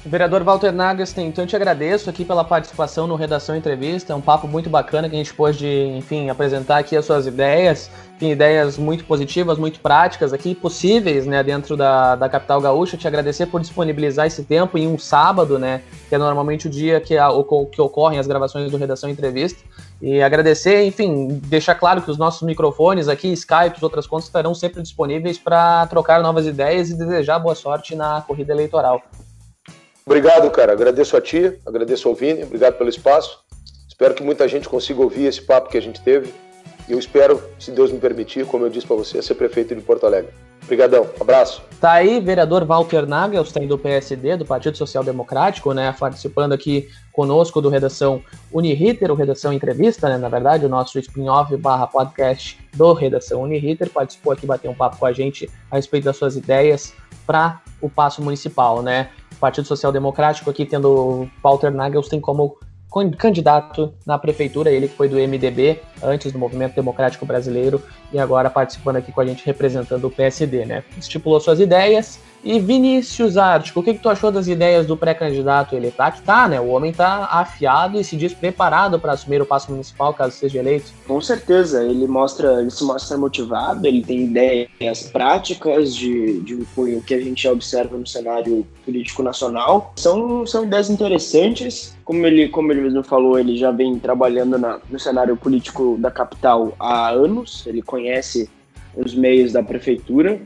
Vereador 0.05 0.43
Walter 0.43 0.71
Nagastem, 0.71 1.27
então 1.27 1.43
eu 1.43 1.47
te 1.47 1.57
agradeço 1.57 2.09
aqui 2.09 2.23
pela 2.23 2.43
participação 2.43 3.05
no 3.05 3.15
Redação 3.15 3.53
Entrevista. 3.55 4.13
É 4.13 4.15
um 4.15 4.21
papo 4.21 4.47
muito 4.47 4.69
bacana 4.69 5.09
que 5.09 5.15
a 5.15 5.17
gente 5.17 5.33
pôde, 5.33 5.67
enfim, 5.67 6.29
apresentar 6.29 6.77
aqui 6.77 6.95
as 6.95 7.03
suas 7.03 7.27
ideias. 7.27 7.91
Tem 8.17 8.31
ideias 8.31 8.77
muito 8.77 9.03
positivas, 9.03 9.57
muito 9.57 9.81
práticas 9.81 10.31
aqui, 10.31 10.55
possíveis, 10.55 11.25
né, 11.25 11.43
dentro 11.43 11.75
da, 11.75 12.15
da 12.15 12.29
capital 12.29 12.61
gaúcha. 12.61 12.95
Te 12.95 13.07
agradecer 13.07 13.47
por 13.47 13.59
disponibilizar 13.59 14.25
esse 14.25 14.43
tempo 14.43 14.77
em 14.77 14.87
um 14.87 14.97
sábado, 14.97 15.59
né, 15.59 15.81
que 16.07 16.15
é 16.15 16.17
normalmente 16.17 16.67
o 16.67 16.69
dia 16.69 17.01
que, 17.01 17.17
a, 17.17 17.27
que 17.69 17.81
ocorrem 17.81 18.19
as 18.19 18.27
gravações 18.27 18.71
do 18.71 18.77
Redação 18.77 19.09
Entrevista. 19.09 19.59
E 20.01 20.21
agradecer, 20.21 20.85
enfim, 20.85 21.41
deixar 21.43 21.75
claro 21.75 22.01
que 22.01 22.09
os 22.09 22.17
nossos 22.17 22.43
microfones 22.43 23.09
aqui, 23.09 23.33
Skype 23.33 23.81
e 23.81 23.83
outras 23.83 24.07
contas 24.07 24.27
estarão 24.27 24.55
sempre 24.55 24.81
disponíveis 24.81 25.37
para 25.37 25.85
trocar 25.87 26.21
novas 26.21 26.47
ideias 26.47 26.89
e 26.89 26.97
desejar 26.97 27.37
boa 27.37 27.53
sorte 27.53 27.95
na 27.95 28.21
corrida 28.21 28.53
eleitoral. 28.53 29.03
Obrigado, 30.05 30.49
cara. 30.51 30.73
Agradeço 30.73 31.15
a 31.15 31.21
ti, 31.21 31.59
agradeço 31.65 32.07
ao 32.07 32.15
Vini, 32.15 32.43
obrigado 32.43 32.77
pelo 32.77 32.89
espaço. 32.89 33.39
Espero 33.87 34.13
que 34.13 34.23
muita 34.23 34.47
gente 34.47 34.67
consiga 34.69 35.01
ouvir 35.01 35.25
esse 35.25 35.41
papo 35.41 35.69
que 35.69 35.77
a 35.77 35.81
gente 35.81 36.01
teve. 36.01 36.33
E 36.87 36.93
eu 36.93 36.97
espero, 36.97 37.41
se 37.59 37.69
Deus 37.69 37.91
me 37.91 37.99
permitir, 37.99 38.45
como 38.45 38.65
eu 38.65 38.69
disse 38.69 38.87
para 38.87 38.95
você, 38.95 39.21
ser 39.21 39.35
prefeito 39.35 39.75
de 39.75 39.81
Porto 39.81 40.05
Alegre. 40.05 40.31
Obrigadão, 40.63 41.07
abraço. 41.19 41.63
Tá 41.81 41.93
aí, 41.93 42.19
vereador 42.19 42.63
Walter 42.63 43.07
Nagelstein 43.07 43.67
do 43.67 43.77
PSD, 43.77 44.37
do 44.37 44.45
Partido 44.45 44.77
Social 44.77 45.03
Democrático, 45.03 45.73
né, 45.73 45.95
participando 45.99 46.53
aqui 46.53 46.87
conosco 47.11 47.59
do 47.59 47.69
Redação 47.69 48.21
Uniriter, 48.51 49.11
o 49.11 49.15
Redação 49.15 49.51
Entrevista, 49.51 50.07
né, 50.07 50.17
na 50.17 50.29
verdade, 50.29 50.65
o 50.65 50.69
nosso 50.69 50.99
spin-off 50.99 51.55
barra 51.57 51.87
podcast 51.87 52.59
do 52.73 52.93
Redação 52.93 53.41
Uniriter, 53.41 53.89
participou 53.89 54.31
aqui, 54.31 54.45
bater 54.45 54.69
um 54.69 54.75
papo 54.75 54.97
com 54.97 55.05
a 55.05 55.11
gente 55.11 55.49
a 55.71 55.75
respeito 55.75 56.05
das 56.05 56.17
suas 56.17 56.35
ideias 56.35 56.93
para 57.25 57.61
o 57.81 57.89
passo 57.89 58.21
municipal, 58.21 58.81
né. 58.81 59.09
Partido 59.39 59.67
Social 59.67 59.91
Democrático 59.91 60.49
aqui 60.49 60.65
tendo 60.65 61.29
Walter 61.43 61.71
Nagelstein 61.71 62.19
como 62.19 62.57
candidato 63.17 63.93
na 64.05 64.17
prefeitura, 64.17 64.71
ele 64.71 64.87
que 64.87 64.95
foi 64.95 65.07
do 65.07 65.15
MDB, 65.15 65.79
antes 66.01 66.31
do 66.31 66.39
Movimento 66.39 66.73
Democrático 66.73 67.25
Brasileiro, 67.25 67.81
e 68.11 68.17
agora 68.17 68.49
participando 68.49 68.95
aqui 68.95 69.11
com 69.11 69.21
a 69.21 69.25
gente 69.25 69.45
representando 69.45 70.05
o 70.05 70.11
PSD, 70.11 70.65
né? 70.65 70.83
Estipulou 70.97 71.39
suas 71.39 71.59
ideias, 71.59 72.19
e 72.43 72.59
Vinícius 72.59 73.37
Ártico, 73.37 73.79
o 73.79 73.83
que, 73.83 73.93
que 73.93 73.99
tu 73.99 74.09
achou 74.09 74.31
das 74.31 74.47
ideias 74.47 74.85
do 74.85 74.95
pré-candidato? 74.95 75.75
Ele 75.75 75.91
tá 75.91 76.11
que 76.11 76.21
tá, 76.21 76.47
né? 76.47 76.59
O 76.59 76.67
homem 76.69 76.93
tá 76.93 77.27
afiado 77.31 77.99
e 77.99 78.03
se 78.03 78.15
diz 78.15 78.33
preparado 78.33 78.99
para 78.99 79.13
assumir 79.13 79.41
o 79.41 79.45
passo 79.45 79.71
municipal 79.71 80.13
caso 80.13 80.35
seja 80.35 80.59
eleito. 80.59 80.91
Com 81.07 81.19
certeza, 81.19 81.83
ele 81.83 82.07
mostra, 82.07 82.61
ele 82.61 82.71
se 82.71 82.83
mostra 82.83 83.17
motivado, 83.17 83.85
ele 83.85 84.01
tem 84.03 84.23
ideias 84.23 85.03
práticas 85.11 85.93
de, 85.93 86.39
de 86.41 86.55
o 86.77 87.01
que 87.01 87.13
a 87.13 87.21
gente 87.21 87.47
observa 87.47 87.97
no 87.97 88.07
cenário 88.07 88.65
político 88.85 89.21
nacional. 89.21 89.93
São, 89.97 90.45
são 90.45 90.63
ideias 90.63 90.89
interessantes. 90.89 91.97
Como 92.05 92.25
ele, 92.25 92.47
como 92.49 92.71
ele 92.71 92.81
mesmo 92.81 93.03
falou, 93.03 93.37
ele 93.37 93.57
já 93.57 93.71
vem 93.71 93.99
trabalhando 93.99 94.57
na, 94.57 94.79
no 94.89 94.99
cenário 94.99 95.35
político 95.35 95.97
da 95.99 96.09
capital 96.09 96.73
há 96.79 97.09
anos, 97.09 97.65
ele 97.67 97.81
conhece 97.81 98.49
os 98.95 99.13
meios 99.13 99.51
da 99.51 99.61
prefeitura 99.61 100.41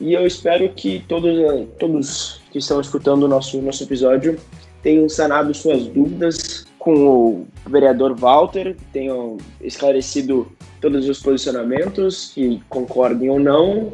e 0.00 0.12
eu 0.12 0.26
espero 0.26 0.68
que 0.70 1.04
todos, 1.08 1.68
todos 1.78 2.40
que 2.50 2.58
estão 2.58 2.80
escutando 2.80 3.24
o 3.24 3.28
nosso, 3.28 3.60
nosso 3.62 3.82
episódio 3.82 4.38
tenham 4.82 5.08
sanado 5.08 5.52
suas 5.54 5.86
dúvidas 5.86 6.66
com 6.78 6.94
o 6.94 7.46
vereador 7.66 8.14
Walter, 8.14 8.76
tenham 8.92 9.38
esclarecido 9.60 10.46
todos 10.80 11.08
os 11.08 11.20
posicionamentos, 11.20 12.30
que 12.32 12.62
concordem 12.68 13.28
ou 13.28 13.40
não, 13.40 13.92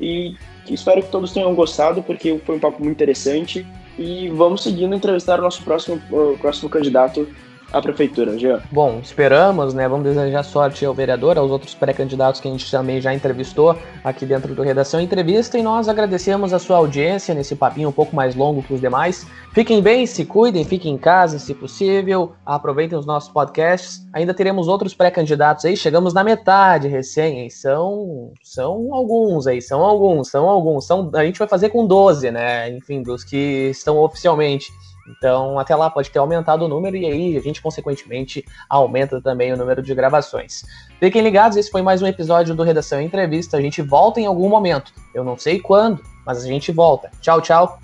e 0.00 0.34
espero 0.68 1.02
que 1.02 1.10
todos 1.10 1.32
tenham 1.32 1.54
gostado, 1.54 2.02
porque 2.02 2.36
foi 2.44 2.56
um 2.56 2.60
papo 2.60 2.82
muito 2.82 2.96
interessante. 2.96 3.64
E 3.98 4.28
vamos 4.30 4.62
seguindo 4.62 4.94
entrevistar 4.94 5.38
o 5.38 5.42
nosso 5.42 5.62
próximo, 5.62 6.00
o 6.10 6.36
próximo 6.38 6.68
candidato 6.68 7.28
a 7.72 7.80
prefeitura, 7.80 8.38
Jean? 8.38 8.60
Bom, 8.70 9.00
esperamos, 9.02 9.72
né? 9.72 9.88
Vamos 9.88 10.04
desejar 10.04 10.42
sorte 10.42 10.84
ao 10.84 10.92
vereador, 10.92 11.38
aos 11.38 11.50
outros 11.50 11.74
pré-candidatos 11.74 12.40
que 12.40 12.46
a 12.46 12.50
gente 12.50 12.70
também 12.70 13.00
já 13.00 13.14
entrevistou 13.14 13.76
aqui 14.04 14.26
dentro 14.26 14.54
do 14.54 14.62
Redação 14.62 15.00
Entrevista 15.00 15.58
e 15.58 15.62
nós 15.62 15.88
agradecemos 15.88 16.52
a 16.52 16.58
sua 16.58 16.76
audiência 16.76 17.34
nesse 17.34 17.56
papinho 17.56 17.88
um 17.88 17.92
pouco 17.92 18.14
mais 18.14 18.34
longo 18.34 18.62
que 18.62 18.74
os 18.74 18.80
demais. 18.80 19.26
Fiquem 19.52 19.80
bem, 19.80 20.06
se 20.06 20.24
cuidem, 20.24 20.64
fiquem 20.64 20.94
em 20.94 20.98
casa 20.98 21.38
se 21.38 21.54
possível, 21.54 22.32
aproveitem 22.44 22.98
os 22.98 23.06
nossos 23.06 23.30
podcasts. 23.30 24.06
Ainda 24.12 24.34
teremos 24.34 24.68
outros 24.68 24.94
pré-candidatos 24.94 25.64
aí, 25.64 25.76
chegamos 25.76 26.12
na 26.12 26.22
metade 26.22 26.88
recém? 26.88 27.48
São, 27.48 28.32
são 28.42 28.94
alguns 28.94 29.46
aí, 29.46 29.62
são 29.62 29.82
alguns, 29.82 30.28
são 30.28 30.48
alguns. 30.48 30.86
São, 30.86 31.10
a 31.14 31.24
gente 31.24 31.38
vai 31.38 31.48
fazer 31.48 31.70
com 31.70 31.86
12, 31.86 32.30
né? 32.30 32.70
Enfim, 32.70 33.02
dos 33.02 33.24
que 33.24 33.70
estão 33.70 33.98
oficialmente. 33.98 34.70
Então, 35.06 35.58
até 35.58 35.74
lá 35.74 35.90
pode 35.90 36.10
ter 36.10 36.18
aumentado 36.18 36.64
o 36.64 36.68
número 36.68 36.96
e 36.96 37.06
aí 37.06 37.36
a 37.36 37.40
gente, 37.40 37.60
consequentemente, 37.60 38.44
aumenta 38.68 39.20
também 39.20 39.52
o 39.52 39.56
número 39.56 39.82
de 39.82 39.94
gravações. 39.94 40.64
Fiquem 40.98 41.22
ligados, 41.22 41.56
esse 41.56 41.70
foi 41.70 41.82
mais 41.82 42.02
um 42.02 42.06
episódio 42.06 42.54
do 42.54 42.62
Redação 42.62 43.00
Entrevista. 43.00 43.56
A 43.56 43.60
gente 43.60 43.82
volta 43.82 44.20
em 44.20 44.26
algum 44.26 44.48
momento. 44.48 44.92
Eu 45.14 45.24
não 45.24 45.36
sei 45.36 45.58
quando, 45.58 46.02
mas 46.24 46.44
a 46.44 46.46
gente 46.46 46.70
volta. 46.72 47.10
Tchau, 47.20 47.40
tchau. 47.40 47.78